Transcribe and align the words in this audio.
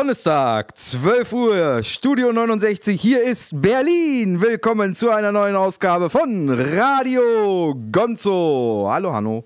Donnerstag, 0.00 0.78
12 0.78 1.32
Uhr, 1.34 1.82
Studio 1.84 2.32
69, 2.32 2.98
hier 2.98 3.22
ist 3.22 3.60
Berlin. 3.60 4.40
Willkommen 4.40 4.94
zu 4.94 5.10
einer 5.10 5.30
neuen 5.30 5.54
Ausgabe 5.54 6.08
von 6.08 6.48
Radio 6.48 7.74
Gonzo. 7.92 8.88
Hallo 8.88 9.12
Hanno. 9.12 9.44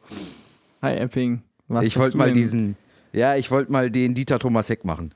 Hi 0.80 0.94
Epping. 0.94 1.42
Was 1.66 1.84
ich 1.84 1.98
wollte 1.98 2.16
mal 2.16 2.26
denn? 2.26 2.34
diesen, 2.34 2.76
ja, 3.12 3.34
ich 3.34 3.50
wollte 3.50 3.72
mal 3.72 3.90
den 3.90 4.14
Dieter 4.14 4.38
Thomas 4.38 4.68
Heck 4.68 4.84
machen. 4.84 5.12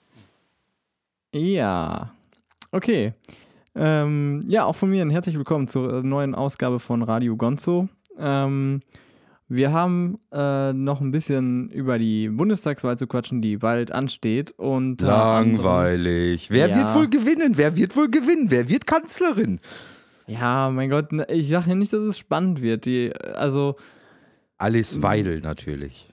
Ja, 1.32 2.12
okay. 2.72 3.12
Ähm, 3.76 4.40
ja, 4.48 4.64
auch 4.64 4.74
von 4.74 4.90
mir 4.90 5.02
ein 5.02 5.10
herzlich 5.10 5.36
willkommen 5.36 5.68
zur 5.68 6.02
neuen 6.02 6.34
Ausgabe 6.34 6.80
von 6.80 7.04
Radio 7.04 7.36
Gonzo. 7.36 7.88
Ähm, 8.18 8.80
wir 9.48 9.72
haben 9.72 10.18
äh, 10.30 10.72
noch 10.74 11.00
ein 11.00 11.10
bisschen 11.10 11.70
über 11.70 11.98
die 11.98 12.28
Bundestagswahl 12.28 12.98
zu 12.98 13.06
quatschen, 13.06 13.40
die 13.40 13.56
bald 13.56 13.90
ansteht. 13.92 14.52
Und, 14.52 15.02
äh, 15.02 15.06
Langweilig. 15.06 16.50
Wer 16.50 16.68
ja. 16.68 16.76
wird 16.76 16.94
wohl 16.94 17.08
gewinnen? 17.08 17.56
Wer 17.56 17.76
wird 17.76 17.96
wohl 17.96 18.10
gewinnen? 18.10 18.50
Wer 18.50 18.68
wird 18.68 18.86
Kanzlerin? 18.86 19.60
Ja, 20.26 20.70
mein 20.70 20.90
Gott, 20.90 21.06
ich 21.30 21.48
sage 21.48 21.70
ja 21.70 21.74
nicht, 21.74 21.92
dass 21.92 22.02
es 22.02 22.18
spannend 22.18 22.60
wird. 22.60 22.84
Die, 22.84 23.12
also. 23.14 23.76
Alice 24.58 25.00
Weidel 25.00 25.40
natürlich. 25.40 26.12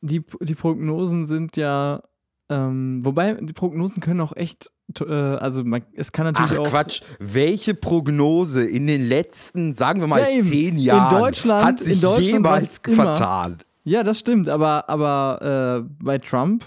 Die, 0.00 0.22
die 0.40 0.54
Prognosen 0.54 1.28
sind 1.28 1.56
ja. 1.56 2.02
Ähm, 2.48 3.04
wobei, 3.04 3.34
die 3.34 3.52
Prognosen 3.52 4.02
können 4.02 4.20
auch 4.20 4.36
echt 4.36 4.70
also 5.00 5.64
man, 5.64 5.82
es 5.94 6.12
kann 6.12 6.26
natürlich 6.26 6.52
Ach, 6.52 6.58
auch. 6.58 6.70
Quatsch, 6.70 7.00
welche 7.18 7.74
Prognose 7.74 8.64
in 8.64 8.86
den 8.86 9.08
letzten, 9.08 9.72
sagen 9.72 10.00
wir 10.00 10.06
mal, 10.06 10.20
ja, 10.20 10.40
zehn 10.40 10.78
Jahren 10.78 11.14
in 11.14 11.20
Deutschland, 11.20 11.64
hat 11.64 11.80
sich 11.80 11.96
in 11.96 12.00
Deutschland 12.02 12.32
jemals 12.32 12.80
vertan? 12.84 13.58
Ja, 13.84 14.02
das 14.02 14.18
stimmt, 14.18 14.48
aber, 14.48 14.88
aber 14.88 15.84
äh, 15.84 15.88
bei 16.02 16.18
Trump, 16.18 16.64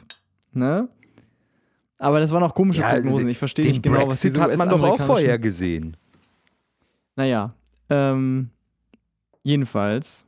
ne? 0.51 0.89
Aber 1.99 2.19
das 2.19 2.31
waren 2.31 2.43
auch 2.43 2.53
komische 2.53 2.81
ja, 2.81 2.93
Prognosen. 2.93 3.27
Ich 3.27 3.39
verstehe 3.39 3.65
nicht 3.65 3.81
genau, 3.81 4.05
Brexit 4.05 4.37
was 4.37 4.43
hat 4.43 4.57
man 4.57 4.69
doch 4.69 4.83
auch 4.83 5.01
vorher 5.01 5.39
gesehen. 5.39 5.97
Naja, 7.15 7.55
ähm, 7.89 8.51
jedenfalls 9.41 10.25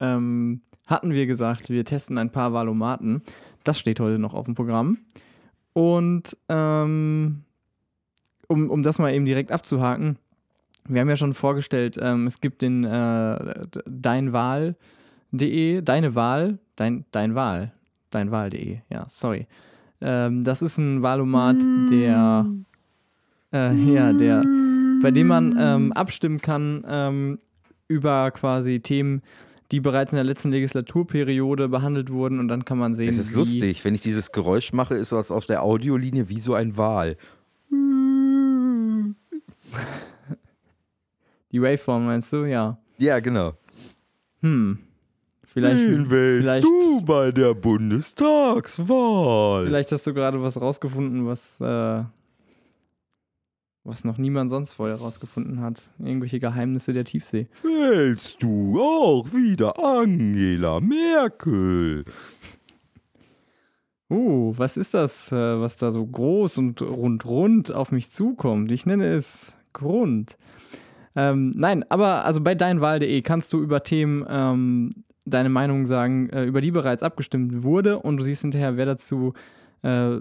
ähm, 0.00 0.60
hatten 0.86 1.12
wir 1.12 1.26
gesagt, 1.26 1.70
wir 1.70 1.84
testen 1.84 2.18
ein 2.18 2.30
paar 2.30 2.52
Valomaten. 2.52 3.22
Das 3.64 3.78
steht 3.78 4.00
heute 4.00 4.18
noch 4.18 4.34
auf 4.34 4.44
dem 4.44 4.54
Programm. 4.54 4.98
Und 5.76 6.38
ähm, 6.48 7.42
um, 8.46 8.70
um 8.70 8.82
das 8.82 8.98
mal 8.98 9.12
eben 9.12 9.26
direkt 9.26 9.52
abzuhaken, 9.52 10.16
wir 10.88 11.02
haben 11.02 11.10
ja 11.10 11.18
schon 11.18 11.34
vorgestellt, 11.34 11.98
ähm, 12.00 12.26
es 12.26 12.40
gibt 12.40 12.62
den 12.62 12.84
äh, 12.84 13.66
deinwahl.de, 13.84 15.82
deine 15.82 16.14
Wahl, 16.14 16.58
dein, 16.76 17.04
dein 17.10 17.34
Wahl, 17.34 17.72
deinwahl.de, 18.08 18.78
ja, 18.88 19.04
sorry. 19.10 19.46
Ähm, 20.00 20.44
das 20.44 20.62
ist 20.62 20.78
ein 20.78 21.02
Wahlomat, 21.02 21.58
der, 21.90 22.46
äh, 23.52 23.74
ja, 23.74 24.14
der, 24.14 24.44
bei 25.02 25.10
dem 25.10 25.26
man 25.26 25.56
ähm, 25.60 25.92
abstimmen 25.92 26.40
kann 26.40 26.86
ähm, 26.88 27.38
über 27.86 28.30
quasi 28.30 28.80
Themen, 28.80 29.20
die 29.72 29.80
bereits 29.80 30.12
in 30.12 30.16
der 30.16 30.24
letzten 30.24 30.50
Legislaturperiode 30.50 31.68
behandelt 31.68 32.12
wurden 32.12 32.38
und 32.38 32.48
dann 32.48 32.64
kann 32.64 32.78
man 32.78 32.94
sehen. 32.94 33.08
Es 33.08 33.18
ist 33.18 33.34
lustig, 33.34 33.84
wenn 33.84 33.94
ich 33.94 34.00
dieses 34.00 34.32
Geräusch 34.32 34.72
mache, 34.72 34.94
ist 34.94 35.12
das 35.12 35.30
auf 35.30 35.46
der 35.46 35.62
Audiolinie 35.62 36.28
wie 36.28 36.40
so 36.40 36.54
ein 36.54 36.76
Wal. 36.76 37.16
Die 41.52 41.62
Waveform 41.62 42.06
meinst 42.06 42.32
du? 42.32 42.44
Ja. 42.44 42.78
Ja, 42.98 43.20
genau. 43.20 43.52
Hm. 44.40 44.78
Vielleicht, 45.44 45.82
Wen 45.82 46.10
wählst 46.10 46.42
vielleicht, 46.42 46.64
du 46.64 47.00
bei 47.02 47.30
der 47.32 47.54
Bundestagswahl? 47.54 49.64
Vielleicht 49.64 49.90
hast 49.90 50.06
du 50.06 50.12
gerade 50.12 50.42
was 50.42 50.60
rausgefunden, 50.60 51.26
was 51.26 51.58
äh, 51.62 52.04
was 53.86 54.04
noch 54.04 54.18
niemand 54.18 54.50
sonst 54.50 54.74
vorher 54.74 54.98
herausgefunden 54.98 55.60
hat. 55.60 55.82
Irgendwelche 55.98 56.40
Geheimnisse 56.40 56.92
der 56.92 57.04
Tiefsee. 57.04 57.46
Wählst 57.62 58.42
du 58.42 58.80
auch 58.80 59.32
wieder 59.32 59.78
Angela 59.82 60.80
Merkel? 60.80 62.04
Uh, 64.10 64.52
was 64.56 64.76
ist 64.76 64.94
das, 64.94 65.32
äh, 65.32 65.60
was 65.60 65.76
da 65.76 65.90
so 65.90 66.04
groß 66.04 66.58
und 66.58 66.82
rund 66.82 67.24
rund 67.24 67.72
auf 67.72 67.92
mich 67.92 68.10
zukommt? 68.10 68.70
Ich 68.70 68.86
nenne 68.86 69.06
es 69.14 69.56
Grund. 69.72 70.36
Ähm, 71.14 71.50
nein, 71.54 71.84
aber 71.88 72.24
also 72.24 72.40
bei 72.40 72.54
deinwahl.de 72.54 73.22
kannst 73.22 73.52
du 73.52 73.62
über 73.62 73.82
Themen 73.82 74.24
ähm, 74.28 74.90
deine 75.24 75.48
Meinung 75.48 75.86
sagen, 75.86 76.28
äh, 76.30 76.44
über 76.44 76.60
die 76.60 76.70
bereits 76.70 77.02
abgestimmt 77.02 77.62
wurde 77.62 77.98
und 77.98 78.16
du 78.18 78.24
siehst 78.24 78.42
hinterher, 78.42 78.76
wer 78.76 78.86
dazu 78.86 79.32
äh, 79.82 80.18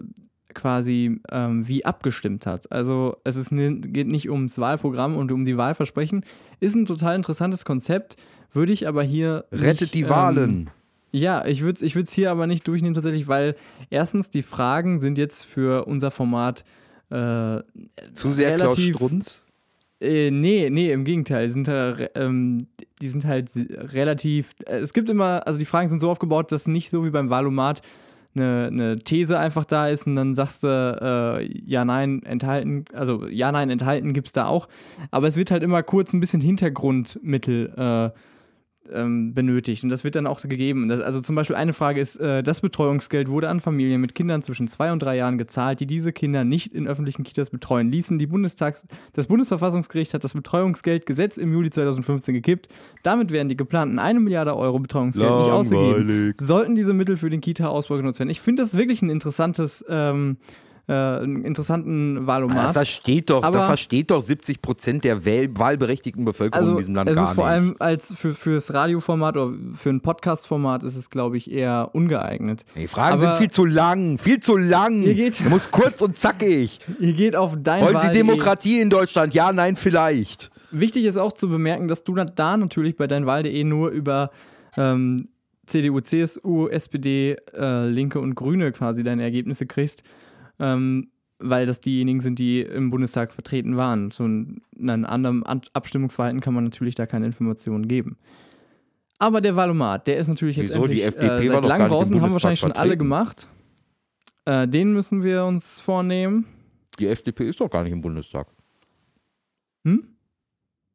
quasi 0.56 1.22
ähm, 1.32 1.68
wie 1.68 1.86
abgestimmt 1.86 2.48
hat. 2.48 2.72
Also 2.72 3.18
es 3.24 3.36
ist, 3.36 3.52
geht 3.52 4.08
nicht 4.08 4.30
ums 4.30 4.58
Wahlprogramm 4.58 5.16
und 5.16 5.32
um 5.32 5.46
die 5.46 5.58
Wahlversprechen. 5.58 6.26
Ist 6.60 6.76
ein 6.76 6.86
total 6.86 7.16
interessantes 7.16 7.66
Konzept, 7.66 8.16
würde 8.52 8.74
ich 8.74 8.88
aber 8.88 9.04
hier. 9.04 9.46
Rettet 9.52 9.82
nicht, 9.82 9.96
die 9.96 10.10
Wahlen! 10.10 10.50
Ähm, 10.50 10.68
ja, 11.12 11.46
ich 11.46 11.62
würde 11.62 11.86
es 11.86 12.12
hier 12.12 12.30
aber 12.30 12.46
nicht 12.46 12.68
durchnehmen 12.68 12.94
tatsächlich, 12.94 13.28
weil 13.28 13.56
erstens 13.90 14.30
die 14.30 14.42
Fragen 14.42 15.00
sind 15.00 15.18
jetzt 15.18 15.46
für 15.46 15.86
unser 15.86 16.12
Format 16.12 16.66
äh, 17.10 17.62
zu 18.14 18.32
sehr 18.32 18.52
relativ, 18.52 18.58
Klaus 18.60 18.82
Strunz. 18.82 19.46
Äh, 20.02 20.30
nee, 20.32 20.70
nee, 20.70 20.92
im 20.92 21.06
Gegenteil. 21.06 21.46
Die 21.46 21.54
sind, 21.54 21.68
äh, 21.68 22.10
ähm, 22.16 22.68
die 23.02 23.08
sind 23.08 23.26
halt 23.26 23.52
relativ. 23.56 24.56
Äh, 24.66 24.80
es 24.80 24.92
gibt 24.92 25.10
immer, 25.10 25.48
also 25.48 25.58
die 25.58 25.66
Fragen 25.66 25.88
sind 25.88 26.00
so 26.00 26.10
aufgebaut, 26.10 26.52
dass 26.52 26.68
nicht 26.68 26.90
so 26.90 27.06
wie 27.06 27.12
beim 27.12 27.30
Wahlomat 27.30 27.82
eine, 28.36 28.68
eine 28.68 29.00
These 29.00 29.38
einfach 29.40 29.66
da 29.66 29.88
ist 29.88 30.08
und 30.08 30.16
dann 30.16 30.36
sagst 30.36 30.64
du, 30.64 30.68
äh, 30.68 31.46
ja, 31.66 31.86
nein, 31.86 32.24
enthalten, 32.24 32.86
also 32.94 33.28
ja, 33.28 33.52
nein, 33.52 33.70
enthalten 33.70 34.14
gibt 34.14 34.28
es 34.28 34.34
da 34.34 34.46
auch. 34.48 34.68
Aber 35.12 35.28
es 35.28 35.38
wird 35.38 35.52
halt 35.52 35.64
immer 35.64 35.84
kurz 35.84 36.14
ein 36.14 36.20
bisschen 36.20 36.42
Hintergrundmittel 36.42 37.74
äh, 37.78 38.20
ähm, 38.92 39.34
benötigt. 39.34 39.84
Und 39.84 39.90
das 39.90 40.04
wird 40.04 40.16
dann 40.16 40.28
auch 40.28 40.42
gegeben. 40.42 40.88
Das, 40.88 41.00
also 41.00 41.22
zum 41.22 41.36
Beispiel 41.36 41.56
eine 41.56 41.74
Frage 41.74 42.00
ist, 42.00 42.18
äh, 42.18 42.44
das 42.44 42.62
Betreuungsgeld 42.62 43.30
wurde 43.30 43.50
an 43.50 43.60
Familien 43.60 44.02
mit 44.02 44.16
Kindern 44.16 44.42
zwischen 44.42 44.68
zwei 44.68 44.92
und 44.92 45.00
drei 45.00 45.18
Jahren 45.18 45.38
gezahlt, 45.38 45.80
die 45.80 45.88
diese 45.88 46.14
Kinder 46.14 46.44
nicht 46.44 46.74
in 46.74 46.88
öffentlichen 46.88 47.24
Kitas 47.24 47.50
betreuen 47.50 47.92
ließen. 47.92 48.20
Die 48.20 48.28
Bundestags 48.28 48.86
das 49.14 49.28
Bundesverfassungsgericht 49.28 50.14
hat 50.14 50.24
das 50.24 50.34
Betreuungsgeldgesetz 50.34 51.38
im 51.38 51.54
Juli 51.54 51.70
2015 51.70 52.34
gekippt. 52.34 52.68
Damit 53.04 53.32
werden 53.32 53.50
die 53.50 53.58
geplanten 53.58 54.00
1 54.00 54.20
Milliarde 54.20 54.56
Euro 54.56 54.80
Betreuungsgeld 54.80 55.28
Langweilig. 55.28 55.70
nicht 55.70 55.82
ausgegeben. 55.82 56.34
Sollten 56.40 56.76
diese 56.76 56.94
Mittel 56.94 57.18
für 57.18 57.30
den 57.30 57.42
Kita-Ausbau 57.42 57.96
genutzt 57.98 58.20
werden? 58.20 58.30
Ich 58.30 58.42
finde 58.42 58.64
das 58.64 58.78
wirklich 58.78 59.02
ein 59.02 59.10
interessantes 59.10 59.84
ähm, 59.90 60.38
äh, 60.88 60.94
einen 60.94 61.44
interessanten 61.44 62.28
Wahlomat. 62.28 62.58
Das 62.58 62.74
versteht 62.74 63.30
doch, 63.30 63.44
aber, 63.44 63.60
da 63.60 63.66
versteht 63.66 64.12
doch 64.12 64.22
70 64.22 64.62
Prozent 64.62 65.04
der 65.04 65.26
Wähl 65.26 65.50
wahlberechtigten 65.58 66.26
Bevölkerung 66.26 66.60
also 66.60 66.72
in 66.74 66.78
diesem 66.78 66.96
Land 66.96 67.08
gar 67.08 67.14
nicht. 67.14 67.24
Es 67.24 67.30
ist 67.30 67.36
vor 67.36 67.48
allem 67.48 67.76
als 67.80 68.14
für, 68.14 68.34
fürs 68.34 68.74
Radioformat 68.74 69.38
oder 69.38 69.58
für 69.72 69.90
ein 69.90 70.02
Podcast-Format 70.02 70.84
ist 70.84 70.96
es, 70.96 71.10
glaube 71.10 71.38
ich, 71.38 71.50
eher 71.50 71.90
ungeeignet. 71.94 72.66
Die 72.76 72.88
Fragen 72.88 73.14
aber 73.14 73.22
sind 73.22 73.34
viel 73.34 73.50
zu 73.50 73.66
lang, 73.66 74.18
viel 74.18 74.40
zu 74.40 74.58
lang. 74.58 75.02
Ihr 75.02 75.16
geht, 75.16 75.40
du 75.40 75.50
musst 75.50 75.72
kurz 75.72 76.02
und 76.02 76.18
zackig. 76.18 76.80
Ihr 77.00 77.14
geht 77.14 77.36
auf 77.36 77.56
dein 77.58 77.84
Wollen 77.84 78.00
Sie 78.00 78.12
Demokratie 78.12 78.80
in 78.80 78.90
Deutschland? 78.90 79.34
Ja, 79.34 79.52
nein, 79.52 79.76
vielleicht. 79.76 80.52
Wichtig 80.72 81.06
ist 81.06 81.18
auch 81.18 81.34
zu 81.34 81.50
bemerken, 81.50 81.88
dass 81.88 82.04
du 82.04 82.14
da 82.14 82.58
natürlich 82.58 82.96
bei 82.96 83.08
deinwahl.de 83.08 83.64
nur 83.64 83.90
über 83.90 84.30
ähm, 84.78 85.30
CDU, 85.66 86.00
CSU, 86.02 86.68
SPD, 86.68 87.38
äh, 87.58 87.88
Linke 87.88 88.20
und 88.20 88.36
Grüne 88.36 88.72
quasi 88.72 89.04
deine 89.04 89.24
Ergebnisse 89.24 89.66
kriegst 89.66 90.04
ähm, 90.60 91.10
weil 91.40 91.66
das 91.66 91.82
diejenigen 91.82 92.22
sind, 92.22 92.40
die 92.40 92.62
im 92.62 92.90
Bundestag 92.90 93.34
vertreten 93.34 93.78
waren. 93.78 94.12
Zu 94.12 94.24
einem 94.24 94.62
anderen 95.06 95.44
Abstimmungsverhalten 95.44 96.40
kann 96.40 96.54
man 96.54 96.64
natürlich 96.64 96.96
da 96.96 97.06
keine 97.06 97.26
Informationen 97.26 97.88
geben. 97.88 98.18
Aber 99.18 99.42
der 99.42 99.56
Valomat, 99.56 100.08
der 100.08 100.18
ist 100.18 100.28
natürlich 100.28 100.58
jetzt 100.58 100.72
Wieso? 100.72 100.84
endlich 100.84 101.00
die 101.00 101.06
FDP 101.06 101.46
äh, 101.46 101.48
seit 101.48 101.66
langem 101.66 101.90
draußen, 101.90 102.22
haben 102.22 102.34
wahrscheinlich 102.34 102.60
vertreten. 102.60 102.80
schon 102.80 102.90
alle 102.90 102.98
gemacht. 102.98 103.48
Äh, 104.46 104.68
den 104.68 104.94
müssen 104.94 105.24
wir 105.24 105.46
uns 105.46 105.80
vornehmen. 105.80 106.46
Die 107.00 107.08
FDP 107.08 107.48
ist 107.48 107.60
doch 107.60 107.70
gar 107.70 107.84
nicht 107.84 107.94
im 107.94 108.02
Bundestag. 108.02 108.48
Hm? 109.86 110.16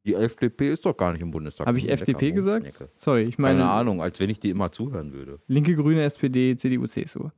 Die 0.05 0.15
FDP 0.15 0.73
ist 0.73 0.85
doch 0.85 0.97
gar 0.97 1.11
nicht 1.11 1.21
im 1.21 1.29
Bundestag. 1.29 1.67
Habe 1.67 1.77
ich 1.77 1.89
FDP 1.89 2.31
gesagt? 2.31 2.65
Necke. 2.65 2.89
Sorry, 2.97 3.23
ich 3.23 3.37
meine. 3.37 3.59
Keine 3.59 3.69
Ahnung, 3.69 4.01
als 4.01 4.19
wenn 4.19 4.29
ich 4.29 4.39
die 4.39 4.49
immer 4.49 4.71
zuhören 4.71 5.13
würde. 5.13 5.39
Linke, 5.47 5.75
Grüne, 5.75 6.03
SPD, 6.03 6.55
CDU, 6.55 6.85
CSU. 6.85 7.29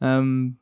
Ähm, 0.00 0.56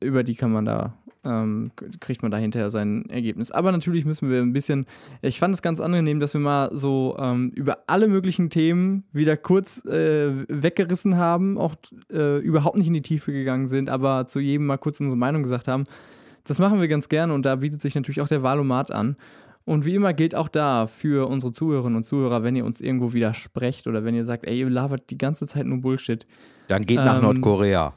über 0.00 0.24
die 0.24 0.34
kann 0.34 0.52
man 0.52 0.64
da, 0.64 0.94
ähm, 1.24 1.70
kriegt 2.00 2.22
man 2.22 2.30
da 2.30 2.38
hinterher 2.38 2.70
sein 2.70 3.08
Ergebnis. 3.08 3.50
Aber 3.50 3.72
natürlich 3.72 4.04
müssen 4.04 4.30
wir 4.30 4.40
ein 4.40 4.52
bisschen, 4.52 4.86
ich 5.22 5.38
fand 5.38 5.54
es 5.54 5.62
ganz 5.62 5.80
angenehm, 5.80 6.20
dass 6.20 6.34
wir 6.34 6.40
mal 6.40 6.70
so 6.76 7.16
ähm, 7.18 7.50
über 7.50 7.78
alle 7.86 8.08
möglichen 8.08 8.50
Themen 8.50 9.04
wieder 9.12 9.36
kurz 9.36 9.84
äh, 9.86 10.32
weggerissen 10.48 11.16
haben, 11.16 11.58
auch 11.58 11.74
äh, 12.12 12.38
überhaupt 12.38 12.76
nicht 12.76 12.88
in 12.88 12.94
die 12.94 13.02
Tiefe 13.02 13.32
gegangen 13.32 13.68
sind, 13.68 13.88
aber 13.88 14.26
zu 14.26 14.40
jedem 14.40 14.66
mal 14.66 14.78
kurz 14.78 15.00
unsere 15.00 15.18
Meinung 15.18 15.42
gesagt 15.42 15.68
haben. 15.68 15.84
Das 16.44 16.58
machen 16.58 16.80
wir 16.80 16.88
ganz 16.88 17.08
gerne 17.08 17.34
und 17.34 17.44
da 17.44 17.56
bietet 17.56 17.82
sich 17.82 17.94
natürlich 17.94 18.20
auch 18.20 18.28
der 18.28 18.42
Valomat 18.42 18.90
an. 18.92 19.16
Und 19.64 19.84
wie 19.84 19.96
immer 19.96 20.14
gilt 20.14 20.36
auch 20.36 20.48
da 20.48 20.86
für 20.86 21.28
unsere 21.28 21.50
Zuhörerinnen 21.50 21.96
und 21.96 22.04
Zuhörer, 22.04 22.44
wenn 22.44 22.54
ihr 22.54 22.64
uns 22.64 22.80
irgendwo 22.80 23.12
widersprecht 23.12 23.88
oder 23.88 24.04
wenn 24.04 24.14
ihr 24.14 24.24
sagt, 24.24 24.46
ey, 24.46 24.60
ihr 24.60 24.70
labert 24.70 25.10
die 25.10 25.18
ganze 25.18 25.48
Zeit 25.48 25.66
nur 25.66 25.78
Bullshit. 25.78 26.24
Dann 26.68 26.82
geht 26.82 26.98
nach 26.98 27.16
ähm, 27.16 27.22
Nordkorea. 27.22 27.92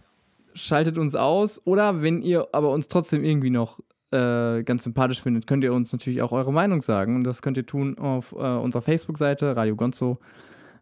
Schaltet 0.59 0.97
uns 0.97 1.15
aus. 1.15 1.61
Oder 1.65 2.01
wenn 2.01 2.21
ihr 2.21 2.47
aber 2.51 2.71
uns 2.71 2.87
trotzdem 2.87 3.23
irgendwie 3.23 3.49
noch 3.49 3.79
äh, 4.11 4.63
ganz 4.63 4.83
sympathisch 4.83 5.21
findet, 5.21 5.47
könnt 5.47 5.63
ihr 5.63 5.73
uns 5.73 5.91
natürlich 5.91 6.21
auch 6.21 6.31
eure 6.31 6.53
Meinung 6.53 6.81
sagen. 6.81 7.15
Und 7.15 7.23
das 7.23 7.41
könnt 7.41 7.57
ihr 7.57 7.65
tun 7.65 7.97
auf 7.97 8.31
äh, 8.31 8.35
unserer 8.35 8.81
Facebook-Seite 8.81 9.55
Radio 9.55 9.75
Gonzo 9.75 10.19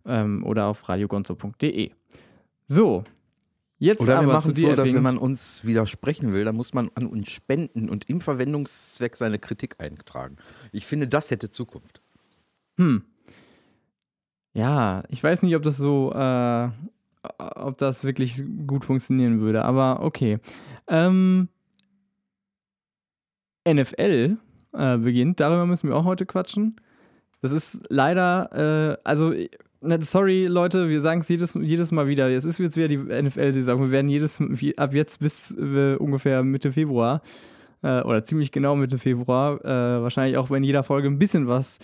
ähm, 0.06 0.44
oder 0.46 0.68
auf 0.68 0.88
radiogonzo.de. 0.88 1.92
So, 2.68 3.04
jetzt 3.80 4.02
Oder 4.02 4.22
wir 4.22 4.28
machen 4.28 4.52
es 4.52 4.62
so, 4.62 4.74
dass 4.76 4.94
wenn 4.94 5.04
man 5.04 5.18
uns 5.18 5.66
widersprechen 5.66 6.34
will, 6.34 6.46
dann 6.46 6.56
muss 6.56 6.74
man 6.74 6.90
an 6.96 7.08
uns 7.08 7.30
spenden 7.30 7.90
und 7.90 8.10
im 8.10 8.22
Verwendungszweck 8.22 9.16
seine 9.16 9.40
Kritik 9.40 9.76
eintragen. 9.80 10.38
Ich 10.72 10.86
finde, 10.86 11.08
das 11.08 11.32
hätte 11.32 11.50
Zukunft. 11.50 12.02
Hm. 12.78 13.04
Ja, 14.54 15.04
ich 15.10 15.24
weiß 15.24 15.44
nicht, 15.44 15.56
ob 15.56 15.64
das 15.64 15.78
so, 15.78 16.12
äh, 16.14 16.70
ob 17.38 17.78
das 17.78 18.04
wirklich 18.04 18.44
gut 18.66 18.86
funktionieren 18.86 19.40
würde, 19.40 19.64
aber 19.64 20.02
okay. 20.02 20.40
Ähm, 20.88 21.50
NFL 23.68 24.38
äh, 24.74 24.98
beginnt, 24.98 25.40
darüber 25.40 25.66
müssen 25.66 25.90
wir 25.90 25.96
auch 25.96 26.06
heute 26.06 26.26
quatschen. 26.26 26.78
Das 27.42 27.52
ist 27.52 27.82
leider, 27.90 28.98
äh, 28.98 28.98
also, 29.04 29.34
sorry 30.02 30.48
Leute, 30.48 30.90
wir 30.90 31.02
sagen 31.02 31.22
es 31.22 31.30
jedes, 31.30 31.54
jedes 31.54 31.92
Mal 31.92 32.08
wieder. 32.08 32.30
Es 32.30 32.46
ist 32.46 32.60
jetzt 32.60 32.78
wieder 32.78 32.88
die 32.88 32.98
NFL-Saison. 32.98 33.82
Wir 33.82 33.92
werden 33.92 34.10
jedes, 34.10 34.42
ab 34.78 34.94
jetzt 34.94 35.20
bis 35.20 35.52
äh, 35.52 35.96
ungefähr 35.96 36.44
Mitte 36.44 36.72
Februar 36.72 37.22
äh, 37.84 38.02
oder 38.02 38.24
ziemlich 38.24 38.52
genau 38.52 38.76
Mitte 38.76 38.98
Februar, 38.98 39.64
äh, 39.64 40.02
wahrscheinlich 40.02 40.38
auch 40.38 40.50
in 40.52 40.64
jeder 40.64 40.84
Folge 40.84 41.08
ein 41.08 41.20
bisschen 41.20 41.48
was 41.48 41.80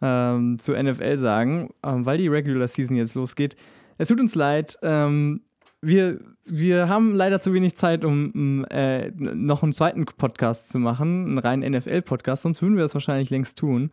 ähm, 0.00 0.58
zu 0.58 0.72
NFL 0.72 1.16
sagen, 1.16 1.70
ähm, 1.84 2.06
weil 2.06 2.18
die 2.18 2.28
Regular 2.28 2.68
Season 2.68 2.96
jetzt 2.96 3.14
losgeht. 3.14 3.56
Es 3.98 4.08
tut 4.08 4.20
uns 4.20 4.34
leid. 4.34 4.78
Ähm, 4.82 5.42
wir, 5.80 6.20
wir 6.44 6.88
haben 6.88 7.14
leider 7.14 7.40
zu 7.40 7.52
wenig 7.52 7.76
Zeit, 7.76 8.04
um 8.04 8.30
um, 8.34 8.64
äh, 8.66 9.10
noch 9.10 9.62
einen 9.62 9.72
zweiten 9.72 10.04
Podcast 10.06 10.70
zu 10.70 10.78
machen, 10.78 11.26
einen 11.26 11.38
reinen 11.38 11.72
NFL-Podcast, 11.72 12.42
sonst 12.42 12.62
würden 12.62 12.76
wir 12.76 12.82
das 12.82 12.94
wahrscheinlich 12.94 13.30
längst 13.30 13.58
tun. 13.58 13.90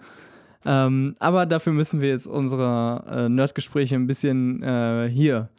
Ähm, 0.65 1.15
aber 1.19 1.45
dafür 1.45 1.73
müssen 1.73 2.01
wir 2.01 2.09
jetzt 2.09 2.25
unsere 2.25 3.03
äh, 3.07 3.29
Nerdgespräche 3.29 3.95
ein 3.95 4.07
bisschen 4.07 4.63
äh, 4.63 5.07
hier 5.11 5.49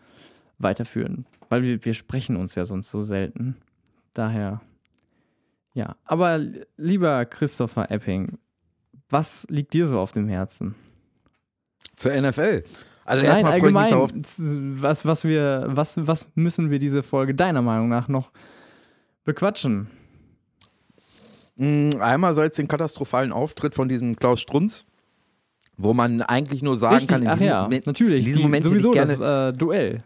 weiterführen, 0.59 1.27
weil 1.49 1.63
wir, 1.63 1.85
wir 1.85 1.95
sprechen 1.95 2.37
uns 2.37 2.57
ja 2.57 2.65
sonst 2.65 2.91
so 2.91 3.03
selten. 3.03 3.57
Daher, 4.15 4.61
ja. 5.75 5.95
Aber 6.05 6.41
lieber 6.77 7.25
Christopher 7.27 7.91
Epping, 7.91 8.39
was 9.09 9.47
liegt 9.49 9.75
dir 9.75 9.87
so 9.87 10.01
auf 10.01 10.11
dem 10.11 10.29
Herzen? 10.29 10.75
Zur 11.95 12.21
NFL. 12.21 12.65
Also 13.07 13.23
Nein, 13.23 13.31
erstmal 13.31 13.61
freue 13.61 13.69
ich 13.69 13.75
mich 13.75 13.83
allgemein, 13.83 13.91
darauf. 13.91 14.11
was, 14.83 15.07
was, 15.07 15.25
wir, 15.25 15.65
was, 15.69 15.97
was 16.07 16.29
müssen 16.35 16.71
wir 16.71 16.81
diese 16.81 17.05
Folge 17.05 17.35
deiner 17.35 17.63
Meinung 17.63 17.89
nach 17.89 18.09
noch 18.09 18.31
bequatschen? 19.25 19.89
Soll 21.57 22.47
es 22.47 22.57
den 22.57 22.69
katastrophalen 22.69 23.33
Auftritt 23.33 23.75
von 23.75 23.89
diesem 23.89 24.17
Klaus 24.17 24.41
Strunz, 24.41 24.85
wo 25.77 25.95
man 25.95 26.21
eigentlich 26.21 26.63
nur 26.63 26.77
sagen 26.77 27.07
kann, 27.07 27.23
in 27.23 27.29
ach 27.29 27.35
diesem, 27.35 27.47
ja, 27.47 27.63
Moment, 27.63 27.87
natürlich. 27.87 28.19
in 28.19 28.25
diesem 28.25 28.39
die, 28.39 28.43
Moment 28.43 28.65
hätte 28.65 28.77
ich 28.77 28.83
sowieso 28.83 28.91
gerne, 28.91 29.17
das 29.17 29.55
äh, 29.55 29.57
Duell. 29.57 30.05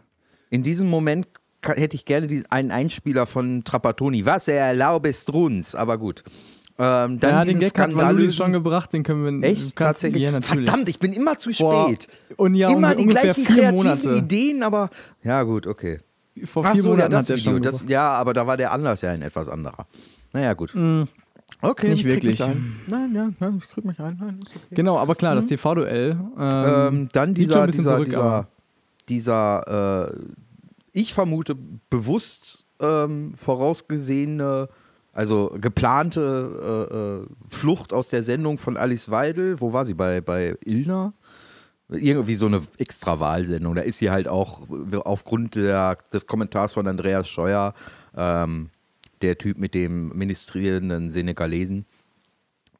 in 0.49 0.63
diesem 0.63 0.87
Moment 0.87 1.27
hätte 1.65 1.95
ich 1.95 2.05
gerne 2.05 2.43
einen 2.49 2.71
Einspieler 2.71 3.25
von 3.25 3.63
Trapattoni. 3.63 4.25
Was 4.25 4.47
er 4.47 4.65
erlaube 4.65 5.13
Strunz, 5.13 5.75
aber 5.75 5.97
gut. 5.97 6.23
Ähm, 6.83 7.19
dann 7.19 7.29
ja, 7.29 7.39
den 7.41 7.59
diesen 7.59 7.73
Gag 7.73 7.79
hat 7.79 7.95
Valulis 7.95 8.35
schon 8.35 8.53
gebracht, 8.53 8.91
den 8.91 9.03
können 9.03 9.41
wir 9.41 9.47
Echt? 9.47 9.75
Tatsächlich? 9.75 10.23
Ja. 10.23 10.41
Verdammt, 10.41 10.89
ich 10.89 10.97
bin 10.97 11.13
immer 11.13 11.37
zu 11.37 11.53
spät. 11.53 12.07
Und 12.37 12.55
ja, 12.55 12.71
immer 12.71 12.95
die 12.95 13.05
gleichen 13.05 13.43
kreativen 13.43 13.75
Monate. 13.75 14.15
Ideen, 14.15 14.63
aber 14.63 14.89
ja 15.23 15.43
gut, 15.43 15.67
okay. 15.67 15.99
Vor 16.45 16.65
Ach 16.65 16.71
vier 16.73 16.81
so, 16.81 16.89
ja, 16.89 16.95
Monaten 16.95 17.11
das 17.11 17.29
hat 17.29 17.37
er 17.37 17.37
Video. 17.37 17.59
Das, 17.59 17.85
ja, 17.87 18.09
aber 18.09 18.33
da 18.33 18.47
war 18.47 18.57
der 18.57 18.71
Anlass 18.71 19.01
ja 19.01 19.11
ein 19.11 19.21
etwas 19.21 19.47
anderer. 19.47 19.85
Naja, 20.33 20.53
gut. 20.53 20.73
Mm, 20.73 21.03
Okay, 21.61 21.89
Nicht 21.89 22.05
wirklich. 22.05 22.39
Nein, 22.39 23.11
ja, 23.13 23.29
nein, 23.39 23.57
ich 23.59 23.69
krieg 23.69 23.85
mich 23.85 23.99
ein. 23.99 24.17
Nein, 24.19 24.39
okay. 24.43 24.59
Genau, 24.71 24.97
aber 24.97 25.13
klar, 25.13 25.35
das 25.35 25.45
TV-Duell. 25.45 26.17
Ähm, 26.39 26.39
Ähm, 26.39 27.09
dann 27.11 27.33
dieser, 27.35 27.67
dieser, 27.67 27.95
zurück, 27.97 28.05
dieser, 28.05 28.47
dieser 29.09 30.07
äh, 30.09 30.15
ich 30.93 31.13
vermute, 31.13 31.55
bewusst 31.89 32.65
ähm, 32.79 33.33
vorausgesehene, 33.37 34.69
also 35.13 35.55
geplante 35.59 37.25
äh, 37.25 37.25
äh, 37.25 37.35
Flucht 37.47 37.93
aus 37.93 38.09
der 38.09 38.23
Sendung 38.23 38.57
von 38.57 38.77
Alice 38.77 39.11
Weidel. 39.11 39.59
Wo 39.59 39.73
war 39.73 39.85
sie? 39.85 39.93
Bei, 39.93 40.21
bei 40.21 40.55
Ilna? 40.65 41.13
Irgendwie 41.89 42.35
so 42.35 42.45
eine 42.45 42.61
Extra-Wahlsendung. 42.77 43.75
Da 43.75 43.81
ist 43.81 43.97
sie 43.97 44.09
halt 44.11 44.29
auch 44.29 44.61
aufgrund 45.03 45.55
der, 45.55 45.97
des 46.13 46.25
Kommentars 46.25 46.73
von 46.73 46.87
Andreas 46.87 47.27
Scheuer, 47.27 47.73
ähm, 48.15 48.69
der 49.21 49.37
Typ 49.37 49.57
mit 49.57 49.75
dem 49.75 50.09
ministrierenden 50.17 51.11
Senegalesen, 51.11 51.85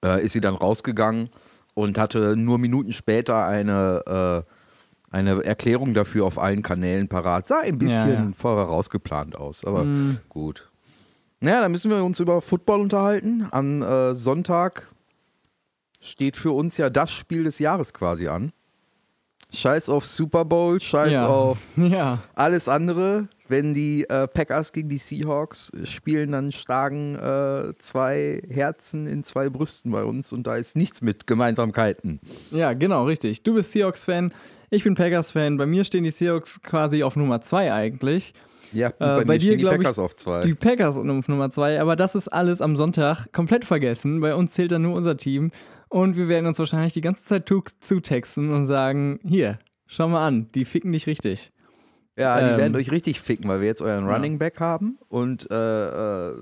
äh, 0.04 0.24
ist 0.24 0.32
sie 0.32 0.40
dann 0.42 0.56
rausgegangen 0.56 1.30
und 1.74 1.98
hatte 1.98 2.38
nur 2.38 2.58
Minuten 2.58 2.94
später 2.94 3.46
eine, 3.46 4.46
äh, 4.48 5.16
eine 5.16 5.44
Erklärung 5.44 5.94
dafür 5.94 6.26
auf 6.26 6.40
allen 6.40 6.64
Kanälen 6.64 7.10
parat. 7.10 7.50
Sah 7.50 7.60
ein 7.60 7.78
bisschen 7.78 8.10
Ja, 8.14 8.24
ja. 8.28 8.32
vorher 8.34 8.64
rausgeplant 8.66 9.36
aus, 9.36 9.66
aber 9.66 9.84
Mm. 9.84 10.20
gut. 10.30 10.71
Naja, 11.44 11.62
dann 11.62 11.72
müssen 11.72 11.90
wir 11.90 12.04
uns 12.04 12.20
über 12.20 12.40
Football 12.40 12.82
unterhalten. 12.82 13.48
Am 13.50 13.82
äh, 13.82 14.14
Sonntag 14.14 14.88
steht 16.00 16.38
für 16.38 16.52
uns 16.52 16.78
ja 16.78 16.92
das 16.92 17.12
Spiel 17.12 17.44
des 17.44 17.58
Jahres 17.58 17.94
quasi 17.94 18.28
an. 18.28 18.54
Scheiß 19.52 19.90
auf 19.90 20.06
Super 20.06 20.46
Bowl, 20.46 20.80
scheiß 20.80 21.12
ja. 21.12 21.28
auf 21.28 21.58
ja. 21.76 22.20
alles 22.36 22.70
andere. 22.70 23.28
Wenn 23.48 23.74
die 23.74 24.08
äh, 24.08 24.28
Packers 24.28 24.72
gegen 24.72 24.88
die 24.88 25.00
Seahawks 25.00 25.72
spielen, 25.84 26.32
dann 26.32 26.52
schlagen 26.52 27.16
äh, 27.16 27.74
zwei 27.80 28.44
Herzen 28.48 29.08
in 29.08 29.24
zwei 29.24 29.50
Brüsten 29.50 29.92
bei 29.92 30.04
uns 30.04 30.32
und 30.32 30.46
da 30.46 30.56
ist 30.56 30.78
nichts 30.78 31.02
mit 31.02 31.28
Gemeinsamkeiten. 31.28 32.22
Ja, 32.52 32.72
genau, 32.74 33.06
richtig. 33.06 33.42
Du 33.44 33.56
bist 33.56 33.72
Seahawks-Fan, 33.74 34.32
ich 34.70 34.84
bin 34.86 34.96
Packers-Fan. 34.96 35.58
Bei 35.58 35.66
mir 35.66 35.84
stehen 35.84 36.06
die 36.06 36.12
Seahawks 36.12 36.62
quasi 36.62 37.04
auf 37.04 37.18
Nummer 37.18 37.42
zwei 37.42 37.74
eigentlich. 37.74 38.34
Ja, 38.72 38.90
Äh, 38.90 38.94
bei 39.00 39.26
mir 39.26 39.34
dir, 39.38 39.40
stehen 39.40 39.52
die 39.52 39.58
glaub 39.64 39.74
ich, 39.74 39.80
Packers 39.80 40.00
auf 40.00 40.16
zwei. 40.16 40.42
Die 40.44 40.54
Packers 40.54 40.98
auf 40.98 41.04
Nummer 41.04 41.50
zwei, 41.52 41.80
aber 41.82 41.96
das 41.96 42.16
ist 42.16 42.28
alles 42.28 42.62
am 42.62 42.78
Sonntag 42.78 43.32
komplett 43.34 43.66
vergessen. 43.66 44.20
Bei 44.22 44.36
uns 44.36 44.54
zählt 44.54 44.72
dann 44.72 44.84
nur 44.84 44.96
unser 44.96 45.18
Team. 45.18 45.52
Und 45.90 46.16
wir 46.16 46.30
werden 46.30 46.46
uns 46.46 46.58
wahrscheinlich 46.58 46.94
die 46.94 47.02
ganze 47.02 47.26
Zeit 47.26 47.52
zutexten 47.82 48.54
und 48.54 48.66
sagen: 48.68 49.20
Hier, 49.28 49.60
schau 49.88 50.08
mal 50.08 50.26
an, 50.26 50.48
die 50.56 50.64
ficken 50.66 50.92
dich 50.94 51.06
richtig. 51.08 51.52
ja, 52.18 52.40
die 52.40 52.52
ähm, 52.52 52.58
werden 52.58 52.76
euch 52.78 52.92
richtig 52.92 53.20
ficken, 53.20 53.50
weil 53.50 53.60
wir 53.60 53.68
jetzt 53.68 53.82
euren 53.82 54.06
ja. 54.08 54.14
Running 54.14 54.38
Back 54.40 54.60
haben 54.62 54.98
und 55.10 55.50
äh, 55.52 56.30
äh, 56.30 56.34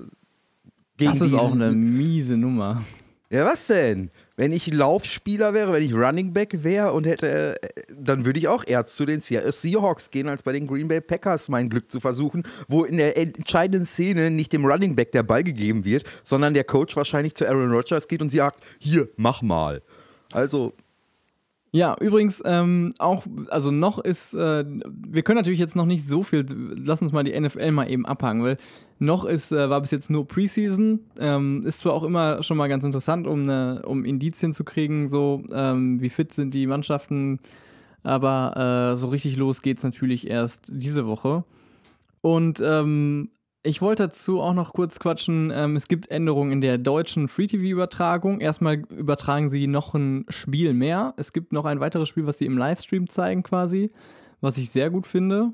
gegen 0.98 1.10
Das 1.12 1.20
ist 1.20 1.34
auch 1.34 1.52
eine 1.52 1.72
miese 1.72 2.36
Nummer. 2.36 2.82
Ja, 3.30 3.44
was 3.44 3.66
denn? 3.66 4.10
Wenn 4.40 4.54
ich 4.54 4.72
Laufspieler 4.72 5.52
wäre, 5.52 5.74
wenn 5.74 5.82
ich 5.82 5.92
Running 5.92 6.32
Back 6.32 6.64
wäre 6.64 6.92
und 6.92 7.06
hätte, 7.06 7.62
äh, 7.62 7.68
dann 7.94 8.24
würde 8.24 8.38
ich 8.38 8.48
auch 8.48 8.64
eher 8.66 8.86
zu 8.86 9.04
den 9.04 9.20
Se- 9.20 9.52
Seahawks 9.52 10.10
gehen, 10.10 10.28
als 10.28 10.42
bei 10.42 10.52
den 10.52 10.66
Green 10.66 10.88
Bay 10.88 11.02
Packers 11.02 11.50
mein 11.50 11.68
Glück 11.68 11.90
zu 11.90 12.00
versuchen, 12.00 12.44
wo 12.66 12.84
in 12.84 12.96
der 12.96 13.18
entscheidenden 13.18 13.84
Szene 13.84 14.30
nicht 14.30 14.54
dem 14.54 14.64
Running 14.64 14.96
Back 14.96 15.12
der 15.12 15.24
Ball 15.24 15.44
gegeben 15.44 15.84
wird, 15.84 16.04
sondern 16.22 16.54
der 16.54 16.64
Coach 16.64 16.96
wahrscheinlich 16.96 17.34
zu 17.34 17.46
Aaron 17.46 17.70
Rodgers 17.70 18.08
geht 18.08 18.22
und 18.22 18.32
sagt, 18.32 18.60
hier, 18.78 19.10
mach 19.16 19.42
mal. 19.42 19.82
Also, 20.32 20.72
Ja, 21.72 21.96
übrigens, 22.00 22.42
ähm, 22.44 22.92
auch, 22.98 23.24
also 23.48 23.70
noch 23.70 23.98
ist, 24.00 24.34
äh, 24.34 24.64
wir 24.66 25.22
können 25.22 25.36
natürlich 25.36 25.60
jetzt 25.60 25.76
noch 25.76 25.86
nicht 25.86 26.06
so 26.06 26.24
viel, 26.24 26.44
lass 26.50 27.00
uns 27.00 27.12
mal 27.12 27.22
die 27.22 27.38
NFL 27.38 27.70
mal 27.70 27.88
eben 27.88 28.04
abhangen, 28.06 28.42
weil 28.42 28.56
noch 28.98 29.24
ist, 29.24 29.52
äh, 29.52 29.70
war 29.70 29.80
bis 29.80 29.92
jetzt 29.92 30.10
nur 30.10 30.26
Preseason, 30.26 30.98
ähm, 31.20 31.62
ist 31.64 31.78
zwar 31.78 31.92
auch 31.92 32.02
immer 32.02 32.42
schon 32.42 32.56
mal 32.56 32.68
ganz 32.68 32.82
interessant, 32.82 33.28
um, 33.28 33.44
ne, 33.44 33.82
um 33.86 34.04
Indizien 34.04 34.52
zu 34.52 34.64
kriegen, 34.64 35.06
so, 35.06 35.44
ähm, 35.52 36.00
wie 36.00 36.10
fit 36.10 36.32
sind 36.34 36.54
die 36.54 36.66
Mannschaften, 36.66 37.38
aber 38.02 38.92
äh, 38.92 38.96
so 38.96 39.06
richtig 39.08 39.36
los 39.36 39.62
geht's 39.62 39.84
natürlich 39.84 40.28
erst 40.28 40.72
diese 40.74 41.06
Woche. 41.06 41.44
Und 42.20 42.60
ähm, 42.64 43.30
ich 43.62 43.82
wollte 43.82 44.04
dazu 44.04 44.40
auch 44.40 44.54
noch 44.54 44.72
kurz 44.72 44.98
quatschen. 44.98 45.52
Ähm, 45.54 45.76
es 45.76 45.86
gibt 45.86 46.10
Änderungen 46.10 46.52
in 46.52 46.60
der 46.60 46.78
deutschen 46.78 47.28
Free-TV-Übertragung. 47.28 48.40
Erstmal 48.40 48.76
übertragen 48.90 49.48
sie 49.48 49.66
noch 49.66 49.94
ein 49.94 50.24
Spiel 50.28 50.72
mehr. 50.72 51.14
Es 51.16 51.32
gibt 51.32 51.52
noch 51.52 51.66
ein 51.66 51.80
weiteres 51.80 52.08
Spiel, 52.08 52.26
was 52.26 52.38
sie 52.38 52.46
im 52.46 52.56
Livestream 52.56 53.08
zeigen, 53.08 53.42
quasi, 53.42 53.90
was 54.40 54.56
ich 54.56 54.70
sehr 54.70 54.90
gut 54.90 55.06
finde. 55.06 55.52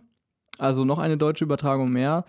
Also 0.59 0.85
noch 0.85 0.99
eine 0.99 1.17
deutsche 1.17 1.45
Übertragung 1.45 1.91
mehr. 1.91 2.25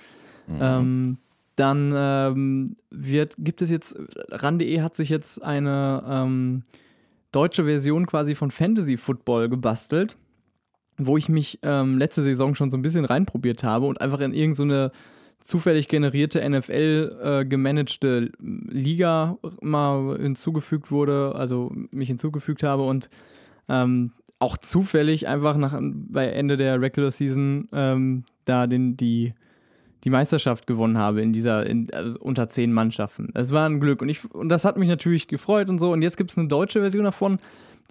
Ähm, 0.49 1.17
dann 1.57 1.93
ähm, 1.95 2.77
wird, 2.89 3.35
gibt 3.37 3.61
es 3.61 3.69
jetzt, 3.69 3.97
RAN.de 4.31 4.81
hat 4.81 4.95
sich 4.95 5.09
jetzt 5.09 5.41
eine 5.43 6.03
ähm, 6.07 6.63
deutsche 7.31 7.65
Version 7.65 8.05
quasi 8.05 8.35
von 8.35 8.51
Fantasy 8.51 8.95
Football 8.95 9.49
gebastelt, 9.49 10.17
wo 10.97 11.17
ich 11.17 11.29
mich 11.29 11.59
ähm, 11.63 11.97
letzte 11.97 12.23
Saison 12.23 12.55
schon 12.55 12.69
so 12.69 12.77
ein 12.77 12.81
bisschen 12.81 13.05
reinprobiert 13.05 13.63
habe 13.63 13.87
und 13.87 14.01
einfach 14.01 14.19
in 14.19 14.33
irgendeine 14.33 14.91
zufällig 15.41 15.87
generierte 15.87 16.47
NFL 16.47 17.19
äh, 17.21 17.45
gemanagte 17.45 18.31
Liga 18.39 19.37
mal 19.61 20.17
hinzugefügt 20.19 20.91
wurde, 20.91 21.33
also 21.35 21.71
mich 21.91 22.09
hinzugefügt 22.09 22.63
habe 22.63 22.83
und 22.83 23.09
ähm, 23.69 24.11
auch 24.39 24.57
zufällig 24.57 25.27
einfach 25.27 25.57
nach 25.57 25.77
bei 25.81 26.27
Ende 26.27 26.57
der 26.57 26.79
Regular 26.81 27.11
Season 27.11 27.67
ähm, 27.71 28.23
da 28.45 28.67
den, 28.67 28.97
die, 28.97 29.33
die 30.03 30.09
Meisterschaft 30.09 30.67
gewonnen 30.67 30.97
habe 30.97 31.21
in 31.21 31.33
dieser, 31.33 31.65
in, 31.65 31.91
also 31.93 32.19
unter 32.19 32.49
zehn 32.49 32.71
Mannschaften. 32.71 33.31
Es 33.33 33.51
war 33.51 33.67
ein 33.67 33.79
Glück 33.79 34.01
und, 34.01 34.09
ich, 34.09 34.29
und 34.33 34.49
das 34.49 34.63
hat 34.63 34.77
mich 34.77 34.89
natürlich 34.89 35.27
gefreut 35.27 35.69
und 35.69 35.79
so. 35.79 35.91
Und 35.91 36.01
jetzt 36.01 36.17
gibt 36.17 36.31
es 36.31 36.37
eine 36.37 36.47
deutsche 36.47 36.81
Version 36.81 37.05
davon, 37.05 37.39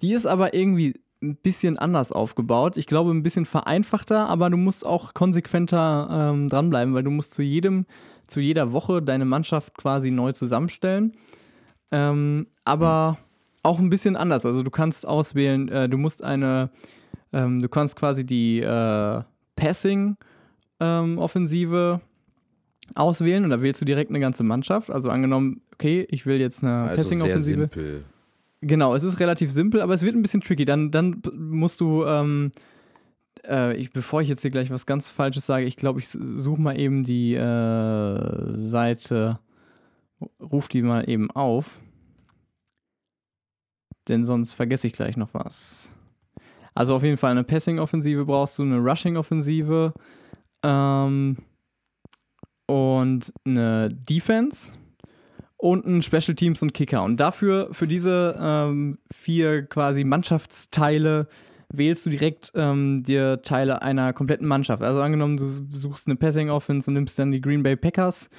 die 0.01 0.13
ist 0.13 0.25
aber 0.25 0.53
irgendwie 0.53 1.01
ein 1.21 1.35
bisschen 1.37 1.77
anders 1.77 2.11
aufgebaut. 2.11 2.77
Ich 2.77 2.85
glaube, 2.85 3.11
ein 3.11 3.23
bisschen 3.23 3.45
vereinfachter, 3.45 4.27
aber 4.29 4.49
du 4.49 4.57
musst 4.57 4.85
auch 4.85 5.13
konsequenter 5.13 6.07
ähm, 6.11 6.49
dranbleiben, 6.49 6.93
weil 6.93 7.03
du 7.03 7.09
musst 7.11 7.33
zu 7.33 7.41
jedem, 7.41 7.85
zu 8.27 8.39
jeder 8.39 8.71
Woche 8.71 9.01
deine 9.01 9.25
Mannschaft 9.25 9.75
quasi 9.77 10.11
neu 10.11 10.31
zusammenstellen. 10.33 11.13
Ähm, 11.91 12.47
aber 12.65 13.17
auch 13.63 13.79
ein 13.79 13.89
bisschen 13.89 14.15
anders. 14.15 14.45
Also 14.45 14.61
du 14.63 14.69
kannst 14.69 15.07
auswählen, 15.07 15.69
äh, 15.69 15.89
du 15.89 15.97
musst 15.97 16.23
eine, 16.23 16.69
ähm, 17.33 17.61
du 17.61 17.69
kannst 17.69 17.95
quasi 17.95 18.25
die 18.25 18.59
äh, 18.59 19.21
Passing-Offensive 20.79 21.99
ähm, 21.99 22.01
auswählen 22.95 23.43
und 23.43 23.49
da 23.49 23.61
wählst 23.61 23.81
du 23.81 23.85
direkt 23.85 24.11
eine 24.11 24.19
ganze 24.19 24.43
Mannschaft. 24.43 24.89
Also 24.91 25.09
angenommen, 25.09 25.61
okay, 25.73 26.07
ich 26.09 26.25
will 26.25 26.39
jetzt 26.39 26.63
eine 26.63 26.83
Also 26.89 26.95
Passing-Offensive. 26.97 27.41
sehr 27.43 27.69
simpel. 27.69 28.03
Genau, 28.61 28.95
es 28.95 29.03
ist 29.03 29.19
relativ 29.19 29.51
simpel, 29.51 29.81
aber 29.81 29.93
es 29.93 30.01
wird 30.01 30.15
ein 30.15 30.21
bisschen 30.21 30.41
tricky. 30.41 30.65
Dann, 30.65 30.89
dann 30.91 31.21
musst 31.33 31.79
du, 31.79 32.05
ähm, 32.05 32.51
äh, 33.45 33.75
ich, 33.77 33.91
bevor 33.91 34.21
ich 34.21 34.29
jetzt 34.29 34.41
hier 34.41 34.51
gleich 34.51 34.71
was 34.71 34.85
ganz 34.85 35.09
Falsches 35.09 35.45
sage, 35.45 35.65
ich 35.65 35.75
glaube, 35.75 35.99
ich 35.99 36.09
suche 36.09 36.61
mal 36.61 36.79
eben 36.79 37.03
die 37.03 37.35
äh, 37.35 38.53
Seite, 38.53 39.39
ruf 40.41 40.67
die 40.69 40.81
mal 40.81 41.07
eben 41.07 41.29
auf. 41.31 41.79
Denn 44.07 44.25
sonst 44.25 44.53
vergesse 44.53 44.87
ich 44.87 44.93
gleich 44.93 45.17
noch 45.17 45.33
was. 45.33 45.93
Also 46.73 46.95
auf 46.95 47.03
jeden 47.03 47.17
Fall 47.17 47.31
eine 47.31 47.43
Passing-Offensive 47.43 48.25
brauchst 48.25 48.57
du, 48.57 48.63
eine 48.63 48.77
Rushing-Offensive 48.77 49.93
ähm, 50.63 51.37
und 52.67 53.33
eine 53.45 53.89
Defense 53.89 54.71
und 55.57 55.85
ein 55.85 56.01
Special 56.01 56.35
Teams 56.35 56.61
und 56.61 56.73
Kicker. 56.73 57.03
Und 57.03 57.17
dafür, 57.17 57.69
für 57.71 57.87
diese 57.87 58.37
ähm, 58.39 58.97
vier 59.11 59.65
quasi 59.65 60.03
Mannschaftsteile, 60.03 61.27
wählst 61.69 62.05
du 62.05 62.09
direkt 62.09 62.51
ähm, 62.55 63.03
dir 63.03 63.41
Teile 63.41 63.81
einer 63.81 64.13
kompletten 64.13 64.47
Mannschaft. 64.47 64.83
Also 64.83 65.01
angenommen, 65.01 65.37
du 65.37 65.47
suchst 65.47 66.07
eine 66.07 66.15
Passing 66.15 66.49
Offense 66.49 66.89
und 66.89 66.93
nimmst 66.93 67.19
dann 67.19 67.31
die 67.31 67.41
Green 67.41 67.63
Bay 67.63 67.75
Packers 67.75 68.29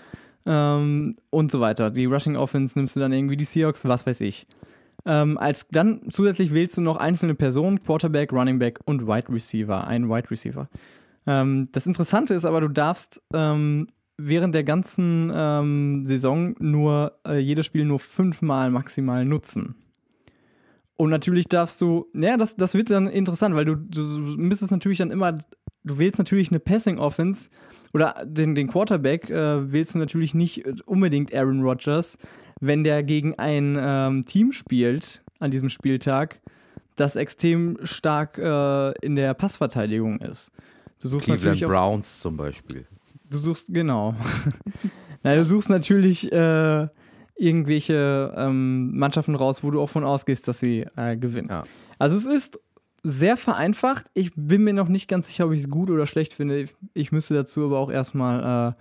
ähm, 0.46 1.16
und 1.30 1.50
so 1.50 1.60
weiter. 1.60 1.90
Die 1.90 2.06
Rushing 2.06 2.36
Offense 2.36 2.78
nimmst 2.78 2.96
du 2.96 3.00
dann 3.00 3.12
irgendwie 3.12 3.36
die 3.36 3.44
Seahawks, 3.44 3.84
was 3.84 4.06
weiß 4.06 4.20
ich. 4.22 4.46
Ähm, 5.04 5.38
als 5.38 5.66
dann 5.70 6.02
zusätzlich 6.10 6.52
wählst 6.52 6.76
du 6.78 6.82
noch 6.82 6.96
einzelne 6.96 7.34
Personen, 7.34 7.82
Quarterback, 7.82 8.32
Running 8.32 8.58
Back 8.58 8.80
und 8.84 9.06
Wide 9.06 9.28
Receiver, 9.32 9.86
einen 9.86 10.08
Wide 10.08 10.30
Receiver. 10.30 10.68
Ähm, 11.26 11.68
das 11.72 11.86
Interessante 11.86 12.34
ist 12.34 12.44
aber, 12.44 12.60
du 12.60 12.68
darfst 12.68 13.22
ähm, 13.32 13.88
während 14.18 14.54
der 14.54 14.64
ganzen 14.64 15.32
ähm, 15.34 16.04
Saison 16.04 16.54
nur 16.58 17.18
äh, 17.26 17.38
jedes 17.38 17.66
Spiel 17.66 17.84
nur 17.84 18.00
fünfmal 18.00 18.70
maximal 18.70 19.24
nutzen. 19.24 19.76
Und 20.96 21.10
natürlich 21.10 21.46
darfst 21.46 21.80
du, 21.80 22.06
ja, 22.12 22.36
das, 22.36 22.56
das 22.56 22.74
wird 22.74 22.90
dann 22.90 23.06
interessant, 23.06 23.54
weil 23.54 23.64
du, 23.64 23.76
du 23.76 24.00
müsstest 24.36 24.72
natürlich 24.72 24.98
dann 24.98 25.12
immer, 25.12 25.38
du 25.84 25.98
wählst 25.98 26.18
natürlich 26.18 26.50
eine 26.50 26.58
Passing 26.58 26.98
Offense 26.98 27.48
oder 27.94 28.16
den, 28.24 28.56
den 28.56 28.66
Quarterback 28.66 29.30
äh, 29.30 29.72
wählst 29.72 29.94
du 29.94 30.00
natürlich 30.00 30.34
nicht 30.34 30.66
unbedingt 30.86 31.32
Aaron 31.32 31.62
Rodgers, 31.62 32.18
wenn 32.60 32.82
der 32.82 33.04
gegen 33.04 33.38
ein 33.38 33.78
ähm, 33.80 34.26
Team 34.26 34.50
spielt 34.50 35.22
an 35.38 35.52
diesem 35.52 35.68
Spieltag, 35.68 36.40
das 36.96 37.14
extrem 37.14 37.78
stark 37.84 38.36
äh, 38.38 38.90
in 39.00 39.14
der 39.14 39.34
Passverteidigung 39.34 40.18
ist. 40.18 40.50
Du 41.00 41.06
suchst 41.06 41.28
Cleveland 41.28 41.60
Browns 41.60 42.18
zum 42.18 42.36
Beispiel. 42.36 42.86
Du 43.30 43.38
suchst, 43.38 43.72
genau. 43.72 44.14
Na, 45.22 45.34
du 45.34 45.44
suchst 45.44 45.68
natürlich 45.70 46.32
äh, 46.32 46.88
irgendwelche 47.36 48.34
ähm, 48.36 48.96
Mannschaften 48.96 49.34
raus, 49.34 49.62
wo 49.62 49.70
du 49.70 49.80
auch 49.80 49.90
von 49.90 50.04
ausgehst, 50.04 50.48
dass 50.48 50.60
sie 50.60 50.86
äh, 50.96 51.16
gewinnen. 51.16 51.48
Ja. 51.50 51.62
Also 51.98 52.16
es 52.16 52.26
ist 52.26 52.60
sehr 53.02 53.36
vereinfacht. 53.36 54.06
Ich 54.14 54.32
bin 54.34 54.64
mir 54.64 54.72
noch 54.72 54.88
nicht 54.88 55.08
ganz 55.08 55.28
sicher, 55.28 55.46
ob 55.46 55.52
ich 55.52 55.60
es 55.60 55.70
gut 55.70 55.90
oder 55.90 56.06
schlecht 56.06 56.34
finde. 56.34 56.60
Ich, 56.60 56.70
ich 56.94 57.12
müsste 57.12 57.34
dazu 57.34 57.64
aber 57.64 57.78
auch 57.78 57.90
erstmal 57.90 58.74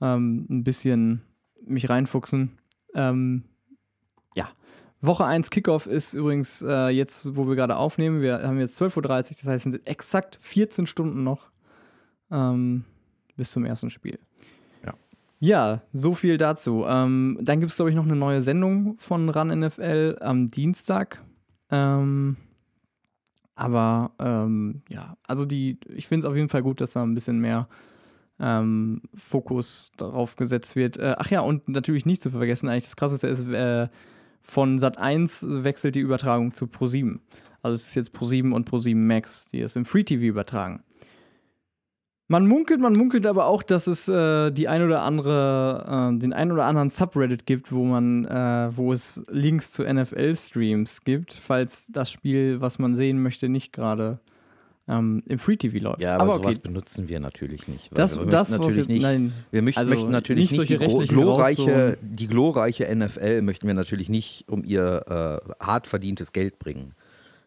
äh, 0.00 0.06
ähm, 0.06 0.46
ein 0.48 0.64
bisschen 0.64 1.22
mich 1.66 1.88
reinfuchsen. 1.88 2.58
Ähm, 2.94 3.44
ja. 4.34 4.48
Woche 5.00 5.24
1 5.24 5.50
Kickoff 5.50 5.86
ist 5.86 6.14
übrigens 6.14 6.62
äh, 6.62 6.88
jetzt, 6.88 7.36
wo 7.36 7.48
wir 7.48 7.56
gerade 7.56 7.76
aufnehmen. 7.76 8.20
Wir 8.20 8.42
haben 8.42 8.58
jetzt 8.58 8.80
12.30 8.80 8.96
Uhr, 8.96 9.02
das 9.02 9.28
heißt, 9.30 9.46
es 9.48 9.62
sind 9.62 9.86
exakt 9.86 10.36
14 10.40 10.86
Stunden 10.86 11.24
noch 11.24 11.50
ähm, 12.30 12.84
bis 13.40 13.52
zum 13.52 13.64
ersten 13.64 13.88
Spiel. 13.88 14.18
Ja. 14.84 14.92
Ja, 15.38 15.82
so 15.94 16.12
viel 16.12 16.36
dazu. 16.36 16.84
Ähm, 16.86 17.38
dann 17.40 17.58
gibt 17.60 17.70
es, 17.70 17.76
glaube 17.76 17.88
ich, 17.88 17.96
noch 17.96 18.04
eine 18.04 18.16
neue 18.16 18.42
Sendung 18.42 18.98
von 18.98 19.30
RAN 19.30 19.48
NFL 19.58 20.18
am 20.20 20.48
Dienstag. 20.48 21.22
Ähm, 21.70 22.36
aber 23.54 24.12
ähm, 24.18 24.82
ja, 24.90 25.16
also 25.26 25.46
die, 25.46 25.78
ich 25.88 26.06
finde 26.06 26.26
es 26.26 26.30
auf 26.30 26.36
jeden 26.36 26.50
Fall 26.50 26.62
gut, 26.62 26.82
dass 26.82 26.92
da 26.92 27.02
ein 27.02 27.14
bisschen 27.14 27.40
mehr 27.40 27.66
ähm, 28.38 29.00
Fokus 29.14 29.90
darauf 29.96 30.36
gesetzt 30.36 30.76
wird. 30.76 30.98
Äh, 30.98 31.14
ach 31.16 31.30
ja, 31.30 31.40
und 31.40 31.66
natürlich 31.66 32.04
nicht 32.04 32.20
zu 32.20 32.30
vergessen, 32.30 32.68
eigentlich 32.68 32.84
das 32.84 32.96
krasseste 32.96 33.26
ist, 33.26 33.48
äh, 33.48 33.88
von 34.42 34.78
Sat 34.78 34.98
1 34.98 35.46
wechselt 35.64 35.94
die 35.94 36.00
Übertragung 36.00 36.52
zu 36.52 36.66
Pro7. 36.66 37.20
Also 37.62 37.74
es 37.74 37.88
ist 37.88 37.94
jetzt 37.94 38.14
Pro7 38.14 38.52
und 38.52 38.68
Pro7 38.68 38.96
Max, 38.96 39.46
die 39.46 39.62
es 39.62 39.76
im 39.76 39.86
Free 39.86 40.04
TV 40.04 40.24
übertragen. 40.24 40.82
Man 42.32 42.46
munkelt, 42.46 42.80
man 42.80 42.92
munkelt 42.92 43.26
aber 43.26 43.46
auch, 43.46 43.64
dass 43.64 43.88
es 43.88 44.06
äh, 44.06 44.52
die 44.52 44.68
ein 44.68 44.84
oder 44.84 45.02
andere, 45.02 46.12
äh, 46.14 46.18
den 46.20 46.32
ein 46.32 46.52
oder 46.52 46.64
anderen 46.64 46.88
Subreddit 46.88 47.44
gibt, 47.44 47.72
wo 47.72 47.84
man, 47.84 48.24
äh, 48.24 48.68
wo 48.70 48.92
es 48.92 49.20
Links 49.28 49.72
zu 49.72 49.82
NFL-Streams 49.82 51.02
gibt, 51.02 51.32
falls 51.32 51.86
das 51.90 52.08
Spiel, 52.12 52.60
was 52.60 52.78
man 52.78 52.94
sehen 52.94 53.20
möchte, 53.20 53.48
nicht 53.48 53.72
gerade 53.72 54.20
ähm, 54.86 55.24
im 55.26 55.40
Free 55.40 55.56
TV 55.56 55.78
läuft. 55.82 56.02
Ja, 56.02 56.18
aber, 56.18 56.36
sowas 56.36 56.60
benutzen 56.60 57.08
wir 57.08 57.18
natürlich 57.18 57.66
nicht. 57.66 57.90
weil 57.90 57.96
Das, 57.96 58.16
wir 58.16 58.26
das 58.26 58.50
natürlich 58.50 58.76
jetzt- 58.76 58.88
nicht. 58.88 59.02
nein, 59.02 59.32
Wir 59.50 59.62
möchten, 59.62 59.80
Also 59.80 59.90
möchten 59.90 60.10
natürlich 60.10 60.52
nicht 60.52 60.68
nicht, 60.70 60.80
die 61.02 61.06
glorreiche, 61.08 61.98
die 62.00 62.28
glorreiche 62.28 62.84
NFL 62.94 63.42
möchten 63.42 63.66
wir 63.66 63.74
natürlich 63.74 64.08
nicht 64.08 64.48
um 64.48 64.62
ihr 64.62 65.40
äh, 65.58 65.64
hart 65.64 65.88
verdientes 65.88 66.30
Geld 66.30 66.60
bringen. 66.60 66.94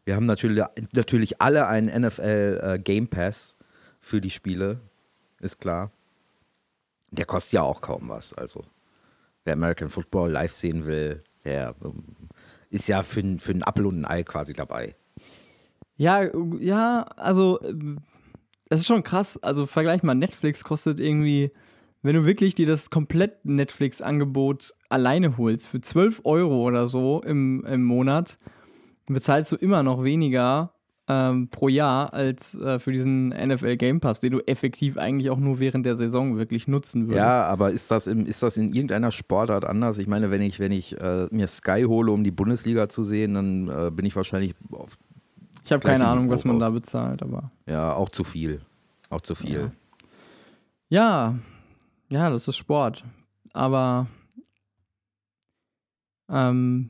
Wir 0.04 0.18
haben 0.18 0.26
natürlich, 0.26 0.62
natürlich 0.92 1.42
alle 1.42 1.68
einen 1.68 1.88
NFL 2.02 2.60
äh, 2.62 2.80
Game 2.80 3.08
Pass 3.08 3.56
für 4.04 4.20
die 4.20 4.30
Spiele, 4.30 4.82
ist 5.40 5.60
klar. 5.60 5.92
Der 7.10 7.26
kostet 7.26 7.54
ja 7.54 7.62
auch 7.64 7.80
kaum 7.80 8.10
was. 8.10 8.34
Also 8.34 8.66
wer 9.46 9.54
American 9.54 9.90
Football 9.90 10.32
live 10.32 10.52
sehen 10.52 10.86
will, 10.86 11.24
der 11.46 11.74
ähm, 11.84 12.04
ist 12.70 12.88
ja 12.88 13.02
für, 13.02 13.22
für 13.40 13.54
einen 13.54 13.64
Apfel 13.64 13.86
und 13.86 14.02
ein 14.02 14.06
Ei 14.06 14.24
quasi 14.24 14.54
dabei. 14.54 14.96
Ja, 15.96 16.30
ja, 16.60 17.04
also 17.16 17.62
äh, 17.62 17.74
das 18.68 18.82
ist 18.82 18.88
schon 18.88 19.04
krass. 19.04 19.42
Also 19.42 19.66
vergleich 19.66 20.04
mal, 20.04 20.16
Netflix 20.16 20.66
kostet 20.66 21.00
irgendwie, 21.00 21.52
wenn 22.02 22.16
du 22.16 22.26
wirklich 22.26 22.56
dir 22.56 22.68
das 22.68 22.90
komplett 22.90 23.46
Netflix-Angebot 23.46 24.74
alleine 24.90 25.38
holst, 25.38 25.70
für 25.70 25.80
12 25.80 26.22
Euro 26.26 26.64
oder 26.64 26.88
so 26.88 27.22
im, 27.22 27.64
im 27.66 27.84
Monat, 27.84 28.38
bezahlst 29.06 29.52
du 29.54 29.56
immer 29.56 29.82
noch 29.82 30.04
weniger 30.04 30.73
ähm, 31.08 31.50
pro 31.50 31.68
Jahr 31.68 32.14
als 32.14 32.56
äh, 32.56 32.80
für 32.80 32.92
diesen 32.92 33.30
NFL 33.30 33.76
Game 33.78 34.00
Pass, 34.00 34.20
den 34.20 34.32
du 34.32 34.40
effektiv 34.40 34.98
eigentlich 34.98 35.30
auch 35.30 35.38
nur 35.38 35.60
während 35.60 35.86
der 35.86 35.96
Saison 35.96 36.38
wirklich 36.38 36.68
nutzen 36.68 37.08
würdest. 37.08 37.20
Ja, 37.20 37.44
aber 37.44 37.72
ist 37.72 37.92
das, 37.92 38.08
im, 38.08 38.26
ist 38.26 38.42
das 38.42 38.58
in 38.58 38.70
irgendeiner 38.70 39.12
Sportart 39.12 39.66
anders? 39.66 39.98
Ich 39.98 40.08
meine, 40.08 40.32
wenn 40.32 40.42
ich, 40.42 40.60
wenn 40.60 40.72
ich 40.72 41.00
äh, 41.00 41.28
mir 41.32 41.48
Sky 41.48 41.84
hole, 41.84 42.12
um 42.12 42.24
die 42.24 42.32
Bundesliga 42.32 42.88
zu 42.88 43.04
sehen, 43.04 43.34
dann 43.34 43.68
äh, 43.68 43.92
bin 43.92 44.06
ich 44.06 44.16
wahrscheinlich 44.16 44.56
auf, 44.72 44.98
ich 45.66 45.72
habe 45.72 45.82
keine 45.82 46.08
Ahnung, 46.08 46.30
was 46.30 46.44
man 46.44 46.60
da 46.60 46.70
bezahlt, 46.70 47.22
aber. 47.22 47.52
ja 47.68 47.94
auch 47.94 48.10
zu 48.10 48.24
viel. 48.24 48.62
Auch 49.10 49.22
zu 49.22 49.36
viel. 49.36 49.72
Ja, 50.90 51.36
ja, 52.10 52.30
das 52.30 52.48
ist 52.48 52.58
Sport. 52.58 53.06
Aber 53.54 54.08
ähm, 56.30 56.90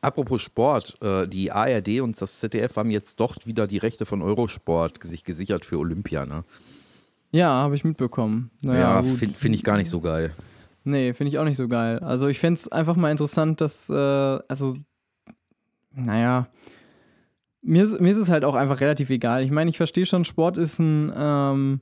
Apropos 0.00 0.40
Sport, 0.42 0.96
äh, 1.02 1.26
die 1.26 1.50
ARD 1.50 2.00
und 2.00 2.20
das 2.20 2.38
ZDF 2.40 2.76
haben 2.76 2.90
jetzt 2.90 3.18
doch 3.20 3.36
wieder 3.46 3.66
die 3.66 3.78
Rechte 3.78 4.06
von 4.06 4.22
Eurosport 4.22 4.98
sich 5.04 5.24
gesichert 5.24 5.64
für 5.64 5.78
Olympia. 5.78 6.24
Ne? 6.26 6.44
ja, 7.30 7.48
habe 7.48 7.74
ich 7.74 7.84
mitbekommen. 7.84 8.50
Naja, 8.62 8.96
ja, 8.96 9.02
finde 9.02 9.34
find 9.34 9.54
ich 9.54 9.62
gar 9.64 9.76
nicht 9.76 9.90
so 9.90 10.00
geil. 10.00 10.32
Nee, 10.84 11.12
finde 11.12 11.28
ich 11.28 11.38
auch 11.38 11.44
nicht 11.44 11.58
so 11.58 11.68
geil. 11.68 11.98
Also 11.98 12.28
ich 12.28 12.38
fände 12.38 12.58
es 12.58 12.68
einfach 12.68 12.96
mal 12.96 13.10
interessant, 13.10 13.60
dass, 13.60 13.90
äh, 13.90 13.92
also, 13.94 14.76
naja, 15.92 16.48
mir, 17.60 17.84
ist- 17.84 18.00
mir 18.00 18.10
ist 18.10 18.16
es 18.16 18.30
halt 18.30 18.44
auch 18.44 18.54
einfach 18.54 18.80
relativ 18.80 19.10
egal. 19.10 19.42
Ich 19.42 19.50
meine, 19.50 19.68
ich 19.70 19.76
verstehe 19.76 20.06
schon, 20.06 20.24
Sport 20.24 20.56
ist 20.56 20.78
ein, 20.78 21.12
ähm, 21.14 21.80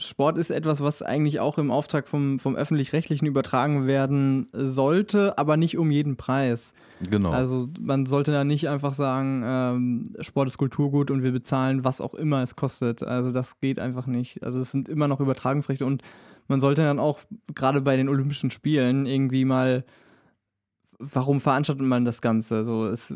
Sport 0.00 0.38
ist 0.38 0.50
etwas, 0.50 0.80
was 0.80 1.02
eigentlich 1.02 1.40
auch 1.40 1.58
im 1.58 1.70
Auftrag 1.70 2.08
vom, 2.08 2.38
vom 2.38 2.56
Öffentlich-Rechtlichen 2.56 3.26
übertragen 3.26 3.86
werden 3.86 4.48
sollte, 4.52 5.36
aber 5.36 5.56
nicht 5.58 5.76
um 5.76 5.90
jeden 5.90 6.16
Preis. 6.16 6.72
Genau. 7.10 7.30
Also 7.30 7.68
man 7.78 8.06
sollte 8.06 8.32
da 8.32 8.42
nicht 8.44 8.68
einfach 8.68 8.94
sagen, 8.94 9.42
ähm, 9.44 10.14
Sport 10.20 10.48
ist 10.48 10.58
Kulturgut 10.58 11.10
und 11.10 11.22
wir 11.22 11.32
bezahlen, 11.32 11.84
was 11.84 12.00
auch 12.00 12.14
immer 12.14 12.42
es 12.42 12.56
kostet. 12.56 13.02
Also 13.02 13.30
das 13.30 13.60
geht 13.60 13.78
einfach 13.78 14.06
nicht. 14.06 14.42
Also 14.42 14.60
es 14.60 14.70
sind 14.70 14.88
immer 14.88 15.06
noch 15.06 15.20
Übertragungsrechte 15.20 15.84
und 15.84 16.02
man 16.48 16.60
sollte 16.60 16.82
dann 16.82 16.98
auch 16.98 17.20
gerade 17.54 17.82
bei 17.82 17.96
den 17.96 18.08
Olympischen 18.08 18.50
Spielen 18.50 19.04
irgendwie 19.04 19.44
mal 19.44 19.84
warum 21.00 21.40
veranstaltet 21.40 21.84
man 21.84 22.04
das 22.04 22.20
Ganze? 22.20 22.64
So, 22.64 22.86
es, 22.86 23.14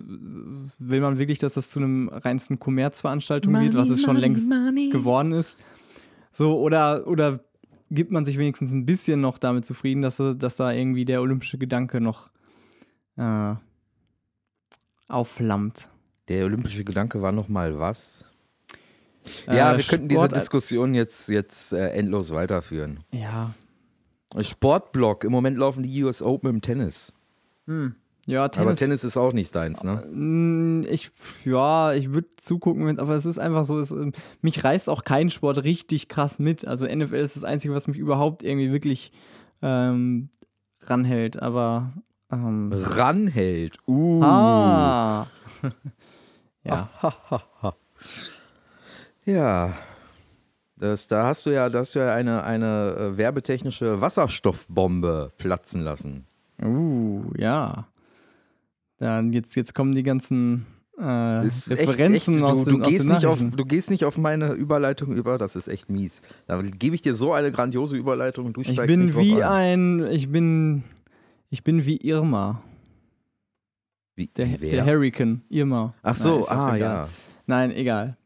will 0.79 1.01
man 1.01 1.19
wirklich, 1.19 1.39
dass 1.39 1.55
das 1.55 1.69
zu 1.69 1.79
einem 1.79 2.09
reinsten 2.09 2.59
Kommerzveranstaltung 2.59 3.53
wird, 3.61 3.75
was 3.75 3.91
es 3.91 4.03
schon 4.03 4.17
längst 4.17 4.49
money. 4.49 4.89
geworden 4.91 5.33
ist? 5.33 5.59
So, 6.35 6.59
oder, 6.59 7.07
oder 7.07 7.41
gibt 7.91 8.11
man 8.11 8.25
sich 8.25 8.39
wenigstens 8.39 8.73
ein 8.73 8.85
bisschen 8.85 9.21
noch 9.21 9.39
damit 9.39 9.65
zufrieden, 9.65 10.03
dass, 10.03 10.21
dass 10.37 10.57
da 10.57 10.73
irgendwie 10.73 11.05
der 11.05 11.23
olympische 11.23 11.59
Gedanke 11.59 12.01
noch 12.01 12.29
äh, 13.17 13.55
aufflammt? 15.09 15.89
Der 16.29 16.45
olympische 16.45 16.85
Gedanke 16.85 17.23
war 17.23 17.31
nochmal 17.31 17.79
was? 17.79 18.25
Ja, 19.47 19.73
äh, 19.73 19.79
wir 19.79 19.85
könnten 19.85 20.11
Sport, 20.11 20.33
diese 20.33 20.41
Diskussion 20.41 20.95
jetzt, 20.95 21.29
jetzt 21.29 21.73
äh, 21.73 21.91
endlos 21.91 22.33
weiterführen. 22.33 23.01
Ja. 23.13 23.55
Sportblock. 24.41 25.23
Im 25.23 25.31
Moment 25.31 25.57
laufen 25.57 25.85
die 25.85 26.03
US 26.03 26.21
Open 26.21 26.51
im 26.51 26.61
Tennis. 26.61 27.13
Hm. 27.67 27.95
Ja, 28.27 28.49
Tennis. 28.49 28.67
Aber 28.67 28.77
Tennis 28.77 29.05
ist 29.05 29.17
auch 29.17 29.33
nicht 29.33 29.55
deins, 29.55 29.85
ne? 29.85 30.03
Hm, 30.03 30.87
ich, 30.89 31.11
ja, 31.45 31.93
ich 31.93 32.13
würde 32.13 32.29
zugucken, 32.41 32.99
aber 32.99 33.15
es 33.15 33.27
ist 33.27 33.39
einfach 33.39 33.65
so, 33.65 33.79
es, 33.79 33.91
ähm, 33.91 34.13
mich 34.41 34.65
reißt 34.65 34.89
auch 34.89 35.05
kein 35.05 35.29
Sport 35.29 35.63
richtig 35.65 36.09
krass 36.09 36.39
mit. 36.39 36.67
Also 36.67 36.87
NFL 36.87 37.17
ist 37.17 37.37
das 37.37 37.45
Einzige, 37.45 37.75
was 37.75 37.87
mich 37.87 37.99
überhaupt 37.99 38.43
irgendwie 38.43 38.73
wirklich 38.73 39.13
ähm, 39.61 40.31
ranhält, 40.81 41.43
aber. 41.43 41.93
Ähm, 42.31 42.73
ranhält? 42.73 43.77
Uh. 43.87 44.23
Ah. 44.23 45.27
ja. 46.65 46.89
ja. 49.27 49.73
Das, 50.77 51.07
da 51.09 51.27
hast 51.27 51.47
du 51.47 51.51
ja, 51.51 51.69
da 51.69 51.81
hast 51.81 51.95
du 51.95 51.99
ja 51.99 52.15
eine, 52.15 52.43
eine 52.43 52.97
äh, 52.99 53.17
werbetechnische 53.17 54.01
Wasserstoffbombe 54.01 55.33
platzen 55.37 55.83
lassen. 55.83 56.27
Uh, 56.63 57.31
ja. 57.37 57.87
Dann 59.05 59.35
jetzt, 59.35 59.55
jetzt 59.55 59.75
kommen 59.75 59.95
die 59.95 60.03
ganzen 60.03 60.65
äh, 60.97 61.03
Referenzen 61.05 61.75
echt, 61.75 62.29
echt. 62.29 62.29
Du, 62.29 62.45
aus 62.47 62.65
den, 62.65 62.79
du, 62.79 62.89
gehst 62.89 63.07
nicht 63.07 63.27
auf, 63.27 63.39
du 63.39 63.65
gehst 63.67 63.91
nicht 63.91 64.07
auf 64.07 64.17
meine 64.17 64.53
Überleitung 64.53 65.13
über, 65.13 65.37
das 65.37 65.57
ist 65.57 65.69
echt 65.69 65.91
mies. 65.91 66.23
Da 66.47 66.63
gebe 66.63 66.95
ich 66.95 67.03
dir 67.03 67.15
so 67.15 67.35
eine 67.35 67.53
grandiose 67.53 67.99
Überleitung 67.99 68.47
und 68.47 68.57
du 68.57 68.63
steigst 68.63 68.81
ich 68.81 68.87
bin 68.87 69.05
nicht 69.05 69.19
wie 69.19 69.43
ein. 69.43 70.01
ein. 70.01 70.11
Ich 70.11 70.33
bin, 70.33 70.85
ich 71.51 71.63
bin 71.63 71.85
wie 71.85 71.99
Irma. 71.99 72.63
Wie, 74.15 74.27
der, 74.29 74.59
wie 74.59 74.71
der 74.71 74.87
Hurricane, 74.87 75.43
Irma. 75.51 75.93
Ach 76.03 76.17
so, 76.17 76.47
Nein, 76.49 76.59
ah 76.59 76.77
ja. 76.77 77.09
Nein, 77.47 77.73
egal. 77.73 78.17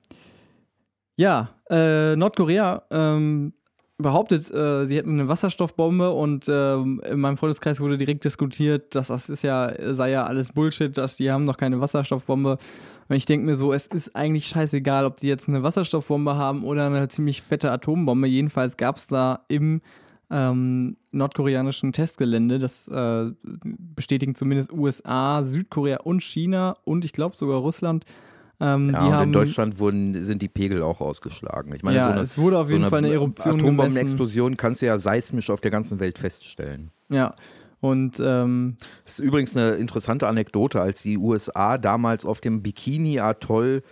Ja, 1.17 1.57
äh, 1.69 2.15
Nordkorea 2.15 2.85
ähm, 2.93 3.53
behauptet, 3.99 4.51
äh, 4.53 4.87
sie 4.87 4.97
hätten 4.97 5.11
eine 5.11 5.29
Wasserstoffbombe 5.29 6.13
und 6.13 6.47
äh, 6.49 6.77
in 6.77 7.21
meinem 7.21 7.37
Freundeskreis 7.37 7.81
wurde 7.81 7.99
direkt 7.99 8.25
diskutiert, 8.25 8.95
dass 8.95 9.09
das 9.09 9.29
ist 9.29 9.43
ja, 9.43 9.73
sei 9.93 10.11
ja 10.13 10.25
alles 10.25 10.53
Bullshit, 10.53 10.97
dass 10.97 11.17
die 11.17 11.31
haben 11.31 11.45
noch 11.45 11.57
keine 11.57 11.81
Wasserstoffbombe. 11.81 12.59
Und 13.09 13.17
ich 13.17 13.27
denke 13.27 13.47
mir 13.47 13.57
so, 13.57 13.73
es 13.73 13.89
ist 13.89 14.15
eigentlich 14.15 14.47
scheißegal, 14.47 15.05
ob 15.05 15.17
die 15.17 15.27
jetzt 15.27 15.49
eine 15.49 15.65
Wasserstoffbombe 15.65 16.37
haben 16.37 16.63
oder 16.65 16.87
eine 16.87 17.09
ziemlich 17.09 17.43
fette 17.43 17.73
Atombombe. 17.73 18.29
Jedenfalls 18.29 18.77
gab 18.77 18.99
es 18.99 19.09
da 19.09 19.45
im 19.49 19.81
ähm, 20.31 20.97
nordkoreanischen 21.11 21.93
Testgelände, 21.93 22.59
das 22.59 22.87
äh, 22.89 23.33
bestätigen 23.43 24.35
zumindest 24.35 24.73
USA, 24.73 25.43
Südkorea 25.43 26.01
und 26.01 26.23
China 26.23 26.77
und 26.85 27.05
ich 27.05 27.13
glaube 27.13 27.37
sogar 27.37 27.59
Russland, 27.59 28.05
ähm, 28.61 28.91
ja, 28.91 29.01
und 29.05 29.13
haben, 29.13 29.23
in 29.25 29.33
Deutschland 29.33 29.79
wurden, 29.79 30.25
sind 30.25 30.43
die 30.43 30.49
Pegel 30.49 30.83
auch 30.83 31.01
ausgeschlagen. 31.01 31.73
Ich 31.75 31.83
meine, 31.83 31.99
ja, 31.99 32.05
so 32.05 32.11
eine, 32.11 32.21
es 32.23 32.37
wurde 32.37 32.59
auf 32.59 32.71
jeden 32.71 32.85
so 32.85 32.91
Fall 32.91 32.99
eine 32.99 33.13
Eruption. 33.13 33.55
Atombombenexplosion 33.55 34.57
kannst 34.57 34.83
du 34.83 34.87
ja 34.87 34.99
seismisch 34.99 35.51
auf 35.51 35.61
der 35.61 35.71
ganzen 35.71 36.01
Welt 36.01 36.19
feststellen. 36.19 36.91
Ja. 37.09 37.35
Und 37.81 38.21
ähm, 38.21 38.77
das 39.05 39.21
ist 39.21 39.25
übrigens 39.25 39.57
eine 39.57 39.73
interessante 39.75 40.27
Anekdote, 40.27 40.81
als 40.81 41.03
die 41.03 41.17
USA 41.17 41.79
damals 41.79 42.27
auf 42.27 42.41
dem 42.41 42.63
Bikini-Atoll 42.63 43.83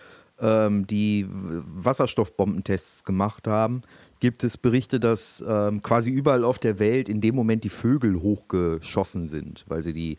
ähm, 0.41 0.87
die 0.87 1.27
Wasserstoffbombentests 1.29 3.05
gemacht 3.05 3.47
haben, 3.47 3.83
gibt 4.21 4.45
es 4.45 4.59
Berichte, 4.59 5.01
dass 5.01 5.45
ähm, 5.47 5.83
quasi 5.83 6.11
überall 6.11 6.45
auf 6.45 6.59
der 6.59 6.79
Welt 6.79 7.09
in 7.09 7.21
dem 7.21 7.35
Moment 7.35 7.65
die 7.65 7.69
Vögel 7.69 8.21
hochgeschossen 8.21 9.29
sind, 9.29 9.65
weil 9.69 9.83
sie 9.83 9.93
die 9.93 10.17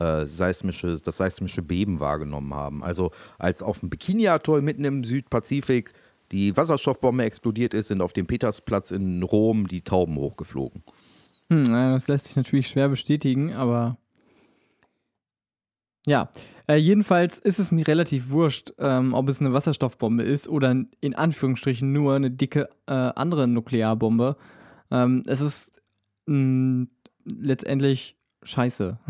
äh, 0.00 0.26
seismische, 0.26 0.96
das 1.02 1.16
seismische 1.16 1.62
Beben 1.62 2.00
wahrgenommen 2.00 2.54
haben. 2.54 2.82
Also 2.84 3.10
als 3.38 3.62
auf 3.62 3.80
dem 3.80 3.90
Bikini-Atoll 3.90 4.62
mitten 4.62 4.84
im 4.84 5.04
Südpazifik 5.04 5.92
die 6.32 6.56
Wasserstoffbombe 6.56 7.24
explodiert 7.24 7.74
ist, 7.74 7.88
sind 7.88 8.02
auf 8.02 8.12
dem 8.12 8.26
Petersplatz 8.26 8.90
in 8.90 9.22
Rom 9.22 9.66
die 9.66 9.82
Tauben 9.82 10.16
hochgeflogen. 10.16 10.82
Hm, 11.50 11.66
das 11.66 12.08
lässt 12.08 12.26
sich 12.26 12.36
natürlich 12.36 12.68
schwer 12.68 12.88
bestätigen, 12.88 13.54
aber 13.54 13.96
ja, 16.06 16.30
äh, 16.66 16.76
jedenfalls 16.76 17.38
ist 17.38 17.58
es 17.58 17.70
mir 17.70 17.86
relativ 17.86 18.30
wurscht, 18.30 18.72
ähm, 18.78 19.14
ob 19.14 19.28
es 19.28 19.40
eine 19.40 19.52
Wasserstoffbombe 19.52 20.22
ist 20.22 20.48
oder 20.48 20.70
in 21.00 21.14
Anführungsstrichen 21.14 21.92
nur 21.92 22.14
eine 22.14 22.30
dicke 22.30 22.68
äh, 22.86 22.92
andere 22.92 23.46
Nuklearbombe. 23.46 24.36
Ähm, 24.90 25.22
es 25.26 25.40
ist 25.40 25.70
mh, 26.26 26.86
letztendlich 27.24 28.16
scheiße. 28.42 28.98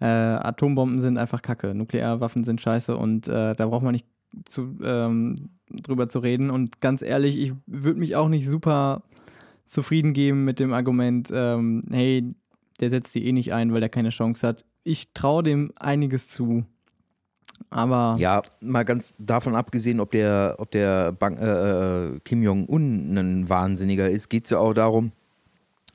äh, 0.00 0.06
Atombomben 0.06 1.00
sind 1.00 1.18
einfach 1.18 1.42
Kacke, 1.42 1.74
Nuklearwaffen 1.74 2.44
sind 2.44 2.60
scheiße 2.60 2.96
und 2.96 3.28
äh, 3.28 3.54
da 3.54 3.66
braucht 3.66 3.82
man 3.82 3.92
nicht 3.92 4.06
zu, 4.44 4.76
ähm, 4.82 5.36
drüber 5.70 6.08
zu 6.08 6.18
reden. 6.18 6.50
Und 6.50 6.80
ganz 6.80 7.02
ehrlich, 7.02 7.38
ich 7.38 7.52
würde 7.66 7.98
mich 7.98 8.16
auch 8.16 8.28
nicht 8.28 8.48
super 8.48 9.02
zufrieden 9.64 10.12
geben 10.12 10.44
mit 10.44 10.60
dem 10.60 10.72
Argument, 10.72 11.30
ähm, 11.32 11.84
hey, 11.90 12.34
der 12.80 12.90
setzt 12.90 13.12
sie 13.12 13.24
eh 13.24 13.32
nicht 13.32 13.52
ein, 13.52 13.72
weil 13.72 13.82
er 13.82 13.88
keine 13.88 14.10
Chance 14.10 14.46
hat. 14.46 14.64
Ich 14.82 15.12
traue 15.14 15.42
dem 15.42 15.72
einiges 15.76 16.28
zu. 16.28 16.64
Aber. 17.70 18.16
Ja, 18.18 18.42
mal 18.60 18.84
ganz 18.84 19.14
davon 19.18 19.54
abgesehen, 19.54 20.00
ob 20.00 20.10
der, 20.10 20.56
ob 20.58 20.70
der 20.70 21.12
Bank, 21.12 21.38
äh, 21.40 22.06
äh 22.14 22.20
Kim 22.24 22.42
Jong-un 22.42 23.16
ein 23.16 23.48
Wahnsinniger 23.48 24.10
ist, 24.10 24.28
geht 24.28 24.44
es 24.44 24.50
ja 24.50 24.58
auch 24.58 24.74
darum, 24.74 25.12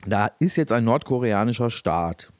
da 0.06 0.26
ist 0.38 0.56
jetzt 0.56 0.72
ein 0.72 0.84
nordkoreanischer 0.84 1.70
Staat, 1.70 2.32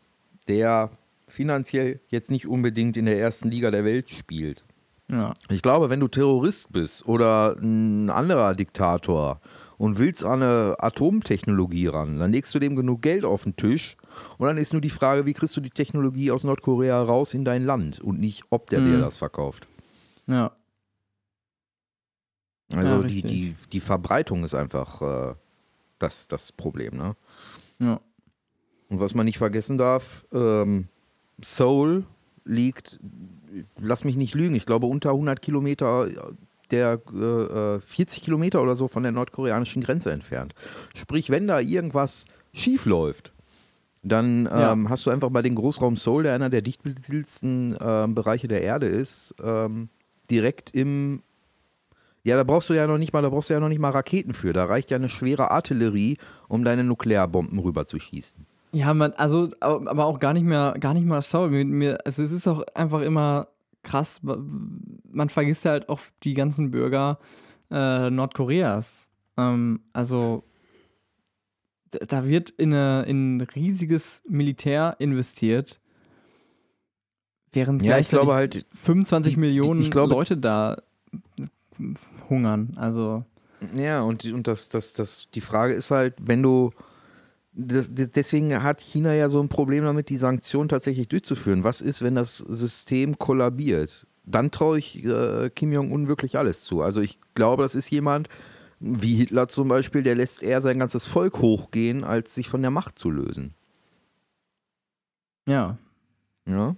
der 0.49 0.90
finanziell 1.31 2.01
jetzt 2.09 2.31
nicht 2.31 2.47
unbedingt 2.47 2.97
in 2.97 3.07
der 3.07 3.19
ersten 3.19 3.51
Liga 3.51 3.71
der 3.71 3.85
Welt 3.85 4.11
spielt. 4.11 4.64
Ja. 5.11 5.35
Ich 5.51 5.62
glaube, 5.62 5.90
wenn 5.90 6.01
du 6.01 6.09
Terrorist 6.09 6.73
bist 6.73 7.05
oder 7.07 7.57
ein 7.61 8.11
anderer 8.11 8.55
Diktator 8.55 9.40
und 9.77 9.99
willst 9.99 10.25
an 10.25 10.43
eine 10.43 10.77
Atomtechnologie 10.79 11.88
ran, 11.88 12.19
dann 12.19 12.33
legst 12.33 12.55
du 12.55 12.59
dem 12.61 12.77
genug 12.77 13.03
Geld 13.03 13.25
auf 13.25 13.43
den 13.43 13.57
Tisch 13.57 13.97
und 14.38 14.47
dann 14.47 14.57
ist 14.57 14.73
nur 14.73 14.83
die 14.83 14.90
Frage, 14.90 15.27
wie 15.27 15.33
kriegst 15.33 15.57
du 15.57 15.61
die 15.61 15.71
Technologie 15.71 16.31
aus 16.31 16.45
Nordkorea 16.45 17.03
raus 17.03 17.35
in 17.35 17.45
dein 17.45 17.64
Land 17.64 18.01
und 18.01 18.21
nicht, 18.21 18.45
ob 18.51 18.71
der 18.71 18.81
mhm. 18.81 18.85
dir 18.87 18.99
das 19.01 19.19
verkauft. 19.19 19.66
Ja. 20.27 20.53
Also 22.73 22.88
ja, 22.88 23.03
die, 23.03 23.23
die, 23.23 23.57
die 23.73 23.81
Verbreitung 23.81 24.45
ist 24.45 24.55
einfach 24.55 25.03
äh, 25.03 25.35
das, 25.99 26.29
das 26.29 26.53
Problem, 26.53 26.97
ne? 26.97 27.16
Ja. 27.81 28.01
Und 28.88 29.01
was 29.01 29.14
man 29.14 29.27
nicht 29.27 29.38
vergessen 29.38 29.79
darf, 29.79 30.25
ähm, 30.33 30.88
Seoul 31.42 32.05
liegt, 32.44 33.00
lass 33.79 34.05
mich 34.05 34.16
nicht 34.16 34.35
lügen, 34.35 34.55
ich 34.55 34.66
glaube 34.66 34.87
unter 34.87 35.11
100 35.11 35.40
Kilometer 35.42 36.09
der 36.70 37.00
äh, 37.12 37.81
40 37.81 38.22
Kilometer 38.22 38.62
oder 38.62 38.76
so 38.76 38.88
von 38.88 39.03
der 39.03 39.12
nordkoreanischen 39.12 39.83
Grenze 39.83 40.12
entfernt. 40.12 40.55
Sprich, 40.94 41.31
wenn 41.31 41.46
da 41.46 41.61
irgendwas 41.61 42.26
schief 42.53 42.87
läuft, 42.87 43.33
dann 44.03 44.46
ähm, 44.46 44.85
ja. 44.85 44.85
hast 44.88 45.05
du 45.05 45.11
einfach 45.11 45.31
mal 45.31 45.42
den 45.42 45.55
Großraum 45.55 45.96
Seoul, 45.96 46.22
der 46.22 46.35
einer 46.35 46.48
der 46.48 46.62
dicht 46.62 46.83
besiedelsten 46.83 47.74
äh, 47.74 48.07
Bereiche 48.09 48.48
der 48.48 48.62
Erde 48.62 48.87
ist, 48.87 49.35
ähm, 49.42 49.88
direkt 50.31 50.70
im 50.70 51.22
ja, 52.22 52.37
da 52.37 52.44
brauchst 52.44 52.68
du 52.68 52.74
ja 52.74 52.87
noch 52.87 52.98
nicht 52.98 53.14
mal, 53.14 53.22
da 53.22 53.31
brauchst 53.31 53.48
du 53.48 53.55
ja 53.55 53.61
noch 53.61 53.70
nicht 53.70 53.79
mal 53.79 53.90
Raketen 53.90 54.35
für. 54.35 54.53
Da 54.53 54.66
reicht 54.66 54.90
ja 54.90 54.98
eine 54.98 55.09
schwere 55.09 55.50
Artillerie, 55.50 56.18
um 56.48 56.64
deine 56.64 56.85
Nuklearbomben 56.85 57.59
rüberzuschießen. 57.59 58.46
Ja, 58.73 58.95
man, 58.95 59.13
also, 59.15 59.51
aber 59.61 60.05
auch 60.05 60.21
gar 60.21 60.33
nicht 60.33 60.45
mehr, 60.45 60.75
gar 60.79 60.95
nicht 60.95 61.07
mal 61.07 61.23
Seoul. 61.23 61.51
Mir, 61.51 61.65
mir, 61.65 61.99
also 62.07 62.23
es 62.23 62.31
ist 62.31 62.47
auch 62.47 62.63
einfach 62.75 63.01
immer 63.01 63.49
krass. 63.83 64.21
Man 64.23 65.29
vergisst 65.29 65.65
halt 65.65 65.89
auch 65.89 66.01
die 66.23 66.35
ganzen 66.35 66.71
Bürger 66.71 67.19
äh, 67.71 68.11
Nordkoreas. 68.11 69.09
Ähm, 69.37 69.81
also 69.93 70.45
da 71.91 72.27
wird 72.27 72.51
in, 72.51 72.73
eine, 72.73 73.05
in 73.05 73.39
ein 73.39 73.41
riesiges 73.41 74.23
Militär 74.29 74.97
investiert, 74.99 75.81
während 77.53 77.83
ja, 77.83 77.99
ich 77.99 78.09
glaube 78.09 78.35
halt 78.35 78.67
25 78.73 79.35
die, 79.35 79.41
Millionen 79.41 79.81
ich 79.81 79.91
glaube, 79.91 80.13
Leute 80.13 80.37
da 80.37 80.83
hungern. 82.29 82.75
Also 82.77 83.25
Ja, 83.75 84.03
und, 84.03 84.25
und 84.27 84.47
das, 84.47 84.69
das, 84.69 84.93
das, 84.93 85.29
die 85.35 85.41
Frage 85.41 85.75
ist 85.75 85.91
halt, 85.91 86.15
wenn 86.23 86.43
du. 86.43 86.71
Das, 87.53 87.91
deswegen 87.93 88.63
hat 88.63 88.81
China 88.81 89.13
ja 89.13 89.29
so 89.29 89.41
ein 89.41 89.49
Problem 89.49 89.85
damit, 89.85 90.09
die 90.09 90.17
Sanktionen 90.17 90.69
tatsächlich 90.69 91.09
durchzuführen. 91.09 91.65
Was 91.65 91.81
ist, 91.81 92.03
wenn 92.03 92.15
das 92.15 92.39
System 92.39 93.19
kollabiert? 93.19 94.07
Dann 94.25 94.51
traue 94.51 94.79
ich 94.79 95.05
äh, 95.05 95.51
Kim 95.51 95.73
Jong-un 95.73 96.07
wirklich 96.07 96.39
alles 96.39 96.65
zu. 96.65 96.83
Also 96.83 97.01
ich 97.01 97.19
glaube, 97.35 97.65
das 97.65 97.75
ist 97.75 97.91
jemand, 97.91 98.29
wie 98.79 99.17
Hitler 99.17 99.49
zum 99.49 99.69
Beispiel, 99.69 100.03
der 100.03 100.15
lässt 100.15 100.43
eher 100.43 100.61
sein 100.61 100.79
ganzes 100.79 101.05
Volk 101.05 101.41
hochgehen, 101.41 102.05
als 102.05 102.35
sich 102.35 102.49
von 102.49 102.63
der 102.63 102.71
Macht 102.71 102.99
zu 102.99 103.11
lösen. 103.11 103.55
Ja. 105.47 105.77
Ja. 106.47 106.77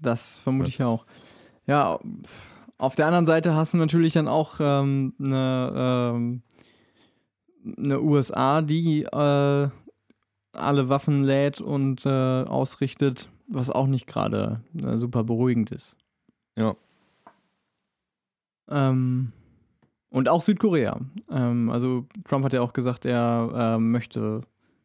Das 0.00 0.38
vermute 0.38 0.68
Was? 0.68 0.74
ich 0.74 0.82
auch. 0.82 1.04
Ja, 1.66 1.98
auf 2.78 2.96
der 2.96 3.06
anderen 3.06 3.26
Seite 3.26 3.54
hast 3.54 3.74
du 3.74 3.76
natürlich 3.76 4.14
dann 4.14 4.26
auch 4.26 4.56
ähm, 4.58 5.12
eine, 5.18 5.72
ähm, 6.14 6.42
eine 7.76 8.00
USA, 8.00 8.62
die 8.62 9.02
äh, 9.02 9.68
alle 10.52 10.88
Waffen 10.88 11.24
lädt 11.24 11.60
und 11.60 12.04
äh, 12.06 12.08
ausrichtet, 12.08 13.28
was 13.46 13.70
auch 13.70 13.86
nicht 13.86 14.06
gerade 14.06 14.60
äh, 14.76 14.96
super 14.96 15.24
beruhigend 15.24 15.70
ist. 15.70 15.96
Ja. 16.56 16.74
Ähm, 18.68 19.32
und 20.10 20.28
auch 20.28 20.42
Südkorea. 20.42 21.00
Ähm, 21.30 21.70
also 21.70 22.06
Trump 22.28 22.44
hat 22.44 22.52
ja 22.52 22.62
auch 22.62 22.72
gesagt, 22.72 23.04
er 23.04 23.76
äh, 23.76 23.78
möchte 23.78 24.42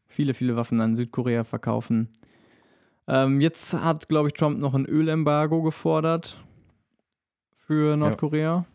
viele, 0.07 0.33
viele 0.33 0.55
Waffen 0.55 0.79
an 0.81 0.95
Südkorea 0.95 1.43
verkaufen. 1.43 2.09
Ähm, 3.07 3.41
jetzt 3.41 3.73
hat, 3.73 4.07
glaube 4.07 4.29
ich, 4.29 4.33
Trump 4.33 4.59
noch 4.59 4.73
ein 4.73 4.85
Ölembargo 4.85 5.61
gefordert 5.61 6.43
für 7.51 7.97
Nordkorea. 7.97 8.65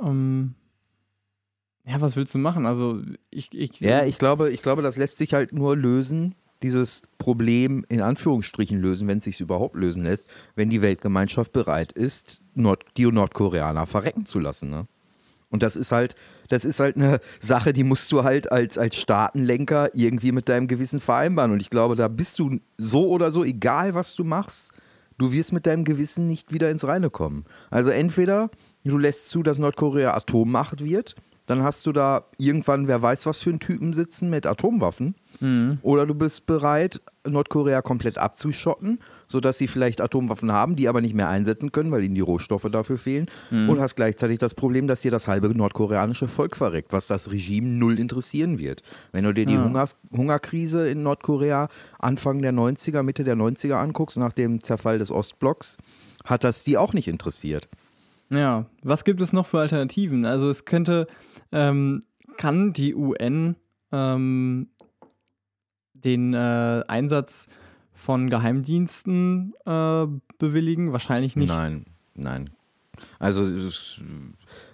Ja. 0.00 0.08
Ähm, 0.08 0.54
ja, 1.86 2.00
was 2.00 2.16
willst 2.16 2.34
du 2.34 2.38
machen? 2.38 2.66
Also 2.66 3.00
ich, 3.30 3.52
ich 3.52 3.80
Ja, 3.80 4.04
ich 4.04 4.18
glaube, 4.18 4.50
ich 4.50 4.62
glaube, 4.62 4.82
das 4.82 4.96
lässt 4.96 5.18
sich 5.18 5.34
halt 5.34 5.52
nur 5.52 5.76
lösen, 5.76 6.34
dieses 6.62 7.02
Problem 7.18 7.84
in 7.88 8.00
Anführungsstrichen 8.00 8.80
lösen, 8.80 9.06
wenn 9.06 9.18
es 9.18 9.24
sich 9.24 9.40
überhaupt 9.40 9.76
lösen 9.76 10.04
lässt, 10.04 10.28
wenn 10.56 10.70
die 10.70 10.80
Weltgemeinschaft 10.80 11.52
bereit 11.52 11.92
ist, 11.92 12.40
Nord 12.54 12.84
die 12.96 13.06
Nordkoreaner 13.06 13.86
verrecken 13.86 14.24
zu 14.24 14.38
lassen. 14.38 14.70
Ne? 14.70 14.86
Und 15.50 15.62
das 15.62 15.76
ist 15.76 15.92
halt, 15.92 16.16
das 16.48 16.64
ist 16.64 16.80
halt 16.80 16.96
eine 16.96 17.20
Sache, 17.38 17.72
die 17.72 17.84
musst 17.84 18.10
du 18.10 18.24
halt 18.24 18.50
als, 18.50 18.78
als 18.78 18.96
Staatenlenker 18.96 19.94
irgendwie 19.94 20.32
mit 20.32 20.48
deinem 20.48 20.68
Gewissen 20.68 21.00
vereinbaren. 21.00 21.52
Und 21.52 21.60
ich 21.60 21.70
glaube, 21.70 21.96
da 21.96 22.08
bist 22.08 22.38
du 22.38 22.58
so 22.78 23.08
oder 23.08 23.30
so, 23.30 23.44
egal 23.44 23.94
was 23.94 24.16
du 24.16 24.24
machst, 24.24 24.72
du 25.18 25.32
wirst 25.32 25.52
mit 25.52 25.66
deinem 25.66 25.84
Gewissen 25.84 26.26
nicht 26.26 26.52
wieder 26.52 26.70
ins 26.70 26.84
Reine 26.84 27.10
kommen. 27.10 27.44
Also 27.70 27.90
entweder 27.90 28.50
du 28.84 28.96
lässt 28.98 29.28
zu, 29.28 29.42
dass 29.42 29.58
Nordkorea 29.58 30.14
Atommacht 30.14 30.82
wird, 30.82 31.14
dann 31.46 31.62
hast 31.62 31.84
du 31.86 31.92
da 31.92 32.24
irgendwann, 32.38 32.88
wer 32.88 33.02
weiß 33.02 33.26
was 33.26 33.40
für 33.40 33.50
einen 33.50 33.60
Typen 33.60 33.92
sitzen 33.92 34.30
mit 34.30 34.46
Atomwaffen. 34.46 35.14
Mhm. 35.40 35.78
Oder 35.82 36.06
du 36.06 36.14
bist 36.14 36.46
bereit, 36.46 37.02
Nordkorea 37.26 37.82
komplett 37.82 38.18
abzuschotten, 38.18 38.98
sodass 39.26 39.58
sie 39.58 39.66
vielleicht 39.66 40.00
Atomwaffen 40.00 40.52
haben, 40.52 40.76
die 40.76 40.88
aber 40.88 41.00
nicht 41.00 41.14
mehr 41.14 41.28
einsetzen 41.28 41.72
können, 41.72 41.90
weil 41.90 42.02
ihnen 42.02 42.14
die 42.14 42.20
Rohstoffe 42.20 42.66
dafür 42.70 42.96
fehlen. 42.96 43.26
Mhm. 43.50 43.68
Und 43.68 43.80
hast 43.80 43.94
gleichzeitig 43.94 44.38
das 44.38 44.54
Problem, 44.54 44.86
dass 44.86 45.02
dir 45.02 45.10
das 45.10 45.28
halbe 45.28 45.48
nordkoreanische 45.48 46.28
Volk 46.28 46.56
verreckt, 46.56 46.92
was 46.92 47.08
das 47.08 47.30
Regime 47.30 47.68
null 47.68 47.98
interessieren 47.98 48.58
wird. 48.58 48.82
Wenn 49.12 49.24
du 49.24 49.34
dir 49.34 49.44
die 49.44 49.54
ja. 49.54 49.64
Hungers 49.64 49.96
Hungerkrise 50.12 50.88
in 50.88 51.02
Nordkorea 51.02 51.68
Anfang 51.98 52.40
der 52.40 52.52
90er, 52.52 53.02
Mitte 53.02 53.24
der 53.24 53.36
90er 53.36 53.74
anguckst, 53.74 54.16
nach 54.16 54.32
dem 54.32 54.62
Zerfall 54.62 54.98
des 54.98 55.10
Ostblocks, 55.10 55.76
hat 56.24 56.42
das 56.42 56.64
die 56.64 56.78
auch 56.78 56.94
nicht 56.94 57.08
interessiert. 57.08 57.68
Ja, 58.30 58.66
was 58.82 59.04
gibt 59.04 59.20
es 59.20 59.32
noch 59.32 59.46
für 59.46 59.60
Alternativen? 59.60 60.24
Also 60.24 60.48
es 60.48 60.64
könnte, 60.64 61.06
ähm, 61.54 62.00
kann 62.36 62.72
die 62.72 62.94
UN 62.94 63.56
ähm, 63.92 64.68
den 65.94 66.34
äh, 66.34 66.84
Einsatz 66.86 67.48
von 67.94 68.28
Geheimdiensten 68.28 69.54
äh, 69.64 70.06
bewilligen? 70.38 70.92
Wahrscheinlich 70.92 71.36
nicht. 71.36 71.48
Nein, 71.48 71.86
nein. 72.14 72.50
Also 73.18 73.42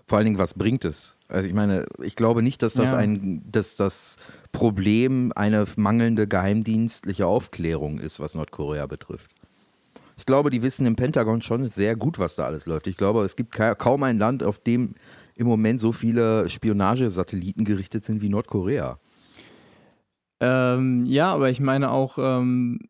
vor 0.04 0.18
allen 0.18 0.24
Dingen, 0.24 0.38
was 0.38 0.54
bringt 0.54 0.84
es? 0.84 1.16
Also 1.28 1.46
ich 1.46 1.54
meine, 1.54 1.86
ich 2.02 2.16
glaube 2.16 2.42
nicht, 2.42 2.62
dass 2.62 2.74
das 2.74 2.90
ja. 2.90 2.96
ein, 2.96 3.42
dass 3.50 3.76
das 3.76 4.16
Problem 4.52 5.32
eine 5.36 5.64
mangelnde 5.76 6.26
geheimdienstliche 6.26 7.26
Aufklärung 7.26 7.98
ist, 7.98 8.18
was 8.18 8.34
Nordkorea 8.34 8.86
betrifft. 8.86 9.30
Ich 10.16 10.26
glaube, 10.26 10.50
die 10.50 10.62
wissen 10.62 10.84
im 10.86 10.96
Pentagon 10.96 11.40
schon 11.40 11.68
sehr 11.68 11.96
gut, 11.96 12.18
was 12.18 12.34
da 12.34 12.44
alles 12.44 12.66
läuft. 12.66 12.86
Ich 12.88 12.96
glaube, 12.96 13.24
es 13.24 13.36
gibt 13.36 13.52
kaum 13.52 14.02
ein 14.02 14.18
Land, 14.18 14.42
auf 14.42 14.58
dem 14.58 14.94
im 15.40 15.46
Moment 15.46 15.80
so 15.80 15.90
viele 15.90 16.50
Spionagesatelliten 16.50 17.64
gerichtet 17.64 18.04
sind 18.04 18.20
wie 18.20 18.28
Nordkorea. 18.28 18.98
Ähm, 20.38 21.06
ja, 21.06 21.32
aber 21.32 21.48
ich 21.48 21.60
meine 21.60 21.90
auch 21.90 22.18
ähm, 22.18 22.80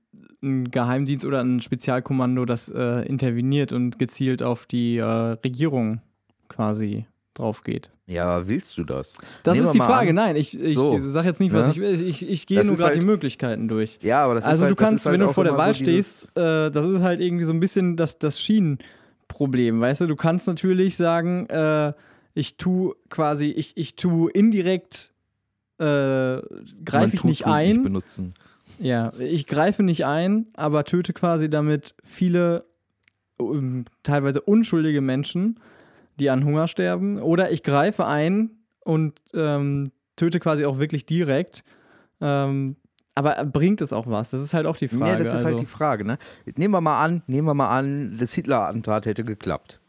ein 0.43 0.69
Geheimdienst 0.69 1.25
oder 1.25 1.45
ein 1.45 1.61
Spezialkommando, 1.61 2.45
das 2.45 2.69
äh, 2.69 3.07
interveniert 3.07 3.73
und 3.73 4.01
gezielt 4.01 4.43
auf 4.43 4.67
die 4.67 4.97
äh, 4.97 5.05
Regierung 5.05 6.01
quasi 6.49 7.07
drauf 7.35 7.63
geht. 7.63 7.91
Ja, 8.07 8.49
willst 8.49 8.77
du 8.77 8.83
das? 8.83 9.17
Das 9.45 9.55
Nehmen 9.55 9.67
ist 9.69 9.75
die 9.75 9.79
Frage. 9.79 10.11
An. 10.11 10.17
Nein, 10.17 10.35
ich, 10.35 10.59
ich 10.59 10.75
so. 10.75 11.01
sage 11.05 11.29
jetzt 11.29 11.39
nicht, 11.39 11.53
was 11.53 11.67
ja? 11.67 11.71
ich 11.71 11.81
will. 11.81 12.09
Ich, 12.09 12.29
ich 12.29 12.47
gehe 12.49 12.65
nur 12.65 12.75
gerade 12.75 12.95
halt 12.95 13.03
die 13.03 13.07
Möglichkeiten 13.07 13.69
durch. 13.69 14.01
Ja, 14.03 14.25
aber 14.25 14.35
das 14.35 14.45
also 14.45 14.57
ist 14.57 14.63
halt, 14.63 14.71
du 14.73 14.85
kannst, 14.85 15.07
halt 15.07 15.13
wenn 15.15 15.21
du 15.21 15.33
vor 15.33 15.45
der 15.45 15.57
Wahl 15.57 15.73
so 15.73 15.85
stehst, 15.85 16.37
äh, 16.37 16.73
das 16.73 16.85
ist 16.85 17.01
halt 17.01 17.21
irgendwie 17.21 17.45
so 17.45 17.53
ein 17.53 17.61
bisschen 17.61 17.97
das, 17.97 18.19
das 18.19 18.41
Schienenproblem, 18.41 19.81
weißt 19.81 20.01
du? 20.01 20.07
Du 20.09 20.17
kannst 20.17 20.49
natürlich 20.49 20.97
sagen, 20.97 21.47
äh, 21.47 21.93
ich 22.35 22.57
tue 22.57 22.95
quasi, 23.09 23.47
ich, 23.47 23.77
ich 23.77 23.97
tue 23.97 24.31
indirekt 24.31 25.13
äh, 25.79 26.43
greife 26.85 27.15
ich 27.15 27.25
nicht 27.25 27.47
ein. 27.47 27.69
Nicht 27.69 27.83
benutzen. 27.83 28.35
Ja, 28.79 29.13
ich 29.19 29.47
greife 29.47 29.83
nicht 29.83 30.05
ein, 30.05 30.47
aber 30.55 30.85
töte 30.85 31.13
quasi 31.13 31.51
damit 31.51 31.95
viele 32.05 32.65
um, 33.39 33.85
teilweise 34.03 34.43
unschuldige 34.43 35.01
Menschen, 35.01 35.59
die 36.19 36.31
an 36.31 36.45
Hunger 36.45 36.69
sterben. 36.69 37.19
Oder 37.21 37.51
ich 37.51 37.63
greife 37.63 38.07
ein 38.07 38.51
und 38.85 39.21
ähm, 39.35 39.91
töte 40.17 40.39
quasi 40.39 40.65
auch 40.67 40.79
wirklich 40.79 41.07
direkt. 41.07 41.65
Ähm, 42.21 42.77
aber 43.15 43.45
bringt 43.45 43.81
es 43.81 43.93
auch 43.93 44.07
was? 44.07 44.31
Das 44.31 44.43
ist 44.43 44.55
halt 44.55 44.67
auch 44.67 44.77
die 44.77 44.89
Frage. 44.89 45.11
Ja, 45.11 45.17
das 45.17 45.29
ist 45.29 45.33
halt 45.33 45.39
also. 45.39 45.49
halt 45.49 45.61
die 45.61 45.67
Frage. 45.67 46.05
Ne? 46.05 46.19
Nehmen 46.57 46.73
wir 46.73 46.81
mal 46.81 47.03
an, 47.03 47.23
nehmen 47.27 47.47
wir 47.47 47.55
mal 47.55 47.69
an, 47.69 48.17
das 48.19 48.35
Hitler-Attentat 48.35 49.07
hätte 49.07 49.25
geklappt. 49.25 49.80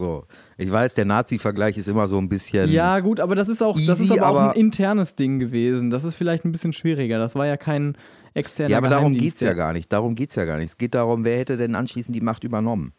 So, 0.00 0.24
ich 0.56 0.70
weiß, 0.70 0.94
der 0.94 1.04
Nazi-Vergleich 1.04 1.76
ist 1.76 1.86
immer 1.86 2.08
so 2.08 2.16
ein 2.16 2.30
bisschen. 2.30 2.70
Ja, 2.70 3.00
gut, 3.00 3.20
aber 3.20 3.34
das 3.34 3.50
ist 3.50 3.62
auch, 3.62 3.76
easy, 3.76 3.86
das 3.86 4.00
ist 4.00 4.10
aber, 4.10 4.24
aber, 4.24 4.46
auch 4.46 4.54
ein 4.54 4.58
internes 4.58 5.14
Ding 5.14 5.38
gewesen. 5.38 5.90
Das 5.90 6.04
ist 6.04 6.14
vielleicht 6.14 6.46
ein 6.46 6.52
bisschen 6.52 6.72
schwieriger. 6.72 7.18
Das 7.18 7.34
war 7.34 7.46
ja 7.46 7.58
kein 7.58 7.98
externer 8.32 8.70
Ja, 8.70 8.78
aber 8.78 8.88
darum 8.88 9.12
geht 9.12 9.34
es 9.34 9.40
ja 9.40 9.52
gar 9.52 9.74
nicht. 9.74 9.92
Darum 9.92 10.14
geht 10.14 10.30
es 10.30 10.36
ja 10.36 10.46
gar 10.46 10.56
nicht. 10.56 10.70
Es 10.70 10.78
geht 10.78 10.94
darum, 10.94 11.24
wer 11.24 11.36
hätte 11.36 11.58
denn 11.58 11.74
anschließend 11.74 12.16
die 12.16 12.22
Macht 12.22 12.44
übernommen. 12.44 12.94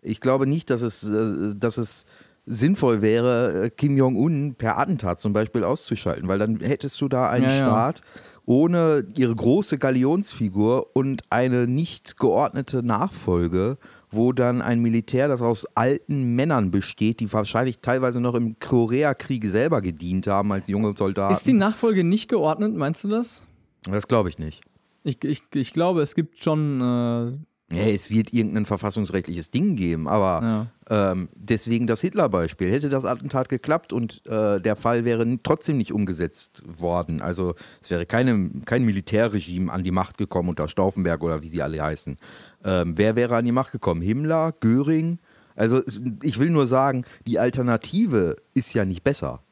Ich 0.00 0.22
glaube 0.22 0.46
nicht, 0.46 0.70
dass 0.70 0.80
es, 0.80 1.04
äh, 1.04 1.54
dass 1.54 1.76
es 1.76 2.06
sinnvoll 2.46 3.02
wäre, 3.02 3.64
äh, 3.64 3.70
Kim 3.70 3.98
Jong-un 3.98 4.54
per 4.54 4.78
Attentat 4.78 5.20
zum 5.20 5.34
Beispiel 5.34 5.62
auszuschalten, 5.62 6.26
weil 6.26 6.38
dann 6.38 6.60
hättest 6.60 7.02
du 7.02 7.08
da 7.08 7.28
einen 7.28 7.44
ja, 7.44 7.50
Staat 7.50 7.98
ja. 7.98 8.40
ohne 8.46 9.04
ihre 9.14 9.34
große 9.34 9.76
Galionsfigur 9.76 10.96
und 10.96 11.22
eine 11.28 11.66
nicht 11.66 12.16
geordnete 12.16 12.82
Nachfolge 12.82 13.76
wo 14.10 14.32
dann 14.32 14.60
ein 14.60 14.80
Militär, 14.80 15.28
das 15.28 15.40
aus 15.40 15.66
alten 15.74 16.34
Männern 16.34 16.70
besteht, 16.70 17.20
die 17.20 17.32
wahrscheinlich 17.32 17.78
teilweise 17.80 18.20
noch 18.20 18.34
im 18.34 18.58
Koreakrieg 18.58 19.44
selber 19.46 19.80
gedient 19.80 20.26
haben 20.26 20.52
als 20.52 20.68
junge 20.68 20.94
Soldaten. 20.96 21.32
Ist 21.32 21.46
die 21.46 21.52
Nachfolge 21.52 22.04
nicht 22.04 22.28
geordnet, 22.28 22.74
meinst 22.74 23.04
du 23.04 23.08
das? 23.08 23.46
Das 23.82 24.08
glaube 24.08 24.28
ich 24.28 24.38
nicht. 24.38 24.62
Ich, 25.04 25.22
ich, 25.24 25.42
ich 25.54 25.72
glaube, 25.72 26.02
es 26.02 26.14
gibt 26.14 26.42
schon 26.42 26.80
äh, 26.80 27.38
ja, 27.72 27.84
es 27.84 28.10
wird 28.10 28.32
irgendein 28.32 28.66
verfassungsrechtliches 28.66 29.52
Ding 29.52 29.76
geben, 29.76 30.08
aber 30.08 30.68
ja. 30.90 31.12
ähm, 31.12 31.28
deswegen 31.36 31.86
das 31.86 32.00
Hitler-Beispiel. 32.00 32.68
Hätte 32.68 32.88
das 32.88 33.04
Attentat 33.04 33.48
geklappt 33.48 33.92
und 33.92 34.26
äh, 34.26 34.60
der 34.60 34.74
Fall 34.74 35.04
wäre 35.04 35.24
trotzdem 35.44 35.76
nicht 35.76 35.92
umgesetzt 35.92 36.64
worden, 36.66 37.22
also 37.22 37.54
es 37.80 37.88
wäre 37.90 38.06
keine, 38.06 38.50
kein 38.64 38.84
Militärregime 38.84 39.70
an 39.70 39.84
die 39.84 39.92
Macht 39.92 40.18
gekommen 40.18 40.48
unter 40.48 40.66
Stauffenberg 40.66 41.22
oder 41.22 41.44
wie 41.44 41.48
sie 41.48 41.62
alle 41.62 41.80
heißen. 41.80 42.18
Ähm, 42.64 42.96
wer 42.96 43.16
wäre 43.16 43.36
an 43.36 43.44
die 43.44 43.52
Macht 43.52 43.72
gekommen? 43.72 44.02
Himmler, 44.02 44.52
Göring? 44.60 45.18
Also 45.56 45.82
ich 46.22 46.38
will 46.38 46.50
nur 46.50 46.66
sagen, 46.66 47.04
die 47.26 47.38
Alternative 47.38 48.36
ist 48.54 48.72
ja 48.74 48.84
nicht 48.84 49.04
besser. 49.04 49.42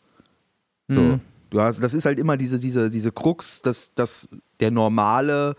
So. 0.88 1.00
Mhm. 1.00 1.20
Du 1.50 1.60
hast, 1.60 1.82
das 1.82 1.94
ist 1.94 2.04
halt 2.04 2.18
immer 2.18 2.36
diese, 2.36 2.58
diese, 2.58 2.90
diese 2.90 3.12
Krux, 3.12 3.62
dass, 3.62 3.94
dass 3.94 4.28
der 4.60 4.70
normale 4.70 5.54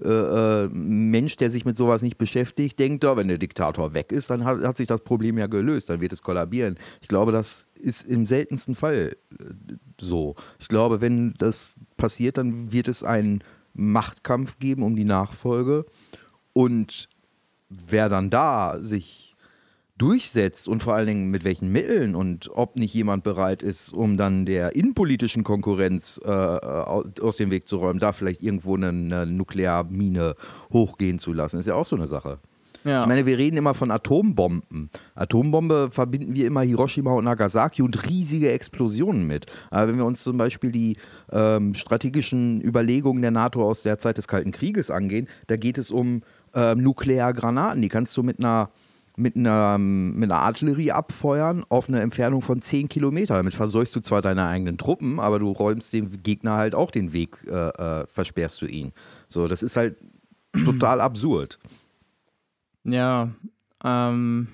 äh, 0.00 0.08
äh, 0.08 0.68
Mensch, 0.68 1.36
der 1.36 1.50
sich 1.50 1.64
mit 1.64 1.76
sowas 1.76 2.02
nicht 2.02 2.18
beschäftigt, 2.18 2.78
denkt, 2.78 3.02
da, 3.02 3.16
wenn 3.16 3.26
der 3.26 3.38
Diktator 3.38 3.94
weg 3.94 4.12
ist, 4.12 4.30
dann 4.30 4.44
hat, 4.44 4.62
hat, 4.62 4.76
sich 4.76 4.86
das 4.86 5.00
Problem 5.02 5.38
ja 5.38 5.48
gelöst, 5.48 5.90
dann 5.90 6.00
wird 6.00 6.12
es 6.12 6.22
kollabieren. 6.22 6.76
Ich 7.00 7.08
glaube, 7.08 7.32
das 7.32 7.66
ist 7.74 8.06
im 8.06 8.24
seltensten 8.24 8.76
Fall 8.76 9.16
äh, 9.38 9.44
so. 10.00 10.36
Ich 10.58 10.68
glaube, 10.68 11.00
wenn 11.00 11.34
das 11.38 11.74
passiert, 11.96 12.38
dann 12.38 12.70
wird 12.70 12.86
es 12.86 13.02
einen 13.02 13.42
Machtkampf 13.74 14.58
geben 14.58 14.82
um 14.82 14.94
die 14.94 15.04
Nachfolge 15.04 15.84
und 16.58 17.08
wer 17.68 18.08
dann 18.08 18.30
da 18.30 18.78
sich 18.80 19.36
durchsetzt 19.96 20.66
und 20.66 20.82
vor 20.82 20.94
allen 20.94 21.06
Dingen 21.06 21.30
mit 21.30 21.44
welchen 21.44 21.70
Mitteln 21.70 22.16
und 22.16 22.50
ob 22.52 22.74
nicht 22.74 22.92
jemand 22.92 23.22
bereit 23.22 23.62
ist, 23.62 23.92
um 23.92 24.16
dann 24.16 24.44
der 24.44 24.74
innenpolitischen 24.74 25.44
Konkurrenz 25.44 26.20
äh, 26.24 26.28
aus 26.28 27.36
dem 27.36 27.52
Weg 27.52 27.68
zu 27.68 27.76
räumen, 27.76 28.00
da 28.00 28.10
vielleicht 28.10 28.42
irgendwo 28.42 28.74
eine, 28.74 28.88
eine 28.88 29.26
Nuklearmine 29.26 30.34
hochgehen 30.72 31.20
zu 31.20 31.32
lassen, 31.32 31.60
ist 31.60 31.66
ja 31.66 31.76
auch 31.76 31.86
so 31.86 31.94
eine 31.94 32.08
Sache. 32.08 32.40
Ja. 32.84 33.02
Ich 33.02 33.08
meine, 33.08 33.26
wir 33.26 33.38
reden 33.38 33.56
immer 33.56 33.74
von 33.74 33.90
Atombomben. 33.90 34.90
Atombombe 35.14 35.90
verbinden 35.90 36.34
wir 36.34 36.46
immer 36.46 36.62
Hiroshima 36.62 37.12
und 37.12 37.24
Nagasaki 37.24 37.82
und 37.82 38.08
riesige 38.08 38.50
Explosionen 38.50 39.26
mit. 39.26 39.46
Aber 39.70 39.88
wenn 39.88 39.96
wir 39.96 40.04
uns 40.04 40.22
zum 40.22 40.38
Beispiel 40.38 40.70
die 40.70 40.96
ähm, 41.32 41.74
strategischen 41.74 42.62
Überlegungen 42.62 43.22
der 43.22 43.30
NATO 43.30 43.62
aus 43.62 43.82
der 43.82 43.98
Zeit 43.98 44.18
des 44.18 44.28
Kalten 44.28 44.52
Krieges 44.52 44.90
angehen, 44.90 45.28
da 45.48 45.56
geht 45.56 45.78
es 45.78 45.90
um 45.90 46.22
ähm, 46.54 46.82
Nukleargranaten. 46.82 47.82
Die 47.82 47.88
kannst 47.88 48.16
du 48.16 48.22
mit 48.22 48.38
einer 48.38 48.70
mit 49.18 49.34
einer, 49.34 49.78
mit 49.78 50.30
einer 50.30 50.40
Artillerie 50.40 50.92
abfeuern 50.92 51.66
auf 51.68 51.88
eine 51.88 52.00
Entfernung 52.00 52.40
von 52.40 52.62
10 52.62 52.88
Kilometer. 52.88 53.34
Damit 53.34 53.52
verseuchst 53.52 53.94
du 53.96 54.00
zwar 54.00 54.22
deine 54.22 54.46
eigenen 54.46 54.78
Truppen, 54.78 55.18
aber 55.18 55.40
du 55.40 55.50
räumst 55.50 55.92
dem 55.92 56.22
Gegner 56.22 56.52
halt 56.52 56.74
auch 56.74 56.92
den 56.92 57.12
Weg, 57.12 57.44
äh, 57.48 57.52
äh, 57.52 58.06
versperrst 58.06 58.62
du 58.62 58.66
ihn. 58.66 58.92
So, 59.28 59.48
das 59.48 59.64
ist 59.64 59.76
halt 59.76 59.96
total 60.64 61.00
absurd. 61.00 61.58
Ja, 62.84 63.30
ähm. 63.84 64.48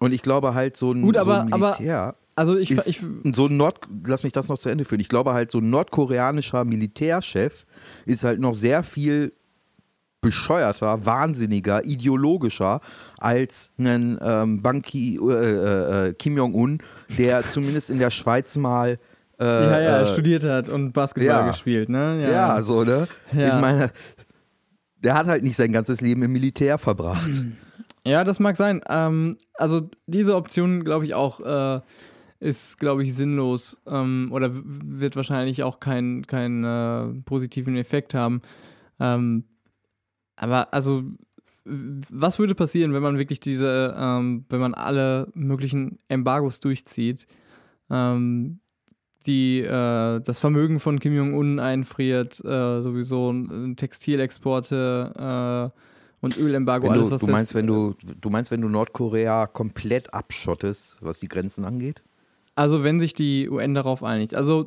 Und 0.00 0.12
ich 0.12 0.22
glaube 0.22 0.52
halt 0.52 0.76
so 0.76 0.92
ein, 0.92 1.02
Gut, 1.02 1.16
aber, 1.16 1.46
so 1.48 1.54
ein 1.54 1.60
Militär. 1.60 1.98
Aber, 2.00 2.16
also 2.34 2.56
ich, 2.56 2.70
ich 2.70 3.02
so 3.32 3.46
ein 3.46 3.56
Nord, 3.56 3.78
lass 4.04 4.24
mich 4.24 4.32
das 4.32 4.48
noch 4.48 4.58
zu 4.58 4.68
Ende 4.68 4.84
führen. 4.84 5.00
Ich 5.00 5.08
glaube 5.08 5.32
halt 5.32 5.50
so 5.50 5.58
ein 5.58 5.70
nordkoreanischer 5.70 6.64
Militärchef 6.64 7.64
ist 8.04 8.24
halt 8.24 8.40
noch 8.40 8.54
sehr 8.54 8.82
viel 8.82 9.32
bescheuerter, 10.26 11.06
wahnsinniger, 11.06 11.84
ideologischer 11.84 12.80
als 13.18 13.70
ein 13.78 14.18
ähm, 14.20 14.62
Banki, 14.62 15.18
äh, 15.22 16.08
äh, 16.08 16.12
Kim 16.14 16.36
Jong-un, 16.36 16.80
der 17.16 17.42
zumindest 17.50 17.90
in 17.90 17.98
der 17.98 18.10
Schweiz 18.10 18.56
mal 18.56 18.98
äh, 19.38 19.44
ja, 19.44 19.80
ja, 19.80 20.02
äh, 20.02 20.06
studiert 20.12 20.44
hat 20.44 20.68
und 20.68 20.92
Basketball 20.92 21.26
ja. 21.26 21.50
gespielt, 21.50 21.88
ne? 21.88 22.22
Ja, 22.22 22.30
ja 22.30 22.62
so, 22.62 22.84
ne? 22.84 23.06
Ja. 23.32 23.54
Ich 23.54 23.60
meine, 23.60 23.90
der 25.04 25.14
hat 25.14 25.26
halt 25.26 25.44
nicht 25.44 25.56
sein 25.56 25.72
ganzes 25.72 26.00
Leben 26.00 26.22
im 26.22 26.32
Militär 26.32 26.78
verbracht. 26.78 27.44
Ja, 28.06 28.24
das 28.24 28.40
mag 28.40 28.56
sein. 28.56 28.80
Ähm, 28.88 29.36
also 29.54 29.90
diese 30.06 30.36
Option, 30.36 30.84
glaube 30.84 31.04
ich, 31.04 31.14
auch 31.14 31.40
äh, 31.40 31.80
ist, 32.40 32.78
glaube 32.78 33.02
ich, 33.02 33.14
sinnlos 33.14 33.80
ähm, 33.86 34.30
oder 34.32 34.50
wird 34.52 35.16
wahrscheinlich 35.16 35.62
auch 35.62 35.80
keinen 35.80 36.26
kein, 36.26 36.64
äh, 36.64 37.20
positiven 37.24 37.76
Effekt 37.76 38.14
haben. 38.14 38.42
Ähm, 39.00 39.44
aber 40.36 40.72
also, 40.72 41.02
was 41.64 42.38
würde 42.38 42.54
passieren, 42.54 42.94
wenn 42.94 43.02
man 43.02 43.18
wirklich 43.18 43.40
diese, 43.40 43.94
ähm, 43.98 44.44
wenn 44.48 44.60
man 44.60 44.74
alle 44.74 45.28
möglichen 45.34 45.98
Embargos 46.08 46.60
durchzieht, 46.60 47.26
ähm, 47.90 48.60
die 49.26 49.60
äh, 49.60 50.20
das 50.20 50.38
Vermögen 50.38 50.78
von 50.78 51.00
Kim 51.00 51.14
Jong-un 51.14 51.58
einfriert, 51.58 52.38
äh, 52.44 52.80
sowieso 52.80 53.34
Textilexporte 53.76 55.72
äh, 55.74 55.80
und 56.20 56.38
Ölembargo, 56.38 56.86
du, 56.86 56.92
alles 56.92 57.10
was 57.10 57.20
du 57.20 57.30
meinst, 57.30 57.54
wenn 57.54 57.66
du 57.66 57.94
du 58.20 58.30
meinst, 58.30 58.50
wenn 58.50 58.60
du 58.60 58.68
Nordkorea 58.68 59.46
komplett 59.46 60.14
abschottest, 60.14 60.96
was 61.00 61.18
die 61.18 61.28
Grenzen 61.28 61.64
angeht? 61.64 62.02
Also 62.54 62.82
wenn 62.84 63.00
sich 63.00 63.12
die 63.14 63.50
UN 63.50 63.74
darauf 63.74 64.02
einigt. 64.02 64.34
Also 64.34 64.66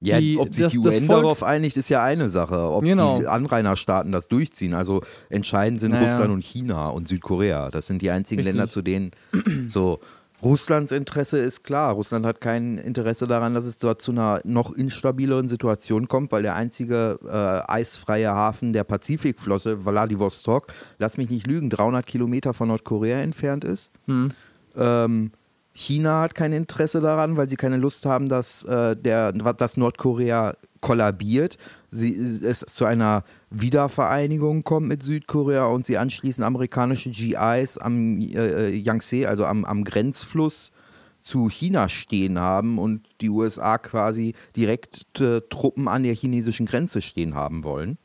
ja, 0.00 0.18
die, 0.18 0.38
ob 0.38 0.54
sich 0.54 0.64
das, 0.64 0.72
die 0.72 0.78
UN 0.78 1.08
darauf 1.08 1.42
einigt, 1.42 1.76
ist 1.76 1.90
ja 1.90 2.02
eine 2.02 2.30
Sache. 2.30 2.70
Ob 2.70 2.82
genau. 2.82 3.18
die 3.18 3.26
Anrainerstaaten 3.26 4.12
das 4.12 4.28
durchziehen. 4.28 4.72
Also 4.72 5.02
entscheidend 5.28 5.80
sind 5.80 5.92
naja. 5.92 6.06
Russland 6.06 6.32
und 6.32 6.42
China 6.42 6.88
und 6.88 7.06
Südkorea. 7.06 7.70
Das 7.70 7.86
sind 7.86 8.00
die 8.00 8.10
einzigen 8.10 8.40
Richtig. 8.40 8.54
Länder, 8.54 8.70
zu 8.70 8.82
denen 8.82 9.10
so. 9.68 10.00
Russlands 10.42 10.90
Interesse 10.90 11.36
ist 11.36 11.64
klar. 11.64 11.92
Russland 11.92 12.24
hat 12.24 12.40
kein 12.40 12.78
Interesse 12.78 13.26
daran, 13.26 13.52
dass 13.52 13.66
es 13.66 13.76
dort 13.76 14.00
zu 14.00 14.12
einer 14.12 14.40
noch 14.44 14.72
instabileren 14.72 15.48
Situation 15.48 16.08
kommt, 16.08 16.32
weil 16.32 16.42
der 16.42 16.56
einzige 16.56 17.18
äh, 17.26 17.70
eisfreie 17.70 18.30
Hafen 18.30 18.72
der 18.72 18.84
Pazifikflotte, 18.84 19.84
Vladivostok, 19.84 20.68
lass 20.98 21.18
mich 21.18 21.28
nicht 21.28 21.46
lügen, 21.46 21.68
300 21.68 22.06
Kilometer 22.06 22.54
von 22.54 22.68
Nordkorea 22.68 23.20
entfernt 23.20 23.64
ist. 23.64 23.92
Hm. 24.06 24.30
Ähm, 24.76 25.32
China 25.72 26.22
hat 26.22 26.34
kein 26.34 26.52
Interesse 26.52 27.00
daran, 27.00 27.36
weil 27.36 27.48
sie 27.48 27.56
keine 27.56 27.76
Lust 27.76 28.04
haben, 28.06 28.28
dass, 28.28 28.64
äh, 28.64 28.96
der, 28.96 29.32
dass 29.32 29.76
Nordkorea 29.76 30.56
kollabiert, 30.80 31.58
sie, 31.90 32.14
es 32.16 32.60
zu 32.60 32.84
einer 32.84 33.24
Wiedervereinigung 33.50 34.64
kommt 34.64 34.88
mit 34.88 35.02
Südkorea 35.02 35.66
und 35.66 35.84
sie 35.84 35.98
anschließend 35.98 36.44
amerikanische 36.44 37.10
GIs 37.10 37.78
am 37.78 38.20
äh, 38.20 38.68
äh, 38.68 38.76
Yangtze, 38.76 39.28
also 39.28 39.44
am, 39.44 39.64
am 39.64 39.84
Grenzfluss 39.84 40.72
zu 41.18 41.48
China 41.50 41.88
stehen 41.88 42.38
haben 42.38 42.78
und 42.78 43.06
die 43.20 43.28
USA 43.28 43.76
quasi 43.78 44.34
direkt 44.56 45.20
äh, 45.20 45.42
Truppen 45.50 45.86
an 45.86 46.02
der 46.02 46.14
chinesischen 46.14 46.66
Grenze 46.66 47.02
stehen 47.02 47.34
haben 47.34 47.62
wollen. 47.62 47.98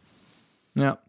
Ja. 0.75 0.99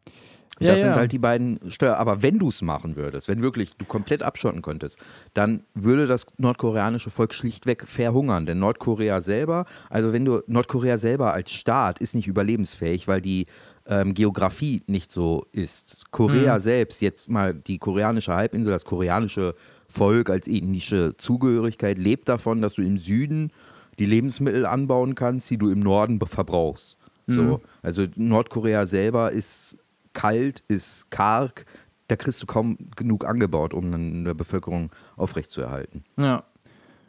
Ja, 0.58 0.70
das 0.72 0.80
ja. 0.80 0.88
sind 0.88 0.96
halt 0.96 1.12
die 1.12 1.18
beiden 1.18 1.60
Steuer. 1.70 1.96
Aber 1.96 2.22
wenn 2.22 2.38
du 2.38 2.48
es 2.48 2.62
machen 2.62 2.96
würdest, 2.96 3.28
wenn 3.28 3.42
wirklich 3.42 3.76
du 3.76 3.84
komplett 3.84 4.22
abschotten 4.22 4.62
könntest, 4.62 4.98
dann 5.34 5.64
würde 5.74 6.06
das 6.06 6.26
nordkoreanische 6.38 7.10
Volk 7.10 7.34
schlichtweg 7.34 7.86
verhungern. 7.86 8.46
Denn 8.46 8.58
Nordkorea 8.58 9.20
selber, 9.20 9.66
also 9.90 10.12
wenn 10.12 10.24
du 10.24 10.42
Nordkorea 10.46 10.96
selber 10.96 11.34
als 11.34 11.50
Staat 11.50 11.98
ist 11.98 12.14
nicht 12.14 12.26
überlebensfähig, 12.26 13.06
weil 13.06 13.20
die 13.20 13.46
ähm, 13.86 14.14
Geografie 14.14 14.82
nicht 14.86 15.12
so 15.12 15.46
ist. 15.52 16.10
Korea 16.10 16.56
mhm. 16.56 16.62
selbst, 16.62 17.02
jetzt 17.02 17.28
mal 17.28 17.54
die 17.54 17.78
koreanische 17.78 18.34
Halbinsel, 18.34 18.72
das 18.72 18.84
koreanische 18.84 19.54
Volk 19.88 20.30
als 20.30 20.48
ethnische 20.48 21.16
Zugehörigkeit 21.16 21.98
lebt 21.98 22.28
davon, 22.28 22.62
dass 22.62 22.74
du 22.74 22.82
im 22.82 22.98
Süden 22.98 23.52
die 23.98 24.06
Lebensmittel 24.06 24.66
anbauen 24.66 25.14
kannst, 25.14 25.50
die 25.50 25.58
du 25.58 25.70
im 25.70 25.80
Norden 25.80 26.18
verbrauchst. 26.18 26.96
Mhm. 27.26 27.34
So, 27.34 27.60
also 27.82 28.04
Nordkorea 28.16 28.86
selber 28.86 29.32
ist 29.32 29.76
kalt, 30.16 30.64
ist 30.66 31.10
karg, 31.10 31.66
da 32.08 32.16
kriegst 32.16 32.42
du 32.42 32.46
kaum 32.46 32.78
genug 32.96 33.24
angebaut, 33.26 33.74
um 33.74 33.92
eine 33.92 34.34
Bevölkerung 34.34 34.90
aufrechtzuerhalten. 35.16 36.04
Ja. 36.18 36.44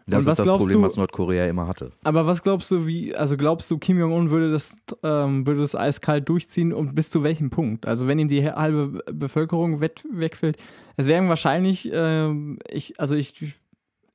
Das 0.10 0.26
ist 0.26 0.40
das 0.40 0.48
Problem, 0.48 0.80
du, 0.80 0.86
was 0.86 0.96
Nordkorea 0.96 1.48
immer 1.48 1.68
hatte. 1.68 1.92
Aber 2.04 2.26
was 2.26 2.42
glaubst 2.42 2.72
du, 2.72 2.88
wie, 2.88 3.14
also 3.14 3.36
glaubst 3.36 3.70
du, 3.70 3.78
Kim 3.78 4.00
Jong-un 4.00 4.30
würde 4.30 4.52
das, 4.52 4.78
ähm, 5.04 5.46
würde 5.46 5.60
das 5.60 5.76
eiskalt 5.76 6.30
durchziehen 6.30 6.72
und 6.72 6.96
bis 6.96 7.10
zu 7.10 7.24
welchem 7.24 7.50
Punkt? 7.50 7.86
Also 7.86 8.08
wenn 8.08 8.18
ihm 8.18 8.30
die 8.30 8.46
halbe 8.50 9.04
Bevölkerung 9.12 9.82
wegfällt, 9.82 10.58
es 10.96 11.08
wären 11.08 11.28
wahrscheinlich, 11.28 11.92
äh, 11.92 12.34
ich, 12.70 12.98
also 13.02 13.16
ich, 13.16 13.34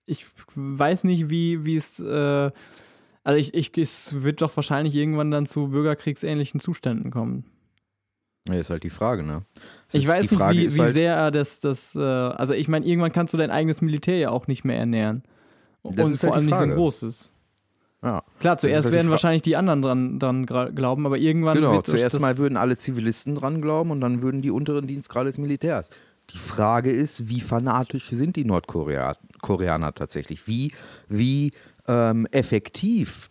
ich 0.07 0.25
weiß 0.55 1.05
nicht, 1.05 1.29
wie, 1.29 1.67
wie 1.67 1.77
es, 1.77 2.01
äh, 2.01 2.51
also 3.23 3.39
ich, 3.39 3.53
ich, 3.53 3.77
es 3.77 4.23
wird 4.23 4.41
doch 4.41 4.57
wahrscheinlich 4.57 4.95
irgendwann 4.95 5.31
dann 5.31 5.45
zu 5.45 5.69
bürgerkriegsähnlichen 5.69 6.59
Zuständen 6.59 7.11
kommen. 7.11 7.45
Ja, 8.49 8.55
ist 8.55 8.71
halt 8.71 8.83
die 8.83 8.91
Frage, 8.91 9.23
ne? 9.23 9.43
Das 9.87 10.03
ich 10.03 10.09
weiß 10.09 10.31
nicht, 10.31 10.41
wie, 10.41 10.75
wie 10.75 10.81
halt 10.81 10.93
sehr 10.93 11.15
er 11.15 11.31
das, 11.31 11.61
das, 11.61 11.95
äh, 11.95 12.01
also 12.01 12.55
ich 12.55 12.67
meine, 12.67 12.85
irgendwann 12.85 13.13
kannst 13.13 13.33
du 13.35 13.39
dein 13.39 13.51
eigenes 13.51 13.81
Militär 13.83 14.19
ja 14.19 14.31
auch 14.31 14.49
nicht 14.49 14.65
mehr 14.65 14.79
ernähren. 14.79 15.23
Und 15.83 15.99
das 15.99 16.21
vor 16.21 16.31
halt 16.31 16.37
allem 16.37 16.47
nicht 16.47 16.59
so 16.59 16.65
ein 16.65 16.75
großes. 16.75 17.33
Ja. 18.03 18.25
Klar, 18.41 18.59
zuerst 18.59 18.85
halt 18.85 18.95
werden 18.95 19.11
wahrscheinlich 19.13 19.43
die 19.43 19.55
anderen 19.55 19.81
dran, 19.81 20.19
dran 20.19 20.47
glauben, 20.47 21.07
aber 21.07 21.19
irgendwann. 21.19 21.55
Genau, 21.55 21.83
zuerst 21.83 22.19
mal 22.19 22.37
würden 22.37 22.57
alle 22.57 22.77
Zivilisten 22.77 23.37
dran 23.37 23.63
glauben 23.63 23.93
und 23.93 24.01
dann 24.01 24.23
würden 24.23 24.43
die 24.43 24.51
unteren 24.51 24.89
Dienstgrade 24.89 25.27
des 25.27 25.39
Militärs. 25.39 25.91
Die 26.31 26.39
Frage 26.39 26.91
ist, 26.91 27.29
wie 27.29 27.41
fanatisch 27.41 28.09
sind 28.11 28.35
die 28.35 28.45
Nordkoreaner 28.45 29.95
tatsächlich? 29.95 30.49
Wie, 30.49 30.73
wie 31.09 31.53
ähm, 31.87 32.27
effektiv 32.33 33.29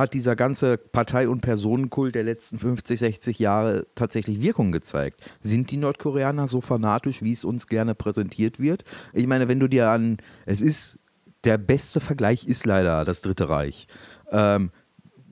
hat 0.00 0.14
dieser 0.14 0.36
ganze 0.36 0.76
Partei- 0.76 1.28
und 1.28 1.40
Personenkult 1.40 2.14
der 2.14 2.24
letzten 2.24 2.58
50, 2.58 2.98
60 2.98 3.38
Jahre 3.38 3.86
tatsächlich 3.94 4.42
Wirkung 4.42 4.72
gezeigt. 4.72 5.20
Sind 5.40 5.70
die 5.70 5.76
Nordkoreaner 5.76 6.48
so 6.48 6.60
fanatisch, 6.60 7.22
wie 7.22 7.32
es 7.32 7.44
uns 7.44 7.66
gerne 7.66 7.94
präsentiert 7.94 8.58
wird? 8.58 8.84
Ich 9.12 9.26
meine, 9.26 9.48
wenn 9.48 9.60
du 9.60 9.68
dir 9.68 9.90
an, 9.90 10.18
es 10.46 10.60
ist, 10.60 10.98
der 11.44 11.58
beste 11.58 12.00
Vergleich 12.00 12.46
ist 12.46 12.66
leider 12.66 13.04
das 13.04 13.22
Dritte 13.22 13.48
Reich. 13.48 13.86
Ähm, 14.30 14.70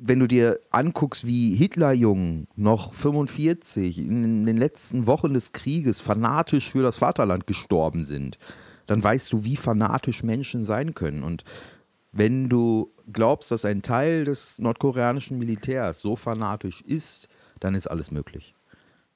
wenn 0.01 0.21
du 0.21 0.29
dir 0.29 0.61
anguckst, 0.71 1.27
wie 1.27 1.57
Hitlerjungen 1.57 2.47
noch 2.55 2.95
45 2.95 3.99
in 3.99 4.47
den 4.47 4.57
letzten 4.57 5.07
Wochen 5.07 5.35
des 5.35 5.53
Krieges 5.53 6.01
fanatisch 6.01 6.71
für 6.71 6.83
das 6.83 6.99
Vaterland 6.99 7.47
gestorben 7.47 8.05
sind, 8.05 8.39
dann 8.87 9.03
weißt 9.03 9.33
du, 9.33 9.45
wie 9.45 9.57
fanatisch 9.57 10.23
Menschen 10.23 10.65
sein 10.65 10.95
können. 10.95 11.23
Und 11.23 11.45
wenn 12.13 12.49
du 12.49 12.93
glaubst, 13.13 13.51
dass 13.51 13.65
ein 13.65 13.83
Teil 13.83 14.25
des 14.25 14.59
nordkoreanischen 14.59 15.39
Militärs 15.39 16.01
so 16.01 16.17
fanatisch 16.17 16.83
ist, 16.83 17.29
dann 17.61 17.75
ist 17.75 17.87
alles 17.87 18.11
möglich. 18.11 18.55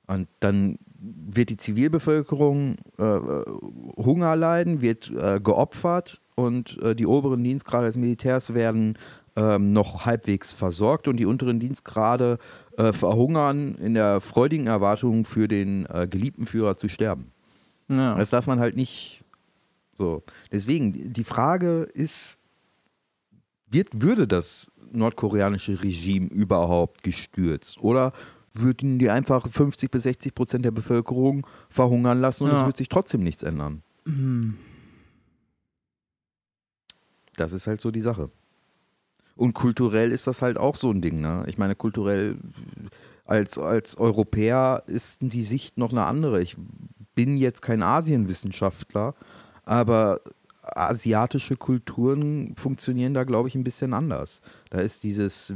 Und 0.07 0.29
dann 0.41 0.79
wird 0.99 1.51
die 1.51 1.57
Zivilbevölkerung 1.57 2.77
äh, 2.99 3.03
Hunger 3.97 4.37
leiden, 4.37 4.81
wird 4.81 5.11
äh, 5.11 5.41
geopfert 5.41 6.21
und 6.35 6.81
äh, 6.83 6.95
die 6.95 7.07
oberen 7.07 7.43
Dienstgrade 7.43 7.87
des 7.87 7.97
Militärs 7.97 8.55
werden 8.55 8.99
ähm, 9.37 9.69
noch 9.69 10.05
halbwegs 10.05 10.53
versorgt 10.53 11.09
und 11.09 11.17
die 11.17 11.27
unteren 11.27 11.61
Dienstgrade 11.61 12.39
äh, 12.77 12.93
verhungern 12.93 13.75
in 13.77 13.95
der 13.95 14.21
freudigen 14.21 14.67
Erwartung 14.67 15.25
für 15.25 15.49
den 15.49 15.87
äh, 15.87 16.07
geliebten 16.07 16.47
Führer 16.47 16.77
zu 16.77 16.89
sterben. 16.89 17.33
Ja. 17.89 18.15
Das 18.17 18.31
darf 18.31 18.47
man 18.47 18.61
halt 18.61 18.77
nicht 18.77 19.25
So. 19.95 20.23
Deswegen, 20.51 21.13
die 21.13 21.25
Frage 21.25 21.83
ist, 21.83 22.39
wird, 23.73 23.89
würde 24.03 24.27
das 24.29 24.71
nordkoreanische 24.93 25.83
Regime 25.83 26.27
überhaupt 26.29 27.03
gestürzt? 27.03 27.81
Oder 27.81 28.13
würden 28.55 28.99
die 28.99 29.09
einfach 29.11 29.49
50 29.49 29.91
bis 29.91 30.03
60 30.03 30.35
Prozent 30.35 30.65
der 30.65 30.71
Bevölkerung 30.71 31.47
verhungern 31.71 32.21
lassen 32.21 32.45
und 32.45 32.51
Ja. 32.51 32.61
es 32.61 32.67
wird 32.67 32.77
sich 32.77 32.89
trotzdem 32.89 33.23
nichts 33.23 33.43
ändern? 33.43 33.83
Hm. 34.07 34.57
Das 37.37 37.53
ist 37.53 37.67
halt 37.67 37.81
so 37.81 37.91
die 37.91 38.01
Sache. 38.01 38.31
Und 39.37 39.55
kulturell 39.55 40.13
ist 40.13 40.27
das 40.27 40.43
halt 40.43 40.59
auch 40.59 40.77
so 40.77 40.91
ein 40.91 41.01
Ding, 41.01 41.21
ne? 41.21 41.45
Ich 41.47 41.57
meine, 41.57 41.75
kulturell 41.75 42.37
als, 43.25 43.57
als 43.57 43.97
Europäer 43.97 44.83
ist 44.87 45.19
die 45.23 45.43
Sicht 45.43 45.79
noch 45.79 45.91
eine 45.91 46.05
andere. 46.05 46.43
Ich 46.43 46.57
bin 47.15 47.39
jetzt 47.39 47.63
kein 47.63 47.83
Asienwissenschaftler, 47.83 49.15
aber 49.65 50.21
asiatische 50.63 51.57
Kulturen 51.57 52.55
funktionieren 52.57 53.15
da, 53.15 53.25
glaube 53.25 53.49
ich, 53.49 53.55
ein 53.55 53.65
bisschen 53.65 53.95
anders. 53.95 54.43
Da 54.71 54.79
ist 54.81 55.03
dieses, 55.03 55.53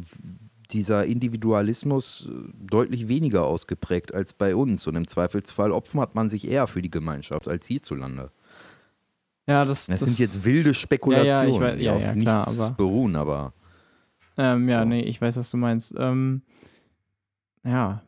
dieser 0.71 1.07
Individualismus 1.07 2.29
äh, 2.29 2.53
deutlich 2.59 3.09
weniger 3.09 3.45
ausgeprägt 3.47 4.13
als 4.15 4.33
bei 4.33 4.55
uns. 4.57 4.87
Und 4.87 4.97
im 4.97 5.07
Zweifelsfall 5.07 5.71
opfert 5.73 6.15
man 6.15 6.29
sich 6.29 6.49
eher 6.49 6.67
für 6.67 6.83
die 6.83 6.91
Gemeinschaft 6.91 7.47
als 7.49 7.67
hierzulande. 7.67 8.31
Ja, 9.47 9.65
das, 9.65 9.87
Das, 9.87 10.01
das 10.01 10.09
sind 10.09 10.19
jetzt 10.19 10.45
wilde 10.45 10.75
Spekulationen, 10.75 11.55
ich 11.55 11.61
weiß- 11.61 11.77
die 11.77 11.85
ja, 11.85 11.95
auf 11.95 12.03
ja, 12.03 12.15
nichts 12.15 12.25
klar, 12.33 12.49
aber- 12.49 12.71
beruhen, 12.77 13.15
aber 13.17 13.53
Ähm, 14.39 14.69
ja, 14.69 14.81
Ja. 14.81 14.85
nee, 14.85 15.03
ich 15.03 15.21
weiß, 15.21 15.37
was 15.37 15.51
du 15.51 15.57
meinst. 15.57 15.95
Ähm, 15.97 16.43
ja. 17.65 18.03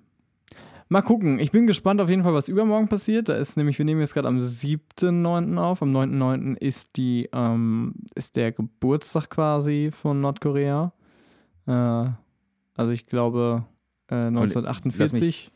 Mal 0.90 1.02
gucken. 1.02 1.38
Ich 1.38 1.50
bin 1.50 1.66
gespannt 1.66 2.00
auf 2.00 2.08
jeden 2.08 2.22
Fall, 2.22 2.32
was 2.32 2.48
übermorgen 2.48 2.88
passiert. 2.88 3.28
Da 3.28 3.36
ist 3.36 3.56
nämlich, 3.56 3.76
wir 3.78 3.84
nehmen 3.84 4.00
jetzt 4.00 4.14
gerade 4.14 4.28
am 4.28 4.38
7.9. 4.38 5.58
auf. 5.58 5.82
Am 5.82 5.94
9.9. 5.94 6.56
ist 6.56 6.96
die, 6.96 7.28
ähm, 7.32 7.94
ist 8.14 8.36
der 8.36 8.52
Geburtstag 8.52 9.28
quasi 9.28 9.90
von 9.92 10.20
Nordkorea. 10.22 10.92
Äh, 11.66 11.72
also 12.74 12.92
ich 12.92 13.06
glaube 13.06 13.64
äh, 14.10 14.14
1948. 14.14 15.50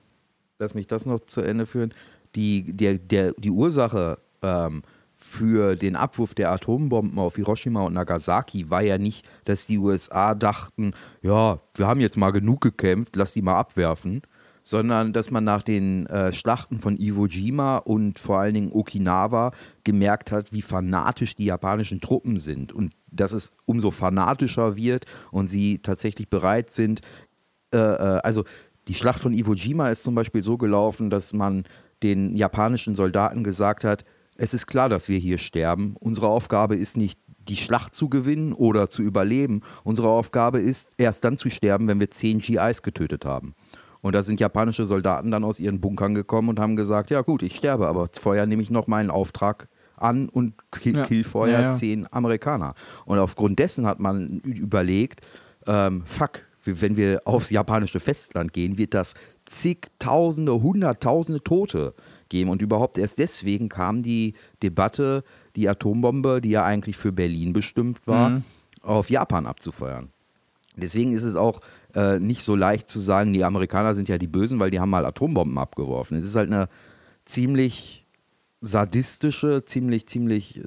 lass 0.58 0.74
mich 0.74 0.86
das 0.86 1.06
noch 1.06 1.20
zu 1.20 1.40
Ende 1.40 1.66
führen. 1.66 1.94
Die, 2.34 2.76
der, 2.76 2.98
der, 2.98 3.32
die 3.32 3.50
Ursache 3.50 4.18
ähm, 4.42 4.82
für 5.16 5.76
den 5.76 5.96
Abwurf 5.96 6.34
der 6.34 6.50
Atombomben 6.50 7.18
auf 7.18 7.36
Hiroshima 7.36 7.82
und 7.82 7.94
Nagasaki 7.94 8.70
war 8.70 8.82
ja 8.82 8.98
nicht, 8.98 9.26
dass 9.44 9.66
die 9.66 9.78
USA 9.78 10.34
dachten, 10.34 10.94
ja, 11.22 11.58
wir 11.74 11.86
haben 11.86 12.00
jetzt 12.00 12.16
mal 12.16 12.32
genug 12.32 12.60
gekämpft, 12.60 13.16
lass 13.16 13.32
die 13.32 13.42
mal 13.42 13.58
abwerfen, 13.58 14.22
sondern 14.62 15.12
dass 15.12 15.30
man 15.30 15.44
nach 15.44 15.62
den 15.62 16.06
äh, 16.06 16.32
Schlachten 16.32 16.78
von 16.78 16.96
Iwo 16.98 17.26
Jima 17.26 17.78
und 17.78 18.18
vor 18.18 18.38
allen 18.38 18.54
Dingen 18.54 18.72
Okinawa 18.72 19.52
gemerkt 19.84 20.32
hat, 20.32 20.52
wie 20.52 20.62
fanatisch 20.62 21.34
die 21.34 21.46
japanischen 21.46 22.00
Truppen 22.00 22.38
sind 22.38 22.72
und 22.72 22.94
dass 23.10 23.32
es 23.32 23.50
umso 23.64 23.90
fanatischer 23.90 24.76
wird 24.76 25.06
und 25.30 25.48
sie 25.48 25.78
tatsächlich 25.78 26.28
bereit 26.28 26.70
sind, 26.70 27.00
äh, 27.72 27.78
äh, 27.78 28.20
also 28.22 28.44
die 28.88 28.94
Schlacht 28.94 29.20
von 29.20 29.32
Iwo 29.32 29.54
Jima 29.54 29.88
ist 29.88 30.02
zum 30.02 30.14
Beispiel 30.14 30.42
so 30.42 30.58
gelaufen, 30.58 31.10
dass 31.10 31.32
man 31.32 31.64
den 32.02 32.34
japanischen 32.34 32.94
Soldaten 32.94 33.44
gesagt 33.44 33.84
hat, 33.84 34.04
es 34.36 34.54
ist 34.54 34.66
klar, 34.66 34.88
dass 34.88 35.08
wir 35.08 35.18
hier 35.18 35.38
sterben. 35.38 35.94
Unsere 36.00 36.26
Aufgabe 36.28 36.76
ist 36.76 36.96
nicht, 36.96 37.18
die 37.48 37.56
Schlacht 37.56 37.94
zu 37.94 38.08
gewinnen 38.08 38.52
oder 38.52 38.88
zu 38.88 39.02
überleben. 39.02 39.62
Unsere 39.84 40.08
Aufgabe 40.08 40.60
ist, 40.60 40.90
erst 40.96 41.24
dann 41.24 41.36
zu 41.36 41.50
sterben, 41.50 41.88
wenn 41.88 42.00
wir 42.00 42.10
zehn 42.10 42.38
GIs 42.38 42.82
getötet 42.82 43.24
haben. 43.24 43.54
Und 44.02 44.14
da 44.14 44.22
sind 44.22 44.40
japanische 44.40 44.84
Soldaten 44.84 45.30
dann 45.30 45.44
aus 45.44 45.60
ihren 45.60 45.80
Bunkern 45.80 46.14
gekommen 46.14 46.48
und 46.50 46.60
haben 46.60 46.76
gesagt, 46.76 47.10
ja 47.10 47.20
gut, 47.22 47.42
ich 47.42 47.54
sterbe, 47.56 47.86
aber 47.88 48.08
vorher 48.12 48.46
nehme 48.46 48.60
ich 48.62 48.70
noch 48.70 48.86
meinen 48.88 49.10
Auftrag 49.10 49.68
an 49.96 50.28
und 50.28 50.54
kill, 50.72 50.96
Ja. 50.96 51.02
kill 51.04 51.22
vorher 51.24 51.60
Ja, 51.60 51.66
ja. 51.68 51.74
zehn 51.74 52.06
Amerikaner. 52.12 52.74
Und 53.04 53.18
aufgrund 53.20 53.58
dessen 53.60 53.86
hat 53.86 54.00
man 54.00 54.40
überlegt, 54.40 55.20
ähm, 55.68 56.02
fuck, 56.04 56.40
wenn 56.64 56.96
wir 56.96 57.22
aufs 57.24 57.50
japanische 57.50 58.00
Festland 58.00 58.52
gehen, 58.52 58.76
wird 58.78 58.94
das 58.94 59.14
zigtausende, 59.44 60.60
hunderttausende 60.62 61.42
Tote 61.42 61.94
geben. 62.28 62.50
Und 62.50 62.62
überhaupt 62.62 62.98
erst 62.98 63.18
deswegen 63.18 63.68
kam 63.68 64.02
die 64.02 64.34
Debatte, 64.62 65.22
die 65.56 65.68
Atombombe, 65.68 66.40
die 66.40 66.50
ja 66.50 66.64
eigentlich 66.64 66.96
für 66.96 67.12
Berlin 67.12 67.52
bestimmt 67.52 68.04
war, 68.06 68.30
Mhm. 68.30 68.44
auf 68.82 69.10
Japan 69.10 69.46
abzufeuern. 69.46 70.08
Deswegen 70.76 71.12
ist 71.12 71.24
es 71.24 71.36
auch 71.36 71.60
äh, 71.94 72.18
nicht 72.18 72.42
so 72.42 72.54
leicht 72.56 72.88
zu 72.88 73.00
sagen, 73.00 73.32
die 73.32 73.44
Amerikaner 73.44 73.94
sind 73.94 74.08
ja 74.08 74.18
die 74.18 74.26
Bösen, 74.26 74.58
weil 74.60 74.70
die 74.70 74.80
haben 74.80 74.90
mal 74.90 75.04
Atombomben 75.04 75.58
abgeworfen. 75.58 76.16
Es 76.16 76.24
ist 76.24 76.36
halt 76.36 76.48
eine 76.50 76.68
ziemlich 77.24 78.06
sadistische, 78.60 79.64
ziemlich, 79.64 80.06
ziemlich 80.06 80.58
äh, 80.58 80.62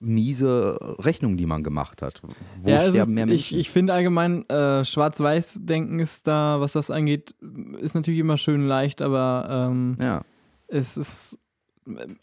miese 0.00 0.78
Rechnung, 0.98 1.36
die 1.36 1.46
man 1.46 1.62
gemacht 1.62 2.02
hat. 2.02 2.22
Wo 2.62 2.70
Ja, 2.70 2.76
es 2.76 2.88
sterben 2.88 3.12
ist, 3.12 3.14
mehr 3.14 3.24
ich, 3.26 3.30
Menschen? 3.30 3.58
ich 3.58 3.70
finde 3.70 3.92
allgemein, 3.94 4.48
äh, 4.48 4.84
Schwarz-Weiß-Denken 4.84 6.00
ist 6.00 6.26
da, 6.26 6.60
was 6.60 6.72
das 6.72 6.90
angeht, 6.90 7.34
ist 7.78 7.94
natürlich 7.94 8.20
immer 8.20 8.36
schön 8.36 8.66
leicht, 8.66 9.00
aber 9.00 9.68
ähm, 9.70 9.96
ja. 10.00 10.22
es 10.66 10.96
ist 10.96 11.38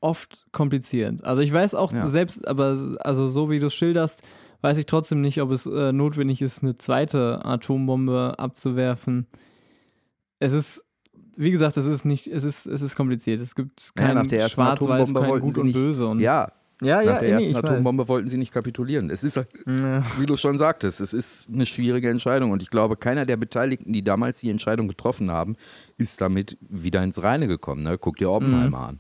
oft 0.02 0.48
kompliziert. 0.52 1.24
Also 1.24 1.42
ich 1.42 1.52
weiß 1.54 1.74
auch 1.76 1.92
Ja. 1.94 2.08
selbst, 2.10 2.48
aber 2.48 2.98
also 3.02 3.28
so 3.30 3.50
wie 3.50 3.60
du 3.60 3.68
es 3.68 3.74
schilderst, 3.76 4.24
weiß 4.62 4.78
ich 4.78 4.86
trotzdem 4.86 5.22
nicht, 5.22 5.42
ob 5.42 5.52
es 5.52 5.66
äh, 5.66 5.92
notwendig 5.92 6.42
ist, 6.42 6.62
eine 6.64 6.78
zweite 6.78 7.44
Atombombe 7.46 8.36
abzuwerfen. 8.38 9.28
Es 10.40 10.54
ist, 10.54 10.84
wie 11.36 11.52
gesagt, 11.52 11.78
es 11.78 11.86
ist 11.86 12.06
nicht, 12.06 12.28
es 12.28 12.44
ist, 12.44 12.66
es 12.66 12.82
ist 12.82 12.96
kompliziert. 12.96 13.42
Es 13.42 13.56
gibt 13.56 13.92
Ja, 13.98 14.06
kein 14.08 14.16
nach 14.16 14.28
der 14.28 14.40
ersten 14.42 14.56
Schwarz-Weiß, 14.56 15.10
Atombombe 15.10 15.22
kein 15.32 15.40
Gut 15.42 15.58
und 15.58 15.66
nicht- 15.68 15.74
Böse. 15.76 16.08
Und 16.08 16.20
ja, 16.20 16.52
ja, 16.82 16.98
nach 16.98 17.04
ja, 17.06 17.20
der 17.20 17.22
nee, 17.22 17.30
ersten 17.36 17.50
ich 17.50 17.56
weiß. 17.56 17.64
Atombombe 17.64 18.08
wollten 18.08 18.30
sie 18.30 18.38
nicht 18.38 18.54
kapitulieren. 18.54 19.10
Es 19.10 19.24
ist 19.26 19.36
halt, 19.38 19.50
Ja. 19.68 20.02
wie 20.18 20.26
du 20.26 20.38
schon 20.38 20.58
sagtest, 20.58 21.02
es 21.02 21.14
ist 21.14 21.50
eine 21.54 21.66
schwierige 21.66 22.10
Entscheidung 22.10 22.52
und 22.52 22.62
ich 22.62 22.70
glaube, 22.70 22.96
keiner 22.96 23.26
der 23.26 23.36
Beteiligten, 23.38 23.92
die 23.92 24.02
damals 24.04 24.40
die 24.40 24.50
Entscheidung 24.50 24.88
getroffen 24.88 25.30
haben, 25.30 25.56
ist 25.98 26.22
damit 26.22 26.58
wieder 26.62 27.04
ins 27.04 27.22
Reine 27.22 27.48
gekommen. 27.48 27.84
Ne? 27.84 27.98
Guck 27.98 28.16
dir 28.18 28.32
Oppenheimer 28.32 28.80
an. 28.88 29.00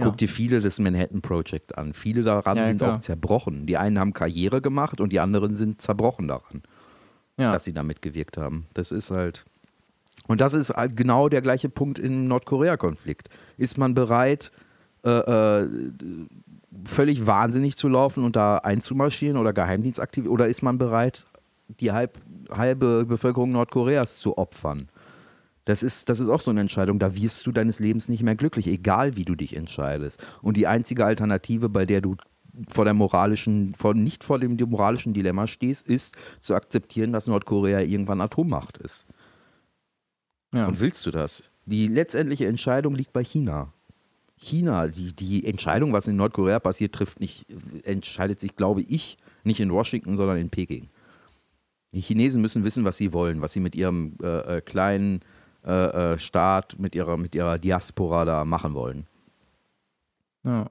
Ja. 0.00 0.06
Guck 0.06 0.18
dir 0.18 0.28
viele 0.28 0.60
des 0.60 0.78
Manhattan 0.78 1.20
Project 1.20 1.76
an. 1.78 1.92
Viele 1.92 2.22
daran 2.22 2.56
Ja, 2.56 2.62
ja, 2.62 2.68
sind 2.68 2.78
klar. 2.78 2.96
auch 2.96 3.00
zerbrochen. 3.00 3.66
Die 3.66 3.76
einen 3.76 3.98
haben 3.98 4.12
Karriere 4.12 4.60
gemacht 4.60 5.00
und 5.00 5.12
die 5.12 5.20
anderen 5.20 5.54
sind 5.54 5.80
zerbrochen 5.80 6.26
daran, 6.28 6.62
dass 7.52 7.64
sie 7.64 7.72
da 7.72 7.82
mitgewirkt 7.82 8.36
haben. 8.36 8.66
Das 8.74 8.92
ist 8.92 9.10
halt. 9.10 9.44
Und 10.26 10.40
das 10.40 10.54
ist 10.54 10.70
halt 10.70 10.96
genau 10.96 11.28
der 11.28 11.40
gleiche 11.42 11.68
Punkt 11.68 11.98
im 11.98 12.26
Nordkorea-Konflikt. 12.28 13.28
Ist 13.56 13.78
man 13.78 13.94
bereit, 13.94 14.52
äh, 15.04 15.10
äh, 15.10 15.68
völlig 16.84 17.26
wahnsinnig 17.26 17.76
zu 17.76 17.88
laufen 17.88 18.24
und 18.24 18.36
da 18.36 18.58
einzumarschieren 18.58 19.36
oder 19.36 19.52
Geheimdienstaktiv 19.52 20.26
oder 20.26 20.46
ist 20.46 20.62
man 20.62 20.78
bereit, 20.78 21.24
die 21.80 21.92
halb, 21.92 22.18
halbe 22.50 23.04
Bevölkerung 23.06 23.50
Nordkoreas 23.50 24.18
zu 24.18 24.38
opfern? 24.38 24.88
Das 25.64 25.82
ist, 25.82 26.08
das 26.08 26.20
ist 26.20 26.28
auch 26.28 26.40
so 26.40 26.50
eine 26.50 26.60
Entscheidung, 26.60 26.98
da 26.98 27.14
wirst 27.14 27.46
du 27.46 27.52
deines 27.52 27.80
Lebens 27.80 28.08
nicht 28.08 28.22
mehr 28.22 28.34
glücklich, 28.34 28.66
egal 28.66 29.16
wie 29.16 29.24
du 29.24 29.34
dich 29.34 29.56
entscheidest. 29.56 30.22
Und 30.42 30.56
die 30.56 30.66
einzige 30.66 31.04
Alternative, 31.04 31.68
bei 31.68 31.86
der 31.86 32.00
du 32.00 32.16
vor 32.68 32.84
der 32.84 32.94
moralischen, 32.94 33.74
vor, 33.74 33.94
nicht 33.94 34.24
vor 34.24 34.38
dem 34.38 34.56
moralischen 34.68 35.14
Dilemma 35.14 35.46
stehst, 35.46 35.86
ist 35.86 36.16
zu 36.40 36.54
akzeptieren, 36.54 37.12
dass 37.12 37.26
Nordkorea 37.26 37.80
irgendwann 37.80 38.20
Atommacht 38.20 38.78
ist. 38.78 39.06
ja. 40.52 40.66
Und 40.66 40.80
willst 40.80 41.04
du 41.06 41.10
das? 41.10 41.50
Die 41.66 41.86
letztendliche 41.86 42.46
Entscheidung 42.46 42.94
liegt 42.94 43.12
bei 43.12 43.22
China. 43.22 43.72
China, 44.36 44.88
die, 44.88 45.14
die 45.14 45.46
Entscheidung, 45.46 45.92
was 45.92 46.08
in 46.08 46.16
Nordkorea 46.16 46.58
passiert, 46.58 46.94
trifft 46.94 47.20
nicht, 47.20 47.46
entscheidet 47.84 48.40
sich, 48.40 48.56
glaube 48.56 48.80
ich, 48.82 49.18
nicht 49.44 49.60
in 49.60 49.70
Washington, 49.70 50.16
sondern 50.16 50.38
in 50.38 50.50
Peking. 50.50 50.88
Die 51.92 52.00
Chinesen 52.00 52.40
müssen 52.40 52.64
wissen, 52.64 52.84
was 52.84 52.96
sie 52.96 53.12
wollen, 53.12 53.42
was 53.42 53.52
sie 53.52 53.60
mit 53.60 53.74
ihrem 53.74 54.16
äh, 54.22 54.56
äh, 54.56 54.60
kleinen 54.60 55.20
äh, 55.64 56.12
äh, 56.12 56.18
Staat, 56.18 56.78
mit 56.78 56.94
ihrer, 56.94 57.16
mit 57.16 57.34
ihrer 57.34 57.58
Diaspora 57.58 58.24
da 58.24 58.44
machen 58.44 58.74
wollen. 58.74 59.06
ja. 60.44 60.70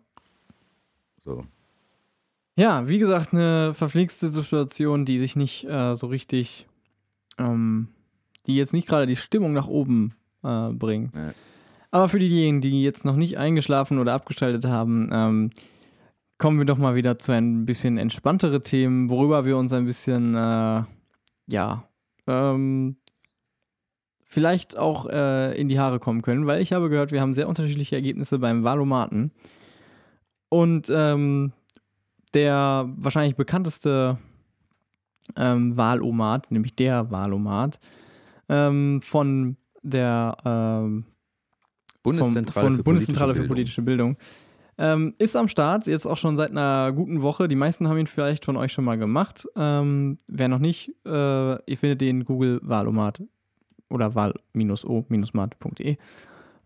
So. 1.17 1.45
Ja, 2.55 2.89
wie 2.89 2.99
gesagt, 2.99 3.33
eine 3.33 3.73
verflixte 3.73 4.27
Situation, 4.27 5.05
die 5.05 5.19
sich 5.19 5.35
nicht 5.35 5.65
äh, 5.65 5.95
so 5.95 6.07
richtig, 6.07 6.67
ähm, 7.37 7.87
die 8.47 8.55
jetzt 8.55 8.73
nicht 8.73 8.87
gerade 8.87 9.07
die 9.07 9.15
Stimmung 9.15 9.53
nach 9.53 9.67
oben 9.67 10.13
äh, 10.43 10.69
bringt. 10.69 11.15
Ja. 11.15 11.33
Aber 11.91 12.09
für 12.09 12.19
diejenigen, 12.19 12.61
die 12.61 12.83
jetzt 12.83 13.05
noch 13.05 13.15
nicht 13.15 13.37
eingeschlafen 13.37 13.97
oder 13.97 14.13
abgeschaltet 14.13 14.65
haben, 14.65 15.09
ähm, 15.11 15.49
kommen 16.37 16.57
wir 16.57 16.65
doch 16.65 16.77
mal 16.77 16.95
wieder 16.95 17.17
zu 17.17 17.31
ein 17.31 17.65
bisschen 17.65 17.97
entspanntere 17.97 18.61
Themen, 18.61 19.09
worüber 19.09 19.45
wir 19.45 19.57
uns 19.57 19.71
ein 19.73 19.85
bisschen, 19.85 20.35
äh, 20.35 20.83
ja, 21.47 21.83
ähm, 22.27 22.97
vielleicht 24.29 24.77
auch 24.77 25.07
äh, 25.09 25.59
in 25.59 25.69
die 25.69 25.79
Haare 25.79 25.99
kommen 25.99 26.21
können, 26.21 26.45
weil 26.45 26.61
ich 26.61 26.71
habe 26.71 26.89
gehört, 26.89 27.11
wir 27.11 27.19
haben 27.19 27.33
sehr 27.33 27.49
unterschiedliche 27.49 27.95
Ergebnisse 27.95 28.37
beim 28.37 28.63
Valomaten. 28.63 29.31
Und 30.49 30.87
ähm, 30.91 31.51
der 32.35 32.87
wahrscheinlich 32.95 33.35
bekannteste 33.35 34.19
ähm, 35.35 35.75
Wahlomat, 35.75 36.51
nämlich 36.51 36.75
der 36.75 37.09
Wahlomat, 37.09 37.79
ähm, 38.49 39.01
von 39.01 39.57
der 39.81 40.37
ähm, 40.45 41.05
Bundeszentrale, 42.03 42.67
vom, 42.67 42.75
für, 42.77 42.77
von 42.77 42.83
Bundeszentrale 42.83 43.33
politische 43.33 43.43
für 43.43 43.47
politische 43.47 43.81
Bildung, 43.81 44.17
Ähm, 44.77 45.13
ist 45.17 45.35
am 45.35 45.47
Start, 45.47 45.87
jetzt 45.87 46.05
auch 46.05 46.17
schon 46.17 46.37
seit 46.37 46.51
einer 46.51 46.93
guten 46.93 47.21
Woche. 47.21 47.47
Die 47.47 47.55
meisten 47.55 47.89
haben 47.89 47.97
ihn 47.97 48.07
vielleicht 48.07 48.45
von 48.45 48.55
euch 48.57 48.71
schon 48.71 48.85
mal 48.85 48.97
gemacht. 48.97 49.45
Ähm, 49.55 50.19
wer 50.27 50.47
noch 50.47 50.59
nicht, 50.59 50.93
äh, 51.05 51.09
ihr 51.09 51.77
findet 51.77 51.99
den 51.99 52.23
Google 52.23 52.59
Wahlomat 52.63 53.21
oder 53.89 54.15
wahl-o-mat.de. 54.15 55.97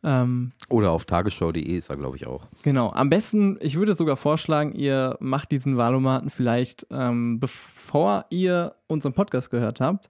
Ähm, 0.05 0.51
Oder 0.67 0.91
auf 0.91 1.05
tagesschau.de 1.05 1.63
ist 1.63 1.89
er, 1.89 1.95
glaube 1.95 2.17
ich, 2.17 2.27
auch. 2.27 2.47
Genau. 2.63 2.91
Am 2.91 3.09
besten, 3.09 3.57
ich 3.61 3.77
würde 3.77 3.93
sogar 3.93 4.17
vorschlagen, 4.17 4.73
ihr 4.73 5.15
macht 5.21 5.51
diesen 5.51 5.77
Wahlomaten 5.77 6.29
vielleicht, 6.29 6.85
ähm, 6.91 7.39
bevor 7.39 8.25
ihr 8.29 8.75
unseren 8.87 9.13
Podcast 9.13 9.49
gehört 9.49 9.79
habt. 9.79 10.09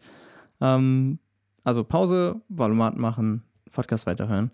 Ähm, 0.59 1.20
also 1.64 1.84
Pause, 1.84 2.41
Wahlomat 2.49 2.97
machen, 2.97 3.43
Podcast 3.72 4.07
weiterhören. 4.07 4.51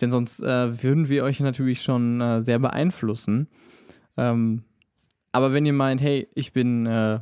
Denn 0.00 0.10
sonst 0.10 0.40
äh, 0.40 0.82
würden 0.82 1.08
wir 1.08 1.24
euch 1.24 1.40
natürlich 1.40 1.82
schon 1.82 2.20
äh, 2.20 2.42
sehr 2.42 2.58
beeinflussen. 2.58 3.48
Ähm, 4.16 4.64
aber 5.32 5.52
wenn 5.52 5.64
ihr 5.66 5.72
meint, 5.72 6.02
hey, 6.02 6.28
ich 6.34 6.52
bin, 6.52 6.84
äh, 6.86 7.20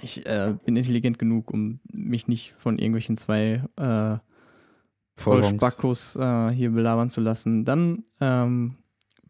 ich 0.00 0.24
äh, 0.26 0.54
bin 0.64 0.76
intelligent 0.76 1.18
genug, 1.18 1.50
um 1.50 1.80
mich 1.92 2.28
nicht 2.28 2.52
von 2.52 2.78
irgendwelchen 2.78 3.16
zwei 3.16 3.62
äh, 3.76 4.18
Vollspackos 5.16 6.16
äh, 6.16 6.50
hier 6.50 6.70
belabern 6.70 7.10
zu 7.10 7.20
lassen, 7.20 7.64
dann 7.64 8.04
ähm, 8.20 8.76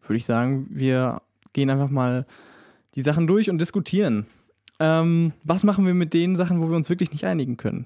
würde 0.01 0.17
ich 0.17 0.25
sagen, 0.25 0.67
wir 0.69 1.21
gehen 1.51 1.69
einfach 1.69 1.89
mal 1.89 2.25
die 2.95 3.01
Sachen 3.01 3.27
durch 3.27 3.49
und 3.49 3.59
diskutieren. 3.59 4.25
Ähm, 4.79 5.33
was 5.43 5.63
machen 5.63 5.85
wir 5.85 5.93
mit 5.93 6.13
den 6.13 6.35
Sachen, 6.35 6.61
wo 6.61 6.69
wir 6.69 6.75
uns 6.75 6.89
wirklich 6.89 7.11
nicht 7.11 7.25
einigen 7.25 7.57
können? 7.57 7.85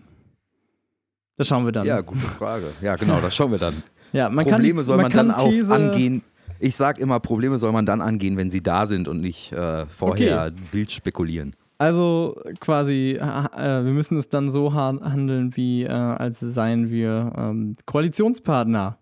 Das 1.36 1.47
schauen 1.47 1.65
wir 1.65 1.71
dann. 1.71 1.86
Ja, 1.86 2.01
gute 2.01 2.21
Frage. 2.21 2.65
Ja, 2.82 2.95
genau, 2.95 3.21
das 3.21 3.36
schauen 3.36 3.51
wir 3.51 3.59
dann. 3.59 3.75
Ja, 4.13 4.30
man 4.30 4.45
Probleme 4.45 4.75
kann, 4.75 4.84
soll 4.86 4.97
man, 4.97 5.11
kann 5.11 5.28
dann 5.28 5.36
auch 5.36 5.69
angehen. 5.69 6.23
Ich 6.59 6.78
sag 6.78 6.97
immer, 6.97 7.19
Probleme 7.19 7.57
soll 7.57 7.73
man 7.73 7.86
dann 7.86 7.99
angehen, 7.99 8.38
wenn 8.38 8.49
sie 8.49 8.63
da 8.63 8.86
sind 8.86 9.09
und 9.09 9.19
nicht 9.19 9.51
äh, 9.51 9.86
vorher 9.86 10.53
wild 10.71 10.93
spekulieren. 10.93 11.53
Also 11.80 12.41
quasi, 12.59 13.17
äh, 13.19 13.86
wir 13.86 13.91
müssen 13.93 14.17
es 14.17 14.30
dann 14.30 14.49
so 14.49 14.73
ha- 14.73 14.99
handeln, 15.01 15.55
wie 15.55 15.84
äh, 15.84 15.89
als 15.89 16.39
seien 16.39 16.89
wir 16.89 17.34
ähm, 17.38 17.75
Koalitionspartner. 17.86 18.97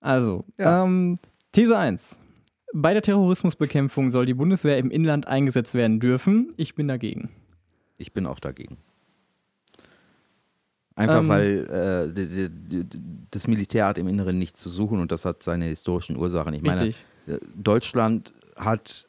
Also, 0.00 0.44
Ja. 0.58 0.84
ähm, 0.84 1.18
These 1.52 1.76
1. 1.78 2.18
Bei 2.72 2.92
der 2.94 3.02
Terrorismusbekämpfung 3.02 4.10
soll 4.10 4.26
die 4.26 4.34
Bundeswehr 4.34 4.78
im 4.78 4.90
Inland 4.90 5.28
eingesetzt 5.28 5.74
werden 5.74 6.00
dürfen. 6.00 6.52
Ich 6.56 6.74
bin 6.74 6.88
dagegen. 6.88 7.28
Ich 7.98 8.12
bin 8.12 8.26
auch 8.26 8.40
dagegen. 8.40 8.78
Einfach 10.96 11.20
Ähm. 11.22 11.28
weil 11.28 12.12
äh, 12.16 12.86
das 13.30 13.46
Militär 13.48 13.86
hat 13.86 13.98
im 13.98 14.08
Inneren 14.08 14.38
nichts 14.38 14.60
zu 14.60 14.68
suchen 14.68 15.00
und 15.00 15.12
das 15.12 15.24
hat 15.24 15.42
seine 15.42 15.64
historischen 15.66 16.16
Ursachen. 16.16 16.54
Ich 16.54 16.62
meine, 16.62 16.82
Richtig. 16.82 17.04
äh, 17.26 17.38
Deutschland 17.56 18.32
hat 18.56 19.08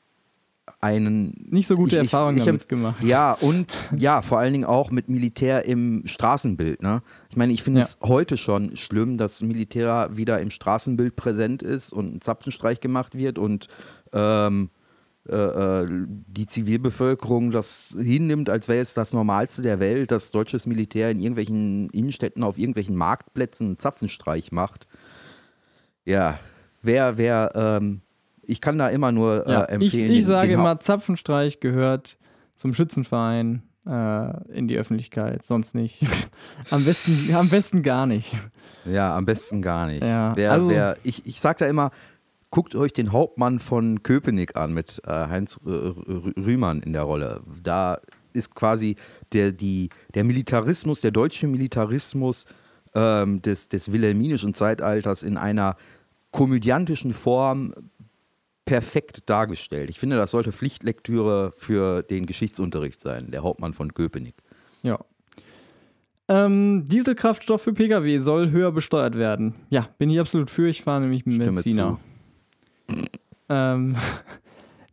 einen 0.82 1.34
Nicht 1.50 1.68
so 1.68 1.76
gute 1.76 1.96
ich- 1.98 2.04
ich- 2.04 2.14
Erfahrungen 2.14 2.38
ich 2.38 2.46
damit 2.46 2.64
emp- 2.64 2.68
gemacht. 2.68 3.04
Ja, 3.04 3.34
und 3.34 3.68
ja, 3.96 4.22
vor 4.22 4.40
allen 4.40 4.54
Dingen 4.54 4.66
auch 4.66 4.92
mit 4.92 5.10
Militär 5.10 5.66
im 5.66 6.04
Straßenbild. 6.06 6.82
Ne? 6.82 7.02
Ich 7.30 7.38
meine, 7.38 7.54
ich 7.54 7.64
finde 7.64 7.82
Ja. 7.82 7.86
es 7.86 7.98
heute 8.04 8.38
schon 8.38 8.76
schlimm, 8.76 9.18
dass 9.18 9.42
Militär 9.42 10.10
wieder 10.14 10.40
im 10.42 10.50
Straßenbild 10.50 11.16
präsent 11.16 11.62
ist 11.64 11.94
und 11.94 12.16
ein 12.16 12.22
Zapfenstreich 12.22 12.80
gemacht 12.82 13.16
wird 13.16 13.38
und 13.38 13.68
ähm, 14.14 14.70
äh, 15.28 15.36
äh, 15.36 15.88
die 16.28 16.46
Zivilbevölkerung 16.46 17.50
das 17.50 17.96
hinnimmt, 18.00 18.48
als 18.50 18.68
wäre 18.68 18.82
es 18.82 18.94
das 18.94 19.12
Normalste 19.12 19.64
der 19.64 19.80
Welt, 19.80 20.12
dass 20.12 20.30
deutsches 20.30 20.68
Militär 20.68 21.10
in 21.10 21.20
irgendwelchen 21.20 21.90
Innenstädten 21.90 22.44
auf 22.44 22.60
irgendwelchen 22.60 22.96
Marktplätzen 22.96 23.68
einen 23.68 23.80
Zapfenstreich 23.80 24.52
macht. 24.52 24.88
Ja, 26.06 26.40
wer, 26.84 27.18
wer, 27.18 27.52
ähm, 27.56 28.02
ich 28.48 28.62
kann 28.62 28.78
da 28.78 28.88
immer 28.90 29.12
nur 29.12 29.48
äh, 29.48 29.52
Ja, 29.52 29.64
ich, 29.66 29.70
empfehlen. 29.72 30.12
ich 30.12 30.20
den- 30.20 30.26
sage 30.26 30.54
immer, 30.54 30.80
Zapfenstreich 30.80 31.60
gehört 31.60 32.18
zum 32.56 32.74
Schützenverein 32.74 33.64
äh, 33.86 34.52
in 34.54 34.68
die 34.68 34.78
Öffentlichkeit, 34.78 35.46
sonst 35.46 35.76
nicht. 35.76 36.02
am, 36.72 36.84
besten, 36.84 37.36
am 37.36 37.50
besten 37.50 37.84
gar 37.84 38.06
nicht. 38.06 38.36
Ja, 38.86 39.16
am 39.16 39.26
besten 39.26 39.62
gar 39.62 39.88
nicht. 39.88 40.04
Ja, 40.04 40.36
wer, 40.36 40.52
also- 40.52 40.70
wer, 40.70 40.98
ich, 41.04 41.26
ich 41.26 41.40
sag 41.40 41.58
da 41.58 41.66
immer, 41.68 41.92
guckt 42.52 42.76
euch 42.76 42.94
den 42.94 43.12
Hauptmann 43.12 43.60
von 43.60 44.02
Köpenick 44.04 44.56
an 44.56 44.74
mit 44.74 45.02
äh, 45.06 45.12
Heinz 45.12 45.60
äh, 45.66 45.70
Rü- 45.70 46.34
Rühmann 46.46 46.82
in 46.82 46.94
der 46.94 47.02
Rolle. 47.04 47.42
Da 47.62 48.00
ist 48.34 48.56
quasi 48.56 48.96
der, 49.34 49.52
die, 49.52 49.90
der 50.14 50.24
Militarismus, 50.24 51.02
der 51.02 51.12
deutsche 51.12 51.48
Militarismus 51.48 52.46
ähm, 52.94 53.42
des, 53.42 53.68
des 53.70 53.92
wilhelminischen 53.92 54.54
Zeitalters 54.54 55.24
in 55.24 55.36
einer 55.38 55.76
komödiantischen 56.32 57.14
Form 57.14 57.74
perfekt 58.66 59.30
dargestellt. 59.30 59.90
Ich 59.90 60.00
finde, 60.00 60.18
das 60.18 60.32
sollte 60.32 60.52
Pflichtlektüre 60.52 61.52
für 61.56 62.04
den 62.04 62.26
Geschichtsunterricht 62.26 63.00
sein, 63.00 63.32
der 63.32 63.44
Hauptmann 63.44 63.74
von 63.74 63.94
Köpenick. 63.94 64.36
Ja. 64.82 65.00
Ähm, 66.28 66.86
Dieselkraftstoff 66.88 67.62
für 67.62 67.74
Pkw 67.74 68.18
soll 68.18 68.50
höher 68.50 68.72
besteuert 68.72 69.16
werden. 69.16 69.56
Ja, 69.70 69.90
bin 70.00 70.10
ich 70.10 70.20
absolut 70.20 70.50
für. 70.50 70.68
Ich 70.68 70.82
fahre 70.82 71.02
nämlich 71.02 71.26
mit 71.26 71.38
Benziner. 71.38 72.00
Ähm, 73.48 73.96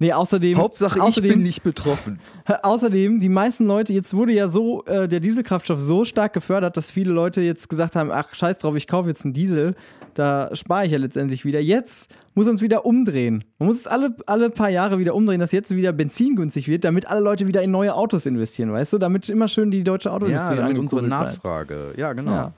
nee, 0.03 0.13
außerdem. 0.13 0.59
Hauptsache, 0.59 0.99
ich 0.99 1.03
außerdem, 1.03 1.31
bin 1.31 1.43
nicht 1.43 1.63
betroffen. 1.63 2.21
Außerdem, 2.63 3.21
die 3.21 3.29
meisten 3.29 3.67
Leute, 3.67 3.93
jetzt 3.93 4.15
wurde 4.15 4.33
ja 4.33 4.49
so 4.49 4.85
äh, 4.87 5.07
der 5.09 5.21
Dieselkraftstoff 5.21 5.81
so 5.81 6.05
stark 6.05 6.33
gefördert, 6.33 6.77
dass 6.77 6.91
viele 6.91 7.13
Leute 7.13 7.41
jetzt 7.41 7.69
gesagt 7.69 7.97
haben: 7.97 8.11
Ach, 8.11 8.35
scheiß 8.35 8.59
drauf, 8.59 8.75
ich 8.77 8.87
kaufe 8.87 9.09
jetzt 9.09 9.25
einen 9.25 9.33
Diesel. 9.33 9.75
Da 10.15 10.55
spare 10.55 10.85
ich 10.87 10.93
ja 10.93 10.99
letztendlich 10.99 11.45
wieder. 11.45 11.61
Jetzt 11.61 12.15
muss 12.35 12.47
man 12.47 12.57
es 12.57 12.63
wieder 12.63 12.85
umdrehen. 12.85 13.45
Man 13.59 13.69
muss 13.69 13.79
es 13.81 13.87
alle, 13.87 14.15
alle 14.27 14.51
paar 14.51 14.69
Jahre 14.69 14.99
wieder 14.99 15.15
umdrehen, 15.15 15.41
dass 15.41 15.53
jetzt 15.53 15.75
wieder 15.75 15.93
Benzin 15.93 16.37
günstig 16.37 16.69
wird, 16.69 16.85
damit 16.85 17.09
alle 17.09 17.21
Leute 17.21 17.47
wieder 17.47 17.63
in 17.63 17.71
neue 17.71 17.95
Autos 17.95 18.27
investieren, 18.27 18.73
weißt 18.73 18.93
du? 18.93 18.99
Damit 18.99 19.29
immer 19.29 19.49
schön 19.49 19.71
die 19.71 19.85
deutsche 19.85 20.09
Ja, 20.11 20.17
Autoindustrie 20.17 20.57
damit 20.57 20.79
unsere 20.79 21.01
angekurbelt 21.01 21.43
bleibt. 21.43 21.45
Nachfrage. 21.45 21.95
Ja, 21.97 22.13
genau. 22.13 22.33
Ja. 22.33 22.53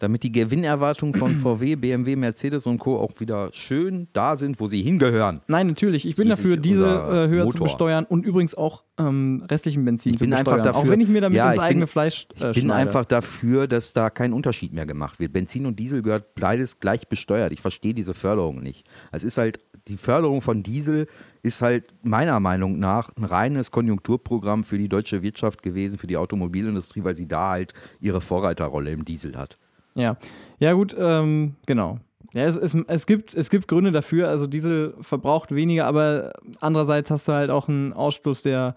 Damit 0.00 0.22
die 0.24 0.32
Gewinnerwartungen 0.32 1.14
von 1.14 1.34
VW, 1.34 1.76
BMW, 1.76 2.16
Mercedes 2.16 2.66
und 2.66 2.78
Co. 2.78 2.98
auch 2.98 3.12
wieder 3.20 3.48
schön 3.52 4.08
da 4.12 4.36
sind, 4.36 4.58
wo 4.60 4.66
sie 4.66 4.82
hingehören. 4.82 5.40
Nein, 5.46 5.68
natürlich. 5.68 6.06
Ich 6.06 6.16
bin 6.16 6.26
Schließlich 6.26 6.42
dafür, 6.44 6.56
Diesel 6.58 6.84
unser 6.84 7.24
äh, 7.24 7.28
höher 7.28 7.42
zu 7.42 7.46
Motor. 7.58 7.64
besteuern 7.66 8.04
und 8.04 8.26
übrigens 8.26 8.54
auch 8.54 8.84
ähm, 8.98 9.44
restlichen 9.50 9.84
Benzin 9.84 10.12
Ich 10.14 10.18
zu 10.18 10.24
bin 10.24 10.34
einfach 10.34 10.52
besteuern. 10.54 10.74
auch 10.74 10.78
dafür- 10.80 10.90
wenn 10.92 11.00
ich 11.00 11.08
mir 11.08 11.20
damit 11.20 11.36
Ja, 11.36 11.46
ins 11.48 11.56
bin- 11.56 11.64
eigene 11.64 11.86
Fleisch 11.86 12.26
äh, 12.30 12.34
Ich 12.34 12.40
bin 12.40 12.64
schneide. 12.64 12.74
einfach 12.80 13.04
dafür, 13.04 13.66
dass 13.68 13.92
da 13.92 14.10
kein 14.10 14.32
Unterschied 14.32 14.72
mehr 14.72 14.86
gemacht 14.86 15.20
wird. 15.20 15.32
Benzin 15.32 15.64
und 15.66 15.78
Diesel 15.78 16.02
gehört 16.02 16.34
beides 16.34 16.80
gleich 16.80 17.08
besteuert. 17.08 17.52
Ich 17.52 17.60
verstehe 17.60 17.94
diese 17.94 18.14
Förderung 18.14 18.62
nicht. 18.62 18.86
Es 19.12 19.22
ist 19.24 19.38
halt, 19.38 19.60
die 19.88 19.96
Förderung 19.96 20.40
von 20.40 20.62
Diesel 20.62 21.06
ist 21.42 21.60
halt 21.62 21.84
meiner 22.02 22.40
Meinung 22.40 22.78
nach 22.78 23.10
ein 23.16 23.24
reines 23.24 23.70
Konjunkturprogramm 23.70 24.64
für 24.64 24.78
die 24.78 24.88
deutsche 24.88 25.22
Wirtschaft 25.22 25.62
gewesen, 25.62 25.98
für 25.98 26.06
die 26.06 26.16
Automobilindustrie, 26.16 27.04
weil 27.04 27.14
sie 27.16 27.28
da 27.28 27.50
halt 27.50 27.72
ihre 28.00 28.20
Vorreiterrolle 28.20 28.90
im 28.90 29.04
Diesel 29.04 29.36
hat. 29.36 29.58
Ja, 29.94 30.16
ja 30.58 30.72
gut, 30.72 30.94
ähm, 30.98 31.54
genau. 31.66 31.98
Ja, 32.34 32.46
es, 32.46 32.56
es, 32.56 32.74
es, 32.88 33.06
gibt, 33.06 33.32
es 33.34 33.48
gibt 33.48 33.68
Gründe 33.68 33.92
dafür. 33.92 34.28
Also 34.28 34.46
Diesel 34.46 34.94
verbraucht 35.00 35.54
weniger, 35.54 35.86
aber 35.86 36.32
andererseits 36.60 37.10
hast 37.10 37.28
du 37.28 37.32
halt 37.32 37.50
auch 37.50 37.68
einen 37.68 37.92
Ausstoß, 37.92 38.42
der, 38.42 38.74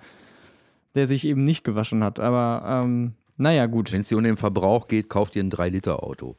der 0.94 1.08
sich 1.08 1.26
eben 1.26 1.44
nicht 1.44 1.64
gewaschen 1.64 2.04
hat. 2.04 2.20
Aber 2.20 2.84
ähm, 2.84 3.14
naja, 3.38 3.66
gut. 3.66 3.92
Wenn 3.92 4.02
es 4.02 4.10
dir 4.10 4.18
um 4.18 4.24
den 4.24 4.38
Verbrauch 4.38 4.88
geht, 4.88 5.10
kauft 5.10 5.36
ihr 5.36 5.44
ein 5.44 5.52
3-Liter-Auto. 5.52 6.36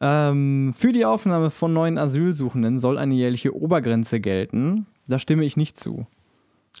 Ähm, 0.00 0.72
für 0.74 0.92
die 0.92 1.04
Aufnahme 1.04 1.50
von 1.50 1.72
neuen 1.72 1.98
Asylsuchenden 1.98 2.78
soll 2.78 2.96
eine 2.96 3.14
jährliche 3.14 3.54
Obergrenze 3.54 4.20
gelten. 4.20 4.86
Da 5.08 5.18
stimme 5.18 5.44
ich 5.44 5.56
nicht 5.56 5.78
zu. 5.78 6.06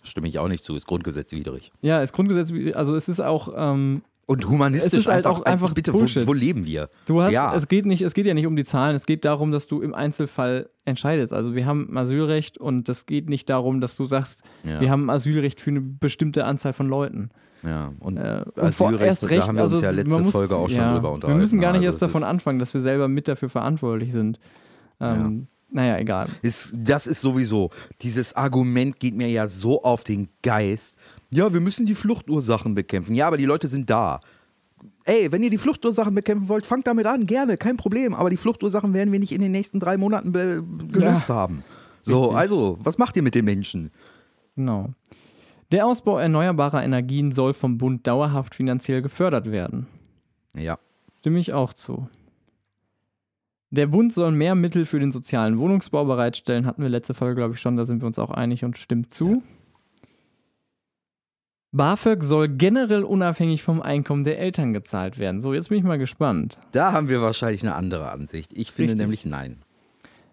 Stimme 0.02 0.28
ich 0.28 0.38
auch 0.38 0.48
nicht 0.48 0.64
zu, 0.64 0.76
ist 0.76 0.86
grundgesetzwidrig. 0.86 1.72
Ja, 1.82 2.02
ist 2.02 2.12
Grundgesetz, 2.12 2.52
also 2.74 2.94
es 2.94 3.08
ist 3.08 3.20
auch, 3.20 3.52
ähm, 3.54 4.02
Und 4.30 4.48
humanistisch 4.48 4.92
Es 4.92 4.98
ist 5.00 5.06
halt 5.08 5.26
einfach, 5.26 5.40
auch 5.40 5.44
einfach 5.44 5.74
bitte, 5.74 5.92
wo, 5.92 6.02
wo 6.02 6.32
leben 6.32 6.64
wir? 6.64 6.88
Du 7.06 7.20
hast, 7.20 7.32
Ja. 7.32 7.52
es 7.52 7.66
geht 7.66 7.84
nicht, 7.84 8.00
es 8.02 8.14
geht 8.14 8.26
ja 8.26 8.34
nicht 8.34 8.46
um 8.46 8.54
die 8.54 8.62
Zahlen, 8.62 8.94
es 8.94 9.04
geht 9.04 9.24
darum, 9.24 9.50
dass 9.50 9.66
du 9.66 9.80
im 9.82 9.92
Einzelfall 9.92 10.70
entscheidest. 10.84 11.32
Also 11.32 11.56
wir 11.56 11.66
haben 11.66 11.96
Asylrecht 11.98 12.56
und 12.56 12.88
es 12.88 13.06
geht 13.06 13.28
nicht 13.28 13.50
darum, 13.50 13.80
dass 13.80 13.96
du 13.96 14.06
sagst, 14.06 14.44
Ja. 14.64 14.80
wir 14.80 14.88
haben 14.88 15.10
Asylrecht 15.10 15.60
für 15.60 15.70
eine 15.70 15.80
bestimmte 15.80 16.44
Anzahl 16.44 16.72
von 16.72 16.88
Leuten. 16.88 17.30
Ja, 17.64 17.92
und 17.98 18.18
Äh, 18.18 18.44
und 18.54 18.58
Asylrecht, 18.62 19.20
da 19.24 19.46
haben 19.48 19.56
wir 19.56 19.64
uns 19.64 19.72
also 19.72 19.84
ja 19.84 19.90
letzte 19.90 20.12
man 20.12 20.22
muss- 20.22 20.32
Folge 20.32 20.54
auch 20.54 20.68
schon 20.68 20.78
ja, 20.78 20.94
drüber 20.94 21.10
unterhalten. 21.10 21.36
Wir 21.36 21.40
müssen 21.42 21.60
gar 21.60 21.72
nicht 21.72 21.78
Also 21.86 21.88
erst 21.96 22.02
davon 22.02 22.22
anfangen, 22.22 22.60
dass 22.60 22.72
wir 22.72 22.80
selber 22.82 23.08
mit 23.08 23.26
dafür 23.26 23.48
verantwortlich 23.48 24.12
sind. 24.12 24.38
Ähm, 25.00 25.48
Naja, 25.72 25.98
egal. 25.98 26.26
Ist, 26.42 26.74
das 26.76 27.06
ist 27.06 27.20
sowieso, 27.20 27.70
dieses 28.02 28.34
Argument 28.34 28.98
geht 28.98 29.14
mir 29.16 29.28
ja 29.28 29.46
so 29.46 29.82
auf 29.82 30.02
den 30.04 30.28
Geist. 30.42 30.96
Ja, 31.32 31.52
wir 31.52 31.60
müssen 31.60 31.86
die 31.86 31.94
Fluchtursachen 31.94 32.74
bekämpfen. 32.74 33.14
Ja, 33.14 33.26
aber 33.26 33.36
die 33.36 33.44
Leute 33.44 33.68
sind 33.68 33.88
da. 33.88 34.20
Ey, 35.04 35.30
wenn 35.30 35.42
ihr 35.42 35.50
die 35.50 35.58
Fluchtursachen 35.58 36.14
bekämpfen 36.14 36.48
wollt, 36.48 36.66
fangt 36.66 36.86
damit 36.86 37.06
an, 37.06 37.26
gerne, 37.26 37.56
kein 37.56 37.76
Problem. 37.76 38.14
Aber 38.14 38.30
die 38.30 38.36
Fluchtursachen 38.36 38.94
werden 38.94 39.12
wir 39.12 39.18
nicht 39.20 39.32
in 39.32 39.40
den 39.40 39.52
nächsten 39.52 39.78
drei 39.78 39.96
Monaten 39.96 40.32
gelöst 40.32 41.28
Ja, 41.28 41.34
haben. 41.34 41.62
So, 42.02 42.22
richtig. 42.22 42.38
also, 42.38 42.78
was 42.80 42.98
macht 42.98 43.16
ihr 43.16 43.22
mit 43.22 43.34
den 43.34 43.44
Menschen? 43.44 43.90
Genau. 44.56 44.90
Der 45.70 45.86
Ausbau 45.86 46.18
erneuerbarer 46.18 46.82
Energien 46.82 47.32
soll 47.32 47.52
vom 47.54 47.78
Bund 47.78 48.06
dauerhaft 48.06 48.54
finanziell 48.54 49.02
gefördert 49.02 49.50
werden. 49.50 49.86
Ja, 50.54 50.78
Stimme 51.20 51.38
ich 51.38 51.52
auch 51.52 51.74
zu. 51.74 52.08
Der 53.70 53.86
Bund 53.86 54.12
soll 54.12 54.32
mehr 54.32 54.54
Mittel 54.54 54.86
für 54.86 54.98
den 54.98 55.12
sozialen 55.12 55.58
Wohnungsbau 55.58 56.06
bereitstellen. 56.06 56.64
Hatten 56.66 56.82
wir 56.82 56.88
letzte 56.88 57.12
Folge, 57.14 57.36
glaube 57.36 57.54
ich, 57.54 57.60
schon. 57.60 57.76
Da 57.76 57.84
sind 57.84 58.02
wir 58.02 58.06
uns 58.06 58.18
auch 58.18 58.30
einig 58.30 58.64
und 58.64 58.78
stimmt 58.78 59.12
zu. 59.12 59.42
BAföG 61.72 62.24
soll 62.24 62.48
generell 62.48 63.04
unabhängig 63.04 63.62
vom 63.62 63.80
Einkommen 63.80 64.24
der 64.24 64.38
Eltern 64.38 64.72
gezahlt 64.72 65.18
werden. 65.18 65.40
So, 65.40 65.54
jetzt 65.54 65.68
bin 65.68 65.78
ich 65.78 65.84
mal 65.84 65.98
gespannt. 65.98 66.58
Da 66.72 66.92
haben 66.92 67.08
wir 67.08 67.20
wahrscheinlich 67.20 67.62
eine 67.62 67.74
andere 67.74 68.10
Ansicht. 68.10 68.52
Ich 68.54 68.72
finde 68.72 68.92
Richtig. 68.92 69.00
nämlich 69.00 69.24
nein. 69.26 69.62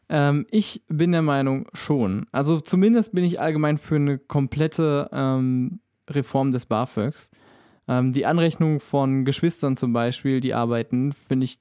Ähm, 0.10 0.48
ich 0.50 0.82
bin 0.88 1.12
der 1.12 1.22
Meinung 1.22 1.68
schon. 1.74 2.26
Also 2.32 2.60
zumindest 2.60 3.14
bin 3.14 3.24
ich 3.24 3.40
allgemein 3.40 3.78
für 3.78 3.98
eine 3.98 4.18
komplette 4.18 5.10
ähm, 5.12 5.80
Reform 6.10 6.52
des 6.52 6.66
BAföGs. 6.66 7.30
Ähm, 7.88 8.14
die 8.14 8.26
Anrechnung 8.26 8.80
von 8.80 9.26
Geschwistern 9.26 9.78
zum 9.78 9.94
Beispiel, 9.94 10.40
die 10.40 10.54
arbeiten, 10.54 11.14
finde 11.14 11.46
ich 11.46 11.60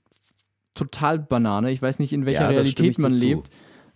total 0.75 1.19
Banane. 1.19 1.71
Ich 1.71 1.83
weiß 1.83 1.99
nicht, 1.99 2.13
in 2.13 2.25
welcher 2.25 2.43
Ja, 2.43 2.49
Realität 2.49 2.99
man 2.99 3.15
dir 3.15 3.37
zu. 3.37 3.43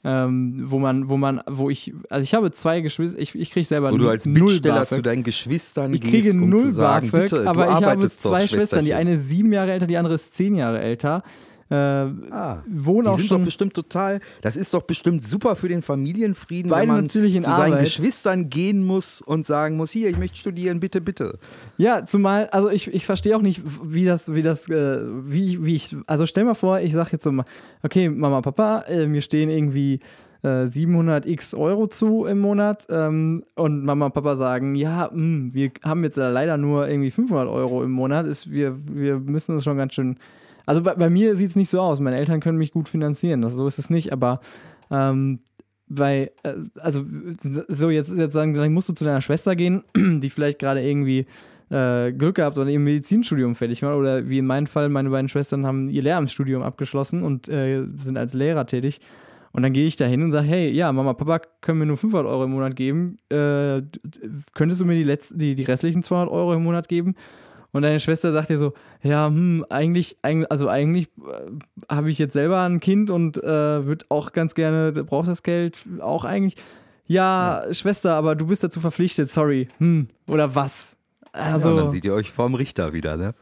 Ähm, 0.02 0.62
wo 0.64 0.78
man, 0.78 1.10
wo 1.10 1.18
man, 1.18 1.42
wo 1.46 1.68
ich, 1.68 1.92
also 2.08 2.22
ich 2.22 2.32
habe 2.32 2.50
zwei 2.52 2.80
Geschwister, 2.80 3.18
ich, 3.18 3.34
ich 3.34 3.50
kriege 3.50 3.66
selber 3.66 3.92
Wo 3.92 3.98
du 3.98 4.08
als 4.08 4.24
null 4.24 4.46
Bittsteller 4.46 4.76
BAföG. 4.76 4.96
zu 4.96 5.02
deinen 5.02 5.22
Geschwistern 5.24 5.92
Ich 5.92 6.00
gehst, 6.00 6.12
kriege 6.12 6.38
um 6.38 6.48
null 6.48 6.60
zu 6.60 6.72
sagen, 6.72 7.10
BAföG, 7.10 7.30
bitte, 7.30 7.46
aber 7.46 7.66
du 7.66 7.70
ich 7.70 7.84
habe 7.84 8.08
zwei 8.08 8.46
Schwestern. 8.46 8.86
Die 8.86 8.94
eine 8.94 9.12
ist 9.12 9.28
sieben 9.28 9.52
Jahre 9.52 9.72
älter, 9.72 9.86
die 9.86 9.98
andere 9.98 10.14
ist 10.14 10.32
zehn 10.32 10.54
Jahre 10.54 10.80
älter. 10.80 11.22
Äh, 11.70 11.74
Ah, 11.74 12.62
wohnen 12.68 13.04
die 13.04 13.10
auch 13.10 13.16
sind 13.16 13.28
schon. 13.28 13.38
doch 13.38 13.44
bestimmt 13.44 13.74
total, 13.74 14.18
das 14.42 14.56
ist 14.56 14.74
doch 14.74 14.82
bestimmt 14.82 15.22
super 15.22 15.54
für 15.54 15.68
den 15.68 15.82
Familienfrieden, 15.82 16.68
Beide 16.70 16.88
wenn 16.88 16.96
man 16.96 17.04
natürlich 17.04 17.36
in 17.36 17.42
zu 17.42 17.50
seinen 17.50 17.72
Arbeit. 17.74 17.84
Geschwistern 17.84 18.50
gehen 18.50 18.84
muss 18.84 19.22
und 19.22 19.46
sagen 19.46 19.76
muss, 19.76 19.90
hier, 19.92 20.08
ich 20.10 20.18
möchte 20.18 20.36
studieren, 20.36 20.80
bitte, 20.80 21.00
bitte. 21.00 21.38
Ja, 21.76 22.04
zumal, 22.06 22.48
also 22.48 22.70
ich, 22.70 22.92
ich 22.92 23.06
verstehe 23.06 23.36
auch 23.36 23.42
nicht, 23.42 23.62
wie 23.84 24.04
das, 24.04 24.34
wie 24.34 24.42
das, 24.42 24.68
äh, 24.68 24.98
wie, 25.24 25.64
wie 25.64 25.76
ich, 25.76 25.94
also 26.06 26.26
stell 26.26 26.44
mal 26.44 26.54
vor, 26.54 26.80
ich 26.80 26.92
sag 26.92 27.12
jetzt 27.12 27.22
so 27.24 27.30
mal, 27.30 27.44
okay, 27.84 28.08
Mama, 28.08 28.40
Papa, 28.40 28.80
äh, 28.88 29.06
mir 29.06 29.20
stehen 29.20 29.48
irgendwie 29.48 30.00
äh, 30.42 30.66
700 30.66 31.24
x 31.26 31.54
Euro 31.54 31.86
zu 31.86 32.24
im 32.24 32.40
Monat 32.40 32.86
ähm, 32.90 33.44
und 33.54 33.84
Mama 33.84 34.06
und 34.06 34.14
Papa 34.14 34.34
sagen, 34.34 34.74
ja, 34.74 35.08
mh, 35.12 35.54
wir 35.54 35.70
haben 35.84 36.02
jetzt 36.02 36.18
äh, 36.18 36.30
leider 36.30 36.56
nur 36.56 36.88
irgendwie 36.88 37.10
500 37.12 37.46
Euro 37.48 37.84
im 37.84 37.92
Monat, 37.92 38.26
ist, 38.26 38.50
wir, 38.50 38.74
wir 38.92 39.18
müssen 39.20 39.54
uns 39.54 39.62
schon 39.64 39.76
ganz 39.76 39.94
schön, 39.94 40.16
also 40.70 40.82
bei, 40.82 40.94
bei 40.94 41.10
mir 41.10 41.34
sieht 41.36 41.50
es 41.50 41.56
nicht 41.56 41.68
so 41.68 41.80
aus, 41.80 41.98
meine 42.00 42.16
Eltern 42.16 42.40
können 42.40 42.58
mich 42.58 42.70
gut 42.70 42.88
finanzieren, 42.88 43.42
das, 43.42 43.54
so 43.54 43.66
ist 43.66 43.78
es 43.78 43.90
nicht, 43.90 44.12
aber 44.12 44.40
ähm, 44.90 45.40
bei, 45.88 46.30
äh, 46.44 46.54
also 46.78 47.04
so 47.68 47.90
jetzt, 47.90 48.12
jetzt 48.16 48.32
sagen, 48.32 48.54
dann 48.54 48.72
musst 48.72 48.88
du 48.88 48.92
zu 48.92 49.04
deiner 49.04 49.20
Schwester 49.20 49.56
gehen, 49.56 49.82
die 49.96 50.30
vielleicht 50.30 50.60
gerade 50.60 50.80
irgendwie 50.82 51.26
äh, 51.70 52.12
Glück 52.12 52.36
gehabt 52.36 52.58
oder 52.58 52.70
ihr 52.70 52.78
Medizinstudium 52.78 53.54
fertig 53.54 53.82
war. 53.82 53.98
Oder 53.98 54.28
wie 54.28 54.38
in 54.38 54.46
meinem 54.46 54.66
Fall, 54.66 54.88
meine 54.88 55.10
beiden 55.10 55.28
Schwestern 55.28 55.66
haben 55.66 55.88
ihr 55.88 56.02
Lehramtsstudium 56.02 56.62
abgeschlossen 56.62 57.22
und 57.22 57.48
äh, 57.48 57.84
sind 57.96 58.16
als 58.16 58.34
Lehrer 58.34 58.66
tätig. 58.66 59.00
Und 59.52 59.64
dann 59.64 59.72
gehe 59.72 59.86
ich 59.86 59.96
da 59.96 60.04
hin 60.04 60.22
und 60.22 60.30
sage, 60.30 60.46
hey, 60.46 60.70
ja, 60.70 60.92
Mama, 60.92 61.12
Papa 61.14 61.40
können 61.60 61.80
mir 61.80 61.86
nur 61.86 61.96
500 61.96 62.24
Euro 62.30 62.44
im 62.44 62.52
Monat 62.52 62.76
geben. 62.76 63.16
Äh, 63.30 63.82
könntest 64.54 64.80
du 64.80 64.84
mir 64.84 64.94
die, 64.94 65.02
letzten, 65.02 65.38
die, 65.38 65.56
die 65.56 65.64
restlichen 65.64 66.04
200 66.04 66.32
Euro 66.32 66.54
im 66.54 66.62
Monat 66.62 66.88
geben? 66.88 67.16
Und 67.72 67.82
deine 67.82 68.00
Schwester 68.00 68.32
sagt 68.32 68.50
dir 68.50 68.58
so, 68.58 68.72
ja, 69.02 69.26
hm, 69.26 69.64
eigentlich, 69.68 70.16
also 70.22 70.68
eigentlich 70.68 71.08
äh, 71.18 71.94
habe 71.94 72.10
ich 72.10 72.18
jetzt 72.18 72.32
selber 72.32 72.62
ein 72.62 72.80
Kind 72.80 73.10
und 73.10 73.38
äh, 73.38 73.86
würde 73.86 74.06
auch 74.08 74.32
ganz 74.32 74.54
gerne, 74.54 74.92
braucht 74.92 75.28
das 75.28 75.42
Geld 75.42 75.78
auch 76.00 76.24
eigentlich. 76.24 76.56
Ja, 77.06 77.64
Schwester, 77.72 78.14
aber 78.14 78.36
du 78.36 78.46
bist 78.46 78.62
dazu 78.62 78.80
verpflichtet, 78.80 79.30
sorry. 79.30 79.68
Hm, 79.78 80.08
oder 80.28 80.54
was? 80.54 80.96
Also, 81.32 81.70
ja, 81.70 81.76
dann 81.76 81.88
seht 81.88 82.04
ihr 82.04 82.14
euch 82.14 82.30
vorm 82.30 82.54
Richter 82.54 82.92
wieder, 82.92 83.16
ne? 83.16 83.34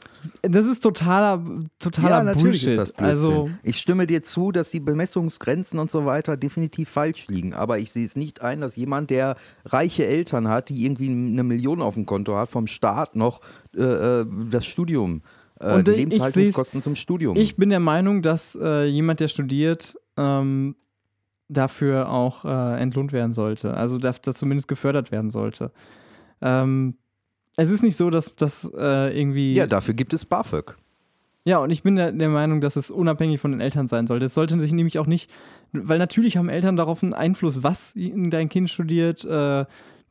das 0.42 0.66
ist 0.66 0.80
totaler, 0.80 1.42
totaler 1.78 2.08
ja, 2.08 2.22
natürlich 2.22 2.62
Bullshit. 2.62 2.68
ist 2.70 2.76
das 2.76 2.92
Blödsinn. 2.92 3.32
also, 3.32 3.50
ich 3.62 3.78
stimme 3.78 4.06
dir 4.06 4.22
zu, 4.22 4.52
dass 4.52 4.70
die 4.70 4.80
Bemessungsgrenzen 4.80 5.78
und 5.78 5.90
so 5.90 6.04
weiter 6.04 6.36
definitiv 6.36 6.90
falsch 6.90 7.28
liegen. 7.28 7.54
Aber 7.54 7.78
ich 7.78 7.90
sehe 7.90 8.04
es 8.04 8.14
nicht 8.14 8.42
ein, 8.42 8.60
dass 8.60 8.76
jemand, 8.76 9.10
der 9.10 9.36
reiche 9.64 10.06
Eltern 10.06 10.48
hat, 10.48 10.68
die 10.68 10.84
irgendwie 10.84 11.08
eine 11.08 11.42
Million 11.44 11.80
auf 11.80 11.94
dem 11.94 12.04
Konto 12.04 12.36
hat, 12.36 12.50
vom 12.50 12.66
Staat 12.66 13.16
noch 13.16 13.40
äh, 13.74 13.82
äh, 13.82 14.26
das 14.50 14.66
Studium, 14.66 15.22
äh, 15.60 15.76
Und 15.76 15.88
die 15.88 15.92
Lebenshaltungskosten 15.92 16.82
zum 16.82 16.94
Studium. 16.94 17.36
ich 17.36 17.56
bin 17.56 17.70
der 17.70 17.80
Meinung, 17.80 18.22
dass 18.22 18.56
äh, 18.60 18.84
jemand, 18.84 19.20
der 19.20 19.28
studiert, 19.28 19.96
ähm, 20.16 20.76
dafür 21.48 22.10
auch 22.10 22.44
äh, 22.44 22.80
entlohnt 22.80 23.12
werden 23.12 23.32
sollte. 23.32 23.74
Also 23.74 23.98
dass 23.98 24.20
das 24.20 24.36
zumindest 24.36 24.68
gefördert 24.68 25.10
werden 25.10 25.30
sollte. 25.30 25.72
Ähm, 26.42 26.98
es 27.58 27.70
ist 27.70 27.82
nicht 27.82 27.96
so, 27.96 28.08
dass 28.08 28.30
das 28.36 28.70
äh, 28.76 29.18
irgendwie. 29.18 29.52
ja, 29.52 29.66
dafür 29.66 29.94
gibt 29.94 30.14
es 30.14 30.24
BAföG. 30.24 30.76
Ja, 31.44 31.58
und 31.58 31.70
ich 31.70 31.82
bin 31.82 31.96
der, 31.96 32.12
der 32.12 32.28
Meinung, 32.28 32.60
dass 32.60 32.76
es 32.76 32.90
unabhängig 32.90 33.40
von 33.40 33.50
den 33.50 33.60
Eltern 33.60 33.88
sein 33.88 34.06
sollte. 34.06 34.26
Es 34.26 34.34
sollte 34.34 34.60
sich 34.60 34.72
nämlich 34.72 34.98
auch 34.98 35.06
nicht, 35.06 35.28
weil 35.72 35.98
natürlich 35.98 36.36
haben 36.36 36.48
Eltern 36.48 36.76
darauf 36.76 37.02
einen 37.02 37.14
Einfluss, 37.14 37.62
was 37.62 37.94
dein 37.96 38.48
Kind 38.48 38.70
studiert, 38.70 39.24
äh, 39.24 39.64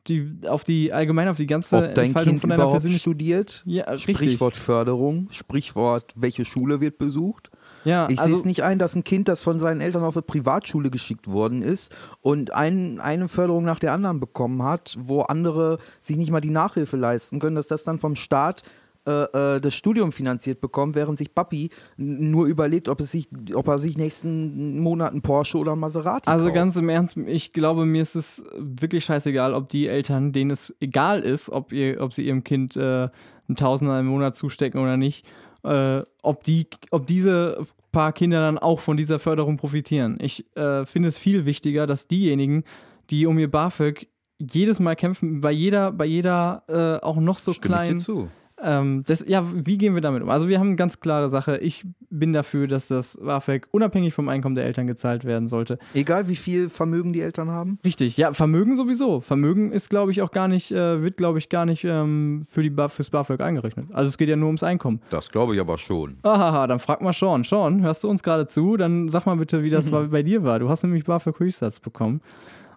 die, 0.08 0.40
auf 0.46 0.64
die, 0.64 0.92
allgemein 0.92 1.28
auf 1.28 1.38
die 1.38 1.46
ganze 1.46 1.76
Ob 1.76 1.94
dein 1.94 2.06
Entfaltung 2.06 2.32
Kind 2.32 2.40
von 2.42 2.50
deiner 2.50 2.64
überhaupt 2.64 2.90
studiert, 2.90 3.62
Ja, 3.66 3.84
richtig. 3.84 4.16
Sprichwort 4.16 4.56
Förderung, 4.56 5.28
Sprichwort, 5.30 6.12
welche 6.16 6.44
Schule 6.44 6.80
wird 6.80 6.98
besucht. 6.98 7.50
Ja, 7.88 8.08
Ich 8.08 8.18
also, 8.18 8.30
sehe 8.30 8.38
es 8.38 8.44
nicht 8.44 8.62
ein, 8.62 8.78
dass 8.78 8.94
ein 8.94 9.04
Kind, 9.04 9.28
das 9.28 9.42
von 9.42 9.58
seinen 9.58 9.80
Eltern 9.80 10.02
auf 10.02 10.16
eine 10.16 10.22
Privatschule 10.22 10.90
geschickt 10.90 11.30
worden 11.30 11.62
ist 11.62 11.94
und 12.20 12.52
ein, 12.52 13.00
eine 13.00 13.28
Förderung 13.28 13.64
nach 13.64 13.78
der 13.78 13.92
anderen 13.92 14.20
bekommen 14.20 14.62
hat, 14.62 14.96
wo 15.00 15.22
andere 15.22 15.78
sich 16.00 16.16
nicht 16.16 16.30
mal 16.30 16.40
die 16.40 16.50
Nachhilfe 16.50 16.96
leisten 16.96 17.38
können, 17.38 17.56
dass 17.56 17.68
das 17.68 17.84
dann 17.84 17.98
vom 17.98 18.14
Staat 18.14 18.62
äh, 19.06 19.56
äh, 19.56 19.60
das 19.60 19.74
Studium 19.74 20.12
finanziert 20.12 20.60
bekommt, 20.60 20.94
während 20.94 21.16
sich 21.16 21.34
Papi 21.34 21.70
nur 21.96 22.46
überlegt, 22.46 22.90
ob, 22.90 23.00
es 23.00 23.12
sich, 23.12 23.28
ob 23.54 23.66
er 23.68 23.78
sich 23.78 23.96
nächsten 23.96 24.80
Monat 24.80 25.12
einen 25.12 25.22
Porsche 25.22 25.56
oder 25.56 25.72
einen 25.72 25.80
Maserati 25.80 26.28
Also 26.28 26.46
kauft. 26.46 26.54
ganz 26.54 26.76
im 26.76 26.90
Ernst, 26.90 27.16
ich 27.16 27.54
glaube, 27.54 27.86
mir 27.86 28.02
ist 28.02 28.16
es 28.16 28.44
wirklich 28.58 29.06
scheißegal, 29.06 29.54
ob 29.54 29.70
die 29.70 29.86
Eltern, 29.86 30.32
denen 30.32 30.50
es 30.50 30.74
egal 30.80 31.20
ist, 31.22 31.48
ob, 31.48 31.72
ihr, 31.72 32.02
ob 32.02 32.12
sie 32.12 32.26
ihrem 32.26 32.44
Kind 32.44 32.76
äh, 32.76 33.08
einen 33.48 33.56
Tausender 33.56 33.98
im 33.98 34.06
Monat 34.06 34.36
zustecken 34.36 34.78
oder 34.78 34.98
nicht, 34.98 35.24
äh, 35.64 36.02
ob, 36.22 36.44
die, 36.44 36.66
ob 36.90 37.06
diese 37.06 37.64
paar 37.92 38.12
Kinder 38.12 38.40
dann 38.40 38.58
auch 38.58 38.80
von 38.80 38.96
dieser 38.96 39.18
Förderung 39.18 39.56
profitieren. 39.56 40.18
Ich 40.20 40.44
äh, 40.56 40.84
finde 40.84 41.08
es 41.08 41.18
viel 41.18 41.44
wichtiger, 41.44 41.86
dass 41.86 42.06
diejenigen, 42.06 42.64
die 43.10 43.26
um 43.26 43.38
ihr 43.38 43.50
BAföG 43.50 44.08
jedes 44.38 44.78
Mal 44.78 44.94
kämpfen, 44.94 45.40
bei 45.40 45.50
jeder, 45.50 45.90
bei 45.92 46.04
jeder 46.04 46.62
äh, 46.68 47.04
auch 47.04 47.16
noch 47.16 47.38
so 47.38 47.52
Stimme 47.52 47.66
kleinen 47.66 47.98
zu. 47.98 48.28
Ähm, 48.62 49.04
das, 49.06 49.24
ja, 49.28 49.44
wie 49.54 49.78
gehen 49.78 49.94
wir 49.94 50.00
damit 50.00 50.22
um? 50.22 50.28
Also 50.30 50.48
wir 50.48 50.58
haben 50.58 50.68
eine 50.68 50.76
ganz 50.76 51.00
klare 51.00 51.28
Sache. 51.30 51.58
Ich 51.58 51.86
bin 52.10 52.32
dafür, 52.32 52.66
dass 52.66 52.88
das 52.88 53.18
BAföG 53.22 53.66
unabhängig 53.70 54.14
vom 54.14 54.28
Einkommen 54.28 54.54
der 54.54 54.64
Eltern 54.64 54.86
gezahlt 54.86 55.24
werden 55.24 55.48
sollte. 55.48 55.78
Egal 55.94 56.28
wie 56.28 56.36
viel 56.36 56.68
Vermögen 56.68 57.12
die 57.12 57.20
Eltern 57.20 57.50
haben. 57.50 57.78
Richtig, 57.84 58.16
ja, 58.16 58.32
Vermögen 58.32 58.76
sowieso. 58.76 59.20
Vermögen 59.20 59.72
ist, 59.72 59.90
glaube 59.90 60.10
ich, 60.12 60.22
auch 60.22 60.30
gar 60.30 60.48
nicht, 60.48 60.72
äh, 60.72 61.02
wird, 61.02 61.16
glaube 61.16 61.38
ich, 61.38 61.48
gar 61.48 61.66
nicht 61.66 61.84
ähm, 61.84 62.40
für 62.48 62.62
die 62.62 62.72
fürs 62.88 63.10
BAföG 63.10 63.40
eingerechnet. 63.40 63.86
Also 63.92 64.08
es 64.08 64.18
geht 64.18 64.28
ja 64.28 64.36
nur 64.36 64.48
ums 64.48 64.62
Einkommen. 64.62 65.00
Das 65.10 65.30
glaube 65.30 65.54
ich 65.54 65.60
aber 65.60 65.78
schon. 65.78 66.18
Ahaha, 66.22 66.66
dann 66.66 66.78
frag 66.78 67.00
mal 67.02 67.12
Sean. 67.12 67.44
Sean, 67.44 67.82
hörst 67.82 68.04
du 68.04 68.08
uns 68.08 68.22
gerade 68.22 68.46
zu? 68.46 68.76
Dann 68.76 69.08
sag 69.08 69.26
mal 69.26 69.36
bitte, 69.36 69.62
wie 69.62 69.68
Mhm. 69.68 69.72
das 69.72 69.92
war, 69.92 70.04
bei 70.04 70.22
dir 70.22 70.42
war. 70.44 70.58
Du 70.58 70.68
hast 70.68 70.82
nämlich 70.82 71.04
BAföG 71.04 71.38
Höchstsatz 71.38 71.80
bekommen. 71.80 72.20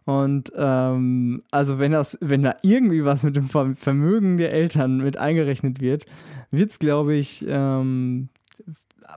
Und 0.05 0.51
ähm, 0.55 1.43
also 1.51 1.77
wenn 1.79 1.91
das, 1.91 2.17
wenn 2.21 2.41
da 2.43 2.55
irgendwie 2.63 3.05
was 3.05 3.23
mit 3.23 3.35
dem 3.35 3.43
Ver- 3.45 3.75
Vermögen 3.75 4.37
der 4.37 4.51
Eltern 4.53 4.97
mit 4.97 5.17
eingerechnet 5.17 5.79
wird, 5.79 6.05
wird 6.49 6.71
es, 6.71 6.79
glaube 6.79 7.13
ich, 7.15 7.45
ähm, 7.47 8.29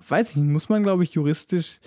weiß 0.09 0.30
ich 0.30 0.37
nicht, 0.37 0.51
muss 0.51 0.68
man, 0.68 0.82
glaube 0.82 1.03
ich, 1.05 1.12
juristisch 1.12 1.80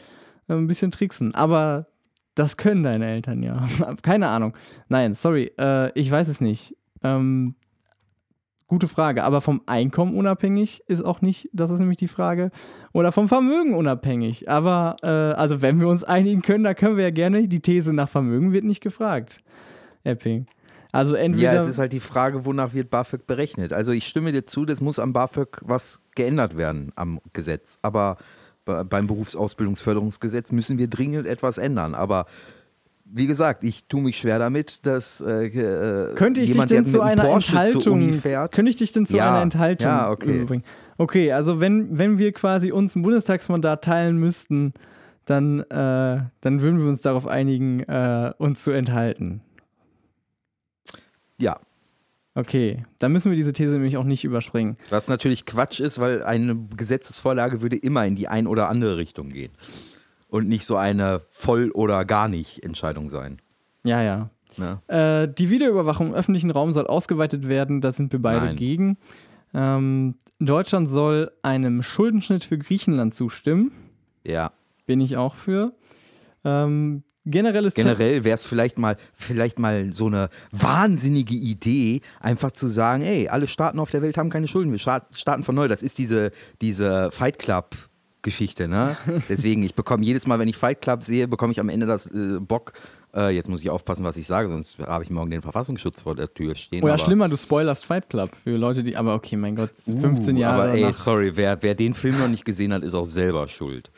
äh, 0.48 0.54
ein 0.54 0.68
bisschen 0.68 0.92
tricksen. 0.92 1.36
Aber 1.36 1.88
das 2.36 2.58
können 2.58 2.84
deine 2.84 3.08
Eltern 3.08 3.44
ja. 3.44 3.68
Keine 4.02 4.28
Ahnung. 4.30 4.56
Nein, 4.90 5.14
sorry, 5.14 5.52
äh, 5.60 5.92
ich 6.00 6.10
weiß 6.10 6.28
es 6.28 6.42
nicht. 6.42 6.76
Ähm, 7.04 7.56
gute 8.68 8.88
Frage. 8.88 9.24
Aber 9.24 9.42
vom 9.42 9.62
Einkommen 9.66 10.16
unabhängig 10.16 10.84
ist 10.88 11.04
auch 11.04 11.22
nicht, 11.22 11.50
das 11.54 11.72
ist 11.72 11.80
nämlich 11.80 11.98
die 11.98 12.08
Frage. 12.08 12.52
Oder 12.94 13.12
vom 13.12 13.28
Vermögen 13.28 13.74
unabhängig. 13.74 14.50
Aber, 14.50 14.98
äh, 15.02 15.08
also 15.08 15.62
wenn 15.62 15.80
wir 15.80 15.88
uns 15.88 16.04
einigen 16.04 16.42
können, 16.42 16.64
da 16.64 16.74
können 16.74 16.98
wir 16.98 17.06
ja 17.06 17.12
gerne, 17.12 17.48
die 17.48 17.62
These 17.62 17.94
nach 17.94 18.10
Vermögen 18.10 18.52
wird 18.52 18.66
nicht 18.66 18.82
gefragt. 18.82 19.40
Epping. 20.04 20.48
Also 20.92 21.16
entweder. 21.16 21.54
Ja, 21.54 21.60
es 21.60 21.68
ist 21.68 21.80
halt 21.80 21.92
die 21.94 22.00
Frage, 22.00 22.46
wonach 22.46 22.74
wird 22.74 22.90
BAföG 22.90 23.28
berechnet. 23.28 23.74
Also 23.74 23.92
ich 23.92 24.08
stimme 24.08 24.32
dir 24.32 24.46
zu, 24.46 24.66
das 24.66 24.82
muss 24.82 25.00
am 25.00 25.14
BAföG 25.14 25.60
was 25.64 26.02
geändert 26.16 26.56
werden 26.58 26.92
am 26.96 27.20
Gesetz. 27.34 27.78
Aber 27.82 28.18
be- 28.66 28.86
beim 28.86 29.06
Berufsausbildungsförderungsgesetz 29.06 30.52
müssen 30.52 30.78
wir 30.78 30.88
dringend 30.88 31.28
etwas 31.28 31.58
ändern. 31.58 31.94
Aber 31.94 32.26
wie 33.10 33.28
gesagt, 33.28 33.64
ich 33.64 33.88
tue 33.88 34.02
mich 34.02 34.18
schwer 34.18 34.40
damit, 34.40 34.86
dass 34.86 35.22
äh, 35.22 35.46
äh, 35.48 36.16
Könnte 36.16 36.42
ich 36.42 36.50
jemand, 36.50 36.70
dich 36.70 36.78
denn 36.78 36.86
zu 36.86 37.02
einer 37.02 37.24
Porsche 37.24 37.52
Enthaltung 37.58 38.22
Könnte 38.52 38.70
ich 38.70 38.76
dich 38.76 38.92
denn 38.92 39.06
zu 39.06 39.18
Ja, 39.18 39.34
einer 39.34 39.42
Enthaltung 39.44 39.88
ja, 39.88 40.10
okay. 40.12 40.42
äh, 40.42 40.46
bringen? 40.46 40.64
Okay, 40.98 41.32
also 41.32 41.60
wenn, 41.60 41.98
wenn 41.98 42.18
wir 42.18 42.32
quasi 42.34 42.72
uns 42.72 42.96
ein 42.96 43.02
Bundestagsmandat 43.04 43.84
teilen 43.84 44.18
müssten, 44.18 44.74
dann, 45.26 45.60
äh, 45.62 45.66
dann 46.42 46.62
würden 46.62 46.80
wir 46.80 46.88
uns 46.88 47.02
darauf 47.02 47.28
einigen, 47.28 47.82
äh, 47.84 48.34
uns 48.38 48.64
zu 48.64 48.72
enthalten. 48.72 49.42
ja, 51.38 51.60
Okay, 52.38 52.86
dann 53.00 53.14
müssen 53.14 53.32
wir 53.32 53.36
diese 53.36 53.52
These 53.52 53.74
nämlich 53.74 53.98
auch 53.98 54.04
nicht 54.04 54.24
überspringen. 54.24 54.78
was 54.92 55.08
natürlich 55.08 55.48
Quatsch 55.48 55.80
ist, 55.80 55.98
weil 55.98 56.22
eine 56.22 56.56
Gesetzesvorlage 56.78 57.64
würde 57.64 57.78
immer 57.78 58.06
in 58.06 58.16
die 58.16 58.28
ein 58.28 58.46
oder 58.46 58.70
andere 58.70 58.98
Richtung 58.98 59.30
gehen. 59.30 59.52
Und 60.30 60.48
nicht 60.48 60.66
so 60.66 60.76
eine 60.78 61.22
voll 61.30 61.72
oder 61.72 62.06
gar 62.06 62.28
nicht 62.28 62.64
Entscheidung 62.64 63.10
sein. 63.10 63.40
Ja, 63.84 64.02
ja. 64.02 64.30
Ne? 64.58 64.82
Äh, 64.88 65.32
die 65.34 65.50
Videoüberwachung 65.50 66.08
im 66.08 66.14
öffentlichen 66.14 66.52
Raum 66.52 66.74
soll 66.74 66.88
ausgeweitet 66.88 67.48
werden, 67.48 67.80
da 67.82 67.92
sind 67.92 68.12
wir 68.12 68.22
beide 68.22 68.46
Nein. 68.48 68.56
gegen. 68.56 68.98
Ähm, 69.54 70.16
Deutschland 70.40 70.90
soll 70.90 71.32
einem 71.42 71.84
Schuldenschnitt 71.84 72.44
für 72.44 72.58
Griechenland 72.58 73.14
zustimmen. 73.14 73.72
Ja. 74.24 74.52
Bin 74.86 75.00
ich 75.02 75.18
auch 75.18 75.36
für. 75.36 75.74
Ähm, 76.44 77.04
generelles 77.26 77.74
Te- 77.74 77.82
Generell 77.84 78.24
wäre 78.24 78.36
es 78.36 78.46
vielleicht 78.46 78.78
mal, 78.78 78.96
vielleicht 79.14 79.60
mal 79.60 79.94
so 79.94 80.08
eine 80.08 80.30
wahnsinnige 80.52 81.36
Idee, 81.36 82.02
einfach 82.20 82.52
zu 82.52 82.68
sagen, 82.68 83.04
ey, 83.04 83.28
alle 83.30 83.48
Staaten 83.48 83.80
auf 83.80 83.92
der 83.92 84.02
Welt 84.02 84.18
haben 84.18 84.30
keine 84.30 84.48
Schulden, 84.48 84.72
wir 84.72 84.80
sta- 84.80 85.06
starten 85.12 85.44
von 85.44 85.56
neu. 85.56 85.68
Das 85.68 85.84
ist 85.84 85.98
diese, 85.98 86.32
diese 86.62 87.12
Fight 87.12 87.38
Club. 87.40 87.76
Geschichte, 88.22 88.68
ne? 88.68 88.98
Deswegen, 89.30 89.64
ich 89.64 89.76
bekomme 89.76 90.04
jedes 90.04 90.28
Mal, 90.28 90.40
wenn 90.40 90.48
ich 90.48 90.58
Fight 90.58 90.82
Club 90.82 91.04
sehe, 91.04 91.28
bekomme 91.28 91.52
ich 91.52 91.60
am 91.60 91.70
Ende 91.70 91.86
das 91.86 92.08
äh, 92.08 92.40
Bock. 92.40 92.74
Äh, 93.16 93.36
jetzt 93.36 93.50
muss 93.50 93.62
ich 93.62 93.70
aufpassen, 93.70 94.04
was 94.04 94.18
ich 94.18 94.28
sage, 94.28 94.50
sonst 94.50 94.80
habe 94.80 95.04
ich 95.04 95.10
morgen 95.10 95.32
den 95.32 95.42
Verfassungsschutz 95.42 96.02
vor 96.02 96.16
der 96.16 96.34
Tür 96.34 96.56
stehen. 96.56 96.84
Oder 96.84 96.98
schlimmer, 96.98 97.30
du 97.30 97.38
spoilerst 97.38 97.86
Fight 97.86 98.10
Club 98.10 98.32
für 98.36 98.58
Leute, 98.58 98.84
die. 98.84 98.98
Aber 98.98 99.14
okay, 99.16 99.38
mein 99.38 99.56
Gott, 99.56 99.72
15 99.86 100.36
Uh, 100.36 100.40
Jahre 100.40 100.64
Aber 100.64 100.74
ey, 100.74 100.94
sorry, 100.94 101.36
wer, 101.36 101.62
wer 101.64 101.76
den 101.76 101.94
Film 101.94 102.20
noch 102.20 102.28
nicht 102.28 102.46
gesehen 102.46 102.74
hat, 102.74 102.84
ist 102.84 102.94
auch 102.94 103.06
selber 103.06 103.48
schuld. 103.48 103.92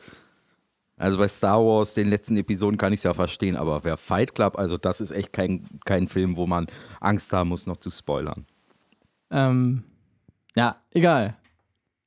Also 0.97 1.17
bei 1.17 1.29
Star 1.29 1.59
Wars, 1.59 1.93
den 1.93 2.09
letzten 2.09 2.35
Episoden 2.35 2.77
kann 2.77 2.91
ich 2.91 2.99
es 2.99 3.03
ja 3.03 3.13
verstehen, 3.13 3.55
aber 3.55 3.83
wer 3.85 3.95
Fight 3.95 4.35
Club, 4.35 4.59
also 4.59 4.77
das 4.77 4.99
ist 4.99 5.11
echt 5.11 5.31
kein, 5.31 5.63
kein 5.85 6.09
Film, 6.09 6.35
wo 6.35 6.45
man 6.45 6.67
Angst 6.99 7.31
haben 7.31 7.49
muss, 7.49 7.65
noch 7.65 7.77
zu 7.77 7.89
spoilern. 7.89 8.45
Ähm, 9.31 9.83
ja, 10.55 10.75
egal. 10.91 11.37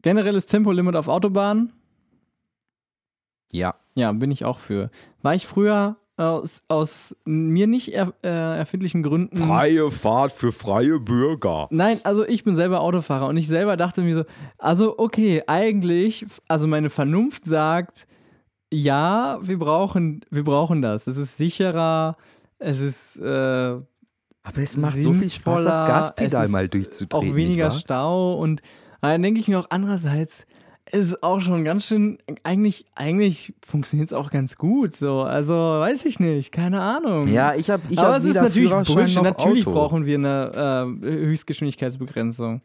Generelles 0.02 0.46
Tempolimit 0.46 0.94
auf 0.96 1.08
Autobahnen. 1.08 1.72
Ja, 3.52 3.74
Ja, 3.94 4.10
bin 4.12 4.30
ich 4.30 4.44
auch 4.44 4.58
für. 4.58 4.90
War 5.22 5.34
ich 5.34 5.46
früher 5.46 5.96
aus, 6.16 6.62
aus 6.68 7.14
mir 7.24 7.66
nicht 7.66 7.94
er, 7.94 8.12
äh, 8.22 8.28
erfindlichen 8.28 9.02
Gründen. 9.02 9.36
freie 9.36 9.90
Fahrt 9.90 10.32
für 10.32 10.52
freie 10.52 10.98
Bürger. 11.00 11.68
Nein, 11.70 12.00
also 12.04 12.26
ich 12.26 12.44
bin 12.44 12.54
selber 12.56 12.80
Autofahrer 12.80 13.28
und 13.28 13.36
ich 13.36 13.48
selber 13.48 13.76
dachte 13.76 14.02
mir 14.02 14.14
so, 14.14 14.24
also 14.58 14.98
okay, 14.98 15.42
eigentlich, 15.46 16.24
also 16.48 16.66
meine 16.66 16.90
Vernunft 16.90 17.44
sagt, 17.46 18.06
ja, 18.70 19.38
wir 19.42 19.58
brauchen, 19.58 20.24
wir 20.30 20.44
brauchen 20.44 20.80
das. 20.82 21.06
Es 21.06 21.16
ist 21.16 21.36
sicherer, 21.36 22.16
es 22.58 22.80
ist 22.80 23.16
äh, 23.16 23.24
Aber 23.24 23.84
es 24.56 24.76
macht 24.76 24.96
so 24.96 25.12
viel 25.12 25.30
Spaß, 25.30 25.64
das 25.64 25.78
Gaspedal 25.86 26.48
mal 26.48 26.68
durchzutreten. 26.68 27.30
auch 27.30 27.34
weniger? 27.36 27.70
Stau 27.72 28.34
und 28.38 28.62
dann 29.00 29.22
denke 29.22 29.40
ich 29.40 29.48
mir 29.48 29.58
auch 29.58 29.66
andererseits, 29.70 30.46
ist 30.90 31.22
auch 31.22 31.40
schon 31.40 31.64
ganz 31.64 31.86
schön, 31.86 32.18
eigentlich, 32.42 32.86
eigentlich 32.94 33.54
funktioniert 33.64 34.08
es 34.08 34.12
auch 34.12 34.30
ganz 34.30 34.56
gut 34.56 34.94
so. 34.94 35.20
Also 35.20 35.54
weiß 35.54 36.04
ich 36.04 36.18
nicht, 36.20 36.52
keine 36.52 36.80
Ahnung. 36.80 37.28
Ja, 37.28 37.54
ich 37.54 37.70
habe 37.70 37.82
ich 37.88 37.98
Aber 37.98 38.14
hab 38.14 38.20
es 38.20 38.28
ist 38.28 38.34
natürlich 38.34 38.68
Führerschein 38.68 38.94
Bullshit. 38.96 39.22
Natürlich 39.22 39.66
Auto. 39.66 39.74
brauchen 39.74 40.04
wir 40.04 40.18
eine 40.18 40.96
äh, 41.02 41.06
Höchstgeschwindigkeitsbegrenzung. 41.06 42.62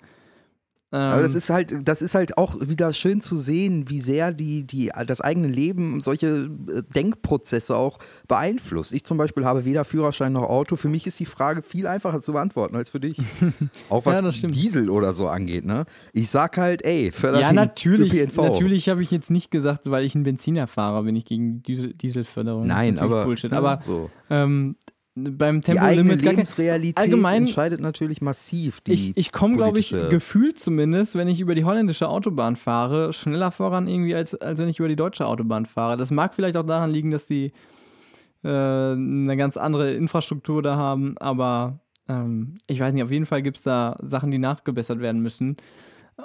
Ähm, 0.93 0.99
Aber 0.99 1.21
das 1.21 1.35
ist 1.35 1.49
halt, 1.49 1.75
das 1.83 2.01
ist 2.01 2.15
halt 2.15 2.37
auch 2.37 2.55
wieder 2.61 2.93
schön 2.93 3.19
zu 3.19 3.35
sehen, 3.35 3.89
wie 3.89 3.99
sehr 3.99 4.31
die, 4.31 4.65
die, 4.65 4.89
das 5.05 5.19
eigene 5.19 5.47
Leben 5.47 5.99
solche 5.99 6.49
äh, 6.69 6.81
Denkprozesse 6.95 7.75
auch 7.75 7.99
beeinflusst. 8.29 8.93
Ich 8.93 9.03
zum 9.03 9.17
Beispiel 9.17 9.43
habe 9.43 9.65
weder 9.65 9.83
Führerschein 9.83 10.31
noch 10.31 10.43
Auto. 10.43 10.77
Für 10.77 10.87
mich 10.87 11.05
ist 11.05 11.19
die 11.19 11.25
Frage 11.25 11.61
viel 11.61 11.87
einfacher 11.87 12.21
zu 12.21 12.31
beantworten 12.31 12.75
als 12.77 12.89
für 12.89 13.01
dich. 13.01 13.17
Auch 13.89 14.05
was 14.05 14.41
Ja. 14.41 14.47
Diesel 14.49 14.89
oder 14.89 15.11
so 15.11 15.27
angeht, 15.27 15.65
ne? 15.65 15.85
Ich 16.13 16.29
sag 16.29 16.57
halt, 16.57 16.85
ey, 16.85 17.11
fördert 17.11 17.41
ja, 17.41 17.47
den 17.47 17.55
natürlich. 17.55 18.13
ÖPNV. 18.13 18.37
Natürlich 18.37 18.87
habe 18.89 19.03
ich 19.03 19.11
jetzt 19.11 19.29
nicht 19.29 19.51
gesagt, 19.51 19.89
weil 19.91 20.05
ich 20.05 20.15
einen 20.15 20.23
Benziner 20.23 20.67
fahre, 20.67 21.03
bin 21.03 21.15
ich 21.15 21.25
gegen 21.25 21.63
Diesel 21.63 21.93
Dieselförderung. 21.93 22.65
Nein, 22.65 22.97
aber, 22.99 23.25
Bullshit. 23.25 23.51
ne, 23.51 23.57
Aber 23.57 23.79
so. 23.81 24.09
ähm, 24.29 24.75
beim 25.17 25.61
die 25.61 25.71
Tempolimit 25.71 26.21
kein, 26.21 26.31
Lebensrealität 26.31 26.97
allgemein- 26.97 27.43
entscheidet 27.43 27.81
natürlich 27.81 28.21
massiv 28.21 28.81
die 28.81 28.93
Ich, 28.93 29.17
ich 29.17 29.31
komme, 29.31 29.57
glaube 29.57 29.79
ich, 29.79 29.89
gefühlt 30.09 30.59
zumindest, 30.59 31.15
wenn 31.15 31.27
ich 31.27 31.39
über 31.39 31.55
die 31.55 31.63
holländische 31.63 32.07
Autobahn 32.07 32.55
fahre, 32.55 33.13
schneller 33.13 33.51
voran 33.51 33.87
irgendwie, 33.87 34.15
als, 34.15 34.35
als 34.35 34.59
wenn 34.59 34.69
ich 34.69 34.79
über 34.79 34.87
die 34.87 34.95
deutsche 34.95 35.25
Autobahn 35.25 35.65
fahre. 35.65 35.97
Das 35.97 36.11
mag 36.11 36.33
vielleicht 36.33 36.57
auch 36.57 36.65
daran 36.65 36.91
liegen, 36.91 37.11
dass 37.11 37.25
die 37.25 37.51
äh, 38.43 38.47
eine 38.49 39.35
ganz 39.37 39.57
andere 39.57 39.93
Infrastruktur 39.93 40.61
da 40.61 40.75
haben, 40.75 41.17
aber 41.17 41.79
ähm, 42.07 42.59
ich 42.67 42.79
weiß 42.79 42.93
nicht, 42.93 43.03
auf 43.03 43.11
jeden 43.11 43.25
Fall 43.25 43.41
gibt 43.41 43.57
es 43.57 43.63
da 43.63 43.97
Sachen, 44.01 44.31
die 44.31 44.37
nachgebessert 44.37 44.99
werden 44.99 45.21
müssen. 45.21 45.57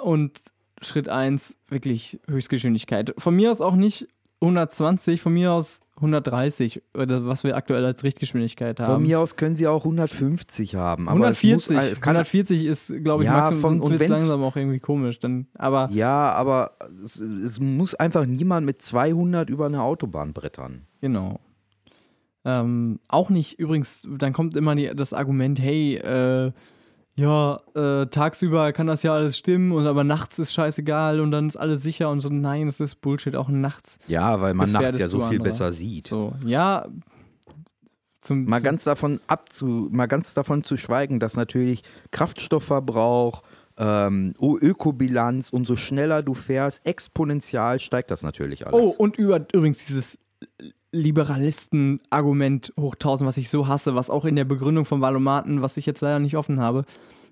Und 0.01 0.39
Schritt 0.81 1.09
1, 1.09 1.55
wirklich 1.69 2.19
Höchstgeschwindigkeit. 2.29 3.13
Von 3.17 3.35
mir 3.35 3.49
aus 3.49 3.61
auch 3.61 3.75
nicht 3.75 4.07
120, 4.41 5.21
von 5.21 5.33
mir 5.33 5.53
aus 5.53 5.79
130, 6.03 6.81
oder 6.97 7.25
was 7.25 7.43
wir 7.43 7.55
aktuell 7.57 7.83
als 7.85 8.03
Richtgeschwindigkeit 8.03 8.79
haben. 8.79 8.93
Von 8.93 9.03
mir 9.03 9.19
aus 9.19 9.35
können 9.35 9.55
sie 9.55 9.67
auch 9.67 9.83
150 9.85 10.75
haben. 10.75 11.07
Aber 11.09 11.29
es 11.29 11.41
140, 11.43 11.75
muss, 11.75 11.85
es 11.91 12.01
kann 12.01 12.15
140 12.15 12.65
ist, 12.65 12.93
glaube 13.03 13.23
ich, 13.23 13.27
Ja, 13.27 13.33
Maximum, 13.49 13.61
von- 13.61 13.81
und 13.81 13.99
wenn's- 13.99 14.09
langsam 14.09 14.43
auch 14.43 14.55
irgendwie 14.55 14.79
komisch. 14.79 15.19
Dann, 15.19 15.47
aber 15.55 15.89
Ja, 15.91 16.31
aber 16.33 16.71
es, 17.03 17.17
es 17.19 17.59
muss 17.59 17.95
einfach 17.95 18.25
niemand 18.25 18.65
mit 18.65 18.81
200 18.81 19.49
über 19.49 19.65
eine 19.65 19.81
Autobahn 19.81 20.33
brettern. 20.33 20.83
genau. 21.01 21.39
Ähm, 22.45 22.99
auch 23.07 23.29
nicht, 23.29 23.57
übrigens, 23.57 24.05
dann 24.17 24.33
kommt 24.33 24.57
immer 24.57 24.75
die, 24.75 24.91
das 24.93 25.13
Argument, 25.13 25.61
hey, 25.61 25.95
äh, 25.95 26.51
ja, 27.15 27.59
äh, 27.75 28.07
tagsüber 28.07 28.73
kann 28.73 28.87
das 28.87 29.03
ja 29.03 29.13
alles 29.13 29.37
stimmen, 29.37 29.71
und 29.71 29.85
aber 29.85 30.03
nachts 30.03 30.39
ist 30.39 30.53
scheißegal 30.53 31.19
und 31.19 31.31
dann 31.31 31.47
ist 31.47 31.57
alles 31.57 31.83
sicher 31.83 32.09
und 32.09 32.21
so, 32.21 32.29
nein, 32.29 32.65
das 32.65 32.79
ist 32.79 33.01
Bullshit, 33.01 33.35
auch 33.35 33.49
nachts. 33.49 33.99
Ja, 34.07 34.41
weil 34.41 34.53
man 34.53 34.71
nachts 34.71 34.97
ja 34.97 35.07
so 35.07 35.19
viel 35.19 35.37
andere. 35.37 35.43
besser 35.43 35.71
sieht. 35.71 36.07
So, 36.07 36.33
ja, 36.43 36.87
zum, 38.21 38.45
Mal 38.45 38.57
zum, 38.57 38.63
ganz 38.63 38.83
davon 38.85 39.19
abzu, 39.27 39.89
mal 39.91 40.07
ganz 40.07 40.33
davon 40.33 40.63
zu 40.63 40.77
schweigen, 40.77 41.19
dass 41.19 41.35
natürlich 41.35 41.83
Kraftstoffverbrauch, 42.11 43.43
ähm, 43.77 44.33
Ökobilanz, 44.39 45.49
umso 45.49 45.75
schneller 45.75 46.23
du 46.23 46.33
fährst, 46.33 46.85
exponentiell 46.85 47.79
steigt 47.79 48.11
das 48.11 48.23
natürlich 48.23 48.65
alles. 48.65 48.79
Oh, 48.79 48.95
und 48.97 49.17
über, 49.17 49.45
übrigens 49.53 49.85
dieses 49.85 50.17
Liberalisten-Argument 50.93 52.73
hoch 52.79 52.95
1000, 52.95 53.27
was 53.27 53.37
ich 53.37 53.49
so 53.49 53.67
hasse, 53.67 53.95
was 53.95 54.09
auch 54.09 54.25
in 54.25 54.35
der 54.35 54.45
Begründung 54.45 54.85
von 54.85 55.01
Valomaten, 55.01 55.61
was 55.61 55.77
ich 55.77 55.85
jetzt 55.85 56.01
leider 56.01 56.19
nicht 56.19 56.37
offen 56.37 56.59
habe, 56.59 56.85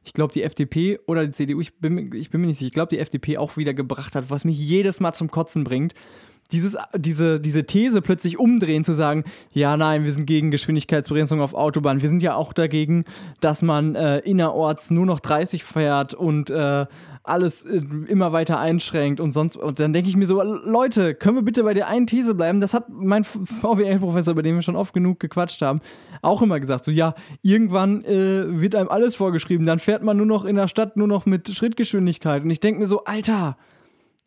ich 0.04 0.14
glaube, 0.14 0.34
die 0.34 0.42
FDP 0.44 1.00
oder 1.06 1.26
die 1.26 1.32
CDU, 1.32 1.62
ich 1.62 1.76
bin, 1.78 1.94
mir- 1.94 2.16
ich 2.16 2.30
bin 2.32 2.42
mir 2.42 2.48
nicht 2.48 2.58
sicher, 2.58 2.68
ich 2.68 2.74
glaube, 2.74 2.90
die 2.90 2.98
FDP 3.00 3.38
auch 3.38 3.56
wieder 3.58 3.74
gebracht 3.74 4.16
hat, 4.16 4.30
was 4.30 4.46
mich 4.46 4.58
jedes 4.58 5.00
Mal 5.00 5.14
zum 5.14 5.30
Kotzen 5.30 5.64
bringt. 5.64 5.94
Dieses, 6.52 6.76
diese, 6.98 7.40
diese 7.40 7.64
These 7.66 8.02
plötzlich 8.02 8.38
umdrehen, 8.38 8.84
zu 8.84 8.92
sagen, 8.94 9.24
ja, 9.54 9.78
nein, 9.78 10.04
wir 10.04 10.12
sind 10.12 10.26
gegen 10.26 10.52
Geschwindigkeitsbegrenzung 10.52 11.40
auf 11.40 11.54
Autobahn. 11.54 12.02
Wir 12.02 12.10
sind 12.10 12.22
ja 12.24 12.36
auch 12.36 12.52
dagegen, 12.52 13.06
dass 13.40 13.62
man 13.62 13.96
äh, 13.96 14.18
innerorts 14.20 14.92
nur 14.92 15.06
noch 15.06 15.22
30 15.22 15.64
fährt 15.64 16.14
und 16.14 16.50
äh, 16.50 16.88
alles 17.24 17.66
äh, 17.66 17.82
immer 18.08 18.32
weiter 18.32 18.60
einschränkt 18.60 19.20
und 19.20 19.32
sonst. 19.32 19.56
Und 19.56 19.80
dann 19.80 19.94
denke 19.94 20.10
ich 20.10 20.16
mir 20.18 20.26
so, 20.26 20.42
Leute, 20.42 21.14
können 21.14 21.36
wir 21.38 21.44
bitte 21.44 21.64
bei 21.64 21.74
der 21.74 21.88
einen 21.88 22.08
These 22.08 22.34
bleiben? 22.36 22.60
Das 22.62 22.74
hat 22.74 22.90
mein 22.90 23.24
VWL-Professor, 23.24 24.34
bei 24.34 24.42
dem 24.42 24.56
wir 24.56 24.62
schon 24.62 24.76
oft 24.76 24.94
genug 24.94 25.20
gequatscht 25.20 25.62
haben, 25.62 25.82
auch 26.22 26.42
immer 26.42 26.60
gesagt. 26.60 26.84
So, 26.84 26.92
ja, 26.92 27.14
irgendwann 27.42 28.04
äh, 28.06 28.60
wird 28.60 28.76
einem 28.76 28.90
alles 28.90 29.16
vorgeschrieben. 29.16 29.66
Dann 29.66 29.80
fährt 29.80 30.04
man 30.04 30.18
nur 30.18 30.26
noch 30.26 30.46
in 30.46 30.56
der 30.56 30.68
Stadt 30.68 30.98
nur 30.98 31.08
noch 31.08 31.26
mit 31.26 31.48
Schrittgeschwindigkeit. 31.50 32.44
Und 32.44 32.50
ich 32.50 32.60
denke 32.60 32.80
mir 32.80 32.88
so, 32.88 33.04
Alter. 33.04 33.58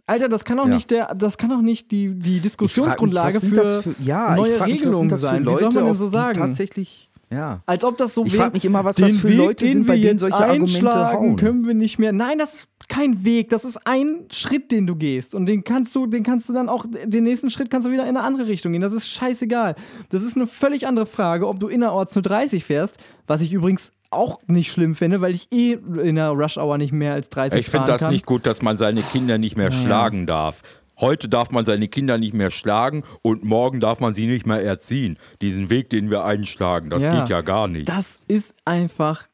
Alter, 0.06 0.28
das 0.28 0.44
kann 0.44 0.58
auch 0.60 0.66
Ja. 0.66 0.74
nicht 0.74 0.90
der, 0.90 1.14
das 1.14 1.38
kann 1.38 1.50
auch 1.50 1.62
nicht 1.62 1.90
die, 1.90 2.14
die 2.14 2.34
mich, 2.34 2.42
Diskussionsgrundlage 2.42 3.40
sind 3.40 3.54
für, 3.54 3.82
für 3.82 3.94
ja, 4.00 4.36
neue 4.36 4.58
mich, 4.58 4.66
Regelungen 4.66 5.16
sein. 5.16 5.40
Wie 5.40 5.46
Leute, 5.46 5.60
soll 5.60 5.72
man 5.72 5.84
denn 5.86 5.94
so 5.94 6.06
sagen? 6.08 6.34
tatsächlich, 6.38 7.10
ja. 7.34 7.62
Als 7.66 7.84
ob 7.84 7.98
das 7.98 8.14
so 8.14 8.24
Ich 8.24 8.32
wäre. 8.32 8.44
frag 8.44 8.54
mich 8.54 8.64
immer, 8.64 8.84
was 8.84 8.96
das 8.96 9.16
für 9.16 9.28
Weg, 9.28 9.36
Leute 9.36 9.64
den 9.64 9.72
sind, 9.72 9.86
bei 9.86 9.94
denen 9.96 10.04
jetzt 10.12 10.20
solche 10.20 10.36
Argumente 10.36 10.62
einschlagen, 10.74 11.18
hauen. 11.18 11.36
können 11.36 11.66
wir 11.66 11.74
nicht 11.74 11.98
mehr. 11.98 12.12
Nein, 12.12 12.38
das 12.38 12.54
ist 12.54 12.68
kein 12.88 13.24
Weg. 13.24 13.50
Das 13.50 13.64
ist 13.64 13.78
ein 13.86 14.26
Schritt, 14.30 14.70
den 14.72 14.86
du 14.86 14.94
gehst. 14.96 15.34
Und 15.34 15.46
den 15.46 15.64
kannst 15.64 15.94
du, 15.94 16.06
den 16.06 16.22
kannst 16.22 16.48
du 16.48 16.52
dann 16.52 16.68
auch, 16.68 16.86
den 17.04 17.24
nächsten 17.24 17.50
Schritt 17.50 17.70
kannst 17.70 17.86
du 17.88 17.92
wieder 17.92 18.02
in 18.04 18.16
eine 18.16 18.22
andere 18.22 18.46
Richtung 18.46 18.72
gehen. 18.72 18.80
Das 18.82 18.92
ist 18.92 19.08
scheißegal. 19.08 19.74
Das 20.10 20.22
ist 20.22 20.36
eine 20.36 20.46
völlig 20.46 20.86
andere 20.86 21.06
Frage, 21.06 21.48
ob 21.48 21.60
du 21.60 21.68
innerorts 21.68 22.14
nur 22.14 22.22
30 22.22 22.64
fährst, 22.64 22.98
was 23.26 23.40
ich 23.40 23.52
übrigens 23.52 23.90
auch 24.10 24.38
nicht 24.46 24.70
schlimm 24.70 24.94
finde, 24.94 25.20
weil 25.20 25.34
ich 25.34 25.48
eh 25.50 25.72
in 25.72 26.14
der 26.14 26.28
Rush 26.30 26.56
Hour 26.56 26.78
nicht 26.78 26.92
mehr 26.92 27.14
als 27.14 27.30
30 27.30 27.58
Ich 27.60 27.66
finde 27.66 27.78
fahren 27.86 27.92
das 27.94 28.00
kann. 28.02 28.12
nicht 28.12 28.26
gut, 28.26 28.46
dass 28.46 28.62
man 28.62 28.76
seine 28.76 29.02
Kinder 29.02 29.38
nicht 29.38 29.56
mehr 29.56 29.72
schlagen 29.72 30.26
darf. 30.26 30.62
Heute 31.00 31.28
darf 31.28 31.50
man 31.50 31.64
seine 31.64 31.88
Kinder 31.88 32.18
nicht 32.18 32.34
mehr 32.34 32.50
schlagen 32.50 33.02
und 33.22 33.44
morgen 33.44 33.80
darf 33.80 34.00
man 34.00 34.14
sie 34.14 34.26
nicht 34.26 34.46
mehr 34.46 34.62
erziehen. 34.64 35.18
Diesen 35.42 35.70
Weg, 35.70 35.90
den 35.90 36.10
wir 36.10 36.24
einschlagen, 36.24 36.90
das 36.90 37.02
Ja. 37.04 37.18
geht 37.20 37.28
ja 37.28 37.40
gar 37.40 37.66
nicht. 37.68 37.88
Das 37.88 38.18
ist 38.28 38.54
einfach 38.64 39.28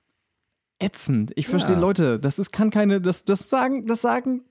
ätzend. 0.78 1.32
Ich 1.36 1.46
verstehe 1.48 1.76
Ja. 1.76 1.80
Leute, 1.82 2.18
das 2.18 2.38
ist 2.38 2.52
kann 2.52 2.70
keine, 2.70 3.00
das, 3.00 3.24
das 3.24 3.40
sagen, 3.48 3.86
das 3.86 4.00
sagen, 4.00 4.42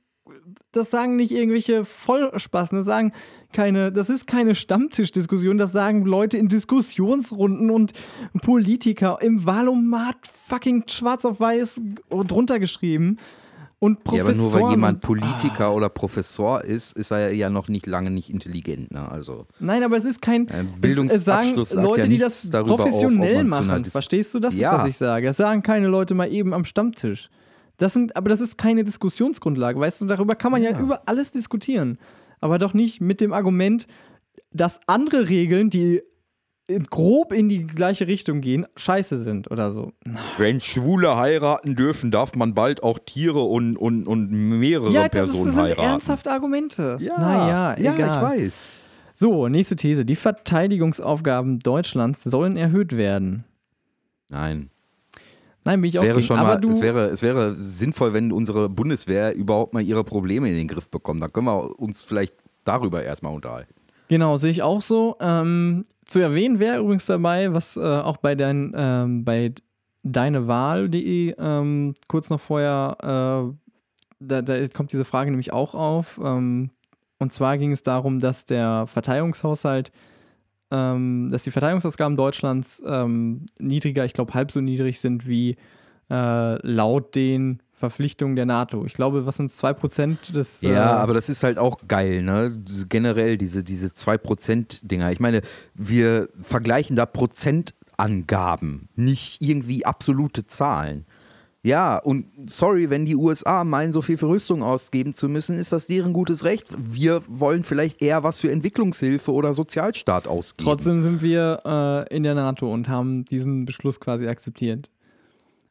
das 0.71 0.91
sagen 0.91 1.15
nicht 1.15 1.31
irgendwelche 1.31 1.83
Vollspassen, 1.85 2.77
das 2.77 2.85
sagen 2.85 3.13
keine, 3.51 3.91
das 3.91 4.11
ist 4.11 4.27
keine 4.27 4.53
Stammtischdiskussion, 4.53 5.57
das 5.57 5.71
sagen 5.71 6.05
Leute 6.05 6.37
in 6.37 6.47
Diskussionsrunden 6.47 7.71
und 7.71 7.93
Politiker 8.43 9.17
im 9.21 9.43
Valomat 9.45 10.17
fucking 10.27 10.83
schwarz 10.87 11.25
auf 11.25 11.39
weiß 11.39 11.81
drunter 12.27 12.59
geschrieben. 12.59 13.17
Und 13.79 13.99
Ja, 13.99 14.03
Professoren. 14.03 14.29
aber 14.29 14.37
nur 14.37 14.53
weil 14.53 14.71
jemand 14.71 15.01
Politiker 15.01 15.73
oder 15.73 15.89
Professor 15.89 16.63
ist, 16.63 16.97
ist 16.97 17.11
er 17.11 17.33
ja 17.33 17.49
noch 17.49 17.69
nicht 17.69 17.85
lange 17.87 18.11
nicht 18.11 18.29
intelligent. 18.29 18.91
Ne? 18.91 19.09
Also 19.09 19.45
Nein, 19.59 19.83
aber 19.83 19.95
es 19.97 20.05
ist 20.05 20.21
kein. 20.21 20.49
Ein 20.49 20.69
es, 20.75 20.81
Bildungsabschluss 20.81 21.69
es 21.69 21.73
sagen 21.75 21.87
Leute, 21.87 22.01
ja 22.01 22.07
die 22.07 22.17
das 22.17 22.53
auf, 22.53 22.67
professionell 22.67 23.37
einer 23.37 23.43
machen. 23.49 23.85
Verstehst 23.85 24.33
du? 24.33 24.39
Das 24.39 24.53
ist, 24.53 24.59
Ja. 24.59 24.73
was 24.79 24.85
ich 24.87 24.97
sage. 24.97 25.27
Das 25.27 25.37
sagen 25.37 25.63
keine 25.63 25.87
Leute 25.87 26.13
mal 26.13 26.31
eben 26.31 26.53
am 26.53 26.65
Stammtisch. 26.65 27.29
Das 27.77 27.93
sind, 27.93 28.15
aber 28.17 28.27
das 28.27 28.41
ist 28.41 28.57
keine 28.57 28.83
Diskussionsgrundlage. 28.83 29.79
Weißt 29.79 30.01
du, 30.01 30.05
darüber 30.05 30.35
kann 30.35 30.51
man 30.51 30.61
ja, 30.61 30.71
Ja. 30.71 30.79
über 30.79 31.03
alles 31.05 31.31
diskutieren. 31.31 31.97
Aber 32.41 32.57
doch 32.57 32.73
nicht 32.73 32.99
mit 32.99 33.21
dem 33.21 33.31
Argument, 33.31 33.87
dass 34.51 34.79
andere 34.87 35.29
Regeln, 35.29 35.69
die 35.69 36.01
grob 36.89 37.33
in 37.33 37.49
die 37.49 37.65
gleiche 37.65 38.07
Richtung 38.07 38.41
gehen, 38.41 38.65
scheiße 38.75 39.17
sind 39.17 39.49
oder 39.49 39.71
so. 39.71 39.91
Wenn 40.37 40.59
Schwule 40.59 41.17
heiraten 41.17 41.75
dürfen, 41.75 42.11
darf 42.11 42.35
man 42.35 42.53
bald 42.53 42.83
auch 42.83 42.99
Tiere 42.99 43.41
und, 43.41 43.75
und, 43.77 44.07
und 44.07 44.31
mehrere 44.31 44.91
ja, 44.91 45.03
das 45.03 45.11
Personen 45.11 45.51
sind 45.51 45.61
heiraten. 45.61 45.89
ernsthafte 45.89 46.31
Argumente. 46.31 46.97
naja, 46.99 47.75
ja, 47.79 47.93
egal. 47.95 48.15
ich 48.15 48.43
weiß. 48.43 48.71
So, 49.15 49.47
nächste 49.47 49.75
These. 49.75 50.05
Die 50.05 50.15
Verteidigungsaufgaben 50.15 51.59
Deutschlands 51.59 52.23
sollen 52.23 52.55
erhöht 52.55 52.95
werden. 52.95 53.43
Nein. 54.29 54.69
Nein, 55.65 55.81
bin 55.81 55.89
ich 55.89 55.99
auch 55.99 56.03
Wäre 56.03 56.15
gegen. 56.15 56.25
schon 56.25 56.39
aber 56.39 56.53
mal, 56.53 56.61
du, 56.61 56.69
es, 56.69 56.81
wäre, 56.81 57.07
es 57.07 57.21
wäre 57.21 57.53
sinnvoll, 57.53 58.13
wenn 58.13 58.31
unsere 58.31 58.69
Bundeswehr 58.69 59.35
überhaupt 59.35 59.73
mal 59.73 59.83
ihre 59.83 60.03
Probleme 60.03 60.47
in 60.49 60.55
den 60.55 60.67
Griff 60.67 60.89
bekommt. 60.89 61.21
Dann 61.21 61.33
können 61.33 61.47
wir 61.47 61.79
uns 61.79 62.03
vielleicht 62.03 62.35
darüber 62.63 63.03
erstmal 63.03 63.33
unterhalten. 63.33 63.73
Genau, 64.09 64.37
sehe 64.37 64.49
ich 64.49 64.63
auch 64.63 64.81
so. 64.81 65.15
Ähm, 65.21 65.85
zu 66.03 66.19
erwähnen 66.19 66.57
wäre 66.57 66.79
übrigens 66.79 67.05
dabei, 67.05 67.53
was 67.53 67.77
äh, 67.77 67.81
auch 67.81 68.17
bei, 68.17 68.33
dein, 68.33 68.73
ähm, 68.75 69.23
bei 69.23 69.53
deinewahl.de 70.01 71.35
ähm, 71.37 71.93
kurz 72.07 72.31
noch 72.31 72.39
vorher, 72.39 72.97
äh, 73.01 73.53
da, 74.19 74.41
da 74.41 74.67
kommt 74.69 74.91
diese 74.91 75.05
Frage 75.05 75.29
nämlich 75.29 75.53
auch 75.53 75.75
auf. 75.75 76.19
Ähm, 76.23 76.71
und 77.19 77.31
zwar 77.31 77.59
ging 77.59 77.71
es 77.71 77.83
darum, 77.83 78.19
dass 78.19 78.45
der 78.45 78.87
Verteidigungshaushalt, 78.87 79.91
ähm, 80.71 81.29
dass 81.31 81.43
die 81.43 81.51
Verteidigungsausgaben 81.51 82.17
Deutschlands 82.17 82.81
ähm, 82.87 83.45
niedriger, 83.59 84.05
ich 84.05 84.13
glaube 84.13 84.33
halb 84.33 84.51
so 84.51 84.59
niedrig 84.59 84.99
sind 84.99 85.27
wie 85.27 85.55
äh, 86.09 86.67
laut 86.67 87.13
den 87.13 87.61
Verpflichtungen 87.79 88.35
der 88.35 88.45
NATO. 88.45 88.85
Ich 88.85 88.93
glaube, 88.93 89.25
was 89.25 89.37
sind 89.37 89.49
2% 89.49 90.33
des. 90.33 90.61
Ja, 90.61 90.97
äh, 90.97 90.99
aber 90.99 91.13
das 91.13 91.29
ist 91.29 91.43
halt 91.43 91.57
auch 91.57 91.79
geil, 91.87 92.21
ne? 92.21 92.61
Generell 92.89 93.37
diese, 93.37 93.63
diese 93.63 93.87
2%-Dinger. 93.87 95.11
Ich 95.11 95.21
meine, 95.21 95.41
wir 95.73 96.27
vergleichen 96.41 96.97
da 96.97 97.05
Prozentangaben, 97.05 98.89
nicht 98.95 99.41
irgendwie 99.41 99.85
absolute 99.85 100.45
Zahlen. 100.45 101.05
Ja, 101.61 101.97
und 101.97 102.27
sorry, 102.45 102.89
wenn 102.89 103.05
die 103.05 103.15
USA 103.15 103.63
meinen, 103.63 103.91
so 103.91 104.01
viel 104.01 104.17
für 104.17 104.27
Rüstung 104.27 104.63
ausgeben 104.63 105.13
zu 105.13 105.27
müssen, 105.27 105.57
ist 105.57 105.73
das 105.73 105.87
deren 105.87 106.13
gutes 106.13 106.45
Recht. 106.45 106.69
Wir 106.77 107.21
wollen 107.27 107.63
vielleicht 107.63 108.01
eher 108.01 108.23
was 108.23 108.39
für 108.39 108.49
Entwicklungshilfe 108.49 109.31
oder 109.31 109.53
Sozialstaat 109.53 110.27
ausgeben. 110.27 110.69
Trotzdem 110.69 111.01
sind 111.01 111.21
wir 111.21 111.59
äh, 111.65 112.15
in 112.15 112.23
der 112.23 112.35
NATO 112.35 112.71
und 112.73 112.87
haben 112.87 113.25
diesen 113.25 113.65
Beschluss 113.65 113.99
quasi 113.99 114.27
akzeptiert. 114.27 114.89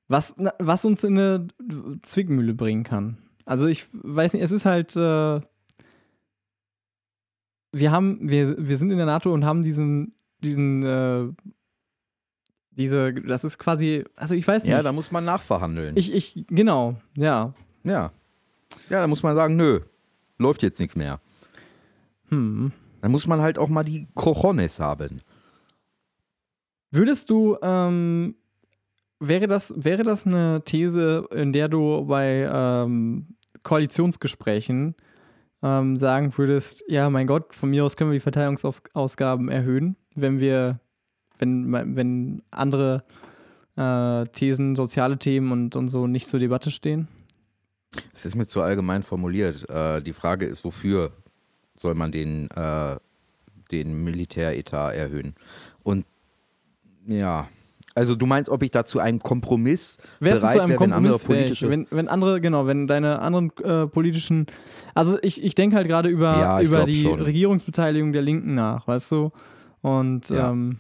Was, 0.08 0.34
was 0.58 0.84
uns 0.84 1.04
in 1.04 1.18
eine 1.18 1.48
Zwickmühle 2.02 2.54
bringen 2.54 2.82
kann. 2.82 3.18
Also 3.44 3.66
ich 3.66 3.84
weiß 3.92 4.32
nicht, 4.32 4.42
es 4.42 4.50
ist 4.50 4.64
halt, 4.64 4.96
äh, 4.96 5.40
wir 7.72 7.92
haben, 7.92 8.18
wir, 8.28 8.56
wir 8.58 8.76
sind 8.76 8.90
in 8.90 8.96
der 8.96 9.06
NATO 9.06 9.32
und 9.32 9.44
haben 9.44 9.62
diesen, 9.62 10.14
diesen, 10.42 10.82
äh, 10.82 11.28
diese, 12.70 13.12
das 13.12 13.44
ist 13.44 13.58
quasi, 13.58 14.04
also 14.16 14.34
ich 14.34 14.46
weiß 14.46 14.64
nicht. 14.64 14.72
ja, 14.72 14.82
da 14.82 14.92
muss 14.92 15.10
man 15.10 15.24
nachverhandeln. 15.24 15.96
ich, 15.96 16.14
ich, 16.14 16.46
genau, 16.48 16.96
ja. 17.16 17.52
ja. 17.84 18.12
Ja, 18.90 19.00
da 19.00 19.06
muss 19.06 19.22
man 19.22 19.34
sagen, 19.34 19.56
nö, 19.56 19.80
läuft 20.38 20.62
jetzt 20.62 20.78
nicht 20.80 20.96
mehr. 20.96 21.20
Hm. 22.28 22.72
Da 23.00 23.08
muss 23.08 23.26
man 23.26 23.40
halt 23.40 23.58
auch 23.58 23.68
mal 23.68 23.84
die 23.84 24.08
Cojones 24.14 24.80
haben. 24.80 25.22
Würdest 26.90 27.30
du, 27.30 27.56
ähm, 27.62 28.34
wäre 29.20 29.46
das, 29.46 29.74
wäre 29.76 30.02
das 30.02 30.26
eine 30.26 30.62
These, 30.64 31.26
in 31.32 31.52
der 31.52 31.68
du 31.68 32.04
bei 32.06 32.48
ähm, 32.50 33.36
Koalitionsgesprächen 33.62 34.94
ähm, 35.62 35.96
sagen 35.96 36.32
würdest, 36.36 36.84
ja, 36.88 37.10
mein 37.10 37.26
Gott, 37.26 37.54
von 37.54 37.70
mir 37.70 37.84
aus 37.84 37.96
können 37.96 38.10
wir 38.10 38.16
die 38.16 38.22
Verteidigungsausgaben 38.22 39.48
erhöhen, 39.48 39.96
wenn 40.14 40.40
wir, 40.40 40.80
wenn, 41.38 41.72
wenn 41.72 42.42
andere 42.50 43.04
äh, 43.76 44.26
Thesen, 44.26 44.76
soziale 44.76 45.18
Themen 45.18 45.52
und, 45.52 45.76
und 45.76 45.88
so 45.88 46.06
nicht 46.06 46.28
zur 46.28 46.40
Debatte 46.40 46.70
stehen? 46.70 47.08
Es 48.12 48.24
ist 48.24 48.36
mir 48.36 48.46
zu 48.46 48.60
allgemein 48.60 49.02
formuliert. 49.02 49.68
Äh, 49.68 50.02
die 50.02 50.12
Frage 50.12 50.46
ist, 50.46 50.64
wofür 50.64 51.12
soll 51.74 51.94
man 51.94 52.12
den, 52.12 52.50
äh, 52.50 52.96
den 53.70 54.04
Militäretat 54.04 54.94
erhöhen? 54.94 55.34
Und 55.82 56.04
ja, 57.06 57.48
also 57.98 58.14
du 58.14 58.26
meinst, 58.26 58.48
ob 58.48 58.62
ich 58.62 58.70
dazu 58.70 59.00
einen 59.00 59.18
Kompromiss 59.18 59.98
Wärst 60.20 60.42
du 60.42 60.46
bereit 60.46 60.54
zu 60.54 60.60
einem 60.62 60.70
wäre, 60.70 60.80
wenn 60.80 60.92
andere 60.92 61.18
politische 61.18 61.68
Wenn, 61.68 61.86
wenn 61.90 62.08
andere, 62.08 62.40
genau, 62.40 62.66
wenn 62.66 62.86
deine 62.86 63.18
anderen 63.20 63.50
äh, 63.62 63.86
politischen, 63.86 64.46
also 64.94 65.18
ich, 65.22 65.42
ich 65.42 65.54
denke 65.54 65.76
halt 65.76 65.88
gerade 65.88 66.08
über, 66.08 66.38
Ja, 66.38 66.60
über 66.62 66.84
die 66.84 66.94
schon. 66.94 67.20
Regierungsbeteiligung 67.20 68.12
der 68.12 68.22
Linken 68.22 68.54
nach, 68.54 68.86
weißt 68.86 69.10
du? 69.12 69.32
Und 69.82 70.28
Ja. 70.30 70.50
ähm, 70.50 70.78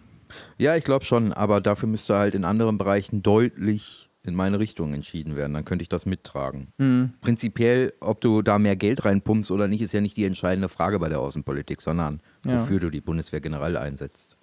Ja, 0.58 0.76
ich 0.76 0.84
glaube 0.84 1.04
schon, 1.04 1.32
aber 1.32 1.60
dafür 1.60 1.88
müsste 1.88 2.16
halt 2.16 2.34
in 2.34 2.44
anderen 2.44 2.78
Bereichen 2.78 3.22
deutlich 3.22 4.04
in 4.24 4.34
meine 4.34 4.58
Richtung 4.58 4.92
entschieden 4.92 5.36
werden. 5.36 5.54
Dann 5.54 5.64
könnte 5.64 5.82
ich 5.82 5.88
das 5.88 6.04
mittragen. 6.04 6.68
mh, 6.76 7.10
Prinzipiell, 7.22 7.94
ob 8.00 8.20
du 8.20 8.42
da 8.42 8.58
mehr 8.58 8.76
Geld 8.76 9.04
reinpumpst 9.06 9.50
oder 9.50 9.68
nicht, 9.68 9.80
ist 9.80 9.92
ja 9.94 10.00
nicht 10.02 10.16
die 10.18 10.24
entscheidende 10.26 10.68
Frage 10.68 10.98
bei 10.98 11.08
der 11.08 11.20
Außenpolitik, 11.20 11.80
sondern 11.80 12.20
Ja. 12.44 12.60
wofür 12.60 12.78
du 12.78 12.90
die 12.90 13.00
Bundeswehr 13.00 13.40
generell 13.40 13.76
einsetzt. 13.76 14.36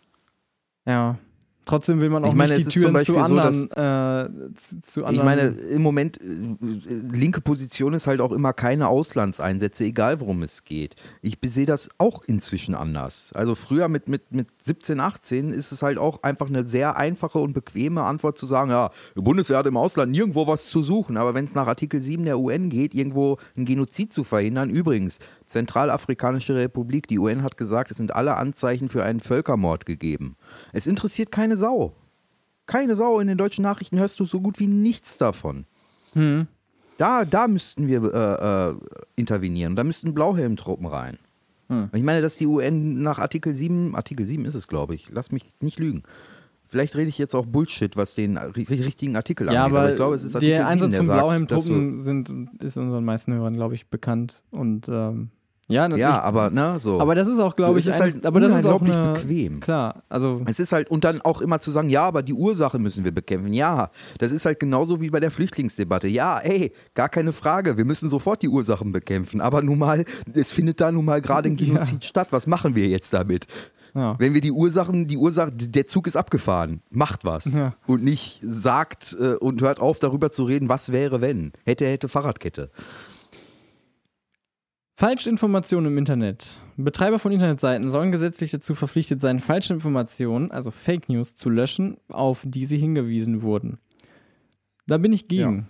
ja. 0.86 1.18
Trotzdem 1.66 2.00
will 2.00 2.10
man 2.10 2.24
auch 2.24 2.30
Ich 2.30 2.36
meine, 2.36 2.56
nicht 2.56 2.68
die 2.68 2.72
Türen 2.72 2.90
zu 2.90 2.94
Beispiel 2.94 3.16
so, 3.16 3.22
anderen, 3.22 3.72
äh, 3.72 4.54
zu, 4.56 4.82
zu 4.82 5.06
anderen. 5.06 5.16
Ich 5.16 5.24
meine, 5.24 5.42
im 5.48 5.82
Moment, 5.82 6.20
äh, 6.22 6.26
linke 7.12 7.42
Position 7.42 7.94
ist 7.96 8.06
halt 8.06 8.22
auch 8.22 8.32
immer 8.32 8.54
keine 8.54 8.88
Auslandseinsätze, 8.88 9.84
egal 9.86 10.20
worum 10.20 10.44
es 10.44 10.64
geht. 10.64 10.96
Ich 11.22 11.40
sehe 11.44 11.66
das 11.66 11.90
auch 11.98 12.24
inzwischen 12.24 12.76
anders. 12.76 13.32
Also 13.34 13.56
früher 13.56 13.88
mit, 13.88 14.08
mit, 14.08 14.32
mit 14.32 14.48
17, 14.62 15.00
18 15.00 15.52
ist 15.52 15.72
es 15.72 15.82
halt 15.82 15.98
auch 15.98 16.22
einfach 16.22 16.48
eine 16.50 16.64
sehr 16.64 16.98
einfache 16.98 17.40
und 17.40 17.54
bequeme 17.54 18.04
Antwort 18.04 18.38
zu 18.38 18.46
sagen, 18.46 18.70
ja, 18.70 18.92
die 19.16 19.22
Bundeswehr 19.22 19.58
hat 19.58 19.66
im 19.66 19.78
Ausland 19.78 20.12
nirgendwo 20.12 20.46
was 20.46 20.68
zu 20.68 20.84
suchen. 20.84 21.18
Aber 21.18 21.34
wenn 21.34 21.46
es 21.46 21.56
nach 21.56 21.68
Artikel 21.68 22.00
7 22.00 22.26
der 22.26 22.40
UN 22.40 22.70
geht, 22.70 22.94
irgendwo 22.94 23.38
ein 23.58 23.66
Genozid 23.66 24.14
zu 24.14 24.24
verhindern, 24.24 24.70
übrigens, 24.70 25.18
Zentralafrikanische 25.46 26.56
Republik, 26.56 27.08
die 27.08 27.18
UN 27.18 27.42
hat 27.42 27.58
gesagt, 27.58 27.90
es 27.90 27.98
sind 27.98 28.16
alle 28.16 28.36
Anzeichen 28.36 28.88
für 28.88 29.04
einen 29.04 29.20
Völkermord 29.20 29.86
gegeben. 29.86 30.36
Es 30.74 30.86
interessiert 30.86 31.32
keine 31.32 31.55
Sau. 31.56 31.94
Keine 32.66 32.96
Sau. 32.96 33.20
In 33.20 33.28
den 33.28 33.38
deutschen 33.38 33.64
Nachrichten 33.64 34.00
hörst 34.00 34.20
du 34.20 34.26
so 34.26 34.42
gut 34.42 34.60
wie 34.60 34.68
nichts 34.68 35.18
davon. 35.18 35.66
Hm. 36.14 36.48
Da, 36.98 37.26
da 37.26 37.48
müssten 37.48 37.88
wir 37.88 38.04
äh, 38.04 38.70
äh, 38.72 38.76
intervenieren. 39.16 39.76
Da 39.76 39.84
müssten 39.84 40.14
Blauhelmtruppen 40.14 40.88
rein. 40.88 41.18
Hm. 41.68 41.90
Ich 41.94 42.04
meine, 42.04 42.22
dass 42.22 42.38
die 42.38 42.48
UN 42.48 43.02
nach 43.02 43.20
Artikel 43.20 43.54
7, 43.54 43.96
Artikel 43.96 44.26
7 44.26 44.46
ist 44.46 44.56
es, 44.56 44.68
glaube 44.68 44.96
ich, 44.96 45.10
lass 45.12 45.32
mich 45.32 45.46
nicht 45.62 45.80
lügen. 45.80 46.04
Vielleicht 46.68 46.96
rede 46.96 47.10
ich 47.10 47.18
jetzt 47.18 47.36
auch 47.36 47.46
Bullshit, 47.46 47.96
was 47.96 48.16
den 48.16 48.38
ri- 48.38 48.70
richtigen 48.70 49.16
Artikel 49.16 49.52
ja, 49.52 49.66
angeht. 49.66 49.78
aber, 49.78 49.90
ich 49.92 49.96
glaube, 49.96 50.16
es 50.16 50.24
ist 50.24 50.36
Artikel 50.36 50.56
der 50.58 50.64
7, 50.66 50.70
Einsatz 50.72 50.96
von 50.98 51.06
Blauhelmtruppen 51.06 52.02
sind, 52.02 52.30
ist 52.60 52.78
unseren 52.78 53.06
meisten 53.06 53.34
Hörern, 53.34 53.54
glaube 53.54 53.76
ich, 53.76 53.88
bekannt. 53.88 54.42
Und 54.52 54.88
ähm, 54.90 55.30
ja, 55.68 55.88
natürlich. 55.88 56.02
ja, 56.02 56.22
aber 56.22 56.52
ne, 56.52 56.78
so. 56.80 57.00
aber 57.02 57.16
das 57.16 57.28
ist 57.28 57.40
auch, 57.40 57.56
glaube 57.56 57.80
ich, 57.80 57.88
ist 57.88 58.00
eins, 58.00 58.16
halt 58.16 58.26
aber 58.26 58.40
das 58.40 58.60
ist 58.60 58.66
auch 58.66 58.82
eine, 58.82 59.14
bequem. 59.14 59.60
Klar, 59.62 60.04
also 60.10 60.42
Es 60.46 60.60
ist 60.60 60.72
halt, 60.72 60.92
und 60.92 61.04
dann 61.04 61.22
auch 61.22 61.42
immer 61.42 61.60
zu 61.60 61.72
sagen, 61.72 61.90
ja, 61.90 62.04
aber 62.04 62.22
die 62.22 62.34
Ursache 62.34 62.78
müssen 62.78 63.04
wir 63.04 63.12
bekämpfen. 63.12 63.52
Ja, 63.54 63.90
das 64.20 64.32
ist 64.32 64.46
halt 64.46 64.60
genauso 64.60 65.02
wie 65.02 65.10
bei 65.10 65.20
der 65.20 65.32
Flüchtlingsdebatte. 65.32 66.08
Ja, 66.08 66.40
ey, 66.40 66.72
gar 66.94 67.10
keine 67.10 67.34
Frage, 67.34 67.78
wir 67.78 67.86
müssen 67.86 68.10
sofort 68.10 68.42
die 68.44 68.50
Ursachen 68.50 68.92
bekämpfen. 68.92 69.42
Aber 69.42 69.62
nun 69.64 69.80
mal, 69.80 70.06
es 70.34 70.52
findet 70.52 70.82
da 70.82 70.92
nun 70.92 71.06
mal 71.06 71.22
gerade 71.22 71.50
ein 71.50 71.58
Ja. 71.66 71.66
Genozid 71.66 72.06
statt. 72.06 72.28
Was 72.32 72.46
machen 72.46 72.76
wir 72.76 72.88
jetzt 72.88 73.14
damit? 73.14 73.48
ja. 73.96 74.16
Wenn 74.20 74.34
wir 74.34 74.42
die 74.42 74.52
Ursachen, 74.52 75.08
die 75.08 75.18
Ursache, 75.18 75.52
der 75.52 75.88
Zug 75.88 76.06
ist 76.06 76.18
abgefahren, 76.18 76.82
macht 76.92 77.24
was. 77.26 77.46
Ja. 77.46 77.74
Und 77.88 78.04
nicht 78.04 78.40
sagt 78.44 79.16
äh, 79.20 79.36
und 79.36 79.62
hört 79.62 79.80
auf, 79.80 80.00
darüber 80.00 80.32
zu 80.32 80.44
reden, 80.44 80.70
was 80.70 80.92
wäre, 80.92 81.22
wenn. 81.22 81.54
Hätte, 81.66 81.88
hätte 81.88 82.10
Fahrradkette. 82.10 82.70
Falschinformationen 84.98 85.92
im 85.92 85.98
Internet. 85.98 86.58
Betreiber 86.78 87.20
von 87.20 87.34
Internetseiten 87.34 87.90
sollen 87.90 88.14
gesetzlich 88.14 88.52
dazu 88.52 88.76
verpflichtet 88.76 89.20
sein, 89.20 89.42
falsche 89.42 89.74
Informationen, 89.74 90.52
also 90.52 90.72
Fake 90.72 91.10
News, 91.10 91.36
zu 91.36 91.50
löschen, 91.50 91.98
auf 92.08 92.44
die 92.46 92.66
sie 92.66 92.78
hingewiesen 92.78 93.42
wurden. 93.42 93.78
Da 94.88 94.98
bin 94.98 95.12
ich 95.12 95.28
gegen. 95.28 95.68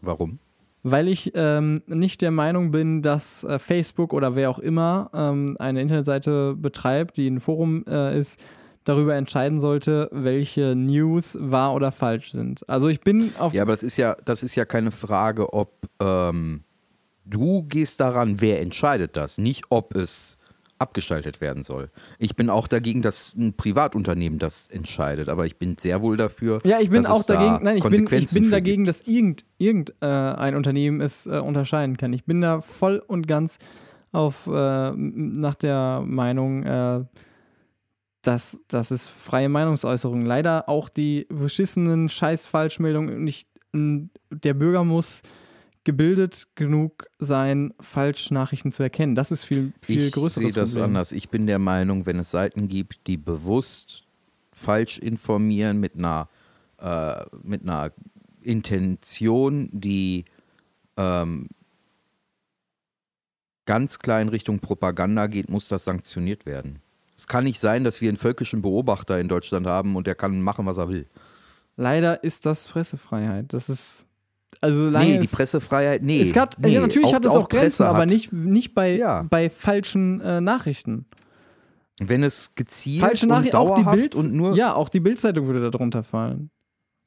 Warum? 0.00 0.40
Weil 0.82 1.06
ich 1.06 1.32
ähm, 1.36 1.82
nicht 1.86 2.20
der 2.22 2.32
Meinung 2.32 2.72
bin, 2.72 3.02
dass 3.02 3.44
äh, 3.44 3.60
Facebook 3.60 4.12
oder 4.12 4.34
wer 4.34 4.50
auch 4.50 4.58
immer 4.58 5.10
ähm, 5.14 5.56
eine 5.60 5.80
Internetseite 5.80 6.56
betreibt, 6.56 7.16
die 7.16 7.28
ein 7.28 7.38
Forum 7.38 7.84
äh, 7.86 8.18
ist, 8.18 8.42
darüber 8.82 9.14
entscheiden 9.14 9.60
sollte, 9.60 10.08
welche 10.10 10.74
News 10.74 11.36
wahr 11.38 11.74
oder 11.74 11.92
falsch 11.92 12.32
sind. 12.32 12.68
Also 12.68 12.88
ich 12.88 13.02
bin 13.02 13.32
auf. 13.38 13.52
Ja, 13.52 13.62
aber 13.62 13.72
das 13.72 13.84
ist 13.84 13.98
ja, 13.98 14.16
das 14.24 14.42
ist 14.42 14.56
ja 14.56 14.64
keine 14.64 14.90
Frage, 14.90 15.52
ob 15.52 15.86
ähm, 16.00 16.64
du 17.24 17.62
gehst 17.64 18.00
daran, 18.00 18.40
wer 18.40 18.60
entscheidet 18.60 19.16
das, 19.16 19.38
nicht 19.38 19.64
ob 19.70 19.94
es 19.94 20.36
abgeschaltet 20.80 21.40
werden 21.40 21.62
soll. 21.62 21.90
Ich 22.18 22.34
bin 22.36 22.48
auch 22.48 22.66
dagegen, 22.66 23.02
dass 23.02 23.34
ein 23.34 23.52
Privatunternehmen 23.52 24.38
das 24.38 24.68
entscheidet, 24.68 25.28
aber 25.28 25.44
ich 25.44 25.58
bin 25.58 25.76
sehr 25.78 26.00
wohl 26.00 26.16
dafür. 26.16 26.60
Ja, 26.64 26.80
ich 26.80 26.88
bin 26.88 27.02
dass 27.02 27.12
auch 27.12 27.20
es 27.20 27.26
da 27.26 27.34
dagegen. 27.34 27.64
Nein, 27.64 27.76
ich 27.76 27.84
bin, 27.84 28.06
ich 28.10 28.30
bin 28.30 28.50
dagegen, 28.50 28.84
dass 28.86 29.02
irgend, 29.02 29.44
irgendein 29.58 29.96
äh, 30.00 30.38
ein 30.38 30.56
Unternehmen 30.56 31.00
es 31.00 31.26
äh, 31.26 31.38
unterscheiden 31.38 31.98
kann. 31.98 32.12
Ich 32.14 32.24
bin 32.24 32.40
da 32.40 32.60
voll 32.60 33.02
und 33.06 33.28
ganz 33.28 33.58
auf 34.12 34.46
äh, 34.46 34.90
nach 34.92 35.54
der 35.54 36.02
Meinung, 36.04 36.64
äh, 36.64 37.04
dass 38.22 38.58
das 38.68 38.90
ist 38.90 39.08
freie 39.08 39.48
Meinungsäußerung. 39.48 40.24
Leider 40.24 40.68
auch 40.68 40.88
die 40.88 41.26
beschissenen 41.28 42.08
Scheiß-Falschmeldungen. 42.08 43.30
Der 43.72 44.54
Bürger 44.54 44.84
muss 44.84 45.22
gebildet 45.90 46.46
genug 46.54 47.06
sein, 47.18 47.74
Falschnachrichten 47.80 48.70
zu 48.70 48.84
erkennen. 48.84 49.16
Das 49.16 49.32
ist 49.32 49.42
viel 49.42 49.72
viel 49.82 50.06
ich 50.06 50.12
größeres 50.12 50.52
sehe 50.52 50.62
das 50.62 50.76
anders. 50.76 51.10
Ich 51.10 51.30
bin 51.30 51.48
der 51.48 51.58
Meinung, 51.58 52.06
wenn 52.06 52.20
es 52.20 52.30
Seiten 52.30 52.68
gibt, 52.68 53.08
die 53.08 53.16
bewusst 53.16 54.04
falsch 54.52 54.98
informieren 54.98 55.80
mit 55.80 55.96
einer, 55.96 56.28
äh, 56.78 57.24
mit 57.42 57.62
einer 57.62 57.90
Intention, 58.40 59.68
die 59.72 60.26
ähm, 60.96 61.48
ganz 63.66 63.98
klar 63.98 64.20
in 64.20 64.28
Richtung 64.28 64.60
Propaganda 64.60 65.26
geht, 65.26 65.50
muss 65.50 65.66
das 65.66 65.84
sanktioniert 65.84 66.46
werden. 66.46 66.78
Es 67.16 67.26
kann 67.26 67.42
nicht 67.42 67.58
sein, 67.58 67.82
dass 67.82 68.00
wir 68.00 68.10
einen 68.10 68.16
völkischen 68.16 68.62
Beobachter 68.62 69.18
in 69.18 69.26
Deutschland 69.26 69.66
haben 69.66 69.96
und 69.96 70.06
der 70.06 70.14
kann 70.14 70.40
machen, 70.40 70.66
was 70.66 70.78
er 70.78 70.88
will. 70.88 71.08
Leider 71.76 72.22
ist 72.22 72.46
das 72.46 72.68
Pressefreiheit. 72.68 73.52
Das 73.52 73.68
ist 73.68 74.06
also 74.60 74.90
nee, 74.90 75.18
die 75.18 75.24
es- 75.24 75.30
Pressefreiheit, 75.30 76.02
nee. 76.02 76.20
Es 76.20 76.32
gab, 76.32 76.58
nee, 76.58 76.68
ja, 76.74 76.80
natürlich 76.80 77.14
hat 77.14 77.24
es 77.24 77.32
auch 77.32 77.48
Grenzen, 77.48 77.64
Presse 77.84 77.88
aber 77.88 78.06
nicht, 78.06 78.32
nicht 78.32 78.74
bei, 78.74 78.96
Ja. 78.96 79.22
bei 79.28 79.48
falschen 79.50 80.20
äh, 80.20 80.40
Nachrichten. 80.40 81.06
Wenn 82.02 82.22
es 82.22 82.54
gezielt 82.54 83.02
Falsche 83.04 83.26
und 83.26 83.30
Nachrichten, 83.30 83.56
auch 83.56 83.76
die 83.76 83.82
dauerhaft 83.84 83.96
Bild, 83.96 84.14
und 84.14 84.32
nur 84.34 84.54
ja, 84.56 84.72
auch 84.74 84.88
die 84.88 85.00
Bildzeitung 85.00 85.46
würde 85.46 85.70
darunter 85.70 86.02
fallen. 86.02 86.50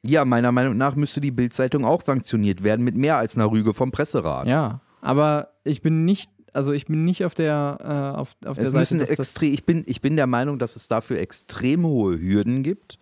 Ja, 0.06 0.26
meiner 0.26 0.52
Meinung 0.52 0.78
nach 0.78 0.96
müsste 0.96 1.22
die 1.22 1.32
Bildzeitung 1.32 1.86
auch 1.86 2.02
sanktioniert 2.02 2.64
werden 2.64 2.84
mit 2.84 2.96
mehr 2.96 3.18
als 3.18 3.36
einer 3.36 3.50
Rüge 3.50 3.74
vom 3.74 3.92
Presserat. 3.92 4.48
Ja, 4.48 4.82
aber 5.02 5.50
ich 5.64 5.82
bin 5.82 6.06
nicht, 6.06 6.30
also 6.52 6.74
ich 6.74 6.86
bin 6.86 7.06
nicht 7.06 7.24
auf 7.26 7.34
der, 7.34 7.78
äh, 7.80 8.18
auf, 8.20 8.36
auf 8.46 8.58
der 8.58 8.66
Es 8.66 8.72
Seite, 8.72 8.80
müssen 8.80 9.00
dass 9.00 9.10
das, 9.10 9.20
extre 9.30 9.46
ich, 9.48 9.66
bin, 9.66 9.84
ich 9.88 10.02
bin 10.02 10.16
der 10.16 10.28
Meinung, 10.28 10.60
dass 10.60 10.76
es 10.76 10.88
dafür 10.88 11.20
extrem 11.20 11.86
hohe 11.86 12.20
Hürden 12.20 12.62
gibt, 12.64 13.00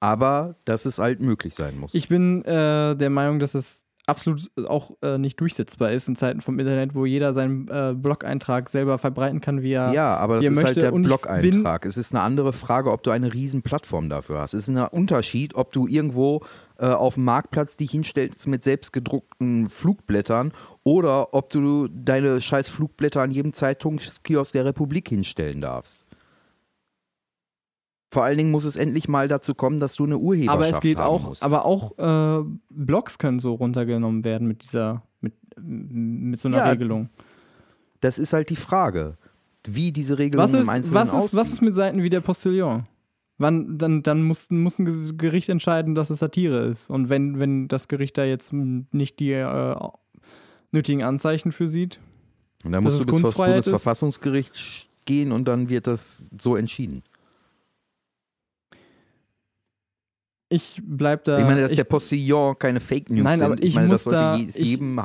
aber 0.00 0.56
dass 0.64 0.84
es 0.84 0.98
halt 0.98 1.20
möglich 1.20 1.54
sein 1.54 1.78
muss. 1.78 1.94
ich 1.94 2.08
bin 2.08 2.44
äh, 2.44 2.96
der 2.96 3.10
Meinung, 3.10 3.38
dass 3.38 3.54
es 3.54 3.84
absolut 4.08 4.50
auch 4.66 4.92
äh, 5.02 5.18
nicht 5.18 5.38
durchsetzbar 5.40 5.92
ist 5.92 6.08
in 6.08 6.16
Zeiten 6.16 6.40
vom 6.40 6.58
Internet, 6.58 6.94
wo 6.94 7.04
jeder 7.04 7.32
seinen 7.32 7.68
äh, 7.68 7.94
Blog-Eintrag 7.94 8.70
selber 8.70 8.98
verbreiten 8.98 9.40
kann, 9.40 9.62
wie 9.62 9.72
er 9.72 9.92
ja, 9.92 10.16
aber 10.16 10.36
das 10.36 10.46
ist 10.46 10.56
halt 10.56 10.66
möchte. 10.66 10.80
der 10.80 10.92
Und 10.94 11.02
ich 11.02 11.08
Blog-Eintrag. 11.08 11.84
Es 11.84 11.96
ist 11.96 12.14
eine 12.14 12.22
andere 12.22 12.52
Frage, 12.52 12.90
ob 12.90 13.02
du 13.02 13.10
eine 13.10 13.32
riesen 13.34 13.62
Plattform 13.62 14.08
dafür 14.08 14.40
hast. 14.40 14.54
Es 14.54 14.68
ist 14.68 14.74
ein 14.74 14.82
Unterschied, 14.88 15.54
ob 15.54 15.72
du 15.72 15.86
irgendwo 15.86 16.42
äh, 16.78 16.86
auf 16.86 17.14
dem 17.14 17.24
Marktplatz 17.24 17.76
dich 17.76 17.90
hinstellst 17.90 18.48
mit 18.48 18.62
selbstgedruckten 18.62 19.68
Flugblättern 19.68 20.52
oder 20.84 21.34
ob 21.34 21.50
du 21.50 21.88
deine 21.88 22.40
scheiß 22.40 22.68
Flugblätter 22.68 23.20
an 23.20 23.30
jedem 23.30 23.52
Zeitungskiosk 23.52 24.52
der 24.52 24.64
Republik 24.64 25.08
hinstellen 25.08 25.60
darfst. 25.60 26.07
Vor 28.10 28.24
allen 28.24 28.38
Dingen 28.38 28.50
muss 28.50 28.64
es 28.64 28.76
endlich 28.76 29.06
mal 29.08 29.28
dazu 29.28 29.54
kommen, 29.54 29.80
dass 29.80 29.94
du 29.94 30.04
eine 30.04 30.16
Urheberschaft 30.18 30.56
Aber 30.58 30.68
es 30.68 30.80
geht 30.80 30.96
haben 30.98 31.06
auch, 31.06 31.28
musst. 31.28 31.42
aber 31.42 31.66
auch 31.66 31.98
äh, 31.98 32.44
Blogs 32.70 33.18
können 33.18 33.38
so 33.38 33.54
runtergenommen 33.54 34.24
werden 34.24 34.48
mit 34.48 34.62
dieser, 34.62 35.02
mit, 35.20 35.34
mit 35.60 36.40
so 36.40 36.48
einer 36.48 36.58
Ja, 36.58 36.70
Regelung. 36.70 37.10
Das 38.00 38.18
ist 38.18 38.32
halt 38.32 38.48
die 38.48 38.56
Frage, 38.56 39.18
wie 39.66 39.92
diese 39.92 40.18
Regelung 40.18 40.42
Was 40.44 40.54
ist, 40.54 40.62
im 40.62 40.68
Einzelnen 40.70 40.94
was, 40.94 41.08
ist, 41.08 41.14
aussieht. 41.14 41.38
was 41.38 41.48
ist 41.50 41.60
mit 41.62 41.74
Seiten 41.74 42.02
wie 42.02 42.08
der 42.10 42.20
Postillon? 42.20 42.86
Wann, 43.40 43.76
dann, 43.78 44.02
dann 44.02 44.22
muss, 44.22 44.50
muss 44.50 44.78
ein 44.78 45.18
Gericht 45.18 45.48
entscheiden, 45.48 45.94
dass 45.94 46.10
es 46.10 46.18
Satire 46.20 46.60
ist. 46.66 46.88
Und 46.90 47.08
wenn, 47.08 47.38
wenn 47.38 47.68
das 47.68 47.86
Gericht 47.88 48.16
da 48.18 48.24
jetzt 48.24 48.52
nicht 48.52 49.20
die 49.20 49.32
äh, 49.32 49.76
nötigen 50.72 51.02
Anzeichen 51.02 51.52
für 51.52 51.68
sieht, 51.68 52.00
Und 52.64 52.72
dann 52.72 52.82
musst 52.82 53.00
du 53.00 53.06
bis 53.06 53.20
vor 53.20 53.22
das 53.22 53.30
ist? 53.30 53.36
Bundesverfassungsgericht 53.66 54.88
gehen 55.04 55.30
und 55.32 55.46
dann 55.46 55.68
wird 55.68 55.86
das 55.86 56.30
so 56.40 56.56
entschieden. 56.56 57.02
Ich 60.48 60.80
bleib 60.82 61.24
da. 61.24 61.38
ich 61.38 61.44
meine, 61.44 61.60
dass 61.62 61.70
ich, 61.70 61.76
der 61.76 61.84
Postillon 61.84 62.58
keine 62.58 62.80
Fake 62.80 63.10
News 63.10 63.24
Nein, 63.24 63.38
sind. 63.38 63.46
aber 63.52 63.62
ich 63.62 63.74
meine, 63.74 63.88
das 63.88 64.04
muss 64.04 64.12
sollte 64.12 64.18
da- 64.18 64.36
je- 64.36 64.46
ich- 64.48 64.54
jedem. 64.56 65.00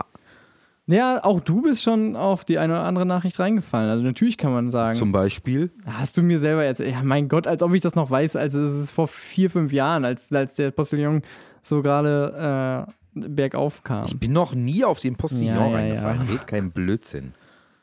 ja, 0.88 1.24
auch 1.24 1.40
du 1.40 1.62
bist 1.62 1.84
schon 1.84 2.16
auf 2.16 2.44
die 2.46 2.58
eine 2.58 2.74
oder 2.74 2.84
andere 2.84 3.06
Nachricht 3.06 3.40
reingefallen. 3.40 3.90
Also 3.90 4.04
natürlich 4.04 4.38
kann 4.38 4.54
man 4.54 4.72
sagen. 4.72 4.98
Zum 4.98 5.12
Beispiel. 5.12 5.72
Hast 5.86 6.18
du 6.18 6.22
mir 6.24 6.40
selber 6.40 6.64
jetzt, 6.66 6.80
ja 6.80 7.02
mein 7.04 7.28
Gott, 7.30 7.48
als 7.48 7.62
ob 7.64 7.74
ich 7.74 7.82
das 7.82 7.96
noch 7.96 8.10
weiß, 8.10 8.36
als 8.36 8.54
es 8.54 8.74
ist 8.76 8.92
vor 8.92 9.08
vier, 9.08 9.50
fünf 9.50 9.72
Jahren, 9.74 10.06
als, 10.06 10.32
als 10.32 10.56
der 10.56 10.72
Postillon 10.72 11.22
so 11.62 11.82
gerade 11.82 12.88
äh, 13.16 13.20
bergauf 13.30 13.84
kam. 13.84 14.06
Ich 14.06 14.20
bin 14.20 14.34
noch 14.34 14.56
nie 14.56 14.84
auf 14.84 15.00
den 15.00 15.16
Postillon 15.16 15.56
Ja, 15.56 15.68
ja, 15.68 15.74
reingefallen. 15.76 16.22
ja. 16.28 16.34
Red 16.34 16.48
kein 16.48 16.72
Blödsinn. 16.72 17.34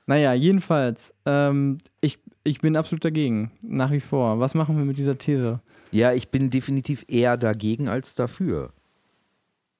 Naja, 0.06 0.32
jedenfalls, 0.34 1.14
ähm, 1.24 1.78
ich, 2.00 2.18
ich 2.42 2.60
bin 2.60 2.74
absolut 2.74 3.04
dagegen, 3.04 3.52
nach 3.62 3.92
wie 3.92 4.00
vor. 4.00 4.40
Was 4.40 4.54
machen 4.54 4.76
wir 4.76 4.84
mit 4.84 4.98
dieser 4.98 5.16
These? 5.16 5.60
Ja, 5.92 6.12
ich 6.12 6.28
bin 6.28 6.50
definitiv 6.50 7.04
eher 7.08 7.36
dagegen 7.36 7.88
als 7.88 8.14
dafür. 8.14 8.72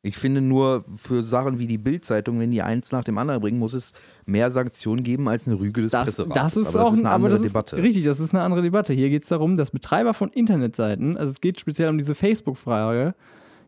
Ich 0.02 0.16
finde 0.16 0.40
nur 0.40 0.84
für 0.96 1.22
Sachen 1.22 1.58
wie 1.58 1.66
die 1.66 1.76
Bildzeitung, 1.76 2.40
wenn 2.40 2.50
die 2.50 2.62
eins 2.62 2.90
nach 2.90 3.04
dem 3.04 3.18
anderen 3.18 3.42
bringen, 3.42 3.58
muss 3.58 3.74
es 3.74 3.92
mehr 4.24 4.50
Sanktionen 4.50 5.02
geben 5.02 5.28
als 5.28 5.46
eine 5.46 5.61
Rüge 5.61 5.82
des 5.82 5.90
Das, 5.90 6.06
Presserates. 6.06 6.34
das 6.42 6.56
ist 6.56 6.68
aber 6.74 6.84
auch 6.86 6.90
das 6.90 6.98
ist 7.00 7.04
eine 7.04 7.14
andere 7.14 7.38
Debatte. 7.38 7.76
Richtig, 7.76 8.04
das 8.04 8.18
ist 8.18 8.32
eine 8.32 8.42
andere 8.42 8.62
Debatte. 8.62 8.94
Hier 8.94 9.11
geht 9.11 9.24
es 9.24 9.28
darum, 9.28 9.58
dass 9.58 9.70
Betreiber 9.70 10.14
von 10.14 10.30
Internetseiten, 10.30 11.18
also 11.18 11.30
es 11.30 11.42
geht 11.42 11.61
speziell 11.61 11.90
um 11.90 11.98
diese 11.98 12.14
Facebook-Frage, 12.14 13.14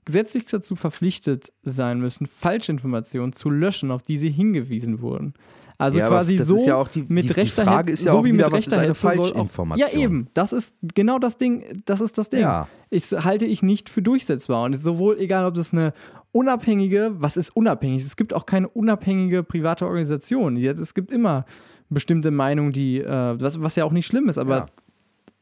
gesetzlich 0.07 0.47
dazu 0.47 0.75
verpflichtet 0.75 1.53
sein 1.65 2.01
müssen, 2.01 2.27
Falschinformationen 2.27 3.35
zu 3.35 3.51
löschen, 3.51 3.91
auf 3.91 4.03
die 4.03 4.17
sie 4.17 4.31
hingewiesen 4.31 5.03
wurden. 5.03 5.35
Also 5.83 5.99
Ja, 5.99 6.07
quasi 6.09 6.37
das 6.37 6.47
so 6.47 6.57
ist 6.57 6.67
ja 6.67 6.77
auch 6.77 6.89
die- 6.89 7.05
mit 7.09 7.25
die- 7.25 7.29
die 7.29 7.33
rechter 7.35 7.65
Frage 7.65 7.91
Hetze- 7.93 8.01
ist 8.01 8.05
ja 8.05 8.13
so 8.13 8.19
auch 8.19 8.25
wie 8.25 8.33
wieder, 8.33 8.47
mit 8.47 8.53
was 8.53 8.61
ist 8.67 8.73
rechter 8.73 8.83
eine 8.83 8.93
auch- 8.93 8.97
Falschinformation? 8.97 9.89
Ja, 9.91 9.99
eben. 9.99 10.29
Das 10.35 10.53
ist 10.53 10.75
genau 10.95 11.19
das 11.19 11.39
Ding. 11.39 11.65
Das 11.87 12.01
ist 12.01 12.17
das 12.19 12.29
Ding. 12.29 12.41
Ja. 12.41 12.69
Ich 12.91 13.11
halte 13.13 13.47
ich 13.47 13.63
nicht 13.63 13.91
für 13.91 14.03
durchsetzbar. 14.03 14.65
Und 14.65 14.75
sowohl, 14.77 15.19
egal 15.19 15.45
ob 15.45 15.55
das 15.55 15.73
eine 15.73 15.93
unabhängige, 16.33 17.11
was 17.15 17.37
ist 17.37 17.55
unabhängig? 17.57 18.03
Es 18.03 18.17
gibt 18.17 18.33
auch 18.35 18.47
keine 18.47 18.69
unabhängige 18.69 19.43
private 19.43 19.85
Organisation. 19.87 20.55
Die- 20.57 20.67
Es 20.67 20.95
gibt 20.95 21.11
immer 21.11 21.45
bestimmte 21.91 22.31
Meinungen, 22.31 22.73
die, 22.73 23.01
äh, 23.01 23.41
was, 23.41 23.61
was 23.61 23.77
ja 23.77 23.85
auch 23.85 23.93
nicht 23.93 24.07
schlimm 24.07 24.29
ist, 24.29 24.39
aber 24.39 24.57
Ja. 24.57 24.67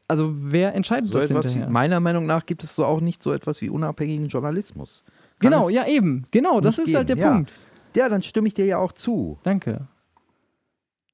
also 0.07 0.31
wer 0.33 0.75
entscheidet 0.75 1.11
So 1.11 1.19
das 1.19 1.29
etwas, 1.29 1.45
wie- 1.45 1.49
hinterher? 1.51 1.71
meiner 1.71 1.99
Meinung 1.99 2.25
nach 2.25 2.45
gibt 2.45 2.63
es 2.63 2.75
so 2.75 2.83
auch 2.83 2.99
nicht 2.99 3.23
so 3.23 3.31
etwas 3.31 3.61
wie 3.61 3.69
unabhängigen 3.69 4.27
Journalismus. 4.27 5.03
Kann 5.39 5.51
Genau, 5.51 5.69
ja 5.69 5.87
eben. 5.87 6.25
Genau, 6.31 6.59
das 6.59 6.77
ist 6.77 6.93
halt 6.93 7.07
der 7.09 7.15
geben. 7.15 7.29
Punkt. 7.29 7.51
Ja, 7.95 8.07
dann 8.09 8.21
stimme 8.21 8.47
ich 8.47 8.53
dir 8.53 8.65
ja 8.65 8.77
auch 8.77 8.91
zu. 8.91 9.37
Danke. 9.43 9.87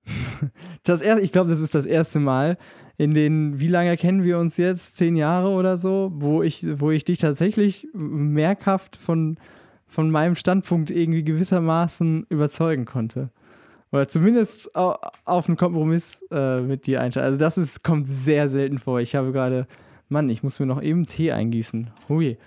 Das 0.84 1.02
erste, 1.02 1.22
ich 1.22 1.32
glaube, 1.32 1.50
das 1.50 1.60
ist 1.60 1.76
das 1.76 1.86
erste 1.86 2.20
Mal 2.20 2.58
in 2.98 3.14
den, 3.14 3.60
wie 3.60 3.68
lange 3.68 3.96
kennen 3.98 4.24
wir 4.24 4.40
uns 4.40 4.58
jetzt? 4.58 4.96
Zehn 4.96 5.16
Jahre 5.16 5.50
oder 5.50 5.78
so, 5.78 6.12
wo 6.16 6.42
ich, 6.42 6.66
wo 6.80 6.92
ich 6.92 7.04
dich 7.06 7.18
tatsächlich 7.20 7.88
merkhaft 7.94 8.96
von, 8.98 9.38
von 9.86 10.10
meinem 10.10 10.36
Standpunkt 10.36 10.90
irgendwie 10.92 11.24
gewissermaßen 11.24 12.26
überzeugen 12.30 12.86
konnte. 12.86 13.30
Oder 13.92 14.08
zumindest 14.08 14.76
au- 14.76 14.98
auf 15.26 15.48
einen 15.48 15.58
Kompromiss 15.58 16.24
äh, 16.32 16.62
mit 16.62 16.88
dir 16.88 17.02
einsteigen. 17.02 17.28
Also 17.28 17.40
das 17.40 17.58
ist, 17.58 17.84
kommt 17.84 18.08
sehr 18.08 18.48
selten 18.48 18.80
vor. 18.80 19.00
Ich 19.00 19.16
habe 19.16 19.32
gerade, 19.32 19.68
Mann, 20.10 20.30
ich 20.30 20.42
muss 20.44 20.60
mir 20.60 20.66
noch 20.66 20.82
eben 20.82 21.06
Tee 21.06 21.32
eingießen. 21.32 21.90
Hui. 22.10 22.38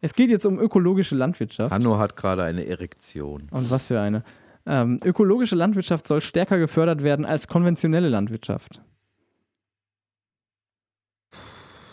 Es 0.00 0.14
geht 0.14 0.30
jetzt 0.30 0.44
um 0.46 0.58
ökologische 0.58 1.14
Landwirtschaft. 1.14 1.72
Hanno 1.72 1.98
hat 1.98 2.16
gerade 2.16 2.42
eine 2.42 2.66
Erektion. 2.66 3.44
Und 3.52 3.70
was 3.70 3.86
für 3.86 4.00
eine. 4.00 4.24
Ähm, 4.64 5.00
ökologische 5.04 5.56
Landwirtschaft 5.56 6.06
soll 6.06 6.20
stärker 6.20 6.58
gefördert 6.58 7.02
werden 7.02 7.24
als 7.24 7.48
konventionelle 7.48 8.08
Landwirtschaft. 8.08 8.80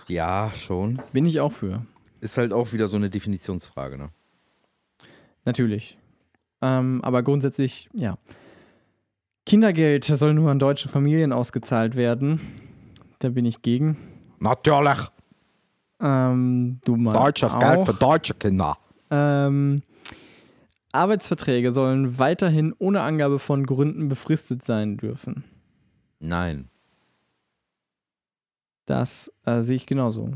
Ja, 0.07 0.51
schon. 0.55 1.01
Bin 1.13 1.25
ich 1.25 1.39
auch 1.39 1.51
für. 1.51 1.85
Ist 2.19 2.37
halt 2.37 2.51
auch 2.51 2.73
wieder 2.73 2.87
so 2.87 2.97
eine 2.97 3.09
Definitionsfrage, 3.09 3.97
ne? 3.97 4.09
Natürlich. 5.45 5.97
Ähm, 6.61 7.01
aber 7.03 7.23
grundsätzlich, 7.23 7.89
ja. 7.93 8.17
Kindergeld 9.45 10.05
soll 10.05 10.33
nur 10.33 10.51
an 10.51 10.59
deutsche 10.59 10.89
Familien 10.89 11.31
ausgezahlt 11.31 11.95
werden. 11.95 12.39
Da 13.19 13.29
bin 13.29 13.45
ich 13.45 13.61
gegen. 13.61 13.97
Natürlich. 14.39 15.09
Ähm, 16.01 16.79
du 16.85 16.95
mal. 16.95 17.13
Deutsches 17.13 17.55
auch. 17.55 17.59
Geld 17.59 17.83
für 17.83 17.93
deutsche 17.93 18.33
Kinder. 18.33 18.77
Ähm, 19.09 19.81
Arbeitsverträge 20.91 21.71
sollen 21.71 22.17
weiterhin 22.17 22.73
ohne 22.77 23.01
Angabe 23.01 23.39
von 23.39 23.65
Gründen 23.65 24.07
befristet 24.07 24.63
sein 24.63 24.97
dürfen. 24.97 25.43
Nein. 26.19 26.69
Das 28.85 29.31
äh, 29.45 29.61
sehe 29.61 29.75
ich 29.75 29.85
genauso. 29.85 30.31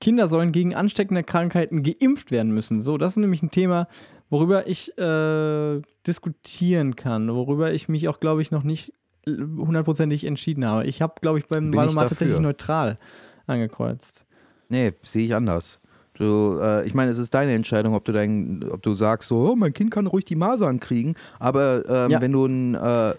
Kinder 0.00 0.26
sollen 0.26 0.50
gegen 0.50 0.74
ansteckende 0.74 1.22
Krankheiten 1.22 1.82
geimpft 1.82 2.30
werden 2.30 2.52
müssen. 2.52 2.80
So, 2.80 2.98
das 2.98 3.12
ist 3.12 3.18
nämlich 3.18 3.42
ein 3.42 3.50
Thema, 3.50 3.86
worüber 4.30 4.66
ich 4.66 4.96
äh, 4.98 5.80
diskutieren 6.06 6.96
kann, 6.96 7.32
worüber 7.32 7.72
ich 7.72 7.88
mich 7.88 8.08
auch, 8.08 8.18
glaube 8.18 8.42
ich, 8.42 8.50
noch 8.50 8.64
nicht 8.64 8.94
hundertprozentig 9.26 10.24
entschieden 10.24 10.64
habe. 10.64 10.86
Ich 10.86 11.02
habe, 11.02 11.14
glaube 11.20 11.38
ich, 11.38 11.46
beim 11.46 11.72
Wahlomat 11.72 12.08
tatsächlich 12.08 12.40
neutral 12.40 12.98
angekreuzt. 13.46 14.24
Nee, 14.68 14.94
sehe 15.02 15.26
ich 15.26 15.34
anders. 15.34 15.81
Du, 16.18 16.58
äh, 16.60 16.86
ich 16.86 16.94
meine, 16.94 17.10
es 17.10 17.18
ist 17.18 17.32
deine 17.34 17.52
Entscheidung, 17.54 17.94
ob 17.94 18.04
du 18.04 18.12
dein, 18.12 18.64
ob 18.70 18.82
du 18.82 18.94
sagst, 18.94 19.28
so, 19.28 19.50
oh, 19.52 19.56
mein 19.56 19.72
Kind 19.72 19.90
kann 19.90 20.06
ruhig 20.06 20.24
die 20.26 20.36
Masern 20.36 20.78
kriegen, 20.78 21.14
aber 21.38 21.82
ähm, 21.88 22.10
Ja. 22.10 22.20
wenn 22.20 22.32
du 22.32 22.44
ein, 22.46 22.74
äh, 22.74 23.14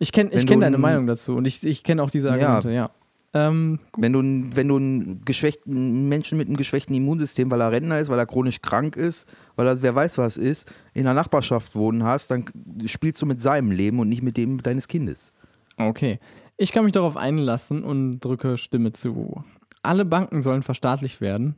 Ich 0.00 0.10
kenne 0.12 0.30
ich 0.32 0.46
kenn 0.46 0.60
deine 0.60 0.76
ein- 0.76 0.80
Meinung 0.80 1.06
dazu 1.06 1.36
und 1.36 1.44
ich, 1.46 1.64
ich 1.64 1.84
kenne 1.84 2.02
auch 2.02 2.10
diese 2.10 2.28
Ja. 2.28 2.34
Argumente, 2.34 2.72
ja. 2.72 2.90
Ähm, 3.34 3.78
wenn 3.98 4.12
du, 4.14 4.20
wenn 4.56 4.68
du 4.68 4.76
einen 4.78 5.22
geschwächten 5.26 6.08
Menschen 6.08 6.38
mit 6.38 6.48
einem 6.48 6.56
geschwächten 6.56 6.94
Immunsystem, 6.96 7.50
weil 7.50 7.60
er 7.60 7.70
Rentner 7.70 8.00
ist, 8.00 8.08
weil 8.08 8.18
er 8.18 8.24
chronisch 8.26 8.62
krank 8.62 8.96
ist, 8.96 9.28
weil 9.54 9.66
er 9.68 9.80
wer 9.82 9.94
weiß 9.94 10.16
was 10.18 10.38
ist, 10.38 10.66
in 10.94 11.04
der 11.04 11.12
Nachbarschaft 11.14 11.76
wohnen 11.76 12.04
hast, 12.04 12.30
dann 12.30 12.46
spielst 12.86 13.20
du 13.20 13.26
mit 13.26 13.38
seinem 13.38 13.70
Leben 13.70 14.00
und 14.00 14.08
nicht 14.08 14.22
mit 14.22 14.36
dem 14.38 14.62
deines 14.62 14.88
Kindes. 14.88 15.32
okay. 15.76 16.18
Ich 16.60 16.72
kann 16.72 16.82
mich 16.82 16.92
darauf 16.94 17.16
einlassen 17.16 17.84
und 17.84 18.18
drücke 18.18 18.56
Stimme 18.56 18.90
zu. 18.92 19.44
Alle 19.82 20.04
Banken 20.04 20.42
sollen 20.42 20.64
verstaatlicht 20.64 21.20
werden. 21.20 21.54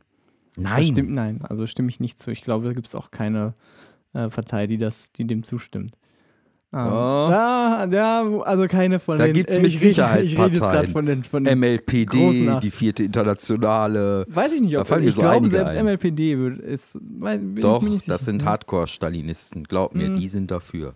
Nein. 0.57 0.83
Stimmt, 0.83 1.11
nein, 1.11 1.39
also 1.47 1.65
stimme 1.67 1.89
ich 1.89 1.99
nicht 1.99 2.19
zu. 2.19 2.31
Ich 2.31 2.41
glaube, 2.41 2.65
da 2.67 2.73
gibt 2.73 2.87
es 2.87 2.95
auch 2.95 3.11
keine 3.11 3.53
äh, 4.13 4.27
Partei, 4.29 4.67
die, 4.67 4.77
das, 4.77 5.11
die 5.13 5.25
dem 5.25 5.43
zustimmt. 5.43 5.95
Ähm, 6.73 6.87
Oh. 6.87 7.27
da, 7.29 7.85
da, 7.87 8.25
also 8.43 8.65
keine 8.67 8.99
von 8.99 9.17
Da 9.17 9.25
den. 9.25 9.33
gibt's 9.33 9.57
äh, 9.57 9.61
mit 9.61 9.71
ich 9.73 9.81
rede- 9.81 9.89
Sicherheit 9.89 10.23
Ich 10.23 10.37
rede 10.37 10.47
jetzt 10.47 10.59
gerade 10.59 10.73
Parteien. 10.77 10.91
von 10.93 11.05
den. 11.05 11.23
Von 11.25 11.43
den 11.43 11.59
MLPD, 11.59 12.59
die 12.61 12.71
vierte 12.71 13.03
internationale. 13.03 14.25
weiß 14.29 14.53
ich 14.53 14.61
nicht, 14.61 14.75
Da 14.75 14.81
ob 14.81 14.87
fallen 14.87 15.03
mir 15.03 15.09
ich 15.09 15.15
so 15.15 15.21
glaube, 15.21 15.35
einige 15.37 15.51
selbst 15.51 15.75
ein. 15.75 15.85
MLPD 15.85 16.37
wird, 16.37 16.59
ist. 16.59 16.97
Weiß, 17.01 17.41
ich 17.55 17.61
Doch, 17.61 17.83
das 17.83 17.91
sicher. 18.05 18.17
sind 18.19 18.45
Hardcore-Stalinisten. 18.45 19.63
Glaub 19.65 19.95
mir, 19.95 20.07
Hm. 20.07 20.13
die 20.13 20.27
sind 20.29 20.49
dafür. 20.51 20.95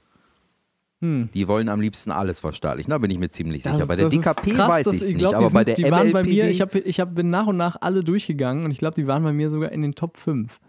Hm. 1.06 1.30
Die 1.34 1.47
wollen 1.47 1.70
am 1.70 1.80
liebsten 1.82 2.12
alles 2.12 2.39
verstaatlichen. 2.39 2.89
Da 2.91 2.97
bin 2.97 3.12
ich 3.12 3.20
mir 3.20 3.30
ziemlich 3.30 3.64
Das- 3.64 3.74
sicher. 3.74 3.86
Bei 3.88 3.95
der 3.95 4.10
DKP 4.10 4.51
krass, 4.51 4.70
weiß 4.70 4.88
ich 4.93 5.01
es 5.01 5.14
nicht, 5.14 5.26
aber 5.26 5.49
bei 5.49 5.64
der 5.64 5.76
die 5.76 5.84
waren 5.86 6.12
bei 6.12 6.22
MLPD. 6.24 6.34
mir, 6.43 6.49
ich, 6.49 6.62
hab, 6.62 6.74
ich 6.76 6.99
hab, 6.99 7.14
bin 7.16 7.30
nach 7.30 7.47
und 7.47 7.58
nach 7.58 7.78
alle 7.82 8.03
durchgegangen 8.03 8.66
und 8.66 8.72
ich 8.72 8.78
glaube, 8.80 8.95
die 8.95 9.08
waren 9.08 9.24
bei 9.24 9.34
mir 9.34 9.49
sogar 9.49 9.72
in 9.72 9.82
den 9.82 9.95
Top 9.95 10.18
5 10.18 10.60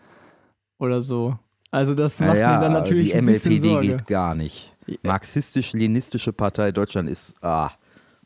oder 0.79 1.03
so. 1.03 1.39
Also 1.71 1.95
das 1.95 2.21
macht 2.21 2.39
ja, 2.39 2.55
mir 2.57 2.61
dann 2.63 2.73
natürlich 2.73 3.13
die 3.13 3.21
MLPD 3.21 3.69
Sorge. 3.71 3.87
geht 3.89 4.07
gar 4.07 4.35
nicht. 4.35 4.75
Marxistisch-Leninistische 5.03 6.33
Partei 6.33 6.73
Deutschland 6.73 7.11
ist, 7.11 7.35
ah, 7.43 7.71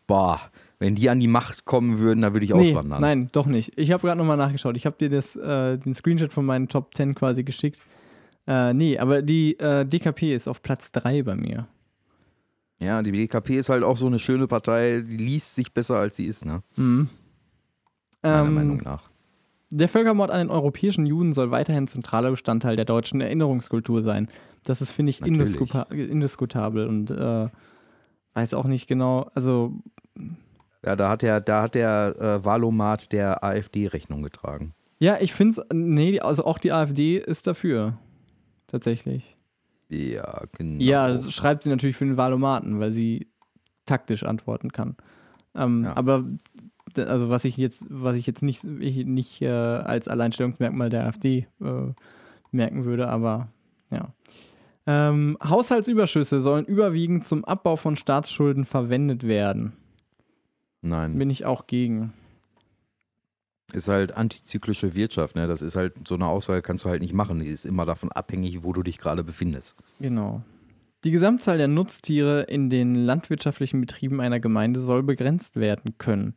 boah, 0.07 0.41
wenn 0.79 0.95
die 0.95 1.09
an 1.11 1.21
die 1.21 1.27
Macht 1.29 1.65
kommen 1.65 1.99
würden, 1.99 2.23
dann 2.23 2.33
würde 2.33 2.45
ich 2.47 2.53
Nee, 2.55 2.71
auswandern. 2.71 3.01
nein, 3.01 3.29
doch 3.33 3.47
nicht. 3.47 3.73
Ich 3.79 3.93
habe 3.93 4.07
gerade 4.07 4.19
nochmal 4.19 4.37
nachgeschaut. 4.37 4.77
Ich 4.77 4.87
habe 4.87 4.97
dir 4.99 5.11
das, 5.11 5.37
äh, 5.37 5.79
den 5.79 5.95
Screenshot 5.95 6.33
von 6.33 6.45
meinen 6.47 6.69
Top 6.69 6.95
10 6.95 7.15
quasi 7.15 7.45
geschickt. 7.45 7.81
Äh, 8.47 8.73
nee, 8.73 8.99
aber 8.99 9.23
die 9.23 9.59
äh, 9.59 9.85
DKP 9.85 10.35
ist 10.35 10.49
auf 10.49 10.63
Platz 10.63 10.91
3 10.93 11.23
bei 11.23 11.37
mir. 11.37 11.67
Ja, 12.81 13.03
die 13.03 13.13
DKP 13.13 13.57
ist 13.59 13.69
halt 13.69 13.83
auch 13.85 13.97
so 13.97 14.07
eine 14.07 14.19
schöne 14.19 14.47
Partei, 14.47 15.03
die 15.07 15.17
liest 15.19 15.55
sich 15.55 15.73
besser, 15.75 15.97
als 15.97 16.17
sie 16.17 16.25
ist, 16.27 16.47
ne? 16.47 16.63
Mhm. 16.77 17.09
Meiner 18.23 18.45
Ähm, 18.47 18.55
Meinung 18.55 18.77
nach. 18.79 19.03
Der 19.71 19.89
Völkermord 19.89 20.31
an 20.31 20.39
den 20.39 20.51
europäischen 20.51 21.07
Juden 21.07 21.33
soll 21.33 21.51
weiterhin 21.51 21.87
zentraler 21.89 22.31
Bestandteil 22.31 22.77
der 22.77 22.85
deutschen 22.87 23.21
Erinnerungskultur 23.21 24.03
sein. 24.03 24.29
Das 24.65 24.81
ist, 24.83 24.91
finde 24.93 25.11
ich, 25.11 25.23
indiskutabel 25.23 26.89
und 26.89 27.11
äh, 27.11 27.49
weiß 28.35 28.55
auch 28.55 28.65
nicht 28.67 28.89
genau, 28.89 29.31
also 29.35 29.75
Ja, 30.85 30.97
da 30.97 31.09
hat 31.11 31.23
der, 31.23 31.41
da 31.41 31.63
hat 31.63 31.75
der 31.75 32.15
äh, 32.19 32.45
Wahlomat 32.45 33.13
der 33.13 33.45
AfD 33.45 33.87
Rechnung 33.87 34.23
getragen. 34.23 34.75
ja, 34.99 35.19
ich 35.21 35.33
finde 35.35 35.61
es, 35.61 35.67
nee, 35.73 36.19
also 36.21 36.45
auch 36.45 36.59
die 36.59 36.73
AfD 36.73 37.19
ist 37.19 37.47
dafür. 37.47 37.97
Tatsächlich. 38.67 39.37
Ja, 39.91 40.45
genau. 40.57 40.83
Ja, 40.83 41.09
das 41.09 41.33
schreibt 41.33 41.65
sie 41.65 41.71
natürlich 41.71 41.97
für 41.97 42.05
den 42.05 42.17
Wahlomaten, 42.17 42.81
weil 42.81 42.93
sie 42.93 43.29
taktisch 43.87 44.23
antworten 44.25 44.71
kann. 44.71 44.97
Ähm, 45.55 45.85
Ja. 45.85 45.97
Aber 45.97 46.25
also 46.97 47.29
was 47.29 47.45
ich 47.45 47.57
jetzt, 47.57 47.85
was 47.89 48.17
ich 48.17 48.27
jetzt 48.27 48.43
nicht, 48.43 48.65
ich 48.65 49.05
nicht 49.05 49.43
äh, 49.43 49.49
als 49.49 50.09
Alleinstellungsmerkmal 50.09 50.91
der 50.91 51.07
AfD 51.07 51.47
äh, 51.61 51.93
merken 52.51 52.85
würde, 52.85 53.09
aber 53.09 53.49
ja. 53.91 54.13
Ähm, 54.87 55.37
Haushaltsüberschüsse 55.43 56.41
sollen 56.41 56.65
überwiegend 56.65 57.27
zum 57.27 57.45
Abbau 57.45 57.77
von 57.77 57.97
Staatsschulden 57.97 58.65
verwendet 58.65 59.27
werden. 59.27 59.75
Nein. 60.83 61.19
Bin 61.19 61.31
ich 61.31 61.45
auch 61.45 61.67
gegen. 61.67 62.13
Ist 63.75 63.89
halt 63.89 64.17
antizyklische 64.17 64.95
Wirtschaft, 64.95 65.37
ne? 65.37 65.47
Das 65.47 65.63
ist 65.63 65.77
halt 65.77 65.95
so 66.07 66.15
eine 66.15 66.27
Aussage 66.27 66.63
kannst 66.63 66.85
du 66.85 66.89
halt 66.89 67.03
nicht 67.03 67.15
machen. 67.15 67.41
Die 67.41 67.47
ist 67.47 67.65
immer 67.65 67.85
davon 67.85 68.13
abhängig, 68.13 68.63
wo 68.63 68.73
du 68.73 68.83
dich 68.83 68.99
gerade 68.99 69.25
befindest. 69.25 69.77
Genau. 70.01 70.43
Die 71.05 71.11
Gesamtzahl 71.11 71.57
der 71.57 71.69
Nutztiere 71.69 72.43
in 72.43 72.69
den 72.69 72.95
landwirtschaftlichen 72.95 73.81
Betrieben 73.81 74.21
einer 74.21 74.39
Gemeinde 74.39 74.81
soll 74.81 75.03
begrenzt 75.03 75.57
werden 75.57 75.95
können. 75.97 76.35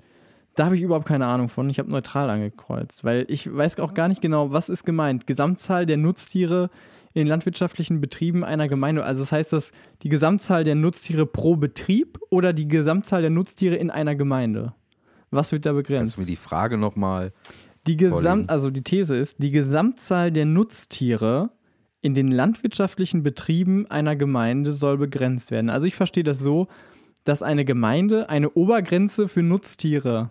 Da 0.56 0.66
habe 0.66 0.76
ich 0.76 0.82
überhaupt 0.82 1.08
keine 1.08 1.26
Ahnung 1.26 1.50
von. 1.50 1.70
Ich 1.70 1.80
habe 1.80 1.92
neutral 1.92 2.30
angekreuzt, 2.30 3.04
weil 3.04 3.26
ich 3.28 3.54
weiß 3.54 3.80
auch 3.80 3.94
gar 3.94 4.08
nicht 4.08 4.22
genau, 4.22 4.52
was 4.52 4.70
ist 4.70 4.86
gemeint. 4.86 5.28
Gesamtzahl 5.28 5.86
der 5.86 5.98
Nutztiere 5.98 6.70
in 7.14 7.22
den 7.22 7.28
landwirtschaftlichen 7.28 8.02
Betrieben 8.02 8.44
einer 8.44 8.68
Gemeinde. 8.68 9.04
Also 9.04 9.22
das 9.22 9.32
heißt 9.32 9.54
das 9.54 9.72
die 10.02 10.10
Gesamtzahl 10.10 10.64
der 10.64 10.76
Nutztiere 10.76 11.26
pro 11.26 11.56
Betrieb 11.56 12.20
oder 12.30 12.54
die 12.54 12.68
Gesamtzahl 12.68 13.22
der 13.22 13.32
Nutztiere 13.32 13.76
in 13.76 13.90
einer 13.90 14.16
Gemeinde? 14.16 14.74
Was 15.34 15.52
wird 15.52 15.66
da 15.66 15.72
Kannst 15.72 15.88
begrenzt? 15.88 16.18
du 16.18 16.22
mir 16.22 16.28
die 16.28 16.36
Frage 16.36 16.78
nochmal. 16.78 17.34
Die? 17.88 17.98
Gesamt, 17.98 18.50
also 18.50 18.70
die 18.70 18.84
These 18.84 19.16
ist, 19.18 19.42
die 19.44 19.52
Gesamtzahl 19.52 20.32
der 20.32 20.46
Nutztiere 20.46 21.50
in 22.02 22.14
den 22.14 22.32
landwirtschaftlichen 22.32 23.24
Betrieben 23.24 23.88
einer 23.90 24.16
Gemeinde 24.16 24.74
soll 24.74 24.98
begrenzt 24.98 25.52
werden. 25.52 25.70
Also 25.70 25.86
ich 25.88 25.96
verstehe 25.96 26.24
das 26.24 26.40
so, 26.40 26.68
dass 27.24 27.42
eine 27.44 27.66
Gemeinde 27.66 28.30
eine 28.30 28.50
Obergrenze 28.52 29.28
für 29.28 29.42
Nutztiere 29.44 30.30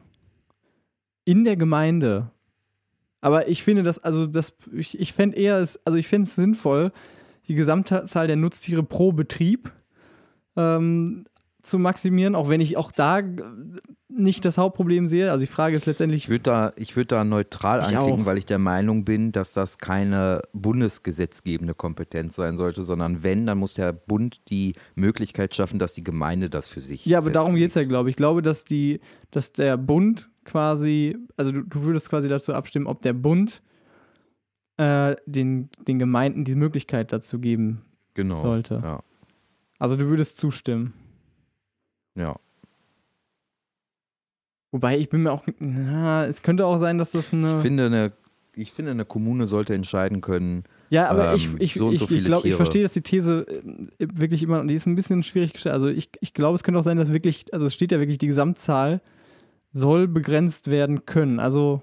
in 1.25 1.45
der 1.45 1.57
Gemeinde. 1.57 2.31
Aber 3.21 3.49
ich 3.49 3.63
finde 3.63 3.83
das, 3.83 3.99
also 3.99 4.27
das, 4.27 4.53
ich, 4.73 4.99
ich 4.99 5.13
fände 5.13 5.37
eher, 5.37 5.59
es- 5.59 5.79
also 5.87 5.97
ich 5.97 6.09
finde 6.09 6.27
es 6.29 6.35
sinnvoll, 6.35 6.93
die 7.49 7.55
Gesamtzahl 7.55 8.27
der 8.27 8.37
Nutztiere 8.37 8.83
pro 8.83 9.13
Betrieb 9.13 9.73
ähm, 10.57 11.25
zu 11.63 11.79
maximieren, 11.79 12.35
auch 12.35 12.49
wenn 12.49 12.61
ich 12.61 12.77
auch 12.77 12.91
da 12.91 13.21
nicht 14.09 14.45
das 14.45 14.59
Hauptproblem 14.59 15.07
sehe. 15.07 15.31
Also 15.31 15.43
die 15.43 15.51
Frage 15.51 15.77
ist 15.77 15.87
letztendlich, 15.87 16.25
Ich 16.25 16.29
würde 16.29 16.43
da, 16.43 16.73
ich 16.77 16.97
würd 16.97 17.13
da 17.13 17.25
neutral 17.25 17.81
anklicken, 17.81 18.23
auch. 18.23 18.27
weil 18.27 18.37
ich 18.37 18.47
der 18.47 18.59
Meinung 18.59 19.05
bin, 19.05 19.33
dass 19.33 19.53
das 19.53 19.79
keine 19.79 20.43
bundesgesetzgebende 20.53 21.75
Kompetenz 21.75 22.37
sein 22.37 22.57
sollte, 22.57 22.83
sondern 22.83 23.23
wenn, 23.23 23.47
dann 23.47 23.59
muss 23.59 23.75
der 23.75 23.93
Bund 23.93 24.41
die 24.51 24.75
Möglichkeit 24.97 25.55
schaffen, 25.55 25.79
dass 25.79 25.93
die 25.93 26.05
Gemeinde 26.05 26.51
das 26.51 26.69
für 26.69 26.81
sich 26.81 27.07
Ja, 27.07 27.19
aber 27.19 27.31
darum 27.31 27.53
festlegt. 27.53 27.63
geht 27.63 27.69
es 27.71 27.75
ja, 27.77 27.85
glaube 27.85 28.09
ich. 28.11 28.13
Ich 28.15 28.17
glaube, 28.17 28.43
dass 28.43 28.65
die, 28.65 29.01
dass 29.31 29.53
der 29.53 29.77
Bund 29.77 30.31
quasi, 30.45 31.17
also 31.37 31.53
du, 31.53 31.63
du 31.63 31.85
würdest 31.85 32.11
quasi 32.11 32.29
dazu 32.29 32.53
abstimmen, 32.53 32.87
ob 32.87 33.03
der 33.03 33.13
Bund 33.13 33.63
äh, 34.77 35.17
den, 35.27 35.71
den 35.87 35.99
Gemeinden 35.99 36.45
die 36.45 36.57
Möglichkeit 36.57 37.13
dazu 37.13 37.39
geben 37.39 37.83
genau. 38.15 38.41
sollte. 38.43 38.81
Ja. 38.83 39.03
Also 39.79 39.97
du 39.97 40.09
würdest 40.09 40.37
zustimmen. 40.37 40.93
Ja. 42.15 42.37
Wobei 44.71 44.99
ich 44.99 45.09
bin 45.11 45.23
mir 45.23 45.33
auch, 45.33 45.45
na, 45.59 46.25
es 46.27 46.43
könnte 46.43 46.67
auch 46.67 46.79
sein, 46.79 46.99
dass 46.99 47.11
das 47.11 47.29
Ich 47.29 47.33
eine. 47.35 47.61
finde, 47.61 47.87
eine, 47.87 48.13
ich 48.55 48.73
finde, 48.73 48.91
eine 48.93 49.05
Kommune 49.05 49.47
sollte 49.47 49.75
entscheiden 49.75 50.21
können, 50.21 50.65
ja, 50.93 51.09
aber 51.09 51.35
ich, 51.35 51.47
ähm, 51.47 51.57
ich, 51.59 51.73
so 51.73 51.89
und 51.89 51.95
ich, 51.95 52.01
so 52.01 52.15
ich 52.15 52.23
glaube, 52.23 52.47
ich 52.47 52.55
verstehe, 52.55 52.83
dass 52.83 52.93
die 52.93 53.01
These 53.01 53.47
äh, 53.49 54.09
wirklich 54.13 54.43
immer, 54.43 54.63
die 54.63 54.75
ist 54.75 54.85
ein 54.85 54.95
bisschen 54.95 55.23
schwierig 55.23 55.55
gestellt. 55.55 55.73
Also 55.73 55.89
ich, 55.89 56.11
ich 56.21 56.35
glaube, 56.35 56.55
es 56.55 56.63
könnte 56.63 56.79
auch 56.79 56.85
sein, 56.85 56.99
dass 56.99 57.15
wirklich, 57.15 57.47
also 57.55 57.65
es 57.65 57.73
steht 57.73 57.93
ja 57.93 57.99
wirklich, 57.99 58.19
die 58.19 58.27
Gesamtzahl 58.27 59.01
soll 59.73 60.07
begrenzt 60.07 60.71
werden 60.71 61.07
können. 61.07 61.41
Also, 61.41 61.81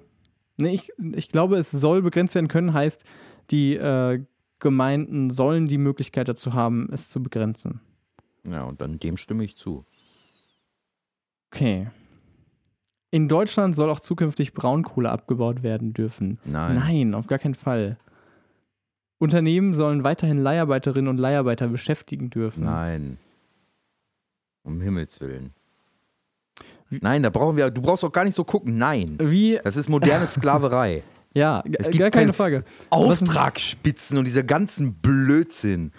nee, 0.57 0.75
ich, 0.75 0.91
ich 1.15 1.29
glaube, 1.29 1.57
es 1.57 1.71
soll 1.71 2.03
begrenzt 2.03 2.35
werden 2.35 2.49
können, 2.49 2.73
heißt, 2.73 3.03
die 3.49 3.73
äh, 3.77 4.23
Gemeinden 4.59 5.31
sollen 5.31 5.67
die 5.67 5.79
Möglichkeit 5.79 6.27
dazu 6.27 6.53
haben, 6.53 6.87
es 6.91 7.09
zu 7.09 7.23
begrenzen. 7.23 7.81
ja, 8.43 8.63
und 8.63 8.79
dann 8.79 8.99
dem 8.99 9.17
stimme 9.17 9.43
ich 9.43 9.55
zu. 9.55 9.85
Okay. 11.51 11.87
In 13.11 13.27
Deutschland 13.27 13.75
soll 13.75 13.89
auch 13.89 13.99
zukünftig 13.99 14.53
Braunkohle 14.53 15.09
abgebaut 15.09 15.63
werden 15.63 15.93
dürfen. 15.93 16.37
Nein. 16.45 16.75
Nein, 16.75 17.13
auf 17.15 17.25
gar 17.27 17.39
keinen 17.39 17.55
Fall. 17.55 17.97
Unternehmen 19.17 19.73
sollen 19.73 20.03
weiterhin 20.03 20.37
Leiharbeiterinnen 20.37 21.07
und 21.09 21.17
Leiharbeiter 21.17 21.67
beschäftigen 21.67 22.29
dürfen. 22.29 22.63
Nein. 22.65 23.17
Um 24.63 24.79
Himmels 24.81 25.19
Willen. 25.19 25.51
Wie- 26.89 26.99
Nein, 27.01 27.23
da 27.23 27.29
brauchen 27.29 27.57
wir, 27.57 27.69
du 27.71 27.81
brauchst 27.81 28.03
auch 28.03 28.11
gar 28.11 28.23
nicht 28.25 28.35
so 28.35 28.43
gucken. 28.43 28.77
Nein. 28.77 29.17
Wie? 29.19 29.59
Das 29.63 29.75
ist 29.75 29.89
moderne 29.89 30.27
Sklaverei. 30.27 31.03
Ja, 31.33 31.63
Es 31.77 31.87
gibt 31.87 31.99
gar 31.99 32.11
keine 32.11 32.27
kein- 32.27 32.33
Frage. 32.33 32.63
Auftragsspitzen 32.91 34.17
und 34.17 34.25
dieser 34.25 34.43
ganzen 34.43 34.95
Blödsinn. 34.95 35.91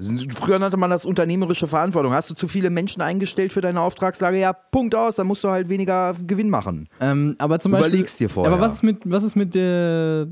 Früher 0.00 0.58
nannte 0.58 0.76
man 0.76 0.90
das 0.90 1.06
unternehmerische 1.06 1.68
Verantwortung. 1.68 2.12
Hast 2.12 2.28
du 2.28 2.34
zu 2.34 2.48
viele 2.48 2.68
Menschen 2.68 3.00
eingestellt 3.00 3.52
für 3.52 3.60
deine 3.60 3.80
Auftragslage? 3.80 4.38
Ja, 4.40 4.52
Punkt 4.52 4.94
aus, 4.96 5.14
dann 5.14 5.28
musst 5.28 5.44
du 5.44 5.50
halt 5.50 5.68
weniger 5.68 6.14
Gewinn 6.26 6.50
machen. 6.50 6.88
Ähm, 7.00 7.36
aber 7.38 7.60
zum 7.60 7.72
Überlegst 7.72 8.14
Beispiel, 8.14 8.26
dir 8.26 8.32
vorher. 8.32 8.52
Aber 8.52 8.60
was 8.60 8.74
ist 8.74 8.82
mit, 8.82 8.98
was 9.04 9.22
ist 9.22 9.36
mit 9.36 9.54
der, 9.54 10.26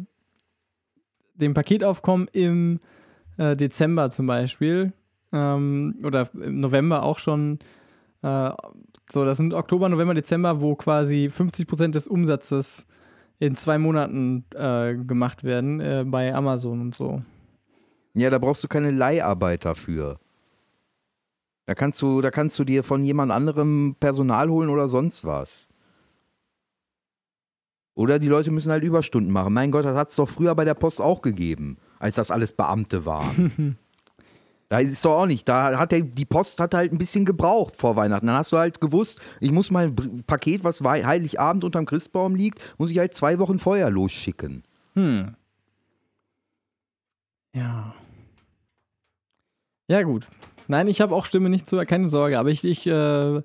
dem 1.35 1.55
Paketaufkommen 1.55 2.27
im 2.33 2.81
äh, 3.37 3.55
Dezember 3.55 4.11
zum 4.11 4.27
Beispiel? 4.27 4.93
Ähm, 5.33 5.95
oder 6.03 6.29
im 6.35 6.59
November 6.59 7.05
auch 7.05 7.21
schon. 7.21 7.61
Äh, 8.23 8.51
so, 9.13 9.25
das 9.25 9.37
sind 9.37 9.55
Oktober, 9.55 9.89
November, 9.89 10.15
Dezember, 10.15 10.61
wo 10.61 10.75
quasi 10.75 11.31
50% 11.33 11.93
des 11.93 12.09
Umsatzes 12.09 12.87
in 13.39 13.55
zwei 13.55 13.79
Monaten 13.79 14.45
äh, 14.55 14.97
gemacht 14.97 15.45
werden 15.45 15.81
äh, 15.81 16.05
bei 16.07 16.35
Amazon 16.35 16.81
und 16.81 16.95
so. 16.97 17.23
Ja, 18.15 18.31
da 18.31 18.39
brauchst 18.39 18.63
du 18.63 18.69
keine 18.69 18.91
Leiharbeiter 18.91 19.75
für. 19.75 20.19
Da 21.67 21.75
kannst 21.75 22.03
du, 22.03 22.21
da 22.21 22.31
kannst 22.31 22.59
du 22.59 22.65
dir 22.65 22.83
von 22.83 23.05
jemand 23.05 23.33
anderem 23.33 23.97
Personal 23.99 24.51
holen 24.51 24.69
oder 24.69 24.89
sonst 24.89 25.25
was. 25.25 25.69
Oder 27.95 28.19
die 28.19 28.29
Leute 28.29 28.51
müssen 28.51 28.73
halt 28.73 28.85
Überstunden 28.85 29.33
machen. 29.33 29.53
Mein 29.53 29.71
Gott, 29.71 29.85
das 29.85 29.97
hat 29.97 30.09
es 30.09 30.17
doch 30.17 30.29
früher 30.29 30.55
bei 30.55 30.65
der 30.65 30.75
Post 30.75 31.01
auch 31.01 31.23
gegeben, 31.23 31.77
als 31.99 32.17
das 32.17 32.31
alles 32.31 32.53
Beamte 32.53 33.05
waren. 33.05 33.77
da 34.71 34.79
ist 34.79 34.93
es 34.93 35.03
doch 35.03 35.19
auch 35.21 35.27
nicht. 35.27 35.49
Da 35.49 35.79
hat 35.79 35.93
der, 35.93 36.01
die 36.01 36.25
Post 36.25 36.59
hat 36.59 36.75
halt 36.75 36.93
ein 36.93 36.99
bisschen 36.99 37.25
gebraucht 37.25 37.77
vor 37.77 37.95
Weihnachten. 37.97 38.27
Dann 38.27 38.37
hast 38.37 38.53
du 38.53 38.57
halt 38.57 38.81
gewusst, 38.81 39.21
ich 39.41 39.53
muss 39.53 39.71
mein 39.71 39.95
Paket, 40.27 40.65
was 40.65 40.81
Heiligabend 40.81 41.65
unterm 41.65 41.87
Christbaum 41.87 42.35
liegt, 42.35 42.75
muss 42.79 42.91
ich 42.91 42.99
halt 42.99 43.15
zwei 43.15 43.39
Wochen 43.39 43.59
vorher 43.59 43.91
losschicken. 43.91 44.65
Hm. 44.95 45.37
Ja. 47.55 47.95
Ja, 49.93 50.03
gut. 50.05 50.27
Nein, 50.69 50.89
ich 50.89 51.03
habe 51.03 51.15
auch 51.15 51.27
Stimme 51.27 51.51
nicht 51.51 51.67
zu, 51.67 51.77
keine 51.85 52.09
Sorge, 52.09 52.39
aber 52.39 52.49
ich, 52.49 52.65
ich, 52.65 52.87
äh, 52.87 53.43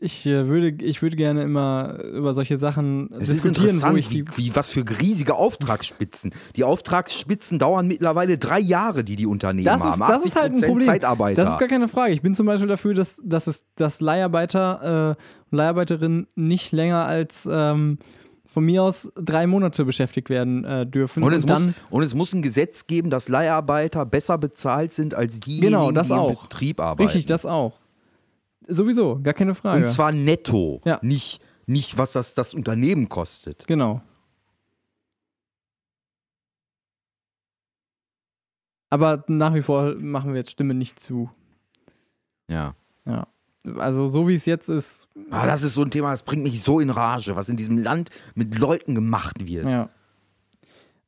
ich, 0.00 0.24
äh, 0.24 0.48
würde, 0.48 0.82
ich 0.82 1.02
würde 1.02 1.16
gerne 1.16 1.42
immer 1.42 2.02
über 2.14 2.32
solche 2.32 2.56
Sachen 2.56 3.10
Es 3.12 3.28
ist 3.28 3.44
diskutieren, 3.44 3.82
wo 3.82 3.88
interessant, 3.88 4.10
wie, 4.10 4.24
wie, 4.46 4.56
was 4.56 4.70
für 4.70 4.84
riesige 5.02 5.34
Auftragsspitzen. 5.34 6.32
Die 6.56 6.64
Auftragsspitzen 6.64 7.58
dauern 7.58 7.86
mittlerweile 7.86 8.38
drei 8.38 8.58
Jahre, 8.58 9.04
die 9.04 9.16
die 9.16 9.26
Unternehmen 9.26 9.66
Das 9.66 9.82
ist, 9.82 10.00
haben. 10.00 10.00
das 10.00 10.24
ist 10.24 10.34
halt 10.34 10.54
ein 10.54 10.60
80% 10.60 10.66
Problem. 10.66 10.86
Zeitarbeiter. 10.86 11.42
Das 11.42 11.50
ist 11.52 11.58
gar 11.58 11.68
keine 11.68 11.88
Frage. 11.88 12.14
Ich 12.14 12.22
bin 12.22 12.34
zum 12.34 12.46
Beispiel 12.46 12.68
dafür, 12.68 12.94
dass, 12.94 13.20
dass, 13.22 13.46
es, 13.46 13.66
dass 13.74 14.00
Leiharbeiter 14.00 15.16
äh, 15.18 15.22
und 15.50 15.58
Leiharbeiterinnen 15.58 16.26
nicht 16.36 16.72
länger 16.72 17.04
als 17.04 17.46
ähm, 17.52 17.98
von 18.56 18.64
mir 18.64 18.82
aus 18.84 19.10
drei 19.16 19.46
Monate 19.46 19.84
beschäftigt 19.84 20.30
werden 20.30 20.64
äh, 20.64 20.86
dürfen. 20.86 21.22
und, 21.22 21.30
es 21.34 21.44
muss, 21.44 21.66
und 21.90 22.02
es 22.02 22.14
muss 22.14 22.32
ein 22.32 22.40
Gesetz 22.40 22.86
geben, 22.86 23.10
dass 23.10 23.28
Leiharbeiter 23.28 24.06
besser 24.06 24.38
bezahlt 24.38 24.92
sind 24.92 25.14
als 25.14 25.40
diejenigen, 25.40 25.72
Genau, 25.72 25.90
das 25.90 26.06
die 26.06 26.14
im 26.14 26.20
auch. 26.20 26.42
Betrieb 26.44 26.80
arbeiten. 26.80 27.02
richtig, 27.06 27.26
das 27.26 27.44
auch. 27.44 27.74
Sowieso, 28.66 29.20
gar 29.22 29.34
keine 29.34 29.54
Frage. 29.54 29.84
Und 29.84 29.90
zwar 29.90 30.10
netto, 30.10 30.80
Ja. 30.86 30.98
nicht, 31.02 31.42
nicht 31.66 31.98
was 31.98 32.12
das, 32.14 32.32
das 32.34 32.54
Unternehmen 32.54 33.10
kostet. 33.10 33.66
Genau. 33.66 34.00
Aber 38.88 39.22
nach 39.28 39.52
wie 39.52 39.60
vor 39.60 39.96
machen 39.96 40.30
wir 40.32 40.38
jetzt 40.40 40.52
Stimme 40.52 40.72
nicht 40.72 40.98
zu. 40.98 41.28
Ja. 42.48 42.74
Ja. 43.04 43.26
Also 43.78 44.06
so 44.06 44.28
wie 44.28 44.34
es 44.34 44.46
jetzt 44.46 44.68
ist, 44.68 45.08
Aber 45.30 45.46
das 45.46 45.62
ist 45.62 45.74
so 45.74 45.82
ein 45.82 45.90
Thema, 45.90 46.12
das 46.12 46.22
bringt 46.22 46.42
mich 46.42 46.62
so 46.62 46.80
in 46.80 46.90
Rage, 46.90 47.36
was 47.36 47.48
in 47.48 47.56
diesem 47.56 47.78
Land 47.78 48.10
mit 48.34 48.58
Leuten 48.58 48.94
gemacht 48.94 49.46
wird. 49.46 49.68
ja. 49.68 49.90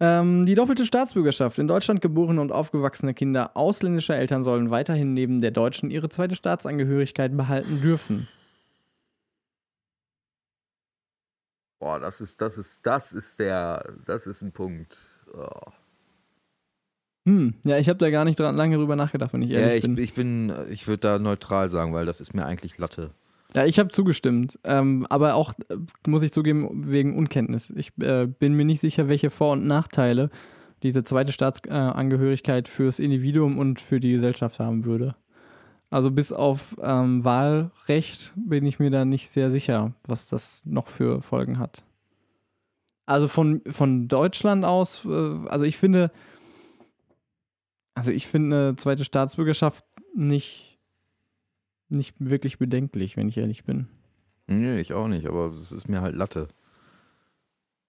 Ähm, 0.01 0.47
die 0.47 0.55
doppelte 0.55 0.87
Staatsbürgerschaft. 0.87 1.59
In 1.59 1.67
Deutschland 1.67 2.01
geborene 2.01 2.41
und 2.41 2.53
aufgewachsene 2.53 3.15
Kinder 3.15 3.57
ausländischer 3.57 4.15
Eltern 4.15 4.45
sollen 4.45 4.71
weiterhin 4.71 5.13
neben 5.13 5.41
der 5.41 5.51
deutschen 5.51 5.91
ihre 5.91 6.09
zweite 6.09 6.37
Staatsangehörigkeit 6.37 7.37
behalten 7.37 7.81
dürfen. 7.81 8.29
Boah, 11.81 11.99
das 11.99 12.21
ist, 12.21 12.41
das 12.41 12.59
ist, 12.59 12.87
das 12.87 13.13
ist 13.13 13.39
der, 13.41 13.85
das 14.07 14.27
ist 14.27 14.43
ein 14.43 14.53
Punkt. 14.53 14.99
Oh. 15.33 15.71
Hm, 17.29 17.53
ja, 17.65 17.77
ich 17.77 17.91
habe 17.91 17.99
da 17.99 18.09
gar 18.09 18.25
nicht 18.25 18.41
dran, 18.41 18.57
lange 18.57 18.79
drüber 18.79 18.97
nachgedacht, 18.97 19.35
wenn 19.35 19.43
ich 19.43 19.51
Ja, 19.51 19.61
ehrlich 19.61 19.77
ich, 19.77 19.83
bin. 19.83 19.99
ich 19.99 20.15
bin, 20.15 20.53
ich 20.71 20.89
würde 20.89 21.01
da 21.01 21.19
neutral 21.19 21.69
sagen, 21.69 21.93
weil 21.93 22.07
das 22.07 22.23
ist 22.23 22.33
mir 22.33 22.47
eigentlich 22.47 22.79
Latte. 22.79 23.11
Ja, 23.55 23.67
ich 23.67 23.79
habe 23.79 23.91
zugestimmt, 23.91 24.59
ähm, 24.65 25.07
aber 25.11 25.35
auch, 25.35 25.53
äh, 25.69 25.77
muss 26.07 26.23
ich 26.23 26.33
zugeben, 26.33 26.87
wegen 26.91 27.19
Unkenntnis. 27.19 27.71
Ich 27.77 27.93
äh, 28.01 28.27
bin 28.27 28.55
mir 28.55 28.65
nicht 28.65 28.81
sicher, 28.81 29.09
welche 29.09 29.29
Vor- 29.29 29.53
und 29.53 29.67
Nachteile 29.67 30.31
diese 30.83 31.05
zweite 31.05 31.33
Staatsangehörigkeit 31.33 32.67
fürs 32.67 32.99
Individuum 32.99 33.59
und 33.59 33.79
für 33.81 34.01
die 34.01 34.13
Gesellschaft 34.13 34.59
haben 34.59 34.87
würde. 34.87 35.15
Also 35.91 36.11
bis 36.11 36.33
auf 36.33 36.77
ähm, 36.83 37.25
Wahlrecht 37.25 38.33
bin 38.37 38.65
ich 38.65 38.79
mir 38.79 38.91
da 38.91 39.05
nicht 39.05 39.29
sehr 39.29 39.51
sicher, 39.51 39.93
was 40.07 40.29
das 40.29 40.63
noch 40.65 40.89
für 40.89 41.21
Folgen 41.21 41.59
hat. 41.59 41.85
Also 43.05 43.29
von, 43.29 43.61
von 43.69 44.09
Deutschland 44.09 44.65
aus, 44.65 45.05
äh, 45.05 45.09
also 45.49 45.67
ich 45.67 45.77
finde, 45.77 46.11
also 47.99 48.11
ich 48.11 48.27
finde 48.27 48.57
eine 48.57 48.77
zweite 48.77 49.05
Staatsbürgerschaft 49.05 49.85
nicht 50.15 50.79
nicht 51.91 52.15
wirklich 52.19 52.59
bedenklich, 52.59 53.17
wenn 53.17 53.29
ich 53.29 53.39
ehrlich 53.39 53.65
bin. 53.65 53.89
Nee, 54.47 54.81
ich 54.81 54.93
auch 54.93 55.09
nicht, 55.09 55.27
aber 55.27 55.49
es 55.53 55.73
ist 55.73 55.89
mir 55.89 56.01
halt 56.01 56.17
Latte. 56.17 56.49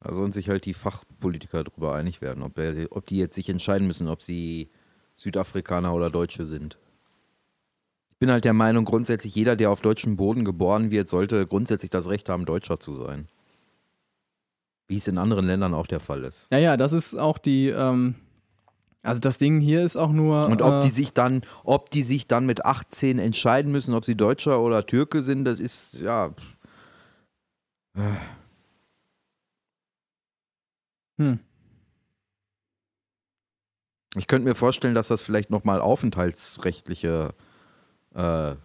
Da 0.02 0.14
sollen 0.14 0.32
sich 0.32 0.50
halt 0.50 0.66
die 0.66 0.74
Fachpolitiker 0.74 1.64
darüber 1.64 1.96
einig 1.96 2.22
werden, 2.22 2.44
ob, 2.44 2.56
der, 2.56 2.88
ob 2.92 3.06
die 3.06 3.18
jetzt 3.18 3.36
sich 3.36 3.50
entscheiden 3.50 3.88
müssen, 3.88 4.08
ob 4.08 4.22
sie 4.22 4.70
Südafrikaner 5.16 5.94
oder 5.94 6.10
Deutsche 6.10 6.46
sind. 6.46 6.78
Ich 8.12 8.18
bin 8.18 8.32
halt 8.32 8.46
der 8.46 8.54
Meinung, 8.54 8.86
grundsätzlich 8.86 9.36
jeder, 9.36 9.56
der 9.56 9.72
auf 9.72 9.82
deutschem 9.82 10.18
Boden 10.18 10.46
geboren 10.46 10.92
wird, 10.92 11.08
sollte 11.08 11.46
grundsätzlich 11.46 11.90
das 11.90 12.08
Recht 12.08 12.30
haben, 12.30 12.46
Deutscher 12.46 12.80
zu 12.80 12.94
sein. 12.94 13.28
Wie 14.88 14.98
es 14.98 15.08
in 15.08 15.18
anderen 15.18 15.46
Ländern 15.46 15.74
auch 15.74 15.88
der 15.88 16.00
Fall 16.00 16.24
ist. 16.24 16.48
Ja, 16.52 16.58
ja, 16.58 16.78
das 16.78 16.94
ist 16.94 17.16
auch 17.16 17.38
die, 17.38 17.68
ähm, 17.68 18.16
also 19.02 19.22
das 19.22 19.38
Ding 19.38 19.60
hier 19.60 19.84
ist 19.84 19.96
auch 19.96 20.12
nur. 20.12 20.46
Und 20.48 20.62
ob 20.62 20.74
äh, 20.74 20.80
die 20.82 20.90
sich 20.90 21.14
dann, 21.14 21.44
ob 21.64 21.90
die 21.90 22.04
sich 22.04 22.28
dann 22.28 22.46
mit 22.46 22.66
18 22.66 23.20
entscheiden 23.20 23.72
müssen, 23.72 23.94
ob 23.94 24.06
sie 24.06 24.16
Deutscher 24.16 24.60
oder 24.60 24.86
Türke 24.86 25.22
sind, 25.22 25.46
das 25.46 25.60
ist, 25.60 25.94
ja. 25.96 26.34
hm. 31.18 31.40
Ich 34.16 34.28
könnte 34.28 34.48
mir 34.48 34.56
vorstellen, 34.56 34.96
dass 34.96 35.08
das 35.08 35.22
vielleicht 35.22 35.50
nochmal 35.50 35.80
aufenthaltsrechtliche 35.80 37.34
äh, 38.16 38.56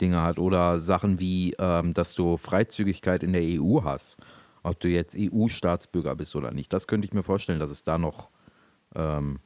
Dinge 0.00 0.22
hat 0.22 0.38
oder 0.38 0.78
Sachen 0.80 1.20
wie, 1.20 1.54
ähm, 1.58 1.94
dass 1.94 2.14
du 2.14 2.36
Freizügigkeit 2.36 3.22
in 3.22 3.32
der 3.32 3.42
EU 3.42 3.82
hast. 3.84 4.16
Ob 4.64 4.78
du 4.80 4.88
jetzt 4.88 5.16
EU-Staatsbürger 5.18 6.14
bist 6.16 6.36
oder 6.36 6.50
nicht. 6.52 6.72
Das 6.72 6.86
könnte 6.86 7.06
ich 7.06 7.14
mir 7.14 7.22
vorstellen, 7.22 7.60
dass 7.60 7.70
es 7.70 7.82
da 7.82 7.98
noch. 7.98 8.30
Ähm, 8.94 9.40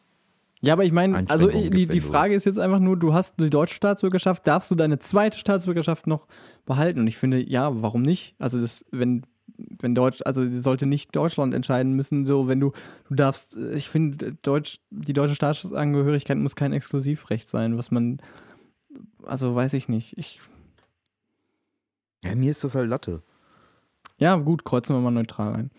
Ja, 0.63 0.73
aber 0.73 0.85
ich 0.85 0.93
meine, 0.93 1.29
also 1.29 1.49
die, 1.49 1.71
gibt, 1.71 1.93
die 1.93 2.01
Frage 2.01 2.35
ist 2.35 2.45
jetzt 2.45 2.59
einfach 2.59 2.79
nur, 2.81 2.97
du 2.97 3.13
hast 3.13 3.39
die 3.41 3.51
deutsche 3.51 3.75
Staatsbürgerschaft, 3.75 4.47
darfst 4.47 4.71
du 4.71 4.75
deine 4.75 4.99
zweite 4.99 5.39
Staatsbürgerschaft 5.39 6.07
noch 6.07 6.27
behalten? 6.65 7.01
Und 7.01 7.07
ich 7.07 7.17
finde, 7.19 7.39
ja, 7.39 7.83
warum 7.83 8.03
nicht? 8.03 8.35
Also 8.39 8.61
das, 8.61 8.85
wenn, 8.91 9.23
wenn 9.57 9.95
Deutsch, 9.95 10.21
also 10.25 10.51
sollte 10.53 10.87
nicht 10.87 11.15
Deutschland 11.15 11.55
entscheiden 11.55 11.93
müssen, 11.93 12.27
so 12.27 12.49
wenn 12.49 12.61
du, 12.61 12.73
du 13.09 13.15
darfst, 13.15 13.57
ich 13.57 13.89
finde, 13.89 14.37
Deutsch, 14.43 14.79
die 14.91 15.13
deutsche 15.13 15.35
Staatsangehörigkeit 15.35 16.39
muss 16.39 16.57
kein 16.57 16.73
Exklusivrecht 16.73 17.49
sein, 17.49 17.79
was 17.79 17.91
man, 17.91 18.21
also 19.25 19.55
weiß 19.55 19.75
ich 19.75 19.89
nicht. 19.89 20.17
Ich, 20.19 20.41
ja, 22.25 22.35
mir 22.35 22.51
ist 22.51 22.65
das 22.65 22.75
halt 22.75 22.89
Latte. 22.89 23.23
Ja, 24.19 24.37
gut, 24.37 24.65
kreuzen 24.65 24.97
wir 24.97 25.01
mal 25.01 25.11
neutral 25.11 25.55
ein. 25.55 25.71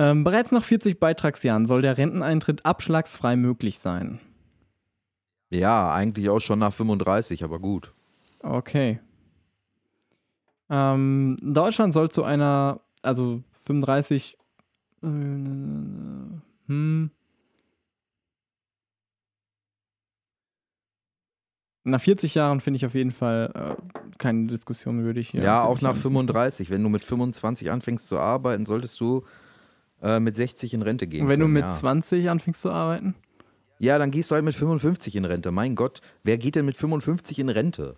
Ähm, 0.00 0.24
bereits 0.24 0.50
nach 0.50 0.64
40 0.64 0.98
Beitragsjahren 0.98 1.66
soll 1.66 1.82
der 1.82 1.98
Renteneintritt 1.98 2.64
abschlagsfrei 2.64 3.36
möglich 3.36 3.80
sein. 3.80 4.18
Ja, 5.50 5.92
eigentlich 5.92 6.30
auch 6.30 6.40
schon 6.40 6.60
nach 6.60 6.72
35, 6.72 7.44
aber 7.44 7.58
gut. 7.58 7.92
Okay. 8.42 8.98
Ähm, 10.70 11.36
Deutschland 11.42 11.92
soll 11.92 12.10
zu 12.10 12.24
einer, 12.24 12.80
also 13.02 13.42
35, 13.52 14.38
äh, 15.02 15.06
hm. 15.06 17.10
Nach 21.84 22.00
40 22.00 22.34
Jahren 22.34 22.60
finde 22.60 22.78
ich 22.78 22.86
auf 22.86 22.94
jeden 22.94 23.12
Fall 23.12 23.52
äh, 23.54 23.76
keine 24.16 24.46
Diskussion 24.46 25.04
würdig. 25.04 25.28
hier. 25.28 25.42
Ja, 25.42 25.62
auch 25.62 25.82
nach 25.82 25.96
35. 25.96 26.70
Wenn 26.70 26.82
du 26.82 26.88
mit 26.88 27.04
25 27.04 27.70
anfängst 27.70 28.08
zu 28.08 28.18
arbeiten, 28.18 28.64
solltest 28.64 28.98
du 28.98 29.24
äh, 30.02 30.20
mit 30.20 30.36
60 30.36 30.74
in 30.74 30.82
Rente 30.82 31.06
gehen. 31.06 31.22
Und 31.22 31.28
wenn 31.28 31.40
du 31.40 31.44
können, 31.44 31.54
mit 31.54 31.64
ja. 31.64 31.70
20 31.70 32.28
anfängst 32.30 32.62
zu 32.62 32.70
arbeiten? 32.70 33.14
Ja, 33.78 33.98
dann 33.98 34.10
gehst 34.10 34.30
du 34.30 34.34
halt 34.34 34.44
mit 34.44 34.54
55 34.54 35.16
in 35.16 35.24
Rente. 35.24 35.50
Mein 35.52 35.74
Gott, 35.74 36.00
wer 36.22 36.36
geht 36.38 36.54
denn 36.56 36.66
mit 36.66 36.76
55 36.76 37.38
in 37.38 37.48
Rente? 37.48 37.96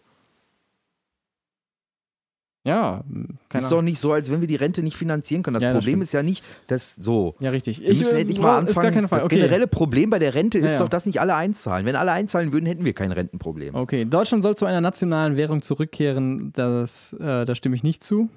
Ja, 2.64 3.02
keine 3.48 3.64
ist 3.64 3.72
doch 3.72 3.82
nicht 3.82 3.98
so, 3.98 4.12
als 4.12 4.30
wenn 4.30 4.40
wir 4.40 4.46
die 4.46 4.54
Rente 4.54 4.84
nicht 4.84 4.96
finanzieren 4.96 5.42
können. 5.42 5.54
Das 5.54 5.64
Ja, 5.64 5.70
das 5.70 5.78
Problem 5.78 5.94
stimmt. 5.94 6.04
ist 6.04 6.12
ja 6.12 6.22
nicht, 6.22 6.44
dass 6.68 6.94
so. 6.94 7.34
Ja, 7.40 7.50
richtig. 7.50 7.80
Wir 7.80 7.88
müssen 7.88 8.14
äh, 8.16 8.20
endlich 8.20 8.38
mal 8.38 8.58
anfangen. 8.58 9.08
Das 9.10 9.24
Okay. 9.24 9.34
generelle 9.34 9.66
Problem 9.66 10.10
bei 10.10 10.20
der 10.20 10.34
Rente 10.36 10.58
ist 10.58 10.64
Ja, 10.66 10.70
ja. 10.74 10.78
doch, 10.78 10.88
dass 10.88 11.04
nicht 11.04 11.20
alle 11.20 11.34
einzahlen. 11.34 11.86
Wenn 11.86 11.96
alle 11.96 12.12
einzahlen 12.12 12.52
würden, 12.52 12.66
hätten 12.66 12.84
wir 12.84 12.92
kein 12.92 13.10
Rentenproblem. 13.10 13.74
Okay, 13.74 14.04
Deutschland 14.04 14.44
soll 14.44 14.56
zu 14.56 14.64
einer 14.66 14.80
nationalen 14.80 15.36
Währung 15.36 15.60
zurückkehren. 15.60 16.52
Das, 16.52 17.14
äh, 17.14 17.44
da 17.44 17.54
stimme 17.56 17.74
ich 17.74 17.82
nicht 17.82 18.04
zu. 18.04 18.28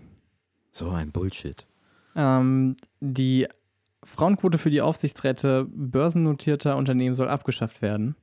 So 0.71 0.89
ein 0.89 1.11
Bullshit. 1.11 1.67
Ähm, 2.15 2.75
die 3.01 3.47
Frauenquote 4.03 4.57
für 4.57 4.69
die 4.69 4.81
Aufsichtsräte 4.81 5.67
börsennotierter 5.69 6.77
Unternehmen 6.77 7.15
soll 7.15 7.27
abgeschafft 7.27 7.81
werden. 7.81 8.15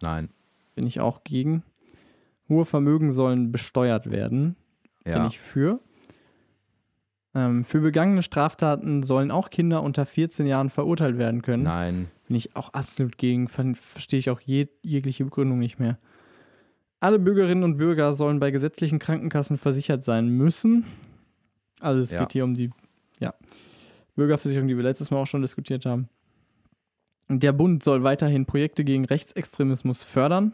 Nein. 0.00 0.30
Bin 0.74 0.86
ich 0.86 1.00
auch 1.00 1.24
gegen. 1.24 1.62
Hohe 2.48 2.64
Vermögen 2.64 3.12
sollen 3.12 3.52
besteuert 3.52 4.10
werden. 4.10 4.56
Bin 5.04 5.12
Ja. 5.12 5.26
ich 5.26 5.38
für. 5.38 5.80
Ähm, 7.34 7.64
für 7.64 7.80
begangene 7.80 8.22
Straftaten 8.22 9.02
sollen 9.02 9.30
auch 9.30 9.50
Kinder 9.50 9.82
unter 9.82 10.04
14 10.06 10.46
Jahren 10.46 10.70
verurteilt 10.70 11.18
werden 11.18 11.42
können. 11.42 11.62
Nein. 11.64 12.08
Bin 12.26 12.36
ich 12.36 12.56
auch 12.56 12.70
absolut 12.72 13.16
gegen. 13.18 13.48
Ver 13.48 13.74
verstehe 13.74 14.18
ich 14.18 14.30
auch 14.30 14.40
je 14.40 14.68
jegliche 14.82 15.24
Begründung 15.24 15.58
nicht 15.58 15.78
mehr. 15.78 15.98
Alle 17.00 17.18
Bürgerinnen 17.18 17.64
und 17.64 17.78
Bürger 17.78 18.12
sollen 18.12 18.38
bei 18.38 18.50
gesetzlichen 18.50 18.98
Krankenkassen 18.98 19.56
versichert 19.58 20.04
sein 20.04 20.28
müssen. 20.28 20.84
Also 21.82 22.00
es 22.00 22.10
Ja. 22.10 22.20
geht 22.20 22.32
hier 22.32 22.44
um 22.44 22.54
die 22.54 22.70
ja, 23.18 23.34
Bürgerversicherung, 24.16 24.68
die 24.68 24.76
wir 24.76 24.82
letztes 24.82 25.10
Mal 25.10 25.18
auch 25.18 25.26
schon 25.26 25.42
diskutiert 25.42 25.84
haben. 25.86 26.08
Der 27.28 27.52
Bund 27.52 27.82
soll 27.82 28.02
weiterhin 28.02 28.46
Projekte 28.46 28.84
gegen 28.84 29.04
Rechtsextremismus 29.04 30.02
fördern. 30.04 30.52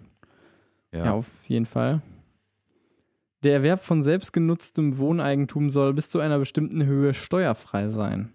Ja. 0.92 1.06
Ja, 1.06 1.12
auf 1.12 1.48
jeden 1.48 1.66
Fall. 1.66 2.02
Der 3.42 3.52
Erwerb 3.55 3.84
von 3.84 4.02
selbstgenutztem 4.02 4.98
Wohneigentum 4.98 5.70
soll 5.70 5.94
bis 5.94 6.10
zu 6.10 6.18
einer 6.18 6.38
bestimmten 6.38 6.84
Höhe 6.84 7.14
steuerfrei 7.14 7.88
sein. 7.88 8.32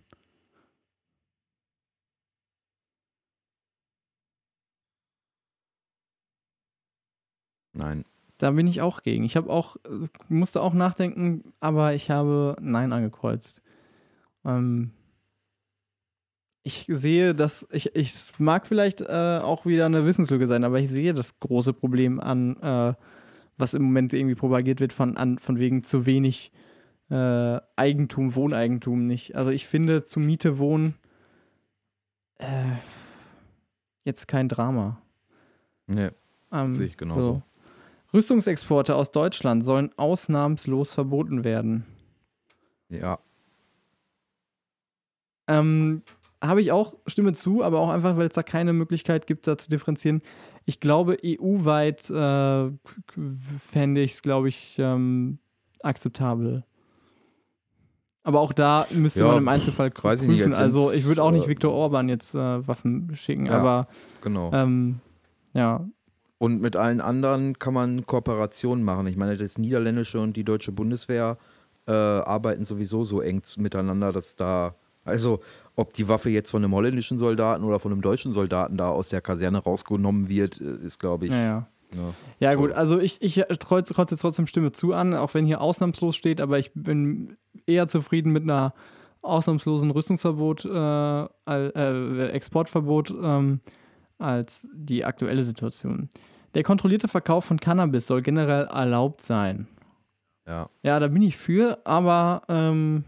Nein. 7.74 8.06
Da 8.38 8.52
bin 8.52 8.68
ich 8.68 8.82
auch 8.82 9.04
gegen. 9.04 9.24
Ich 9.24 9.36
habe 9.36 9.50
auch, 9.50 9.76
äh, 9.86 10.08
musste 10.28 10.62
auch 10.62 10.74
nachdenken, 10.74 11.54
aber 11.60 11.94
ich 11.94 12.10
habe 12.10 12.56
Nein 12.62 12.92
angekreuzt. 12.92 13.62
Ähm, 14.44 14.92
ich 16.64 16.86
sehe, 16.90 17.36
dass 17.36 17.68
ich, 17.72 17.96
ich 17.96 18.14
es 18.14 18.40
mag 18.40 18.68
vielleicht 18.68 19.02
äh, 19.02 19.40
auch 19.44 19.66
wieder 19.66 19.86
eine 19.86 20.06
Wissenslücke 20.06 20.48
sein, 20.48 20.64
aber 20.64 20.80
ich 20.80 20.90
sehe 20.90 21.14
das 21.14 21.40
große 21.40 21.74
Problem 21.74 22.20
an, 22.20 22.58
äh, 22.62 22.94
was 23.58 23.74
im 23.74 23.84
Moment 23.84 24.14
irgendwie 24.14 24.36
propagiert 24.36 24.80
wird, 24.80 24.94
von, 24.94 25.18
an, 25.18 25.40
von 25.40 25.60
wegen 25.60 25.84
zu 25.84 26.06
wenig 26.06 26.52
äh, 27.10 27.60
Eigentum, 27.76 28.34
Wohneigentum 28.36 29.08
nicht. 29.08 29.36
Also 29.36 29.52
ich 29.52 29.68
finde, 29.68 30.06
zu 30.06 30.20
Miete 30.20 30.58
wohnen 30.58 30.96
äh, 32.40 32.78
jetzt 34.06 34.28
kein 34.28 34.50
Drama. 34.50 35.02
Nee. 35.88 36.10
Ähm, 36.52 36.72
Sehe 36.72 36.88
ich 36.88 36.98
genauso. 36.98 37.42
Rüstungsexporte 38.14 38.96
aus 38.96 39.12
Deutschland 39.12 39.64
sollen 39.66 39.92
ausnahmslos 39.98 40.94
verboten 40.94 41.44
werden. 41.44 41.86
Ja. 42.90 43.20
Ähm, 45.48 46.04
Habe 46.42 46.62
ich 46.62 46.72
auch 46.72 46.96
Stimme 47.08 47.34
zu, 47.34 47.64
aber 47.64 47.80
auch 47.80 47.90
einfach, 47.90 48.18
weil 48.18 48.28
es 48.28 48.34
da 48.34 48.44
keine 48.44 48.74
Möglichkeit 48.74 49.28
gibt, 49.28 49.48
da 49.48 49.58
zu 49.58 49.70
differenzieren. 49.70 50.22
Ich 50.66 50.80
glaube, 50.80 51.18
EU-weit 51.24 52.10
äh, 52.10 52.70
fände 53.58 54.02
ich 54.02 54.14
es, 54.14 54.22
glaube 54.22 54.50
ich, 54.50 54.76
ähm, 54.78 55.40
akzeptabel. 55.82 56.66
Aber 58.26 58.40
auch 58.40 58.54
da 58.54 58.86
müsste 58.92 59.22
Ja, 59.22 59.28
man 59.28 59.38
im 59.40 59.48
Einzelfall 59.50 59.90
prüfen. 59.92 60.24
ich 60.24 60.30
nicht, 60.30 60.46
als 60.46 60.58
also 60.58 60.92
ich 60.92 61.06
würde 61.06 61.24
auch 61.24 61.32
nicht 61.32 61.46
äh, 61.46 61.50
Viktor 61.50 61.74
Orban 61.74 62.08
jetzt 62.08 62.36
äh, 62.36 62.66
Waffen 62.68 63.14
schicken, 63.16 63.48
Ja. 63.48 63.60
aber 63.60 63.88
Genau. 64.22 64.50
ähm, 64.54 65.00
ja, 65.54 65.86
Und 66.44 66.60
mit 66.60 66.76
allen 66.76 67.00
anderen 67.00 67.58
kann 67.58 67.74
man 67.74 68.06
Kooperationen 68.06 68.84
machen. 68.84 69.08
Ich 69.08 69.16
meine, 69.16 69.38
das 69.38 69.58
niederländische 69.58 70.20
und 70.20 70.36
die 70.36 70.44
deutsche 70.44 70.74
Bundeswehr 70.74 71.38
äh, 71.88 71.94
arbeiten 71.94 72.66
sowieso 72.66 73.06
so 73.06 73.22
eng 73.22 73.42
miteinander, 73.56 74.12
dass 74.12 74.36
da, 74.36 74.76
also 75.06 75.40
ob 75.78 75.94
die 75.94 76.10
Waffe 76.10 76.30
jetzt 76.30 76.52
von 76.52 76.62
einem 76.62 76.74
holländischen 76.74 77.18
Soldaten 77.18 77.64
oder 77.64 77.80
von 77.80 77.94
einem 77.94 78.02
deutschen 78.02 78.34
Soldaten 78.34 78.76
da 78.76 78.90
aus 78.90 79.08
der 79.08 79.22
Kaserne 79.22 79.60
rausgenommen 79.60 80.28
wird, 80.28 80.60
äh, 80.60 80.86
ist, 80.86 81.00
glaube 81.00 81.28
ich. 81.28 81.32
ja, 81.32 81.66
ja. 81.94 82.14
Ja. 82.42 82.56
Gut, 82.56 82.74
also 82.74 83.00
ich, 83.00 83.22
ich 83.22 83.36
kreuze 83.60 83.94
kreuze 83.94 84.16
jetzt 84.16 84.22
trotzdem 84.22 84.46
Stimme 84.48 84.74
zu 84.74 84.92
an, 84.92 85.14
auch 85.14 85.34
wenn 85.36 85.46
hier 85.46 85.62
ausnahmslos 85.62 86.18
steht, 86.18 86.42
aber 86.42 86.60
ich 86.60 86.74
bin 86.74 87.38
eher 87.68 87.88
zufrieden 87.88 88.34
mit 88.34 88.44
einer 88.44 88.74
ausnahmslosen 89.22 89.92
Rüstungsverbot, 89.92 90.66
äh, 90.66 91.24
äh, 91.48 92.28
Exportverbot, 92.32 93.12
ähm, 93.12 93.62
als 94.18 94.68
die 94.74 95.06
aktuelle 95.06 95.44
Situation. 95.44 96.10
Der 96.54 96.64
kontrollierte 96.64 97.08
Verkauf 97.08 97.46
von 97.46 97.60
Cannabis 97.60 98.08
soll 98.08 98.22
generell 98.22 98.66
erlaubt 98.66 99.24
sein. 99.24 99.68
Ja. 100.48 100.70
Ja, 100.84 101.00
da 101.00 101.08
bin 101.08 101.22
ich 101.22 101.38
für, 101.38 101.80
aber 101.86 102.42
ähm, 102.50 103.06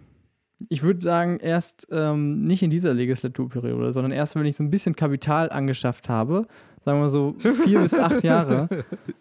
ich 0.70 0.84
würde 0.84 1.02
sagen, 1.02 1.40
erst 1.40 1.88
ähm, 1.92 2.46
nicht 2.46 2.64
in 2.64 2.70
dieser 2.70 2.94
Legislaturperiode, 2.94 3.92
sondern 3.94 4.12
erst, 4.12 4.36
wenn 4.36 4.46
ich 4.46 4.56
so 4.56 4.64
ein 4.64 4.70
bisschen 4.70 4.96
Kapital 4.96 5.50
angeschafft 5.50 6.10
habe, 6.10 6.48
sagen 6.86 7.02
wir 7.02 7.10
so 7.10 7.36
vier 7.64 7.82
bis 7.82 7.94
acht 7.94 8.24
Jahre, 8.24 8.70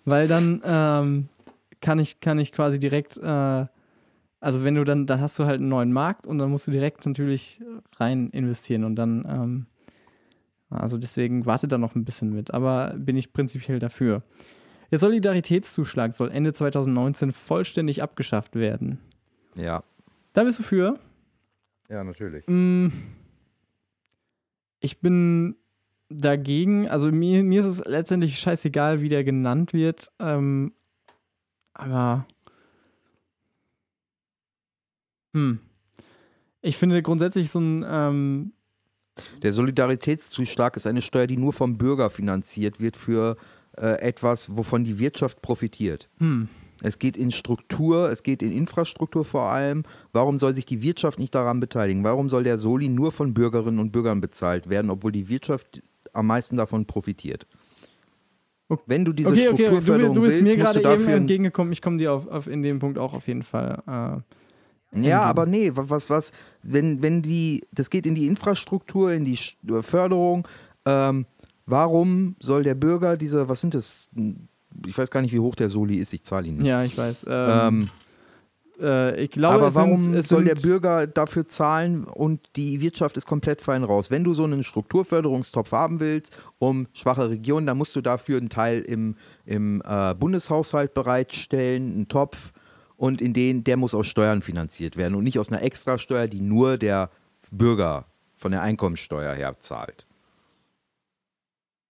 weil 0.04 0.28
dann 0.28 0.62
ähm, 0.64 1.28
kann, 1.80 1.98
ich, 1.98 2.20
kann 2.20 2.38
ich 2.38 2.52
quasi 2.52 2.78
direkt, 2.78 3.16
äh, 3.18 3.66
also 4.40 4.64
wenn 4.64 4.76
du 4.76 4.84
dann, 4.84 5.06
dann 5.06 5.20
hast 5.20 5.38
du 5.38 5.44
halt 5.44 5.60
einen 5.60 5.68
neuen 5.68 5.92
Markt 5.92 6.26
und 6.26 6.38
dann 6.38 6.50
musst 6.50 6.66
du 6.66 6.70
direkt 6.70 7.04
natürlich 7.04 7.60
rein 7.96 8.30
investieren 8.30 8.84
und 8.84 8.96
dann, 8.96 9.24
ähm, 9.28 9.66
also 10.78 10.98
deswegen 10.98 11.46
warte 11.46 11.68
da 11.68 11.78
noch 11.78 11.94
ein 11.94 12.04
bisschen 12.04 12.32
mit, 12.34 12.52
aber 12.52 12.94
bin 12.96 13.16
ich 13.16 13.32
prinzipiell 13.32 13.78
dafür. 13.78 14.22
Der 14.90 14.98
Solidaritätszuschlag 14.98 16.14
soll 16.14 16.30
Ende 16.30 16.52
2019 16.52 17.32
vollständig 17.32 18.02
abgeschafft 18.02 18.54
werden. 18.54 18.98
Ja. 19.56 19.82
Da 20.34 20.44
bist 20.44 20.58
du 20.58 20.62
für? 20.62 20.98
Ja, 21.88 22.04
natürlich. 22.04 22.46
Mm, 22.46 22.88
Ich 24.80 25.00
bin 25.00 25.56
dagegen. 26.10 26.88
Also 26.88 27.10
mir, 27.10 27.42
mir 27.42 27.60
ist 27.60 27.66
es 27.66 27.84
letztendlich 27.84 28.38
scheißegal, 28.38 29.00
wie 29.00 29.08
der 29.08 29.24
genannt 29.24 29.72
wird. 29.72 30.12
Ähm, 30.18 30.72
aber. 31.72 32.26
Hm. 35.34 35.58
Ich 36.60 36.76
finde 36.76 37.02
grundsätzlich 37.02 37.50
so 37.50 37.60
ein. 37.60 37.84
Ähm, 37.88 38.52
Der 39.42 39.52
Solidaritätszuschlag 39.52 40.76
ist 40.76 40.86
eine 40.86 41.02
Steuer, 41.02 41.26
die 41.26 41.36
nur 41.36 41.52
vom 41.52 41.78
Bürger 41.78 42.10
finanziert 42.10 42.80
wird 42.80 42.96
für 42.96 43.36
äh, 43.76 44.00
etwas, 44.00 44.56
wovon 44.56 44.84
die 44.84 44.98
Wirtschaft 44.98 45.42
profitiert. 45.42 46.08
hm. 46.18 46.48
Es 46.82 46.98
geht 46.98 47.16
in 47.16 47.30
Struktur, 47.30 48.10
es 48.10 48.22
geht 48.24 48.42
in 48.42 48.52
Infrastruktur 48.52 49.24
vor 49.24 49.44
allem. 49.44 49.84
Warum 50.12 50.38
soll 50.38 50.52
sich 50.52 50.66
die 50.66 50.82
Wirtschaft 50.82 51.18
nicht 51.18 51.34
daran 51.34 51.60
beteiligen? 51.60 52.02
Warum 52.04 52.28
soll 52.28 52.42
der 52.42 52.58
Soli 52.58 52.88
nur 52.88 53.12
von 53.12 53.32
Bürgerinnen 53.32 53.78
und 53.78 53.92
Bürgern 53.92 54.20
bezahlt 54.20 54.68
werden, 54.68 54.90
obwohl 54.90 55.12
die 55.12 55.28
Wirtschaft 55.28 55.80
am 56.12 56.26
meisten 56.26 56.56
davon 56.56 56.84
profitiert? 56.84 57.46
Okay. 58.68 58.82
Wenn 58.86 59.04
du 59.04 59.12
diese 59.12 59.30
okay, 59.30 59.48
okay, 59.48 59.48
du, 59.48 59.56
bist- 59.56 59.68
Strukturförderung 59.68 60.14
du 60.14 60.20
bist 60.22 60.42
mir 60.42 60.44
willst, 60.46 60.58
musst 60.58 60.72
gerade 60.72 60.82
du 60.82 60.90
eben 60.90 60.98
dafür... 61.04 61.16
entgegengekommen. 61.16 61.72
Ich 61.72 61.80
komme 61.80 61.96
dir 61.96 62.12
auf, 62.12 62.26
auf 62.26 62.48
in 62.48 62.62
dem 62.62 62.80
Punkt 62.80 62.98
auch 62.98 63.14
auf 63.14 63.28
jeden 63.28 63.44
Fall. 63.44 63.82
Äh, 63.86 64.34
ja, 65.02 65.22
aber 65.22 65.46
nee, 65.46 65.70
wa- 65.74 65.84
was, 65.88 66.08
was, 66.10 66.30
wenn, 66.62 67.02
wenn 67.02 67.22
die, 67.22 67.62
das 67.72 67.90
geht 67.90 68.06
in 68.06 68.14
die 68.14 68.26
Infrastruktur, 68.26 69.12
in 69.12 69.24
die 69.24 69.36
Sch- 69.36 69.56
Förderung, 69.82 70.46
ähm, 70.86 71.26
warum 71.66 72.36
soll 72.40 72.62
der 72.62 72.74
Bürger 72.74 73.16
diese, 73.16 73.48
was 73.48 73.60
sind 73.60 73.74
das, 73.74 74.08
ich 74.86 74.96
weiß 74.96 75.10
gar 75.10 75.22
nicht, 75.22 75.32
wie 75.32 75.40
hoch 75.40 75.54
der 75.54 75.68
Soli 75.68 75.96
ist, 75.96 76.12
ich 76.12 76.22
zahle 76.22 76.48
ihn 76.48 76.58
nicht. 76.58 76.66
ja, 76.66 76.82
ich 76.84 76.96
weiß. 76.96 77.24
Ähm, 77.28 77.50
Ähm, 77.80 77.88
äh, 78.80 79.22
ich 79.22 79.30
glaube, 79.30 79.54
aber 79.54 79.74
warum 79.76 80.02
sind, 80.02 80.26
soll 80.26 80.44
der 80.44 80.56
Bürger 80.56 81.06
dafür 81.06 81.46
zahlen 81.46 82.02
und 82.04 82.40
die 82.56 82.80
Wirtschaft 82.80 83.16
ist 83.16 83.24
komplett 83.24 83.60
fein 83.60 83.84
raus? 83.84 84.10
Wenn 84.10 84.24
du 84.24 84.34
so 84.34 84.42
einen 84.42 84.64
Strukturförderungstopf 84.64 85.70
haben 85.70 86.00
willst, 86.00 86.36
um 86.58 86.88
schwache 86.92 87.30
Regionen, 87.30 87.68
dann 87.68 87.78
musst 87.78 87.94
du 87.94 88.00
dafür 88.00 88.36
einen 88.38 88.48
Teil 88.48 88.80
im, 88.80 89.14
im 89.46 89.80
äh, 89.86 90.14
Bundeshaushalt 90.16 90.92
bereitstellen, 90.92 91.92
einen 91.94 92.08
Topf, 92.08 92.52
und 92.96 93.20
in 93.20 93.32
den, 93.32 93.64
der 93.64 93.76
muss 93.76 93.94
aus 93.94 94.06
Steuern 94.06 94.42
finanziert 94.42 94.96
werden 94.96 95.14
und 95.14 95.24
nicht 95.24 95.38
aus 95.38 95.50
einer 95.50 95.62
Extrasteuer, 95.62 96.26
die 96.26 96.40
nur 96.40 96.78
der 96.78 97.10
Bürger 97.50 98.06
von 98.32 98.52
der 98.52 98.62
Einkommensteuer 98.62 99.34
her 99.34 99.58
zahlt. 99.60 100.06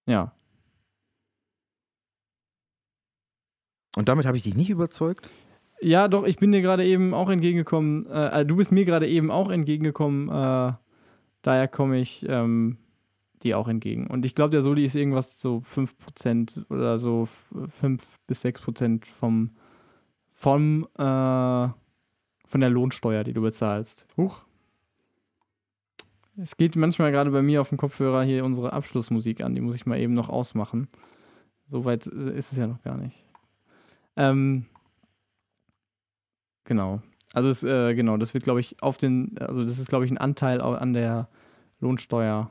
Ja. 0.07 0.33
Und 3.97 4.09
damit 4.09 4.27
habe 4.27 4.37
ich 4.37 4.43
dich 4.43 4.57
nicht 4.57 4.71
überzeugt? 4.71 5.31
Ja, 5.81 6.09
doch, 6.09 6.25
ich 6.25 6.39
bin 6.39 6.53
dir 6.53 6.63
gerade 6.63 6.85
eben 6.85 7.15
auch 7.15 7.29
entgegengekommen. 7.29 8.07
Äh, 8.07 8.13
also 8.13 8.49
du 8.49 8.57
bist 8.57 8.73
mir 8.73 8.85
gerade 8.85 9.09
eben 9.09 9.31
auch 9.31 9.51
entgegengekommen. 9.51 10.29
Äh, 10.29 10.73
daher 11.43 11.69
komme 11.69 11.99
ich 11.99 12.25
ähm, 12.29 12.79
dir 13.43 13.59
auch 13.59 13.69
entgegen. 13.69 14.07
Und 14.07 14.25
ich 14.25 14.35
glaube, 14.35 14.51
der 14.51 14.63
Soli 14.63 14.85
ist 14.85 14.95
irgendwas 14.95 15.41
so 15.41 15.59
5% 15.59 16.71
oder 16.71 16.99
so 16.99 17.25
f- 17.25 17.55
5 17.67 18.19
bis 18.27 18.45
6% 18.45 19.05
vom, 19.05 19.51
vom, 20.37 20.87
äh, 20.99 20.99
von 20.99 22.61
der 22.61 22.69
Lohnsteuer, 22.69 23.25
die 23.25 23.33
du 23.33 23.41
bezahlst. 23.41 24.07
Huch. 24.19 24.43
Es 26.37 26.57
geht 26.57 26.75
manchmal 26.77 27.13
gerade 27.13 27.31
bei 27.31 27.41
mir 27.43 27.61
auf 27.61 27.69
dem 27.69 27.79
Kopfhörer 27.79 28.25
hier 28.25 28.45
unsere 28.45 28.73
Abschlussmusik 28.73 29.41
an. 29.41 29.55
Die 29.55 29.61
muss 29.61 29.77
ich 29.77 29.87
mal 29.87 29.99
eben 30.01 30.13
noch 30.15 30.29
ausmachen. 30.29 30.89
Soweit 31.69 32.07
äh, 32.09 32.37
ist 32.37 32.51
es 32.53 32.59
ja 32.59 32.67
noch 32.67 32.83
gar 32.83 32.97
nicht. 32.99 33.17
Ähm, 34.17 34.67
genau. 36.65 37.01
Also 37.33 37.49
es, 37.49 37.63
äh, 37.63 37.95
genau, 37.95 38.17
das 38.17 38.35
wird, 38.35 38.45
glaube 38.45 38.61
ich, 38.61 38.81
auf 38.83 38.99
den, 38.99 39.37
also 39.39 39.65
das 39.65 39.79
ist, 39.79 39.89
glaube 39.89 40.05
ich, 40.05 40.11
ein 40.11 40.19
Anteil 40.19 40.61
an 40.61 40.93
der 40.93 41.29
Lohnsteuer. 41.81 42.51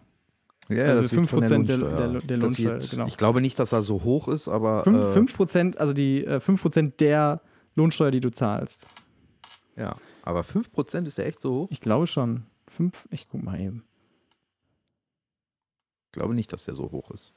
Ja, 0.69 0.83
Also 0.85 1.01
das 1.01 1.13
wird 1.13 1.27
von 1.27 1.39
der 1.41 1.49
5% 1.49 1.67
der- 1.67 1.77
Lohnsteuer. 1.77 2.07
der- 2.11 2.21
der 2.21 2.37
Lohnsteuer, 2.37 2.71
wird- 2.71 2.89
genau. 2.91 3.07
Ich 3.07 3.17
glaube 3.17 3.41
nicht, 3.41 3.59
dass 3.59 3.73
er 3.73 3.81
so 3.81 4.03
hoch 4.03 4.27
ist, 4.29 4.47
aber 4.47 4.83
Fünf- 4.83 5.03
äh, 5.03 5.13
5%, 5.13 5.77
also 5.77 5.91
die 5.93 6.23
äh, 6.25 6.39
5% 6.39 6.99
der 7.01 7.41
Lohnsteuer, 7.75 8.11
die 8.11 8.19
du 8.19 8.31
zahlst. 8.31 8.85
ja. 9.75 9.95
Aber 10.25 10.41
5% 10.41 11.05
ist 11.05 11.17
ja 11.17 11.25
echt 11.25 11.41
so 11.41 11.53
hoch? 11.53 11.67
Ich 11.69 11.81
glaube 11.81 12.07
schon. 12.07 12.45
Fünf, 12.67 13.09
ich 13.11 13.27
guck 13.27 13.43
mal 13.43 13.59
eben. 13.59 13.83
Ich 16.05 16.11
glaube 16.13 16.33
nicht, 16.33 16.53
dass 16.53 16.63
der 16.63 16.75
so 16.75 16.91
hoch 16.91 17.11
ist. 17.11 17.33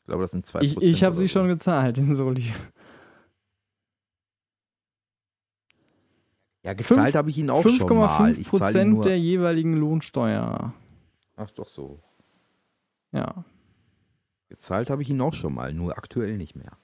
Ich 0.00 0.06
glaube, 0.06 0.22
das 0.22 0.30
sind 0.30 0.46
2%. 0.46 0.62
Ich, 0.62 0.76
ich 0.78 1.04
habe 1.04 1.16
sie 1.16 1.26
so. 1.26 1.32
schon 1.32 1.48
gezahlt, 1.48 1.98
den 1.98 2.14
Soli. 2.14 2.54
Ja, 6.62 6.72
gezahlt 6.72 7.14
habe 7.14 7.30
ich 7.30 7.38
ihn 7.38 7.50
auch 7.50 7.62
schon 7.62 7.96
mal. 7.96 8.32
Ich 8.38 8.50
zahle 8.50 8.70
ihn 8.70 8.78
5,5% 8.78 8.84
nur. 8.84 9.02
der 9.02 9.18
jeweiligen 9.18 9.74
Lohnsteuer. 9.74 10.74
Ach 11.36 11.50
doch 11.50 11.68
so. 11.68 12.00
Ja. 13.12 13.44
Gezahlt 14.48 14.90
habe 14.90 15.02
ich 15.02 15.10
ihn 15.10 15.20
auch 15.20 15.34
schon 15.34 15.54
mal, 15.54 15.72
nur 15.72 15.96
aktuell 15.96 16.36
nicht 16.36 16.56
mehr. 16.56 16.76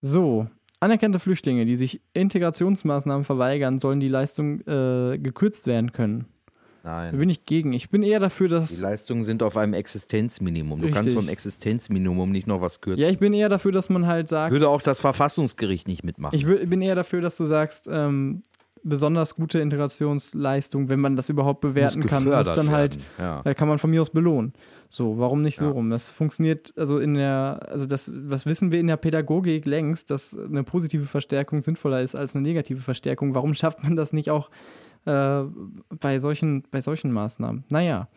So. 0.00 0.48
Anerkannte 0.82 1.20
Flüchtlinge, 1.20 1.64
die 1.64 1.76
sich 1.76 2.00
Integrationsmaßnahmen 2.12 3.24
verweigern, 3.24 3.78
sollen 3.78 4.00
die 4.00 4.08
Leistung 4.08 4.62
äh, 4.62 5.16
gekürzt 5.16 5.68
werden 5.68 5.92
können. 5.92 6.26
Da 6.82 7.04
Nein. 7.04 7.16
bin 7.16 7.30
ich 7.30 7.46
gegen. 7.46 7.72
Ich 7.72 7.90
bin 7.90 8.02
eher 8.02 8.18
dafür, 8.18 8.48
Die 8.48 8.54
dass. 8.54 8.80
Leistungen 8.80 9.22
sind 9.22 9.44
auf 9.44 9.56
einem 9.56 9.74
Existenzminimum. 9.74 10.80
Du 10.80 10.88
kannst 10.88 11.10
Richtig. 11.10 11.14
vom 11.14 11.28
Existenzminimum 11.28 12.32
nicht 12.32 12.48
noch 12.48 12.60
was 12.60 12.80
kürzen. 12.80 13.00
Ja, 13.00 13.08
ich 13.08 13.20
bin 13.20 13.32
eher 13.32 13.48
dafür, 13.48 13.70
dass 13.70 13.88
man 13.88 14.08
halt 14.08 14.28
sagt. 14.28 14.52
Würde 14.52 14.68
auch 14.68 14.82
das 14.82 15.00
Verfassungsgericht 15.00 15.86
nicht 15.86 16.02
mitmachen. 16.02 16.36
Ich 16.36 16.44
bin 16.44 16.82
eher 16.82 16.96
dafür, 16.96 17.20
dass 17.20 17.36
du 17.36 17.44
sagst, 17.44 17.88
ähm, 17.88 18.42
besonders 18.84 19.34
gute 19.34 19.58
Integrationsleistung, 19.60 20.88
wenn 20.88 21.00
man 21.00 21.16
das 21.16 21.28
überhaupt 21.28 21.60
bewerten 21.60 22.04
kann, 22.06 22.24
muss 22.24 22.50
dann 22.52 22.70
halt. 22.70 22.98
Ja. 23.18 23.42
äh, 23.44 23.54
kann 23.54 23.68
man 23.68 23.78
von 23.78 23.90
mir 23.90 24.00
aus 24.00 24.10
belohnen. 24.10 24.52
So, 24.88 25.18
warum 25.18 25.42
nicht 25.42 25.56
so 25.58 25.66
Ja. 25.66 25.70
rum? 25.70 25.90
Das 25.90 26.10
funktioniert, 26.10 26.72
also 26.76 26.98
in 26.98 27.14
der, 27.14 27.60
also 27.70 27.86
das, 27.86 28.10
was 28.12 28.46
wissen 28.46 28.72
wir 28.72 28.80
in 28.80 28.86
der 28.88 28.96
Pädagogik 28.96 29.66
längst, 29.66 30.10
dass 30.10 30.36
eine 30.36 30.64
positive 30.64 31.06
Verstärkung 31.06 31.60
sinnvoller 31.60 32.02
ist 32.02 32.14
als 32.14 32.34
eine 32.34 32.42
negative 32.42 32.80
Verstärkung. 32.80 33.34
Warum 33.34 33.54
schafft 33.54 33.82
man 33.82 33.96
das 33.96 34.12
nicht 34.12 34.30
auch 34.30 34.50
äh, 35.04 35.42
bei, 36.00 36.18
solchen, 36.18 36.64
bei 36.70 36.80
solchen 36.80 37.12
Maßnahmen? 37.12 37.64
Naja. 37.68 38.08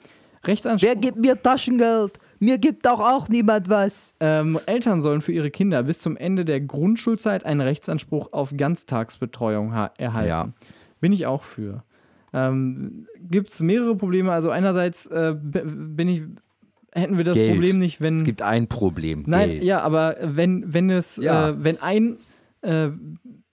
Rechtsanspruch. 0.47 0.87
Wer 0.89 0.95
gibt 0.95 1.17
mir 1.17 1.41
Taschengeld? 1.41 2.13
Mir 2.39 2.57
gibt 2.57 2.85
doch 2.85 2.99
auch 2.99 3.29
niemand 3.29 3.69
was. 3.69 4.13
Ähm, 4.19 4.59
Eltern 4.65 5.01
sollen 5.01 5.21
für 5.21 5.31
ihre 5.31 5.49
Kinder 5.51 5.83
bis 5.83 5.99
zum 5.99 6.17
Ende 6.17 6.43
der 6.45 6.59
Grundschulzeit 6.61 7.45
einen 7.45 7.61
Rechtsanspruch 7.61 8.33
auf 8.33 8.51
Ganztagsbetreuung 8.55 9.73
ha- 9.73 9.91
erhalten. 9.97 10.29
Ja. 10.29 10.47
Bin 10.99 11.11
ich 11.11 11.25
auch 11.27 11.43
für. 11.43 11.83
Ähm, 12.33 13.07
Gibt 13.29 13.49
es 13.51 13.61
mehrere 13.61 13.95
Probleme? 13.95 14.31
Also 14.31 14.49
einerseits 14.49 15.07
äh, 15.07 15.33
bin 15.39 16.09
ich, 16.09 16.21
hätten 16.91 17.17
wir 17.17 17.23
das 17.23 17.37
Geld. 17.37 17.53
Problem 17.53 17.79
nicht, 17.79 18.01
wenn 18.01 18.15
Es 18.15 18.23
gibt 18.23 18.41
ein 18.41 18.67
Problem. 18.67 19.23
Nein, 19.27 19.49
Geld. 19.49 19.63
ja, 19.63 19.79
aber 19.81 20.17
wenn, 20.21 20.73
wenn 20.73 20.89
es, 20.89 21.15
Ja. 21.17 21.49
äh, 21.49 21.63
wenn 21.63 21.81
ein, 21.81 22.17
äh, 22.61 22.89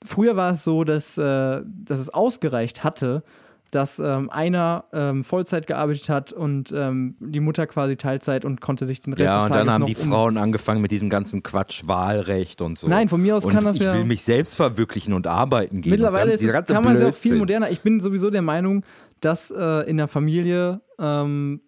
früher 0.04 0.34
war 0.36 0.52
es 0.52 0.64
so, 0.64 0.82
dass, 0.84 1.16
äh, 1.16 1.62
dass 1.84 2.00
es 2.00 2.08
ausgereicht 2.10 2.82
hatte, 2.82 3.22
dass 3.72 3.98
ähm, 3.98 4.28
einer 4.30 4.84
ähm, 4.92 5.24
Vollzeit 5.24 5.66
gearbeitet 5.66 6.08
hat 6.10 6.30
und 6.32 6.72
ähm, 6.76 7.16
die 7.20 7.40
Mutter 7.40 7.66
quasi 7.66 7.96
Teilzeit 7.96 8.44
und 8.44 8.60
konnte 8.60 8.84
sich 8.84 9.00
den 9.00 9.14
Rest 9.14 9.24
Ja, 9.24 9.40
des 9.40 9.42
und 9.44 9.48
Tages 9.54 9.64
dann 9.66 9.72
haben 9.74 9.84
die 9.86 9.94
Frauen 9.94 10.36
angefangen 10.36 10.82
mit 10.82 10.92
diesem 10.92 11.08
ganzen 11.08 11.42
Quatsch, 11.42 11.82
Wahlrecht 11.86 12.60
und 12.60 12.78
so. 12.78 12.86
Nein, 12.86 13.08
von 13.08 13.20
mir 13.22 13.34
aus 13.34 13.46
und 13.46 13.52
kann 13.52 13.64
das 13.64 13.76
ich 13.76 13.82
ja- 13.82 13.94
will 13.94 14.04
mich 14.04 14.22
selbst 14.22 14.56
verwirklichen 14.56 15.14
und 15.14 15.26
arbeiten 15.26 15.80
gehen. 15.80 15.90
Mittlerweile 15.90 16.32
ist 16.32 16.66
kann 16.66 16.84
man 16.84 16.94
es 16.94 17.00
ja 17.00 17.08
auch 17.08 17.14
viel 17.14 17.36
moderner. 17.36 17.70
Ich 17.70 17.80
bin 17.80 17.98
sowieso 18.00 18.28
der 18.28 18.42
Meinung, 18.42 18.84
dass 19.24 19.50
äh, 19.50 19.88
in 19.88 19.96
der 19.96 20.08
Familie 20.08 20.82
ähm, 20.98 21.62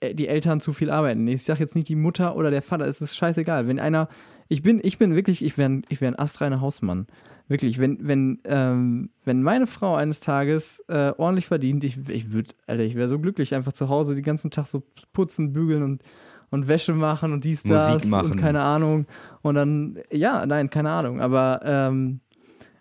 äh, 0.00 0.14
die 0.14 0.28
Eltern 0.28 0.60
zu 0.60 0.72
viel 0.72 0.90
arbeiten. 0.90 1.26
Ich 1.26 1.42
sage 1.42 1.60
jetzt 1.60 1.74
nicht 1.74 1.88
die 1.88 1.96
Mutter 1.96 2.36
oder 2.36 2.50
der 2.50 2.62
Vater, 2.62 2.86
es 2.86 3.00
ist 3.00 3.16
scheißegal. 3.16 3.66
Wenn 3.66 3.80
einer, 3.80 4.08
ich 4.48 4.62
bin, 4.62 4.80
ich 4.82 4.98
bin 4.98 5.14
wirklich, 5.14 5.44
ich 5.44 5.58
wäre 5.58 5.82
ich 5.88 6.00
wär 6.00 6.08
ein 6.08 6.18
astreiner 6.18 6.60
Hausmann. 6.60 7.06
Wirklich, 7.48 7.78
wenn, 7.78 7.98
wenn, 8.06 8.40
ähm, 8.44 9.10
wenn 9.24 9.42
meine 9.42 9.66
Frau 9.66 9.94
eines 9.94 10.20
Tages 10.20 10.84
äh, 10.88 11.12
ordentlich 11.16 11.46
verdient, 11.46 11.84
ich, 11.84 12.08
ich 12.08 12.32
würde, 12.32 12.52
Alter, 12.66 12.82
ich 12.82 12.94
wäre 12.94 13.08
so 13.08 13.18
glücklich, 13.18 13.54
einfach 13.54 13.72
zu 13.72 13.88
Hause 13.88 14.14
den 14.14 14.24
ganzen 14.24 14.50
Tag 14.50 14.66
so 14.66 14.82
putzen, 15.12 15.52
bügeln 15.52 15.82
und, 15.82 16.02
und 16.50 16.68
Wäsche 16.68 16.92
machen 16.92 17.32
und 17.32 17.44
dies, 17.44 17.64
Musik 17.64 17.94
das 17.94 18.04
machen. 18.04 18.32
und 18.32 18.36
keine 18.36 18.62
Ahnung. 18.62 19.06
Und 19.42 19.54
dann, 19.54 19.98
ja, 20.10 20.44
nein, 20.44 20.70
keine 20.70 20.90
Ahnung. 20.90 21.20
Aber 21.20 21.60
ähm, 21.64 22.20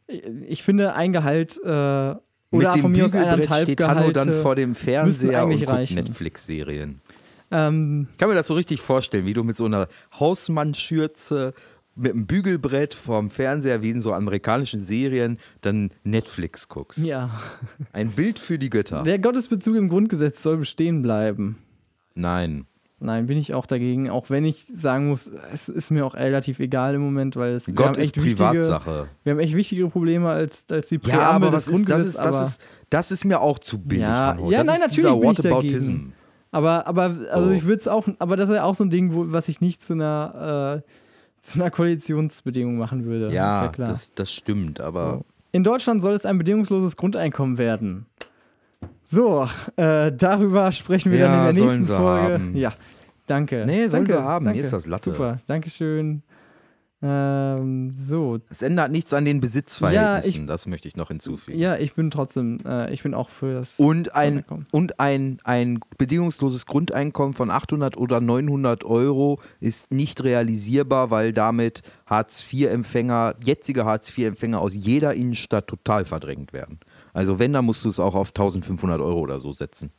ich 0.08 0.64
finde, 0.64 0.94
ein 0.94 1.14
Gehalt 1.14 1.60
äh, 1.64 2.16
oder 2.56 2.68
Mit 2.70 2.76
dem 2.76 2.82
von 2.82 2.92
mir 2.92 3.06
aus 3.06 3.12
Bügelbrett 3.12 3.34
eineinhalb 3.40 3.64
steht 3.66 3.84
Hanno 3.84 4.12
dann 4.12 4.32
vor 4.32 4.56
dem 4.56 4.76
Fernseher 4.76 5.46
und 5.46 5.66
guckt. 5.66 5.92
Netflix-Serien. 5.92 7.02
ähm, 7.52 8.08
Ich 8.14 8.18
kann 8.18 8.30
mir 8.30 8.36
das 8.36 8.48
so 8.48 8.54
richtig 8.56 8.82
vorstellen, 8.82 9.26
wie 9.26 9.34
du 9.34 9.44
mit 9.44 9.56
so 9.56 9.66
einer 9.66 9.88
Hausmannschürze 10.20 11.54
mit 11.98 12.12
einem 12.12 12.26
Bügelbrett 12.26 12.94
vorm 12.94 13.30
Fernseher, 13.30 13.82
wie 13.82 13.90
in 13.92 14.02
so 14.02 14.12
amerikanischen 14.12 14.82
Serien, 14.82 15.40
dann 15.62 15.92
Netflix 16.04 16.68
guckst. 16.68 17.00
ja. 17.06 17.40
Ein 17.94 18.10
Bild 18.12 18.38
für 18.38 18.60
die 18.60 18.70
Götter. 18.70 19.04
Der 19.04 19.18
Gottesbezug 19.18 19.76
im 19.78 19.88
Grundgesetz 19.88 20.44
soll 20.44 20.58
bestehen 20.58 21.02
bleiben. 21.02 21.58
Nein. 22.14 22.66
Nein, 23.00 23.28
bin 23.28 23.38
ich 23.38 23.54
auch 23.54 23.66
dagegen, 23.66 24.10
auch 24.10 24.30
wenn 24.30 24.46
ich 24.46 24.66
sagen 24.74 25.10
muss, 25.10 25.30
es 25.52 25.68
ist 25.68 25.92
mir 25.92 26.06
auch 26.06 26.16
relativ 26.16 26.60
egal 26.60 26.96
im 26.96 27.02
Moment, 27.02 27.36
weil 27.36 27.52
es 27.52 27.68
wir 27.68 27.74
Gott 27.76 27.98
ist 27.98 28.04
echt 28.04 28.18
wichtige, 28.18 28.36
Privatsache. 28.36 29.10
wir 29.24 29.32
haben 29.34 29.40
echt 29.40 29.54
wichtige 29.54 29.88
Probleme 29.88 30.30
als, 30.30 30.66
als 30.72 30.88
die 30.88 30.98
Präambel 31.00 31.22
Ja, 31.22 31.30
aber 31.32 31.52
was 31.52 31.68
ist, 31.68 31.90
das, 31.90 32.06
ist, 32.06 32.18
das, 32.18 32.48
ist, 32.50 32.62
das 32.90 33.12
ist 33.12 33.26
mir 33.26 33.42
auch 33.42 33.60
zu 33.60 33.80
billig. 33.80 34.04
Ja, 34.04 34.38
ja, 34.50 34.58
das 34.64 34.68
nein, 34.68 34.76
ist 34.76 34.98
natürlich 34.98 35.22
bin 35.22 35.32
ich 35.32 35.38
dagegen. 35.40 36.14
aber, 36.52 36.88
aber 36.88 37.16
also 37.32 37.50
So. 37.50 37.52
ich 37.52 37.64
würde 37.66 37.80
es 37.82 37.88
auch, 37.90 38.08
aber 38.18 38.38
das 38.38 38.50
ist 38.50 38.56
ja 38.56 38.64
auch 38.64 38.76
so 38.76 38.86
ein 38.86 38.90
Ding, 38.90 39.14
wo, 39.14 39.30
was 39.32 39.50
ich 39.50 39.60
nicht 39.60 39.84
zu 39.84 39.92
einer, 39.94 40.82
äh, 40.86 40.90
zu 41.42 41.60
einer 41.60 41.72
Koalitionsbedingung 41.72 42.78
machen 42.78 43.04
würde. 43.04 43.26
Ja, 43.34 43.66
ja 43.66 43.68
klar. 43.68 43.90
Das, 43.90 44.14
das 44.14 44.32
stimmt, 44.32 44.80
aber 44.80 45.18
So. 45.18 45.26
In 45.52 45.64
Deutschland 45.64 46.02
soll 46.02 46.14
es 46.14 46.26
ein 46.26 46.38
bedingungsloses 46.38 46.98
Grundeinkommen 46.98 47.58
werden. 47.58 48.06
So, 49.06 49.48
äh, 49.76 50.12
darüber 50.12 50.72
sprechen 50.72 51.12
wir 51.12 51.20
Ja, 51.20 51.46
dann 51.46 51.50
in 51.52 51.56
der 51.56 51.66
nächsten 51.66 51.84
Folge. 51.96 52.34
haben. 52.34 52.56
Ja, 52.56 52.74
danke. 53.28 53.64
Nee, 53.66 53.88
sollen 53.88 54.06
danke, 54.06 54.14
sie 54.14 54.24
haben. 54.28 54.46
Mir 54.46 54.50
Danke. 54.52 54.66
ist 54.66 54.74
das 54.74 54.86
Latte. 54.88 55.12
Super, 55.12 55.40
Dankeschön. 55.48 56.24
Ähm, 57.02 57.92
so, 57.96 58.40
es 58.50 58.62
ändert 58.64 58.90
nichts 58.90 59.14
an 59.14 59.26
den 59.26 59.40
Besitzverhältnissen, 59.42 60.48
das 60.48 60.66
möchte 60.66 60.88
ich 60.88 60.96
noch 60.96 61.10
hinzufügen. 61.10 61.60
ja, 61.60 61.76
ich 61.78 61.94
bin 61.94 62.10
trotzdem, 62.10 62.60
äh, 62.66 62.92
ich 62.92 63.04
bin 63.04 63.14
auch 63.14 63.30
für 63.30 63.54
das 63.54 63.76
Und 63.78 64.16
ein, 64.16 64.44
und 64.72 65.00
ein, 65.00 65.38
ein 65.44 65.82
bedingungsloses 66.00 66.66
Grundeinkommen 66.66 67.34
von 67.36 67.52
800 67.52 67.98
oder 67.98 68.22
900 68.22 68.86
Euro 68.86 69.40
ist 69.60 69.92
nicht 69.92 70.24
realisierbar, 70.24 71.12
weil 71.12 71.32
damit 71.34 71.82
Hartz-IV-Empfänger, 72.08 73.36
jetzige 73.44 73.86
Hartz-IV-Empfänger 73.86 74.60
aus 74.60 74.74
jeder 74.74 75.14
Innenstadt 75.14 75.68
total 75.68 76.06
verdrängt 76.06 76.54
werden. 76.54 76.80
Also 77.16 77.40
wenn, 77.40 77.54
dann 77.54 77.64
musst 77.64 77.86
du 77.86 77.90
es 77.90 77.98
auch 77.98 78.14
auf 78.14 78.30
1500 78.30 79.00
Euro 79.00 79.22
oder 79.22 79.40
so 79.40 79.54
setzen. 79.54 79.92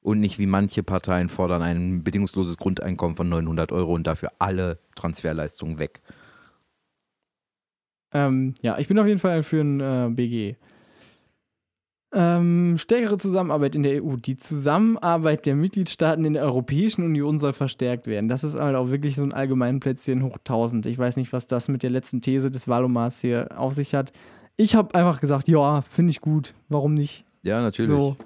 Und 0.00 0.20
nicht 0.20 0.38
wie 0.38 0.46
manche 0.46 0.82
Parteien 0.82 1.28
fordern 1.28 1.60
ein 1.60 2.02
bedingungsloses 2.02 2.56
Grundeinkommen 2.56 3.14
von 3.14 3.28
900 3.28 3.72
Euro 3.72 3.92
und 3.92 4.06
dafür 4.06 4.30
alle 4.38 4.78
Transferleistungen 4.94 5.78
weg. 5.78 6.00
Ähm, 8.12 8.54
ja, 8.62 8.78
ich 8.78 8.88
bin 8.88 8.98
auf 8.98 9.06
jeden 9.06 9.18
Fall 9.18 9.42
für 9.42 9.60
ein 9.60 9.80
äh, 9.80 10.08
BG. 10.10 10.56
Ähm, 12.12 12.76
stärkere 12.78 13.18
Zusammenarbeit 13.18 13.74
in 13.74 13.82
der 13.82 14.02
EU. 14.02 14.16
Die 14.16 14.38
Zusammenarbeit 14.38 15.44
der 15.44 15.56
Mitgliedstaaten 15.56 16.24
in 16.24 16.34
der 16.34 16.44
Europäischen 16.44 17.04
Union 17.04 17.38
soll 17.38 17.52
verstärkt 17.52 18.06
werden. 18.06 18.28
Das 18.28 18.44
ist 18.44 18.54
halt 18.54 18.76
auch 18.76 18.88
wirklich 18.88 19.16
so 19.16 19.24
ein 19.24 19.34
Allgemeinplätzchen 19.34 20.22
hoch 20.22 20.38
1000. 20.38 20.86
Ich 20.86 20.96
weiß 20.96 21.16
nicht, 21.16 21.34
was 21.34 21.48
das 21.48 21.68
mit 21.68 21.82
der 21.82 21.90
letzten 21.90 22.22
These 22.22 22.50
des 22.50 22.66
Wahlomats 22.66 23.20
hier 23.20 23.48
auf 23.58 23.74
sich 23.74 23.94
hat. 23.94 24.12
Ich 24.56 24.74
habe 24.74 24.94
einfach 24.94 25.20
gesagt, 25.20 25.48
ja, 25.48 25.82
finde 25.82 26.10
ich 26.10 26.20
gut. 26.20 26.54
Warum 26.68 26.94
nicht? 26.94 27.24
Ja, 27.42 27.60
natürlich. 27.60 27.90
So. 27.90 28.16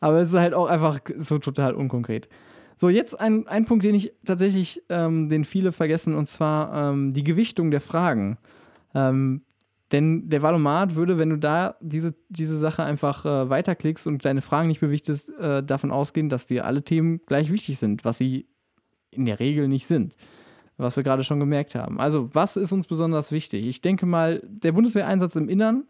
Aber 0.00 0.20
es 0.20 0.28
ist 0.28 0.38
halt 0.38 0.54
auch 0.54 0.66
einfach 0.66 1.00
so 1.18 1.38
total 1.38 1.74
unkonkret. 1.74 2.28
So, 2.76 2.88
jetzt 2.88 3.20
ein, 3.20 3.46
ein 3.46 3.66
Punkt, 3.66 3.84
den 3.84 3.94
ich 3.94 4.12
tatsächlich, 4.24 4.82
ähm, 4.88 5.28
den 5.28 5.44
viele 5.44 5.72
vergessen, 5.72 6.14
und 6.14 6.28
zwar 6.28 6.92
ähm, 6.92 7.12
die 7.12 7.24
Gewichtung 7.24 7.70
der 7.70 7.82
Fragen. 7.82 8.38
Ähm, 8.94 9.42
denn 9.92 10.28
der 10.30 10.42
Valomat 10.42 10.94
würde, 10.94 11.18
wenn 11.18 11.30
du 11.30 11.36
da 11.36 11.76
diese, 11.80 12.14
diese 12.28 12.56
Sache 12.56 12.82
einfach 12.84 13.24
äh, 13.26 13.50
weiterklickst 13.50 14.06
und 14.06 14.24
deine 14.24 14.40
Fragen 14.40 14.68
nicht 14.68 14.80
bewichtest, 14.80 15.30
äh, 15.38 15.62
davon 15.62 15.90
ausgehen, 15.90 16.28
dass 16.28 16.46
dir 16.46 16.64
alle 16.64 16.82
Themen 16.82 17.20
gleich 17.26 17.50
wichtig 17.50 17.78
sind, 17.78 18.04
was 18.04 18.18
sie 18.18 18.46
in 19.10 19.26
der 19.26 19.40
Regel 19.40 19.68
nicht 19.68 19.86
sind. 19.86 20.16
Was 20.80 20.96
wir 20.96 21.02
gerade 21.02 21.24
schon 21.24 21.40
gemerkt 21.40 21.74
haben. 21.74 22.00
Also, 22.00 22.28
was 22.32 22.56
ist 22.56 22.72
uns 22.72 22.86
besonders 22.86 23.32
wichtig? 23.32 23.66
Ich 23.66 23.80
denke 23.80 24.06
mal, 24.06 24.42
der 24.44 24.72
Bundeswehreinsatz 24.72 25.36
im 25.36 25.48
Innern, 25.48 25.84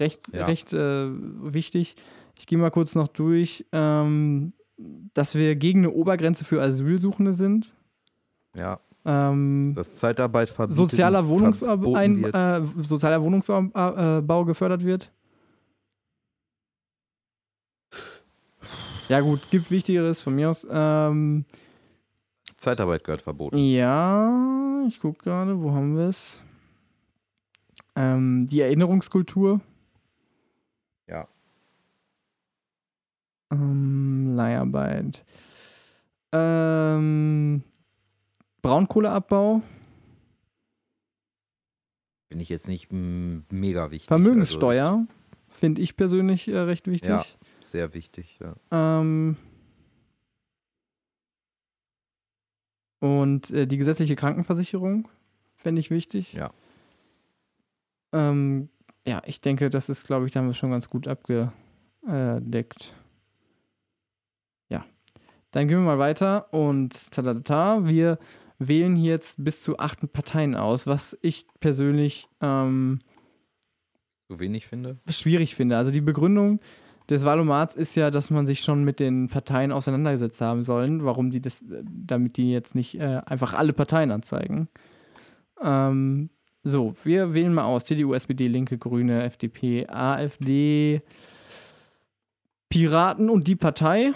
recht, 0.00 0.32
Ja. 0.32 0.46
recht 0.46 0.72
äh, 0.72 1.08
wichtig. 1.10 1.96
Ich 2.38 2.46
gehe 2.46 2.58
mal 2.58 2.70
kurz 2.70 2.94
noch 2.94 3.08
durch, 3.08 3.64
ähm, 3.72 4.52
dass 5.14 5.34
wir 5.34 5.54
gegen 5.56 5.80
eine 5.80 5.90
Obergrenze 5.90 6.44
für 6.44 6.60
Asylsuchende 6.62 7.32
sind. 7.32 7.72
Ja, 8.56 8.80
Ähm, 9.04 9.72
dass 9.74 9.96
Zeitarbeit 9.96 10.48
verbietet, 10.48 10.76
sozialer, 10.78 11.26
Wohnungsab 11.28 11.84
ein, 11.96 12.22
wird. 12.22 12.34
äh, 12.34 12.62
sozialer 12.76 13.20
Wohnungsbau 13.22 14.44
gefördert 14.44 14.84
wird. 14.84 15.12
Ja, 19.08 19.20
gut, 19.20 19.40
gibt 19.50 19.70
Wichtigeres 19.70 20.22
von 20.22 20.34
mir 20.34 20.50
aus. 20.50 20.66
Ähm, 20.70 21.44
Zeitarbeit 22.62 23.02
gehört 23.04 23.22
verboten. 23.22 23.58
ja, 23.58 24.84
ich 24.86 25.00
gucke 25.00 25.24
gerade, 25.24 25.60
wo 25.60 25.72
haben 25.72 25.96
wir 25.96 26.08
es? 26.08 26.42
Ähm, 27.96 28.46
die 28.46 28.60
Erinnerungskultur. 28.60 29.60
Ja. 31.08 31.26
Ähm, 33.50 34.34
Leiharbeit. 34.34 35.24
Ähm, 36.32 37.62
Braunkohleabbau. 38.62 39.60
Finde 42.28 42.42
ich 42.44 42.48
jetzt 42.48 42.68
nicht 42.68 42.90
mega 42.92 43.90
wichtig. 43.90 44.08
Vermögenssteuer. 44.08 45.06
Finde 45.48 45.82
ich 45.82 45.96
persönlich 45.96 46.48
äh, 46.48 46.58
recht 46.58 46.86
wichtig. 46.86 47.10
Ja. 47.10 47.18
Also 47.18 47.36
sehr 47.60 47.92
wichtig, 47.92 48.38
ja. 48.40 48.54
Ähm, 48.70 49.36
und 53.02 53.50
äh, 53.50 53.66
die 53.66 53.78
gesetzliche 53.78 54.14
Krankenversicherung 54.14 55.08
fände 55.56 55.80
ich 55.80 55.90
wichtig. 55.90 56.34
Ja. 56.34 56.52
Ähm, 58.12 58.68
ja, 59.04 59.20
ich 59.26 59.40
denke, 59.40 59.70
das 59.70 59.88
ist, 59.88 60.06
glaube 60.06 60.26
ich, 60.26 60.32
da 60.32 60.38
haben 60.38 60.46
wir 60.46 60.54
schon 60.54 60.70
ganz 60.70 60.88
gut 60.88 61.08
abgedeckt. 61.08 62.94
Ja. 64.68 64.84
Dann 65.50 65.66
gehen 65.66 65.78
wir 65.78 65.84
mal 65.84 65.98
weiter 65.98 66.54
und 66.54 67.10
tada, 67.10 67.88
wir 67.88 68.20
wählen 68.60 68.94
hier 68.94 69.10
jetzt 69.14 69.42
bis 69.42 69.60
zu 69.62 69.80
acht 69.80 70.12
Parteien 70.12 70.54
aus, 70.54 70.86
was 70.86 71.18
ich 71.22 71.48
persönlich 71.58 72.28
ähm, 72.40 73.00
So 74.28 74.38
wenig 74.38 74.68
finde. 74.68 75.00
schwierig 75.08 75.56
finde. 75.56 75.76
Also 75.76 75.90
die 75.90 76.00
Begründung 76.00 76.60
des 77.12 77.24
Wahlomats 77.24 77.74
ist 77.74 77.94
ja, 77.94 78.10
dass 78.10 78.30
man 78.30 78.46
sich 78.46 78.60
schon 78.60 78.84
mit 78.84 79.00
den 79.00 79.28
Parteien 79.28 79.72
auseinandergesetzt 79.72 80.40
haben 80.40 80.64
sollen, 80.64 81.04
warum 81.04 81.30
die 81.30 81.40
das, 81.40 81.64
damit 81.68 82.36
die 82.36 82.50
jetzt 82.52 82.74
nicht 82.74 82.98
äh, 82.98 83.20
einfach 83.24 83.54
alle 83.54 83.72
Parteien 83.72 84.10
anzeigen. 84.10 84.68
Ähm, 85.62 86.30
so, 86.64 86.94
wir 87.02 87.34
wählen 87.34 87.54
mal 87.54 87.64
aus. 87.64 87.84
CDU, 87.84 88.14
SPD, 88.14 88.46
Linke, 88.48 88.78
Grüne, 88.78 89.24
FDP, 89.24 89.86
AfD, 89.88 91.02
Piraten 92.68 93.28
und 93.30 93.48
die 93.48 93.56
Partei, 93.56 94.12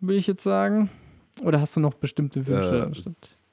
will 0.00 0.16
ich 0.16 0.26
jetzt 0.26 0.42
sagen. 0.42 0.90
Oder 1.42 1.60
hast 1.60 1.76
du 1.76 1.80
noch 1.80 1.94
bestimmte 1.94 2.46
Wünsche? 2.46 2.90
Äh, 3.10 3.12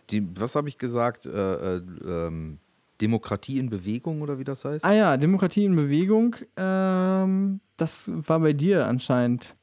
Die, 0.10 0.28
was 0.40 0.56
habe 0.56 0.70
ich 0.70 0.78
gesagt? 0.78 1.26
Äh, 1.26 1.30
äh, 1.78 1.82
ähm, 2.06 2.60
Demokratie 3.02 3.60
in 3.60 3.70
Bewegung 3.70 4.22
oder 4.22 4.40
wie 4.40 4.44
das 4.44 4.66
heißt? 4.66 4.86
Ah 4.86 4.94
ja, 4.94 5.18
Demokratie 5.18 5.66
in 5.66 5.76
Bewegung. 5.76 6.36
Ähm, 6.56 7.60
das 7.78 8.12
war 8.14 8.40
bei 8.40 8.54
dir 8.54 8.88
anscheinend 8.88 9.56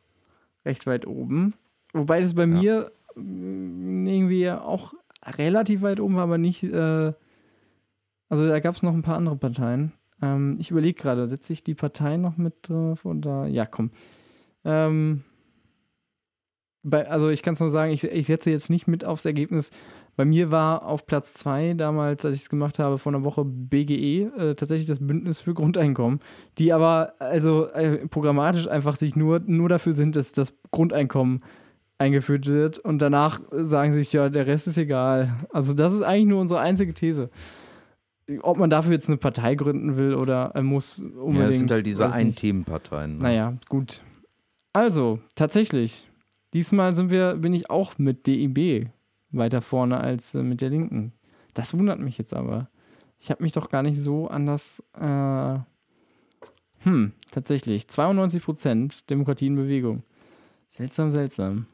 recht 0.65 0.87
weit 0.87 1.07
oben. 1.07 1.55
Wobei 1.93 2.21
das 2.21 2.35
bei 2.35 2.47
mir 2.47 2.93
mm, 3.15 4.07
irgendwie 4.07 4.51
auch 4.51 4.95
relativ 5.25 5.83
weit 5.83 6.01
oben 6.01 6.17
war, 6.17 6.25
aber 6.25 6.39
nicht. 6.39 6.63
Äh, 6.63 7.13
also 8.29 8.47
da 8.47 8.61
gab 8.61 8.77
es 8.77 8.83
noch 8.83 8.95
ein 8.95 9.03
paar 9.03 9.17
andere 9.17 9.37
Parteien. 9.37 9.93
Ähm, 10.23 10.57
ich 10.61 10.71
überlege 10.71 11.01
gerade, 11.01 11.27
setze 11.27 11.53
ich 11.53 11.65
die 11.65 11.75
Partei 11.75 12.17
noch 12.17 12.37
mit 12.37 12.69
drauf 12.69 13.05
oder. 13.05 13.47
Ja, 13.47 13.67
komm. 13.67 13.91
Ähm, 14.65 15.25
bei, 16.83 17.09
also 17.09 17.29
ich 17.29 17.43
kann 17.43 17.55
es 17.55 17.61
nur 17.61 17.71
sagen, 17.71 17.93
ich, 17.93 18.05
ich 18.05 18.27
setze 18.27 18.51
jetzt 18.51 18.71
nicht 18.71 18.87
mit 18.87 19.05
aufs 19.05 19.25
Ergebnis. 19.25 19.71
Bei 20.21 20.27
mir 20.27 20.51
war 20.51 20.85
auf 20.85 21.07
Platz 21.07 21.33
2 21.33 21.73
damals, 21.79 22.27
als 22.27 22.37
ich 22.37 22.43
es 22.43 22.51
gemacht 22.51 22.79
habe, 22.79 22.99
vor 22.99 23.11
einer 23.11 23.25
Woche 23.25 23.43
BGE, 23.43 24.25
äh, 24.25 24.55
tatsächlich 24.55 24.87
das 24.87 24.99
Bündnis 24.99 25.41
für 25.41 25.55
Grundeinkommen, 25.55 26.21
die 26.59 26.75
aber 26.75 27.15
also 27.19 27.69
äh, 27.69 28.07
programmatisch 28.07 28.69
einfach 28.69 28.97
sich 28.97 29.17
nur, 29.17 29.41
nur 29.47 29.71
dafür 29.71 29.95
sind, 29.95 30.17
dass 30.17 30.33
das 30.33 30.53
Grundeinkommen 30.73 31.43
eingeführt 31.97 32.47
wird 32.49 32.79
und 32.79 32.99
danach 32.99 33.41
sagen 33.51 33.95
sich, 33.95 34.13
ja, 34.13 34.29
der 34.29 34.47
Rest 34.47 34.67
ist 34.67 34.77
egal. 34.77 35.39
Also 35.49 35.73
das 35.73 35.95
ist 35.95 36.03
eigentlich 36.03 36.29
nur 36.29 36.43
unsere 36.43 36.61
einzige 36.61 36.93
These. 36.93 37.31
Ob 38.43 38.59
man 38.59 38.69
dafür 38.69 38.93
jetzt 38.93 39.09
eine 39.09 39.17
Partei 39.17 39.55
gründen 39.55 39.99
will 39.99 40.15
oder 40.15 40.55
äh, 40.55 40.61
muss 40.61 40.99
unbedingt. 40.99 41.39
ja, 41.39 41.47
das 41.47 41.59
sind 41.61 41.71
halt 41.71 41.87
diese. 41.87 42.13
Ein-Themen-Parteien. 42.13 43.17
Ne? 43.17 43.23
Naja, 43.23 43.55
gut. 43.71 44.03
Also, 44.75 45.21
tatsächlich. 45.35 46.07
Diesmal 46.53 46.93
sind 46.93 47.11
wir, 47.11 47.37
bin 47.37 47.55
ich 47.55 47.71
auch 47.71 47.97
mit 47.97 48.27
DIB 48.27 48.91
weiter 49.33 49.63
vorne 49.63 49.99
als 50.01 50.35
äh, 50.35 50.43
mit 50.43 50.61
der 50.61 50.71
Linken. 50.71 51.13
Das 51.55 51.75
wundert 51.75 52.01
mich 52.01 52.19
jetzt 52.19 52.35
aber. 52.35 52.69
Ich 53.19 53.31
habe 53.31 53.43
mich 53.43 53.53
doch 53.53 53.69
gar 53.69 53.83
nicht 53.83 53.99
so 53.99 54.29
anders. 54.29 54.83
Äh, 54.99 55.59
hm, 56.83 57.13
tatsächlich. 57.31 57.85
92% 57.85 59.07
Demokratie 59.09 59.49
in 59.49 59.57
Bewegung. 59.57 60.03
Seltsam, 60.71 61.11
seltsam. 61.11 61.67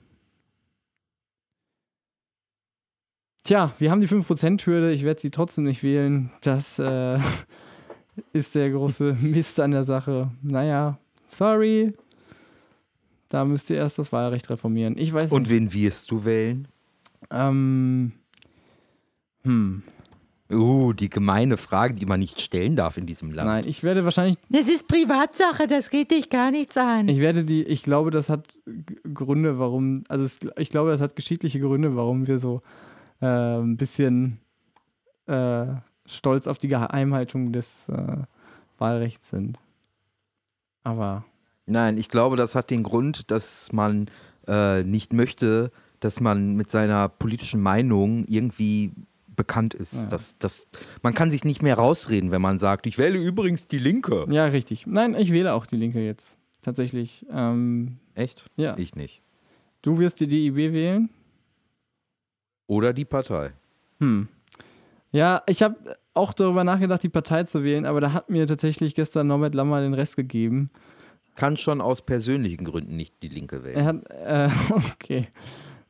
Tja, 3.45 3.73
wir 3.79 3.93
haben 3.93 4.01
die 4.01 4.09
5%-Hürde. 4.09 4.91
Ich 4.91 5.05
werde 5.05 5.21
sie 5.21 5.31
trotzdem 5.31 5.65
nicht 5.65 5.85
wählen. 5.85 6.33
Das 6.41 6.81
äh, 6.81 7.21
ist 8.33 8.57
der 8.57 8.71
große 8.71 9.17
Mist 9.21 9.61
an 9.61 9.71
der 9.71 9.85
Sache. 9.85 10.33
Naja, 10.43 10.99
sorry. 11.29 11.93
Da 13.29 13.45
müsst 13.45 13.71
ihr 13.71 13.77
erst 13.77 13.99
das 13.99 14.11
Wahlrecht 14.13 14.51
reformieren. 14.51 14.97
Ich 14.99 15.13
weiß 15.13 15.31
Und 15.31 15.49
wen 15.49 15.73
wirst 15.73 16.11
du 16.11 16.25
wählen? 16.25 16.67
Ähm, 17.31 18.13
hm. 19.43 19.83
Uh, 20.49 20.93
die 20.93 21.11
gemeine 21.11 21.57
Frage, 21.57 21.95
die 21.95 22.07
man 22.07 22.21
nicht 22.21 22.41
stellen 22.41 22.77
darf 22.77 22.97
in 22.97 23.07
diesem 23.07 23.33
Land. 23.33 23.49
Nein, 23.49 23.65
ich 23.67 23.83
werde 23.83 24.05
wahrscheinlich, 24.05 24.37
Das 24.49 24.69
ist 24.69 24.87
Privatsache, 24.87 25.67
das 25.67 25.91
geht 25.91 26.13
dich 26.13 26.31
gar 26.31 26.53
nichts 26.53 26.77
an. 26.77 27.09
ich 27.09 27.19
werde 27.19 27.45
die, 27.45 27.65
ich 27.65 27.83
glaube, 27.83 28.13
das 28.13 28.29
hat 28.29 28.47
Gründe, 29.13 29.59
warum, 29.59 30.05
also 30.09 30.25
es, 30.25 30.39
ich 30.57 30.71
glaube, 30.71 30.91
das 30.91 31.01
hat 31.01 31.17
geschichtliche 31.17 31.59
Gründe, 31.59 31.97
warum 31.97 32.29
wir 32.29 32.39
so 32.39 32.63
äh, 33.21 33.27
ein 33.27 33.77
bisschen 33.77 34.39
äh, 35.27 35.67
stolz 36.07 36.47
auf 36.47 36.59
die 36.59 36.69
Geheimhaltung 36.69 37.53
des 37.53 37.89
äh, 37.89 38.19
Wahlrechts 38.79 39.31
sind. 39.31 39.59
Aber 40.85 41.25
Nein, 41.67 41.99
ich 41.99 42.09
glaube, 42.09 42.37
das 42.37 42.55
hat 42.55 42.71
den 42.71 42.85
Grund, 42.85 43.33
dass 43.33 43.73
man 43.73 44.07
äh, 44.47 44.85
nicht 44.85 45.13
möchte, 45.13 45.73
dass 46.01 46.21
man 46.21 46.57
mit 46.57 46.71
seiner 46.71 47.09
politischen 47.09 47.61
Meinung 47.61 48.25
irgendwie 48.29 48.93
bekannt 49.37 49.75
ist. 49.75 49.95
Ja. 49.95 50.07
Das, 50.07 50.39
das, 50.39 50.67
man 51.03 51.15
kann 51.15 51.31
sich 51.31 51.45
nicht 51.45 51.63
mehr 51.63 51.77
rausreden, 51.77 52.31
wenn 52.31 52.43
man 52.43 52.59
sagt, 52.59 52.87
ich 52.87 52.99
wähle 52.99 53.19
übrigens 53.19 53.69
die 53.69 53.79
Linke. 53.79 54.27
ja, 54.31 54.47
richtig. 54.47 54.87
Nein, 54.87 55.15
ich 55.15 55.33
wähle 55.33 55.53
auch 55.53 55.67
die 55.67 55.77
Linke 55.77 56.05
jetzt. 56.05 56.39
Tatsächlich. 56.63 57.25
Ähm, 57.31 57.99
Echt? 58.15 58.47
ja. 58.57 58.77
Ich 58.79 58.97
nicht. 58.97 59.23
Du 59.83 59.99
wirst 59.99 60.19
die 60.21 60.27
DIB 60.27 60.73
wählen? 60.73 61.11
Oder 62.67 62.93
die 62.93 63.05
Partei. 63.05 63.53
Hm. 64.01 64.27
Ja, 65.13 65.43
ich 65.47 65.63
habe 65.63 65.77
auch 66.15 66.33
darüber 66.33 66.65
nachgedacht, 66.65 67.03
die 67.03 67.09
Partei 67.09 67.45
zu 67.45 67.63
wählen, 67.63 67.87
aber 67.87 68.01
da 68.01 68.13
hat 68.13 68.31
mir 68.31 68.47
tatsächlich 68.47 68.95
gestern 68.95 69.29
Norbert 69.29 69.55
Lammer 69.55 69.81
den 69.81 69.95
Rest 69.95 70.17
gegeben. 70.17 70.71
Kann 71.37 71.57
schon 71.57 71.81
aus 71.81 72.03
persönlichen 72.03 72.65
Gründen 72.65 72.97
nicht 72.97 73.23
die 73.23 73.29
Linke 73.29 73.63
wählen. 73.63 73.77
Er 73.77 73.85
hat, 73.85 74.11
äh, 74.11 74.51
okay. 74.95 75.29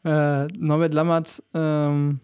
Äh, 0.07 0.47
Norbert 0.57 0.95
Lammert, 0.95 1.43
ähm, 1.53 2.21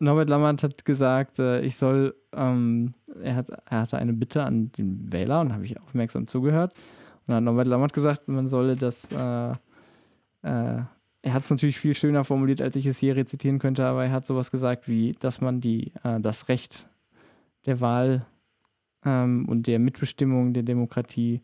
Norbert 0.00 0.28
Lammert 0.28 0.64
hat 0.64 0.84
gesagt, 0.84 1.38
äh, 1.38 1.60
ich 1.60 1.76
soll, 1.76 2.16
ähm, 2.34 2.94
er, 3.22 3.36
hat, 3.36 3.50
er 3.50 3.82
hatte 3.82 3.96
eine 3.96 4.12
Bitte 4.12 4.42
an 4.42 4.72
den 4.72 5.12
Wähler 5.12 5.40
und 5.40 5.52
habe 5.52 5.64
ich 5.64 5.80
aufmerksam 5.80 6.26
zugehört. 6.26 6.72
Und 6.72 7.28
dann 7.28 7.36
hat 7.36 7.44
Norbert 7.44 7.68
Lammert 7.68 7.92
gesagt, 7.92 8.26
man 8.26 8.48
solle 8.48 8.74
das, 8.74 9.04
äh, 9.12 9.52
äh, 9.52 9.54
er 10.42 11.32
hat 11.32 11.44
es 11.44 11.50
natürlich 11.50 11.78
viel 11.78 11.94
schöner 11.94 12.24
formuliert, 12.24 12.60
als 12.60 12.74
ich 12.74 12.86
es 12.86 12.98
hier 12.98 13.14
rezitieren 13.14 13.60
könnte, 13.60 13.86
aber 13.86 14.06
er 14.06 14.10
hat 14.10 14.26
sowas 14.26 14.50
gesagt 14.50 14.88
wie, 14.88 15.12
dass 15.20 15.40
man 15.40 15.60
die, 15.60 15.92
äh, 16.02 16.18
das 16.18 16.48
Recht 16.48 16.88
der 17.66 17.80
Wahl 17.80 18.26
ähm, 19.04 19.48
und 19.48 19.68
der 19.68 19.78
Mitbestimmung 19.78 20.54
der 20.54 20.64
Demokratie 20.64 21.40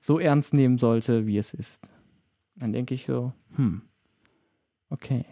so 0.00 0.18
ernst 0.18 0.52
nehmen 0.52 0.78
sollte, 0.78 1.28
wie 1.28 1.38
es 1.38 1.54
ist. 1.54 1.88
Dann 2.56 2.72
denke 2.72 2.94
ich 2.94 3.06
so, 3.06 3.32
hm, 3.54 3.82
okay. 4.90 5.24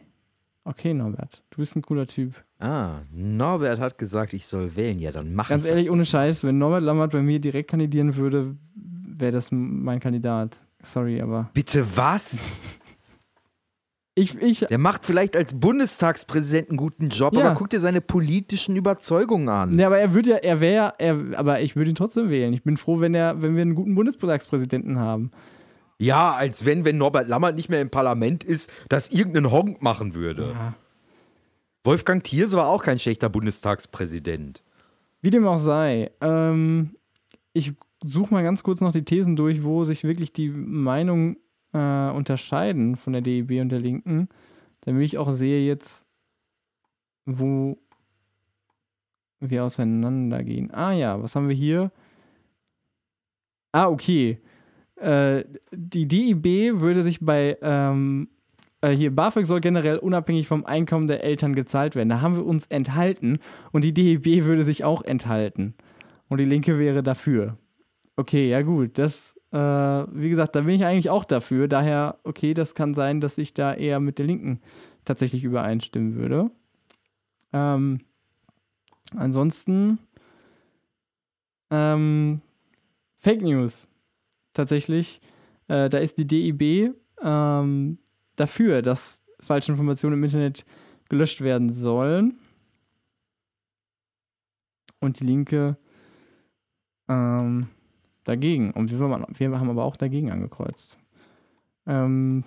Okay, 0.64 0.92
Norbert, 0.92 1.42
du 1.50 1.58
bist 1.58 1.74
ein 1.76 1.82
cooler 1.82 2.06
Typ. 2.06 2.34
Ah, 2.58 3.00
Norbert 3.10 3.80
hat 3.80 3.96
gesagt, 3.96 4.34
ich 4.34 4.46
soll 4.46 4.76
wählen. 4.76 4.98
Ja, 4.98 5.12
dann 5.12 5.34
mach 5.34 5.48
Ganz 5.48 5.64
ich 5.64 5.70
ehrlich, 5.70 5.86
das. 5.86 5.92
ohne 5.94 6.04
Scheiß, 6.04 6.44
wenn 6.44 6.58
Norbert 6.58 6.82
Lammert 6.82 7.12
bei 7.12 7.22
mir 7.22 7.38
direkt 7.40 7.70
kandidieren 7.70 8.16
würde, 8.16 8.54
wäre 8.74 9.32
das 9.32 9.48
mein 9.50 9.98
Kandidat. 10.00 10.58
Sorry, 10.82 11.22
aber 11.22 11.48
Bitte 11.54 11.84
was? 11.96 12.62
Ich, 14.14 14.36
ich, 14.42 14.60
Der 14.60 14.78
macht 14.78 15.06
vielleicht 15.06 15.36
als 15.36 15.54
Bundestagspräsident 15.54 16.70
einen 16.70 16.76
guten 16.76 17.08
Job, 17.08 17.34
Ja. 17.36 17.46
aber 17.46 17.54
guck 17.54 17.70
dir 17.70 17.78
seine 17.78 18.00
politischen 18.00 18.74
Überzeugungen 18.74 19.48
an. 19.48 19.78
Ja, 19.78 19.86
aber 19.86 19.98
er 19.98 20.12
würde 20.12 20.30
ja, 20.30 20.36
er 20.36 20.60
wäre, 20.60 20.94
er, 20.98 21.16
aber 21.38 21.60
ich 21.60 21.76
würde 21.76 21.90
ihn 21.90 21.94
trotzdem 21.94 22.28
wählen. 22.28 22.52
Ich 22.52 22.64
bin 22.64 22.76
froh, 22.76 22.98
wenn 22.98 23.14
er, 23.14 23.40
wenn 23.40 23.54
wir 23.54 23.62
einen 23.62 23.76
guten 23.76 23.94
Bundestagspräsidenten 23.94 24.98
haben. 24.98 25.30
Ja, 25.98 26.32
als 26.32 26.64
wenn, 26.64 26.84
wenn 26.84 26.96
Norbert 26.96 27.28
Lammert 27.28 27.56
nicht 27.56 27.68
mehr 27.68 27.80
im 27.80 27.90
Parlament 27.90 28.44
ist, 28.44 28.70
das 28.88 29.10
irgendeinen 29.10 29.50
Honk 29.50 29.82
machen 29.82 30.14
würde. 30.14 30.52
Ja. 30.52 30.74
Wolfgang 31.84 32.22
Thierse 32.22 32.56
war 32.56 32.68
auch 32.68 32.82
kein 32.82 32.98
schlechter 32.98 33.28
Bundestagspräsident. 33.28 34.62
Wie 35.20 35.30
dem 35.30 35.46
auch 35.46 35.58
sei, 35.58 36.10
ähm, 36.20 36.96
ich 37.52 37.72
suche 38.04 38.32
mal 38.32 38.44
ganz 38.44 38.62
kurz 38.62 38.80
noch 38.80 38.92
die 38.92 39.04
Thesen 39.04 39.34
durch, 39.34 39.64
wo 39.64 39.84
sich 39.84 40.04
wirklich 40.04 40.32
die 40.32 40.50
Meinungen 40.50 41.36
äh, 41.72 42.10
unterscheiden 42.10 42.96
von 42.96 43.12
der 43.12 43.22
DEB 43.22 43.60
und 43.60 43.70
der 43.70 43.80
Linken, 43.80 44.28
damit 44.82 45.04
ich 45.04 45.18
auch 45.18 45.32
sehe 45.32 45.66
jetzt, 45.66 46.06
wo 47.26 47.78
wir 49.40 49.64
auseinandergehen. 49.64 50.72
Ah 50.72 50.92
ja, 50.92 51.20
was 51.22 51.34
haben 51.34 51.48
wir 51.48 51.56
hier? 51.56 51.90
Ah, 53.72 53.88
okay. 53.88 54.40
Äh, 55.00 55.44
die 55.72 56.08
DIB 56.08 56.80
würde 56.80 57.02
sich 57.02 57.20
bei 57.20 57.56
ähm, 57.62 58.28
äh, 58.80 58.90
hier, 58.90 59.14
BAföG 59.14 59.46
soll 59.46 59.60
generell 59.60 59.98
unabhängig 59.98 60.46
vom 60.46 60.64
Einkommen 60.64 61.06
der 61.06 61.24
Eltern 61.24 61.54
gezahlt 61.54 61.96
werden. 61.96 62.08
Da 62.08 62.20
haben 62.20 62.36
wir 62.36 62.46
uns 62.46 62.66
enthalten 62.66 63.38
und 63.72 63.82
die 63.82 63.92
DIB 63.92 64.44
würde 64.44 64.64
sich 64.64 64.84
auch 64.84 65.02
enthalten. 65.02 65.74
Und 66.28 66.38
die 66.38 66.44
Linke 66.44 66.78
wäre 66.78 67.02
dafür. 67.02 67.56
Okay, 68.16 68.48
ja 68.48 68.62
gut, 68.62 68.98
das, 68.98 69.34
äh, 69.52 69.58
wie 69.58 70.30
gesagt, 70.30 70.54
da 70.54 70.62
bin 70.62 70.74
ich 70.74 70.84
eigentlich 70.84 71.10
auch 71.10 71.24
dafür. 71.24 71.68
Daher, 71.68 72.18
okay, 72.24 72.54
das 72.54 72.74
kann 72.74 72.94
sein, 72.94 73.20
dass 73.20 73.38
ich 73.38 73.54
da 73.54 73.74
eher 73.74 74.00
mit 74.00 74.18
der 74.18 74.26
Linken 74.26 74.60
tatsächlich 75.04 75.44
übereinstimmen 75.44 76.14
würde. 76.14 76.50
Ähm, 77.52 78.00
ansonsten, 79.16 79.98
ähm, 81.70 82.42
Fake 83.16 83.42
News. 83.42 83.88
Tatsächlich, 84.58 85.20
äh, 85.68 85.88
da 85.88 85.98
ist 85.98 86.18
die 86.18 86.26
DIB 86.26 86.92
ähm, 87.22 87.98
dafür, 88.34 88.82
dass 88.82 89.22
falsche 89.38 89.70
Informationen 89.70 90.14
im 90.14 90.24
Internet 90.24 90.64
gelöscht 91.08 91.42
werden 91.42 91.72
sollen. 91.72 92.40
Und 94.98 95.20
die 95.20 95.24
Linke 95.26 95.78
ähm, 97.06 97.68
dagegen. 98.24 98.72
Und 98.72 98.90
wir, 98.90 98.98
haben 98.98 99.70
aber 99.70 99.84
auch 99.84 99.96
dagegen 99.96 100.32
angekreuzt. 100.32 100.98
Ähm, 101.86 102.42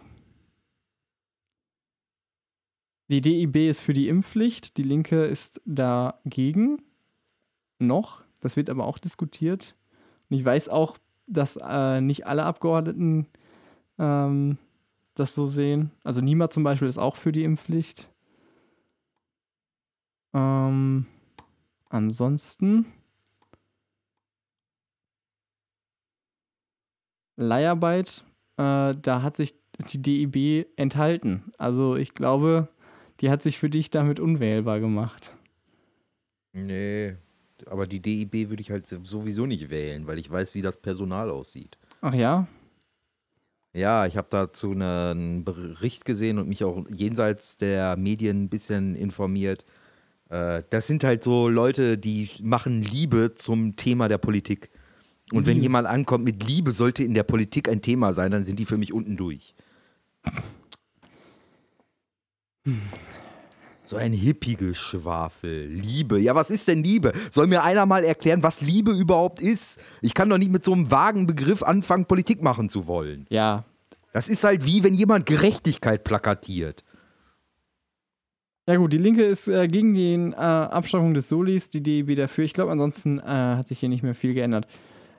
die 3.08 3.22
DIB 3.22 3.70
ist 3.70 3.80
für 3.80 3.94
die 3.94 4.10
Impfpflicht, 4.10 4.76
die 4.76 4.84
Linke 4.84 5.24
ist 5.24 5.62
dagegen. 5.64 6.82
Noch. 7.80 8.22
Das 8.42 8.58
wird 8.58 8.70
aber 8.70 8.86
auch 8.86 8.98
diskutiert. 8.98 9.78
Und 10.30 10.36
ich 10.36 10.44
weiß 10.44 10.68
auch, 10.68 10.98
dass 11.32 11.58
äh, 11.58 12.02
nicht 12.02 12.28
alle 12.28 12.44
Abgeordneten 12.44 13.28
ähm, 13.98 14.58
das 15.16 15.36
so 15.36 15.48
sehen. 15.48 15.92
Also 16.04 16.22
niemand 16.22 16.54
zum 16.54 16.64
Beispiel 16.64 16.88
ist 16.88 16.98
auch 16.98 17.16
für 17.16 17.32
die 17.32 17.44
Impfpflicht. 17.44 18.10
Ähm, 20.34 21.06
ansonsten 21.90 22.86
Leiharbeit, 27.36 28.24
äh, 28.58 28.96
da 28.96 29.22
hat 29.24 29.38
sich 29.38 29.56
die 29.92 30.02
DIB 30.02 30.68
enthalten. 30.76 31.52
Also 31.58 31.96
ich 31.96 32.14
glaube, 32.14 32.68
die 33.20 33.30
hat 33.30 33.44
sich 33.44 33.58
für 33.58 33.70
dich 33.70 33.90
damit 33.90 34.20
unwählbar 34.20 34.80
gemacht. 34.80 35.36
Nee, 36.54 37.16
aber 37.68 37.88
die 37.88 38.00
DIB 38.02 38.50
würde 38.50 38.62
ich 38.62 38.72
halt 38.72 38.86
sowieso 38.86 39.46
nicht 39.46 39.70
wählen, 39.70 40.08
weil 40.08 40.18
ich 40.20 40.30
weiß, 40.30 40.56
wie 40.56 40.62
das 40.62 40.78
Personal 40.78 41.30
aussieht. 41.30 41.78
Ach 42.02 42.14
ja? 42.14 42.48
Ja, 43.74 44.06
ich 44.06 44.18
habe 44.18 44.28
dazu 44.30 44.74
ne- 44.74 45.12
einen 45.12 45.44
Bericht 45.46 46.04
gesehen 46.06 46.40
und 46.40 46.50
mich 46.50 46.64
auch 46.64 46.86
jenseits 46.90 47.58
der 47.58 47.96
Medien 47.98 48.44
ein 48.44 48.50
bisschen 48.50 48.96
informiert. 48.96 49.64
Äh, 50.30 50.64
Das 50.70 50.88
sind 50.88 51.04
halt 51.04 51.24
so 51.24 51.48
Leute, 51.48 51.98
die 51.98 52.30
machen 52.44 52.82
Liebe 52.82 53.34
zum 53.36 53.76
Thema 53.78 54.08
der 54.10 54.18
Politik. 54.18 54.70
Und 55.32 55.46
wenn 55.46 55.62
jemand 55.62 55.88
ankommt 55.88 56.26
mit 56.26 56.44
Liebe 56.44 56.72
sollte 56.74 57.06
in 57.06 57.14
der 57.14 57.24
Politik 57.24 57.70
ein 57.70 57.82
Thema 57.82 58.12
sein, 58.12 58.32
dann 58.32 58.44
sind 58.44 58.60
die 58.60 58.66
für 58.66 58.78
mich 58.78 58.92
unten 58.92 59.16
durch. 59.16 59.56
So 63.92 63.98
ein 63.98 64.14
Hippie-Geschwafel. 64.14 65.68
Liebe. 65.68 66.18
Ja, 66.18 66.34
was 66.34 66.50
ist 66.50 66.70
denn 66.70 66.82
Liebe? 66.82 67.12
Soll 67.30 67.48
mir 67.48 67.62
einer 67.62 67.86
mal 67.86 68.06
erklären, 68.06 68.42
was 68.42 68.62
Liebe 68.62 68.92
überhaupt 68.92 69.42
ist? 69.42 69.82
Ich 70.02 70.14
kann 70.14 70.30
doch 70.30 70.38
nicht 70.38 70.50
mit 70.50 70.64
so 70.64 70.72
einem 70.72 70.90
vagen 70.90 71.28
Begriff 71.28 71.62
anfangen, 71.62 72.06
Politik 72.06 72.42
machen 72.42 72.70
zu 72.70 72.88
wollen. 72.88 73.26
Ja. 73.28 73.66
Das 74.14 74.30
ist 74.30 74.46
halt 74.46 74.66
wie, 74.66 74.86
wenn 74.86 74.94
jemand 74.94 75.26
Gerechtigkeit 75.26 76.06
plakatiert. 76.06 76.86
Ja 78.66 78.78
gut, 78.78 78.94
die 78.94 78.98
Linke 78.98 79.26
ist 79.26 79.50
äh, 79.50 79.68
gegen 79.68 79.94
die 79.94 80.14
äh, 80.14 80.36
Abschaffung 80.38 81.14
des 81.14 81.28
Solis, 81.28 81.68
die 81.68 81.84
DEB 81.84 82.16
dafür. 82.16 82.46
Ich 82.46 82.54
glaube, 82.54 82.72
ansonsten 82.72 83.20
äh, 83.20 83.24
hat 83.24 83.68
sich 83.68 83.82
hier 83.82 83.90
nicht 83.90 84.04
mehr 84.04 84.16
viel 84.16 84.34
geändert. 84.34 84.68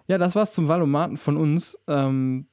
Ja, 0.07 0.17
das 0.17 0.35
war's 0.35 0.55
zum 0.55 0.69
Valomaten 0.69 1.19
von 1.19 1.37
uns. 1.37 1.79
Ähm, 1.89 2.47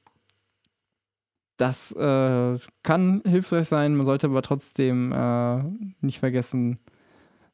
das 1.60 1.92
äh, 1.92 2.58
kann 2.82 3.22
hilfreich 3.26 3.68
sein, 3.68 3.94
man 3.94 4.06
sollte 4.06 4.28
aber 4.28 4.40
trotzdem 4.42 5.12
äh, 5.12 5.62
nicht 6.00 6.18
vergessen, 6.18 6.78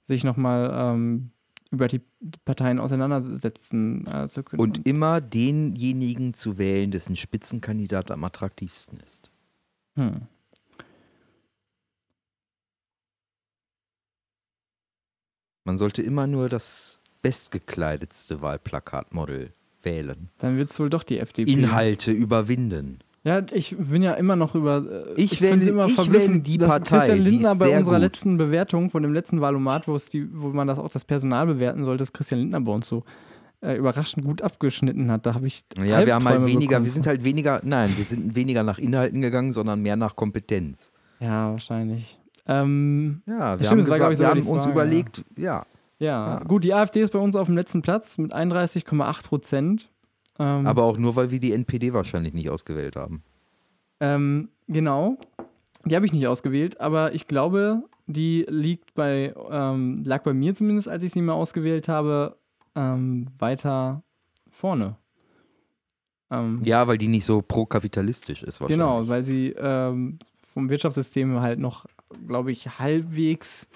sich 0.05 0.23
nochmal 0.23 0.71
ähm, 0.73 1.33
über 1.73 1.89
die 1.89 2.01
Parteien 2.45 2.79
auseinandersetzen 2.79 4.07
äh, 4.07 4.29
zu 4.29 4.45
können. 4.45 4.61
Und 4.61 4.87
immer 4.87 5.21
denjenigen 5.21 6.35
zu 6.35 6.57
wählen, 6.57 6.93
dessen 6.93 7.17
Spitzenkandidat 7.17 8.11
am 8.13 8.23
attraktivsten 8.23 9.01
ist. 9.01 9.33
hm. 9.97 10.29
Man 15.65 15.79
sollte 15.79 16.01
immer 16.01 16.29
nur 16.29 16.49
das 16.49 17.01
bestgekleidetste 17.23 18.41
Wahlplakatmodel 18.41 19.53
wählen. 19.83 20.31
Dann 20.39 20.57
wird 20.57 20.71
es 20.71 20.79
wohl 20.79 20.91
doch 20.91 21.03
die 21.03 21.19
FDP. 21.19 21.51
Inhalte 21.51 22.13
überwinden. 22.13 23.01
Ja, 23.27 23.43
ich 23.53 23.77
bin 23.77 24.03
ja 24.03 24.13
immer 24.15 24.37
noch 24.37 24.55
über. 24.55 24.85
äh, 24.89 25.21
Ich 25.21 25.39
find's 25.39 25.67
wähle- 25.67 25.87
ich 25.89 25.95
verblüffend, 25.95 26.29
wähle 26.35 26.39
die 26.41 26.59
dass 26.59 26.69
Partei, 26.69 26.99
Christian 26.99 27.19
Lindner 27.23 27.55
bei 27.57 27.77
unserer 27.77 27.97
gut. 27.97 28.03
letzten 28.03 28.37
Bewertung 28.37 28.89
von 28.91 29.03
dem 29.03 29.13
letzten 29.13 29.41
Valomat, 29.41 29.89
wo 29.89 29.97
es 29.97 30.09
die, 30.09 30.29
wo 30.33 30.49
man 30.51 30.69
das 30.69 30.79
auch 30.79 30.89
das 30.91 31.05
Personal 31.05 31.47
bewerten 31.47 31.85
sollte, 31.85 32.03
dass 32.03 32.13
Christian 32.13 32.39
Lindner 32.41 32.61
bei 32.61 32.71
uns 32.73 32.87
so 32.87 33.03
äh, 33.63 33.75
überraschend 33.77 34.25
gut 34.25 34.43
abgeschnitten 34.43 35.11
hat. 35.11 35.27
Da 35.27 35.35
habe 35.35 35.49
ich. 35.49 35.65
Ja, 35.83 36.07
wir 36.07 36.15
haben 36.15 36.25
halt 36.25 36.47
weniger, 36.47 36.69
bekommen. 36.69 36.85
wir 36.85 36.93
sind 36.93 37.07
halt 37.09 37.25
weniger, 37.25 37.61
nein, 37.65 37.93
wir 37.97 38.05
sind 38.05 38.37
weniger 38.37 38.63
nach 38.63 38.79
Inhalten 38.79 39.21
gegangen, 39.21 39.53
sondern 39.53 39.83
mehr 39.83 39.97
nach 39.97 40.15
Kompetenz. 40.15 40.93
Ja, 41.19 41.51
wahrscheinlich. 41.51 42.21
Ähm, 42.47 43.23
Ja, 43.27 43.59
wir 43.59 43.67
stimmt, 43.67 43.81
haben, 43.83 43.91
gesagt, 43.91 44.13
ich, 44.13 44.19
wir 44.21 44.29
haben 44.29 44.43
uns 44.47 44.65
Frage, 44.67 44.71
überlegt, 44.73 45.25
ja. 45.37 45.65
ja. 45.99 46.35
Ja. 46.39 46.39
gut, 46.47 46.63
die 46.63 46.75
AfD 46.75 47.01
ist 47.01 47.13
bei 47.13 47.19
uns 47.19 47.35
auf 47.35 47.47
dem 47.47 47.57
letzten 47.57 47.83
Platz 47.83 48.19
mit 48.19 48.33
31,8 48.33 49.25
Prozent. 49.25 49.89
Ähm, 50.39 50.67
aber 50.67 50.85
auch 50.85 50.99
nur, 50.99 51.17
weil 51.17 51.31
wir 51.31 51.41
die 51.41 51.53
NPD 51.53 51.93
wahrscheinlich 51.93 52.35
nicht 52.35 52.51
ausgewählt 52.51 52.97
haben. 52.97 53.23
Ähm, 54.01 54.49
genau. 54.69 55.17
Die 55.85 55.95
habe 55.95 56.05
ich 56.07 56.13
nicht 56.13 56.27
ausgewählt, 56.27 56.81
aber 56.81 57.15
ich 57.15 57.27
glaube, 57.29 57.83
die 58.07 58.45
liegt 58.49 58.95
bei, 58.95 59.35
ähm, 59.51 60.03
lag 60.05 60.23
bei 60.23 60.35
mir 60.35 60.55
zumindest, 60.55 60.89
als 60.89 61.05
ich 61.05 61.13
sie 61.13 61.23
mal 61.23 61.35
ausgewählt 61.35 61.89
habe, 61.89 62.37
ähm, 62.75 63.27
weiter 63.39 64.03
vorne. 64.51 64.97
Ähm, 66.31 66.61
Ja, 66.65 66.87
weil 66.89 66.99
die 66.99 67.09
nicht 67.09 67.25
so 67.25 67.41
prokapitalistisch 67.43 68.43
ist 68.43 68.61
wahrscheinlich. 68.61 68.79
genau, 68.85 69.09
weil 69.09 69.25
sie 69.25 69.55
ähm, 69.57 70.19
vom 70.41 70.69
Wirtschaftssystem 70.69 71.41
halt 71.41 71.59
noch, 71.59 71.87
glaube 72.27 72.51
ich, 72.53 72.79
halbwegs 72.79 73.69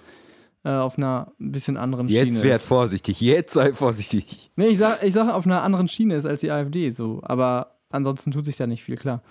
äh, 0.64 0.70
auf 0.70 0.98
einer 0.98 1.32
ein 1.40 1.52
bisschen 1.52 1.76
anderen 1.76 2.08
Schiene 2.08 2.24
Jetzt 2.24 2.42
werd 2.44 2.60
ist. 2.60 2.66
vorsichtig, 2.68 3.20
jetzt 3.20 3.54
sei 3.54 3.72
vorsichtig. 3.72 4.50
Nee, 4.56 4.66
ich 4.68 4.78
sag, 4.78 5.02
ich 5.02 5.14
sag 5.14 5.32
auf 5.32 5.46
einer 5.46 5.62
anderen 5.62 5.88
Schiene 5.88 6.14
ist 6.14 6.26
als 6.26 6.40
die 6.40 6.50
AfD 6.50 6.90
so, 6.90 7.20
aber 7.22 7.78
ansonsten 7.88 8.30
tut 8.30 8.44
sich 8.44 8.56
da 8.56 8.66
nicht 8.66 8.82
viel 8.84 8.96
klar. 8.96 9.22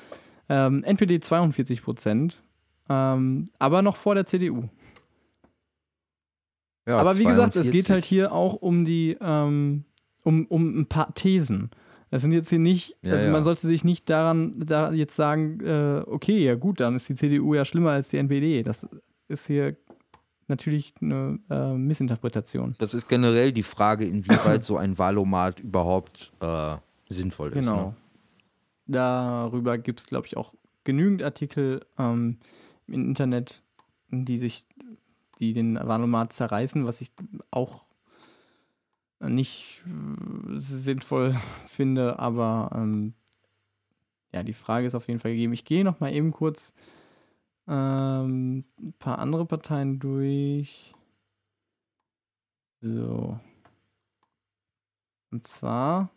Ähm, 0.49 0.84
NPD 0.84 1.19
42 1.19 1.84
Prozent, 1.84 2.41
ähm, 2.89 3.45
aber 3.60 3.81
noch 3.84 3.95
vor 3.95 4.15
der 4.15 4.26
CDU. 4.26 4.64
Ja, 6.88 6.97
aber 6.97 7.18
wie 7.18 7.26
gesagt, 7.26 7.56
es 7.56 7.65
42. 7.65 7.72
geht 7.72 7.89
halt 7.91 8.06
hier 8.06 8.31
auch 8.31 8.56
um 8.56 8.84
die, 8.84 9.15
ähm, 9.22 9.84
um, 10.23 10.45
um 10.47 10.80
ein 10.80 10.85
paar 10.88 11.14
Thesen. 11.14 11.69
Das 12.10 12.23
sind 12.23 12.31
jetzt 12.31 12.49
hier 12.49 12.57
nicht, 12.57 12.97
Ja, 13.03 13.14
also 13.14 13.26
ja. 13.27 13.31
man 13.31 13.43
sollte 13.43 13.68
sich 13.68 13.84
nicht 13.84 14.10
daran 14.10 14.56
da 14.65 14.91
jetzt 14.91 15.15
sagen, 15.15 15.60
äh, 15.64 16.01
okay, 16.07 16.43
ja 16.43 16.56
gut, 16.56 16.80
dann 16.80 16.95
ist 16.95 17.07
die 17.07 17.14
CDU 17.14 17.53
ja 17.53 17.65
schlimmer 17.65 17.91
als 17.91 18.10
die 18.10 18.18
NPD. 18.18 18.64
Das 18.64 18.88
ist 19.27 19.45
hier 19.45 19.76
natürlich 20.49 20.93
eine 21.01 21.39
äh, 21.49 21.73
Missinterpretation. 21.73 22.76
Das 22.80 22.93
ist 22.93 23.07
generell 23.07 23.51
die 23.51 23.63
Frage, 23.63 24.05
inwieweit 24.05 24.63
so 24.63 24.77
ein 24.77 24.97
Wahlomat 24.97 25.59
überhaupt 25.59 26.31
äh, 26.41 26.76
sinnvoll 27.07 27.49
ist. 27.49 27.55
Genau. 27.55 27.89
Ne? 27.89 27.95
Darüber 28.88 29.77
gibt 29.77 29.99
es, 29.99 30.07
glaube 30.07 30.27
ich, 30.27 30.35
auch 30.35 30.53
genügend 30.84 31.21
Artikel 31.21 31.85
ähm, 31.97 32.39
im 32.88 33.05
Internet, 33.05 33.61
die 34.09 34.39
sich, 34.39 34.65
die 35.39 35.53
den 35.53 35.76
Wahlomat 35.76 36.34
zerreißen, 36.34 36.85
was 36.85 37.01
ich 37.01 37.11
auch 37.51 37.85
nicht 39.19 39.84
äh, 39.85 40.57
sinnvoll 40.57 41.35
finde, 41.67 42.19
aber 42.19 42.71
ähm, 42.73 43.13
ja, 44.34 44.43
die 44.43 44.53
Frage 44.53 44.88
ist 44.88 44.95
auf 44.95 45.07
jeden 45.07 45.19
Fall 45.19 45.31
gegeben. 45.31 45.53
Ich 45.53 45.65
gehe 45.65 45.84
noch 45.84 45.99
mal 45.99 46.13
eben 46.13 46.31
kurz 46.31 46.73
ähm, 47.70 48.66
ein 48.80 48.94
paar 48.98 49.20
andere 49.20 49.46
Parteien 49.46 50.00
durch. 50.00 50.94
So. 52.82 53.40
Und 55.32 55.48
zwar. 55.48 56.10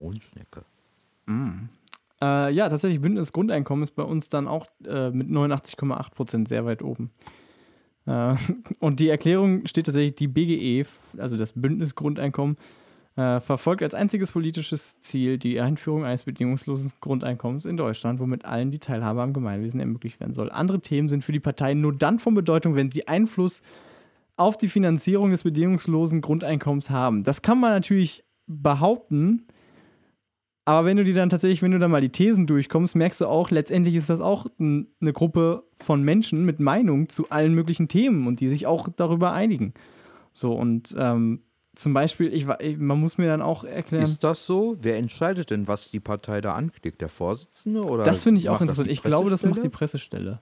Mondschnecke. 0.00 0.64
Mm. 1.26 1.68
Äh, 2.22 2.52
ja, 2.52 2.68
tatsächlich, 2.68 3.00
Bündnisgrundeinkommen 3.00 3.82
ist 3.82 3.94
bei 3.94 4.02
uns 4.02 4.28
dann 4.28 4.48
auch 4.48 4.66
äh, 4.84 5.10
mit 5.10 5.28
89,8 5.28 6.10
Prozent 6.12 6.48
sehr 6.48 6.64
weit 6.64 6.82
oben. 6.82 7.10
Äh, 8.06 8.36
und 8.78 9.00
die 9.00 9.10
Erklärung 9.10 9.66
steht 9.66 9.86
tatsächlich, 9.86 10.14
die 10.14 10.28
BGE, 10.28 10.86
also 11.18 11.36
das 11.36 11.52
Bündnisgrundeinkommen, 11.52 12.56
äh, 13.16 13.40
verfolgt 13.40 13.82
als 13.82 13.94
einziges 13.94 14.32
politisches 14.32 15.00
Ziel 15.00 15.38
die 15.38 15.60
Einführung 15.60 16.04
eines 16.04 16.24
bedingungslosen 16.24 16.92
Grundeinkommens 17.00 17.66
in 17.66 17.76
Deutschland, 17.76 18.20
womit 18.20 18.44
allen 18.44 18.70
die 18.70 18.78
Teilhabe 18.78 19.22
am 19.22 19.32
Gemeinwesen 19.32 19.80
ermöglicht 19.80 20.20
werden 20.20 20.34
soll. 20.34 20.50
Andere 20.50 20.80
Themen 20.80 21.08
sind 21.08 21.24
für 21.24 21.32
die 21.32 21.40
Parteien 21.40 21.80
nur 21.80 21.94
dann 21.94 22.18
von 22.18 22.34
Bedeutung, 22.34 22.74
wenn 22.74 22.90
sie 22.90 23.08
Einfluss 23.08 23.62
auf 24.36 24.58
die 24.58 24.68
Finanzierung 24.68 25.30
des 25.30 25.44
bedingungslosen 25.44 26.20
Grundeinkommens 26.20 26.90
haben. 26.90 27.24
Das 27.24 27.40
kann 27.40 27.58
man 27.58 27.70
natürlich 27.70 28.22
behaupten, 28.46 29.46
aber 30.66 30.84
wenn 30.84 30.96
du 30.96 31.04
dir 31.04 31.14
dann 31.14 31.30
tatsächlich, 31.30 31.62
wenn 31.62 31.70
du 31.70 31.78
dann 31.78 31.92
mal 31.92 32.00
die 32.00 32.10
Thesen 32.10 32.46
durchkommst, 32.46 32.96
merkst 32.96 33.20
du 33.20 33.26
auch, 33.26 33.50
letztendlich 33.50 33.94
ist 33.94 34.10
das 34.10 34.20
auch 34.20 34.46
eine 34.58 35.12
Gruppe 35.12 35.62
von 35.78 36.02
Menschen 36.02 36.44
mit 36.44 36.58
Meinung 36.58 37.08
zu 37.08 37.30
allen 37.30 37.54
möglichen 37.54 37.86
Themen 37.86 38.26
und 38.26 38.40
die 38.40 38.48
sich 38.48 38.66
auch 38.66 38.88
darüber 38.94 39.32
einigen. 39.32 39.74
So, 40.34 40.52
und 40.52 40.94
ähm, 40.98 41.40
zum 41.76 41.92
Beispiel, 41.92 42.32
ich, 42.32 42.46
man 42.78 42.98
muss 42.98 43.18
mir 43.18 43.26
dann 43.26 43.42
auch 43.42 43.62
erklären. 43.62 44.04
Ist 44.04 44.24
das 44.24 44.46
so? 44.46 44.76
Wer 44.80 44.96
entscheidet 44.96 45.50
denn, 45.50 45.68
was 45.68 45.90
die 45.90 46.00
Partei 46.00 46.40
da 46.40 46.54
anklickt? 46.54 47.00
Der 47.00 47.08
Vorsitzende? 47.08 47.82
Oder 47.82 48.04
Das 48.04 48.24
finde 48.24 48.40
ich 48.40 48.48
auch 48.48 48.60
interessant. 48.60 48.90
Ich 48.90 49.02
glaube, 49.02 49.30
das 49.30 49.44
macht 49.44 49.62
die 49.62 49.68
Pressestelle? 49.68 50.40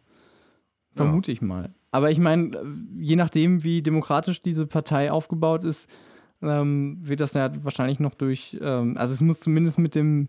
Vermute 0.95 1.33
ich 1.33 1.43
mal. 1.43 1.75
Aber 1.91 2.11
ich 2.11 2.19
meine, 2.19 2.57
je 2.99 3.17
nachdem, 3.17 3.65
wie 3.65 3.83
demokratisch 3.83 4.43
diese 4.43 4.67
Partei 4.67 5.11
aufgebaut 5.11 5.65
ist, 5.65 5.91
ähm, 6.41 6.99
wird 7.01 7.21
das 7.21 7.35
ja 7.35 7.51
wahrscheinlich 7.65 7.99
noch 7.99 8.15
durch, 8.15 8.57
ähm, 8.61 8.97
also 8.97 9.13
es 9.13 9.21
muss 9.21 9.41
zumindest 9.41 9.79
mit 9.79 9.95
dem 9.95 10.29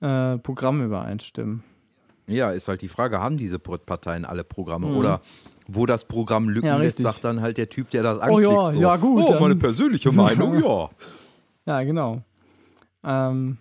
äh, 0.00 0.38
Programm 0.38 0.84
übereinstimmen. 0.84 1.64
Ja, 2.28 2.50
ist 2.50 2.68
halt 2.68 2.82
die 2.82 2.88
Frage, 2.88 3.18
haben 3.18 3.38
diese 3.38 3.58
Parteien 3.58 4.24
alle 4.24 4.44
Programme? 4.44 4.86
Mhm. 4.86 4.96
Oder 4.96 5.20
wo 5.68 5.86
das 5.86 6.06
Programm 6.06 6.48
Lücken 6.48 6.66
Ja, 6.66 6.78
lässt, 6.78 6.98
sagt 6.98 7.22
dann 7.24 7.40
halt 7.40 7.58
der 7.58 7.68
Typ, 7.68 7.90
der 7.90 8.02
das 8.02 8.18
Oh 8.18 8.22
anklickt. 8.22 8.50
ja, 8.50 8.72
so. 8.72 8.80
ja 8.80 8.96
gut. 8.96 9.24
Oh, 9.28 9.38
meine 9.40 9.54
persönliche 9.56 10.10
Meinung, 10.10 10.54
ja. 10.64 10.88
Ja, 11.66 11.82
genau. 11.82 12.22
Ähm 13.04 13.58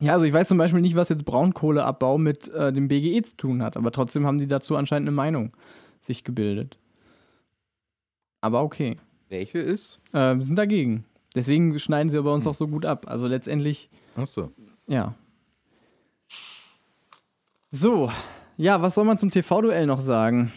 ja, 0.00 0.14
also 0.14 0.24
ich 0.24 0.32
weiß 0.32 0.48
zum 0.48 0.58
Beispiel 0.58 0.80
nicht, 0.80 0.96
was 0.96 1.08
jetzt 1.10 1.24
Braunkohleabbau 1.24 2.18
mit 2.18 2.48
äh, 2.48 2.72
dem 2.72 2.88
BGE 2.88 3.22
zu 3.22 3.36
tun 3.36 3.62
hat, 3.62 3.76
aber 3.76 3.92
trotzdem 3.92 4.26
haben 4.26 4.38
die 4.38 4.48
dazu 4.48 4.76
anscheinend 4.76 5.08
eine 5.08 5.14
Meinung 5.14 5.52
sich 6.00 6.24
gebildet. 6.24 6.76
Aber 8.40 8.62
okay. 8.64 8.96
Welche 9.28 9.58
ist? 9.58 10.00
Äh, 10.12 10.34
wir 10.34 10.42
sind 10.42 10.56
dagegen. 10.56 11.04
Deswegen 11.36 11.78
schneiden 11.78 12.10
sie 12.10 12.20
bei 12.20 12.30
uns 12.30 12.46
auch 12.48 12.54
so 12.54 12.66
gut 12.66 12.84
ab. 12.84 13.06
Also 13.08 13.28
letztendlich, 13.28 13.88
Achso. 14.16 14.50
ja. 14.88 15.14
So, 17.70 18.10
ja, 18.56 18.82
was 18.82 18.94
soll 18.94 19.04
man 19.04 19.18
zum 19.18 19.30
TV-Duell 19.30 19.86
noch 19.86 20.00
sagen? 20.00 20.52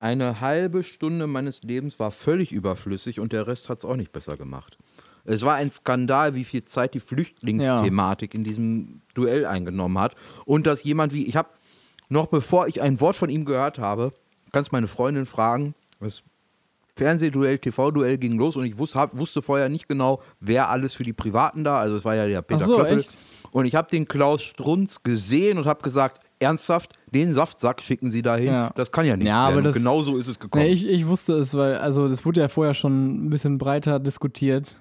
Eine 0.00 0.40
halbe 0.40 0.84
Stunde 0.84 1.26
meines 1.26 1.62
Lebens 1.62 1.98
war 1.98 2.10
völlig 2.10 2.52
überflüssig 2.52 3.20
und 3.20 3.32
der 3.32 3.46
Rest 3.46 3.68
hat 3.68 3.78
es 3.78 3.84
auch 3.84 3.96
nicht 3.96 4.12
besser 4.12 4.36
gemacht. 4.36 4.76
Es 5.24 5.42
war 5.42 5.54
ein 5.54 5.70
Skandal, 5.70 6.34
wie 6.34 6.44
viel 6.44 6.64
Zeit 6.66 6.92
die 6.92 7.00
Flüchtlingsthematik 7.00 8.34
in 8.34 8.44
diesem 8.44 9.00
Duell 9.14 9.46
eingenommen 9.46 9.98
hat. 9.98 10.14
Und 10.44 10.66
dass 10.66 10.84
jemand 10.84 11.14
wie, 11.14 11.26
ich 11.26 11.36
habe, 11.36 11.48
noch 12.10 12.26
bevor 12.26 12.68
ich 12.68 12.82
ein 12.82 13.00
Wort 13.00 13.16
von 13.16 13.30
ihm 13.30 13.46
gehört 13.46 13.78
habe, 13.78 14.10
kannst 14.52 14.72
meine 14.72 14.88
Freundin 14.88 15.24
fragen, 15.24 15.74
das 16.00 16.22
Fernsehduell, 16.96 17.58
TV-Duell 17.58 18.18
ging 18.18 18.36
los 18.36 18.56
und 18.56 18.66
ich 18.66 18.78
wus, 18.78 18.94
hab, 18.94 19.18
wusste 19.18 19.42
vorher 19.42 19.68
nicht 19.68 19.88
genau, 19.88 20.22
wer 20.38 20.68
alles 20.68 20.94
für 20.94 21.02
die 21.02 21.12
Privaten 21.12 21.64
da, 21.64 21.80
also 21.80 21.96
es 21.96 22.04
war 22.04 22.14
ja 22.14 22.26
der 22.26 22.42
Peter 22.42 22.62
Ach 22.62 22.68
so, 22.68 22.76
Klöppel. 22.76 23.00
echt? 23.00 23.18
Und 23.54 23.66
ich 23.66 23.76
habe 23.76 23.88
den 23.88 24.08
Klaus 24.08 24.42
Strunz 24.42 25.04
gesehen 25.04 25.58
und 25.58 25.66
habe 25.66 25.80
gesagt, 25.80 26.18
ernsthaft, 26.40 26.98
den 27.14 27.32
Saftsack 27.32 27.80
schicken 27.80 28.10
Sie 28.10 28.20
dahin. 28.20 28.46
Ja. 28.48 28.70
Das 28.74 28.90
kann 28.90 29.06
ja 29.06 29.16
nicht 29.16 29.28
Ja, 29.28 29.48
sein. 29.52 29.62
das- 29.62 29.76
genau 29.76 30.02
so 30.02 30.16
ist 30.16 30.26
es 30.26 30.40
gekommen. 30.40 30.64
Nee, 30.64 30.72
ich, 30.72 30.84
ich 30.88 31.06
wusste 31.06 31.34
es, 31.34 31.54
weil, 31.54 31.76
also 31.76 32.08
das 32.08 32.24
wurde 32.24 32.40
ja 32.40 32.48
vorher 32.48 32.74
schon 32.74 33.26
ein 33.26 33.30
bisschen 33.30 33.58
breiter 33.58 34.00
diskutiert. 34.00 34.74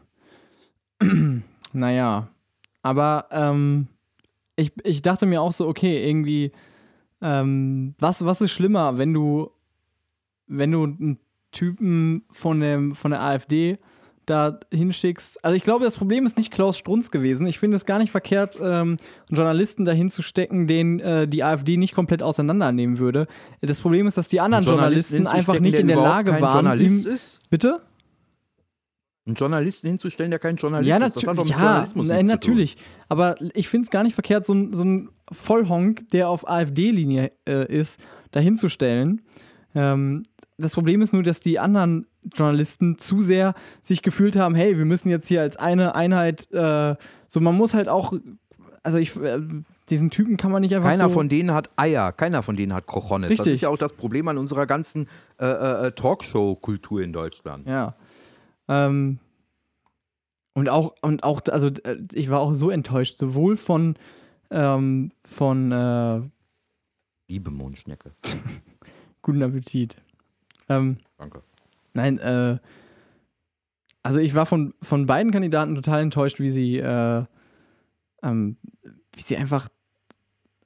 naja. 1.74 2.30
Aber 2.82 3.28
ähm, 3.30 3.88
ich, 4.56 4.72
ich 4.84 5.04
dachte 5.04 5.28
mir 5.28 5.42
auch 5.42 5.52
so, 5.54 5.68
okay, 5.68 6.08
irgendwie, 6.10 6.52
ähm, 7.22 7.94
was, 8.00 8.26
was 8.26 8.42
ist 8.42 8.52
schlimmer, 8.52 8.98
wenn 8.98 9.14
du, 9.14 9.52
wenn 10.48 10.72
du 10.72 10.84
einen 10.84 11.20
Typen 11.52 12.24
von, 12.32 12.60
dem, 12.60 12.96
von 12.96 13.12
der 13.12 13.22
AfD 13.22 13.78
da 14.26 14.60
hinschickst. 14.74 15.44
Also 15.44 15.56
ich 15.56 15.64
glaube, 15.64 15.86
das 15.86 15.96
Problem 15.96 16.26
ist 16.26 16.38
nicht 16.38 16.52
Klaus 16.52 16.78
Strunz 16.78 17.12
gewesen. 17.12 17.46
Ich 17.48 17.60
finde 17.60 17.76
es 17.76 17.86
gar 17.86 18.00
nicht 18.00 18.12
verkehrt, 18.12 18.58
ähm, 18.58 18.98
einen 18.98 18.98
Journalisten 19.30 19.86
dahin 19.86 20.10
zu 20.10 20.22
stecken, 20.22 20.68
den 20.68 21.00
äh, 21.00 21.28
die 21.28 21.44
AfD 21.44 21.78
nicht 21.78 21.94
komplett 21.94 22.24
auseinandernehmen 22.24 23.00
würde. 23.00 23.28
Das 23.62 23.82
Problem 23.82 24.08
ist, 24.08 24.18
dass 24.18 24.28
die 24.28 24.40
anderen 24.40 24.64
Einen 24.64 24.72
Journalisten 24.72 25.28
einfach 25.28 25.60
nicht 25.60 25.78
in 25.80 25.88
der 25.88 25.98
Lage 25.98 26.40
waren. 26.42 26.80
Ihm, 26.80 27.06
ist? 27.06 27.40
bitte? 27.50 27.82
Einen 29.26 29.36
Journalisten 29.36 29.88
hinzustellen, 29.88 30.32
der 30.32 30.40
kein 30.40 30.58
Journalist 30.58 30.90
Ja, 30.90 30.98
ist. 30.98 31.16
Das 31.16 31.50
Ja, 31.50 31.88
nein, 31.96 32.26
natürlich. 32.26 32.76
Aber 33.08 33.36
ich 33.54 33.70
finde 33.70 33.86
es 33.86 33.90
gar 33.90 34.04
nicht 34.04 34.16
verkehrt, 34.16 34.46
so 34.46 34.54
so 34.74 34.84
ein 34.84 35.10
Vollhonk, 35.32 36.10
der 36.10 36.28
auf 36.28 36.48
AfD-Linie 36.48 37.32
äh, 37.48 37.74
ist, 37.74 38.02
dahinzustellen. 38.32 39.22
Ähm, 39.76 40.24
das 40.58 40.74
Problem 40.74 41.02
ist 41.02 41.14
nur, 41.14 41.24
dass 41.24 41.40
die 41.40 41.58
anderen 41.58 42.06
Journalisten 42.34 42.98
zu 42.98 43.22
sehr 43.22 43.54
sich 43.82 44.02
gefühlt 44.02 44.36
haben, 44.36 44.56
hey, 44.56 44.78
wir 44.78 44.86
müssen 44.86 45.10
jetzt 45.10 45.28
hier 45.28 45.42
als 45.42 45.58
eine 45.58 45.96
Einheit, 45.96 46.52
äh, 46.52 46.96
so 47.28 47.40
man 47.40 47.56
muss 47.56 47.74
halt 47.74 47.90
auch, 47.90 48.14
also 48.84 48.98
ich, 48.98 49.16
äh, 49.18 49.40
diesen 49.90 50.10
Typen 50.10 50.38
kann 50.38 50.52
man 50.52 50.62
nicht 50.62 50.76
einfach 50.76 50.90
Keiner 50.90 51.10
so... 51.10 51.16
von 51.16 51.30
denen 51.30 51.52
hat 51.54 51.70
Eier, 51.76 52.12
keiner 52.12 52.44
von 52.44 52.56
denen 52.56 52.74
hat. 52.74 52.86
Das 52.88 53.30
Richtig. 53.30 53.54
ist 53.54 53.62
ja 53.62 53.70
auch 53.70 53.78
das 53.78 53.94
Problem 53.94 54.28
an 54.28 54.38
unserer 54.38 54.66
ganzen 54.66 55.08
äh, 55.40 55.46
äh, 55.88 55.92
Talkshow-Kultur 55.92 57.02
in 57.02 57.14
Deutschland. 57.14 57.68
Ja. 57.68 57.96
Ähm, 58.68 59.20
und 60.54 60.70
auch, 60.70 60.96
und 61.02 61.24
auch, 61.24 61.42
also 61.50 61.68
äh, 61.68 61.98
ich 62.14 62.30
war 62.30 62.40
auch 62.40 62.54
so 62.54 62.70
enttäuscht, 62.70 63.18
sowohl 63.18 63.58
von, 63.58 63.96
ähm, 64.52 65.12
von 65.26 65.72
äh, 65.72 66.22
Liebe 67.28 67.52
Mondschnecke. 67.52 68.12
guten 69.22 69.42
Appetit. 69.42 69.96
Ähm, 70.70 70.98
Danke. 71.18 71.42
Nein, 71.94 72.18
äh, 72.20 72.58
also 74.04 74.20
ich 74.20 74.36
war 74.36 74.46
von, 74.46 74.74
von 74.82 75.06
beiden 75.06 75.32
Kandidaten 75.32 75.76
total 75.76 76.02
enttäuscht, 76.02 76.40
wie 76.40 76.52
sie, 76.52 76.78
äh, 76.78 77.24
ähm, 78.22 78.58
wie 79.14 79.22
sie 79.22 79.38
einfach 79.38 79.70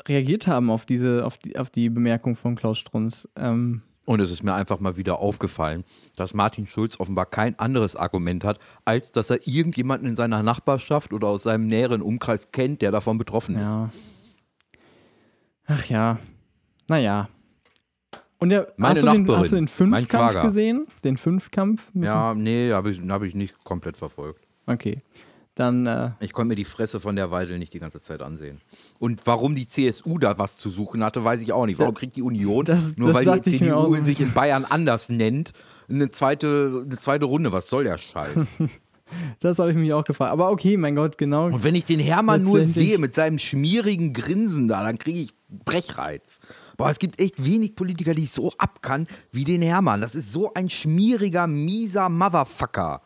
reagiert 0.08 0.48
haben 0.48 0.72
auf 0.72 0.86
diese, 0.86 1.26
auf 1.26 1.38
die, 1.38 1.58
auf 1.58 1.70
die 1.70 1.90
Bemerkung 1.90 2.36
von 2.36 2.56
Klaus 2.56 2.80
Strunz. 2.80 3.28
Ähm, 3.36 3.84
Und 4.06 4.22
es 4.22 4.32
ist 4.32 4.42
mir 4.42 4.56
einfach 4.56 4.80
mal 4.80 4.98
wieder 4.98 5.20
aufgefallen, 5.20 5.84
dass 6.16 6.34
Martin 6.34 6.66
Schulz 6.66 7.00
offenbar 7.00 7.26
kein 7.26 7.60
anderes 7.60 7.96
Argument 7.96 8.44
hat, 8.44 8.58
als 8.86 9.12
dass 9.12 9.30
er 9.30 9.46
irgendjemanden 9.46 10.08
in 10.10 10.16
seiner 10.16 10.42
Nachbarschaft 10.42 11.14
oder 11.14 11.28
aus 11.28 11.44
seinem 11.44 11.68
näheren 11.68 12.02
Umkreis 12.02 12.52
kennt, 12.52 12.82
der 12.82 12.92
davon 12.92 13.18
betroffen 13.18 13.56
ist. 13.56 13.68
ja. 13.68 13.90
Ach 15.68 15.86
ja. 15.86 16.18
Naja. 16.88 17.30
Und 18.40 18.50
der, 18.50 18.72
Meine 18.78 18.96
hast, 18.96 19.04
du 19.04 19.12
den, 19.12 19.36
hast 19.36 19.52
du 19.52 19.56
den 19.56 19.68
Fünfkampf 19.68 20.42
gesehen? 20.42 20.86
Den 21.04 21.18
Fünfkampf? 21.18 21.90
Ja, 21.96 22.34
nee, 22.36 22.72
habe 22.72 22.92
ich, 22.92 23.02
hab 23.08 23.24
ich 23.24 23.34
nicht 23.34 23.64
komplett 23.64 23.98
verfolgt. 23.98 24.46
Okay. 24.68 25.02
Dann, 25.56 25.88
äh, 25.88 26.12
Ich 26.20 26.34
konnte 26.34 26.50
mir 26.50 26.56
die 26.56 26.66
Fresse 26.66 27.00
von 27.00 27.16
der 27.16 27.32
Weidel 27.32 27.58
nicht 27.58 27.74
die 27.74 27.80
ganze 27.80 28.00
Zeit 28.00 28.22
ansehen. 28.22 28.62
Und 29.00 29.22
warum 29.26 29.56
die 29.56 29.68
CSU 29.68 30.20
da 30.20 30.38
was 30.38 30.58
zu 30.60 30.70
suchen 30.70 31.04
hatte, 31.04 31.24
weiß 31.24 31.42
ich 31.42 31.52
auch 31.52 31.66
nicht. 31.66 31.80
Warum 31.80 31.96
kriegt 31.96 32.16
die 32.16 32.22
Union, 32.22 32.64
Das- 32.64 32.96
nur 32.96 33.12
das 33.12 33.26
weil 33.26 33.40
die 33.42 33.58
CDU 33.58 33.96
sich 34.04 34.22
in 34.22 34.34
Bayern 34.34 34.66
anders 34.70 35.10
nennt, 35.10 35.54
eine 35.90 36.12
zweite, 36.12 36.84
eine 36.86 36.96
zweite 36.98 37.26
Runde? 37.26 37.52
Was 37.52 37.70
soll 37.70 37.86
der 37.86 37.98
Scheiß? 37.98 38.36
das 39.40 39.58
habe 39.58 39.72
ich 39.72 39.78
mich 39.78 39.92
auch 39.94 40.04
gefragt. 40.04 40.32
Aber 40.32 40.52
okay, 40.52 40.78
mein 40.78 40.96
Gott, 40.96 41.18
genau. 41.18 41.46
Und 41.48 41.64
wenn 41.64 41.74
ich 41.74 41.86
den 41.86 42.00
Hermann 42.00 42.44
nur 42.44 42.60
sehe 42.60 43.00
mit 43.00 43.16
seinem 43.16 43.40
schmierigen 43.40 44.14
Grinsen 44.14 44.68
da, 44.68 44.84
dann 44.84 45.00
kriege 45.00 45.18
ich 45.22 45.34
Brechreiz. 45.50 46.40
Boah, 46.78 46.90
es 46.92 47.00
gibt 47.00 47.20
echt 47.20 47.44
wenig 47.44 47.76
Politiker, 47.76 48.14
die 48.14 48.24
ich 48.24 48.32
so 48.32 48.54
abkann 48.58 49.08
wie 49.32 49.44
den 49.44 49.64
Hermann. 49.64 50.00
Das 50.00 50.14
ist 50.14 50.32
so 50.32 50.54
ein 50.54 50.70
schmieriger, 50.70 51.48
mieser 51.48 52.08
Motherfucker. 52.08 53.02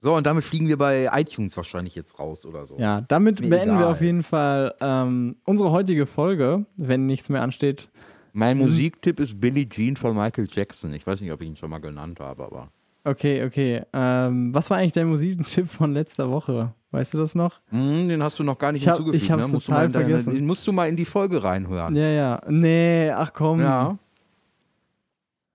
So, 0.00 0.16
und 0.16 0.26
damit 0.26 0.44
fliegen 0.44 0.68
wir 0.68 0.76
bei 0.76 1.08
iTunes 1.12 1.56
wahrscheinlich 1.56 1.94
jetzt 1.94 2.18
raus 2.18 2.44
oder 2.44 2.66
so. 2.66 2.76
Ja, 2.76 3.02
damit 3.02 3.36
beenden 3.36 3.74
wir 3.74 3.80
egal. 3.80 3.92
auf 3.92 4.00
jeden 4.00 4.22
Fall 4.22 4.74
ähm, 4.80 5.36
unsere 5.44 5.70
heutige 5.70 6.06
Folge, 6.06 6.66
wenn 6.76 7.06
nichts 7.06 7.28
mehr 7.28 7.40
ansteht. 7.40 7.88
Mein 8.32 8.58
Musiktipp 8.58 9.20
ist 9.20 9.40
Billie 9.40 9.68
Jean 9.68 9.96
von 9.96 10.16
Michael 10.16 10.48
Jackson. 10.50 10.92
Ich 10.92 11.06
weiß 11.06 11.20
nicht, 11.20 11.30
ob 11.30 11.40
ich 11.40 11.48
ihn 11.48 11.56
schon 11.56 11.70
mal 11.70 11.78
genannt 11.78 12.18
habe, 12.18 12.44
aber. 12.44 12.72
Okay, 13.04 13.44
okay. 13.44 13.82
Ähm, 13.92 14.54
was 14.54 14.70
war 14.70 14.78
eigentlich 14.78 14.92
dein 14.92 15.08
Musiktipp 15.08 15.68
von 15.68 15.92
letzter 15.92 16.30
Woche? 16.30 16.72
Weißt 16.92 17.14
du 17.14 17.18
das 17.18 17.34
noch? 17.34 17.60
Hm, 17.70 18.06
den 18.08 18.22
hast 18.22 18.38
du 18.38 18.44
noch 18.44 18.58
gar 18.58 18.70
nicht 18.70 18.82
Ich 18.82 18.88
hab- 18.88 18.96
hinzugefügt. 18.98 19.24
ich 19.24 19.30
hab's 19.30 19.46
ne? 19.48 19.52
musst, 19.54 19.66
total 19.66 19.80
mal 19.80 19.86
in 19.86 19.92
deine, 19.92 20.04
vergessen. 20.08 20.34
den 20.34 20.46
musst 20.46 20.66
du 20.66 20.72
mal 20.72 20.88
in 20.88 20.96
die 20.96 21.04
Folge 21.04 21.42
reinhören. 21.42 21.96
Ja, 21.96 22.08
ja. 22.08 22.40
Nee, 22.48 23.10
ach 23.10 23.32
komm. 23.32 23.60
Ja. 23.60 23.98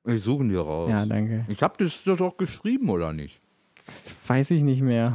Ich 0.06 0.24
suche 0.24 0.44
ihn 0.44 0.50
dir 0.50 0.62
raus. 0.62 0.90
Ja, 0.90 1.06
danke. 1.06 1.46
ich 1.48 1.62
habe 1.62 1.76
das 1.84 2.02
doch 2.04 2.38
geschrieben, 2.38 2.90
oder 2.90 3.14
nicht? 3.14 3.40
Weiß 4.26 4.52
ich 4.52 4.64
nicht 4.64 4.82
mehr. 4.82 5.14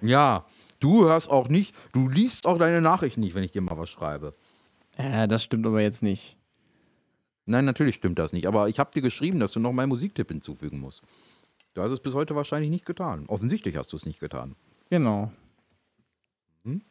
Ja. 0.00 0.44
Du 0.80 1.04
hörst 1.04 1.30
auch 1.30 1.48
nicht, 1.48 1.74
du 1.92 2.08
liest 2.08 2.46
auch 2.46 2.58
deine 2.58 2.80
Nachrichten 2.82 3.20
nicht, 3.20 3.34
wenn 3.34 3.42
ich 3.42 3.52
dir 3.52 3.62
mal 3.62 3.78
was 3.78 3.88
schreibe. 3.88 4.32
Äh, 4.96 5.26
das 5.28 5.42
stimmt 5.42 5.66
aber 5.66 5.80
jetzt 5.80 6.02
nicht. 6.02 6.36
Nein, 7.46 7.64
natürlich 7.64 7.96
stimmt 7.96 8.18
das 8.18 8.32
nicht. 8.32 8.46
Aber 8.46 8.68
ich 8.68 8.78
habe 8.78 8.90
dir 8.92 9.02
geschrieben, 9.02 9.38
dass 9.40 9.52
du 9.52 9.60
noch 9.60 9.72
meinen 9.72 9.90
Musiktipp 9.90 10.28
hinzufügen 10.28 10.80
musst. 10.80 11.02
Du 11.74 11.82
hast 11.82 11.90
es 11.90 12.00
bis 12.00 12.14
heute 12.14 12.34
wahrscheinlich 12.34 12.70
nicht 12.70 12.86
getan. 12.86 13.24
Offensichtlich 13.26 13.76
hast 13.76 13.92
du 13.92 13.96
es 13.96 14.06
nicht 14.06 14.20
getan. 14.20 14.54
Genau. 14.90 15.32
Hm? 16.64 16.82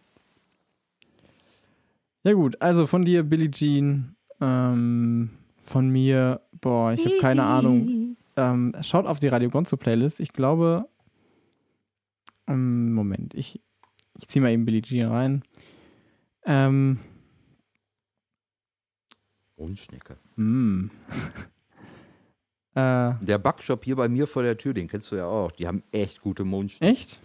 Ja 2.23 2.33
gut, 2.33 2.61
also 2.61 2.85
von 2.85 3.05
dir 3.05 3.23
Billie 3.23 3.49
Jean, 3.49 4.15
ähm, 4.39 5.31
von 5.57 5.89
mir, 5.89 6.41
boah, 6.61 6.93
ich 6.93 7.05
habe 7.05 7.17
keine 7.19 7.43
Ahnung. 7.43 8.17
Ähm, 8.35 8.73
schaut 8.81 9.05
auf 9.05 9.19
die 9.19 9.27
Radio 9.27 9.49
Gonzo 9.49 9.77
Playlist. 9.77 10.19
Ich 10.19 10.33
glaube, 10.33 10.87
ähm, 12.47 12.93
Moment, 12.93 13.33
ich, 13.33 13.61
ich 14.19 14.27
ziehe 14.27 14.41
mal 14.41 14.51
eben 14.51 14.65
Billie 14.65 14.81
Jean 14.81 15.09
rein. 15.09 15.43
Ähm, 16.45 16.99
Rundschnecke. 19.63 20.17
mh. 20.35 20.89
äh, 22.75 23.13
Der 23.25 23.37
Backshop 23.37 23.83
hier 23.85 23.95
bei 23.95 24.09
mir 24.09 24.27
vor 24.27 24.43
der 24.43 24.57
Tür, 24.57 24.73
den 24.73 24.87
kennst 24.87 25.11
du 25.11 25.15
ja 25.15 25.25
auch. 25.25 25.51
Die 25.51 25.67
haben 25.67 25.83
echt 25.91 26.21
gute 26.21 26.43
Mondschnecken. 26.43 26.93
echt? 26.95 27.19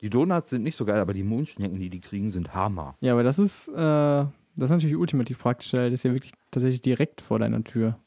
Die 0.00 0.10
Donuts 0.10 0.50
sind 0.50 0.62
nicht 0.62 0.76
so 0.76 0.84
geil, 0.84 1.00
aber 1.00 1.14
die 1.14 1.22
Mondschnecken, 1.22 1.78
die 1.78 1.88
die 1.90 2.00
kriegen, 2.00 2.30
sind 2.30 2.54
Hammer. 2.54 2.94
Ja, 3.00 3.12
aber 3.14 3.22
das 3.22 3.38
ist, 3.38 3.68
äh, 3.68 3.72
das 3.74 4.30
ist 4.56 4.70
natürlich 4.70 4.96
ultimativ 4.96 5.38
praktisch, 5.38 5.72
weil 5.72 5.90
das 5.90 6.00
ist 6.00 6.04
ja 6.04 6.12
wirklich 6.12 6.32
tatsächlich 6.50 6.82
direkt 6.82 7.20
vor 7.20 7.38
deiner 7.38 7.64
Tür. 7.64 7.98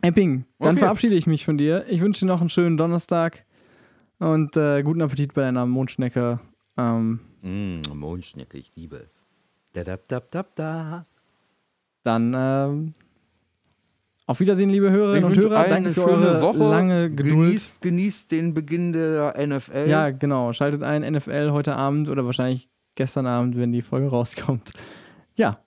Hey 0.00 0.10
Ping, 0.12 0.46
dann 0.58 0.70
Okay. 0.76 0.78
verabschiede 0.78 1.14
ich 1.14 1.26
mich 1.26 1.44
von 1.44 1.58
dir. 1.58 1.84
Ich 1.90 2.00
wünsche 2.00 2.20
dir 2.20 2.26
noch 2.32 2.40
einen 2.40 2.48
schönen 2.48 2.78
Donnerstag 2.78 3.44
und 4.18 4.56
äh, 4.56 4.82
guten 4.82 5.02
Appetit 5.02 5.34
bei 5.34 5.42
deiner 5.42 5.66
Mondschnecke. 5.66 6.40
Ähm, 6.78 7.20
Mm, 7.42 7.82
Mondschnecke, 7.92 8.56
ich 8.56 8.74
liebe 8.74 8.96
es. 8.96 9.18
Da, 9.74 9.84
da, 9.84 9.98
da, 10.08 10.20
da, 10.30 10.44
da. 10.54 11.04
dann 12.04 12.32
ähm, 12.34 12.92
auf 14.26 14.40
Wiedersehen, 14.40 14.70
liebe 14.70 14.90
Hörerinnen 14.90 15.24
und 15.24 15.36
Hörer. 15.36 15.54
Danke 15.54 15.74
eine 15.74 15.90
für 15.90 16.02
schöne 16.02 16.26
eure 16.28 16.42
Woche. 16.42 16.58
lange 16.70 17.10
Geduld. 17.10 17.28
Genießt, 17.34 17.80
genießt 17.82 18.30
den 18.32 18.54
Beginn 18.54 18.92
der 18.92 19.34
NFL. 19.46 19.86
Ja, 19.88 20.10
genau. 20.10 20.52
Schaltet 20.52 20.82
ein 20.82 21.02
NFL 21.02 21.50
heute 21.52 21.74
Abend 21.76 22.08
oder 22.08 22.24
wahrscheinlich 22.24 22.68
gestern 22.94 23.26
Abend, 23.26 23.56
wenn 23.56 23.72
die 23.72 23.82
Folge 23.82 24.08
rauskommt. 24.08 24.72
Ja, 25.36 25.58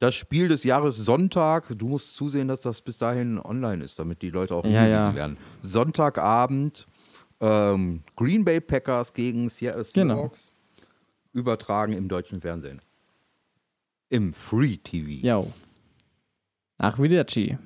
Das 0.00 0.14
Spiel 0.14 0.48
des 0.48 0.62
Jahres 0.64 0.96
Sonntag. 0.96 1.72
Du 1.78 1.88
musst 1.88 2.16
zusehen, 2.16 2.48
dass 2.48 2.60
das 2.60 2.82
bis 2.82 2.98
dahin 2.98 3.38
online 3.38 3.84
ist, 3.84 3.98
damit 3.98 4.20
die 4.22 4.30
Leute 4.30 4.54
auch 4.54 4.64
Ja, 4.64 4.86
ja. 4.86 5.14
werden. 5.14 5.36
Sonntagabend 5.62 6.86
ähm, 7.40 8.02
Green 8.16 8.44
Bay 8.44 8.60
Packers 8.60 9.12
gegen 9.14 9.48
Seattle 9.48 9.84
Genau. 9.94 10.14
Seahawks. 10.16 10.52
Übertragen 11.32 11.92
im 11.92 12.08
deutschen 12.08 12.40
Fernsehen. 12.40 12.80
Im 14.10 14.32
Free 14.34 14.76
TV. 14.76 15.24
ja. 15.24 15.42
Arrivederci. 16.78 17.58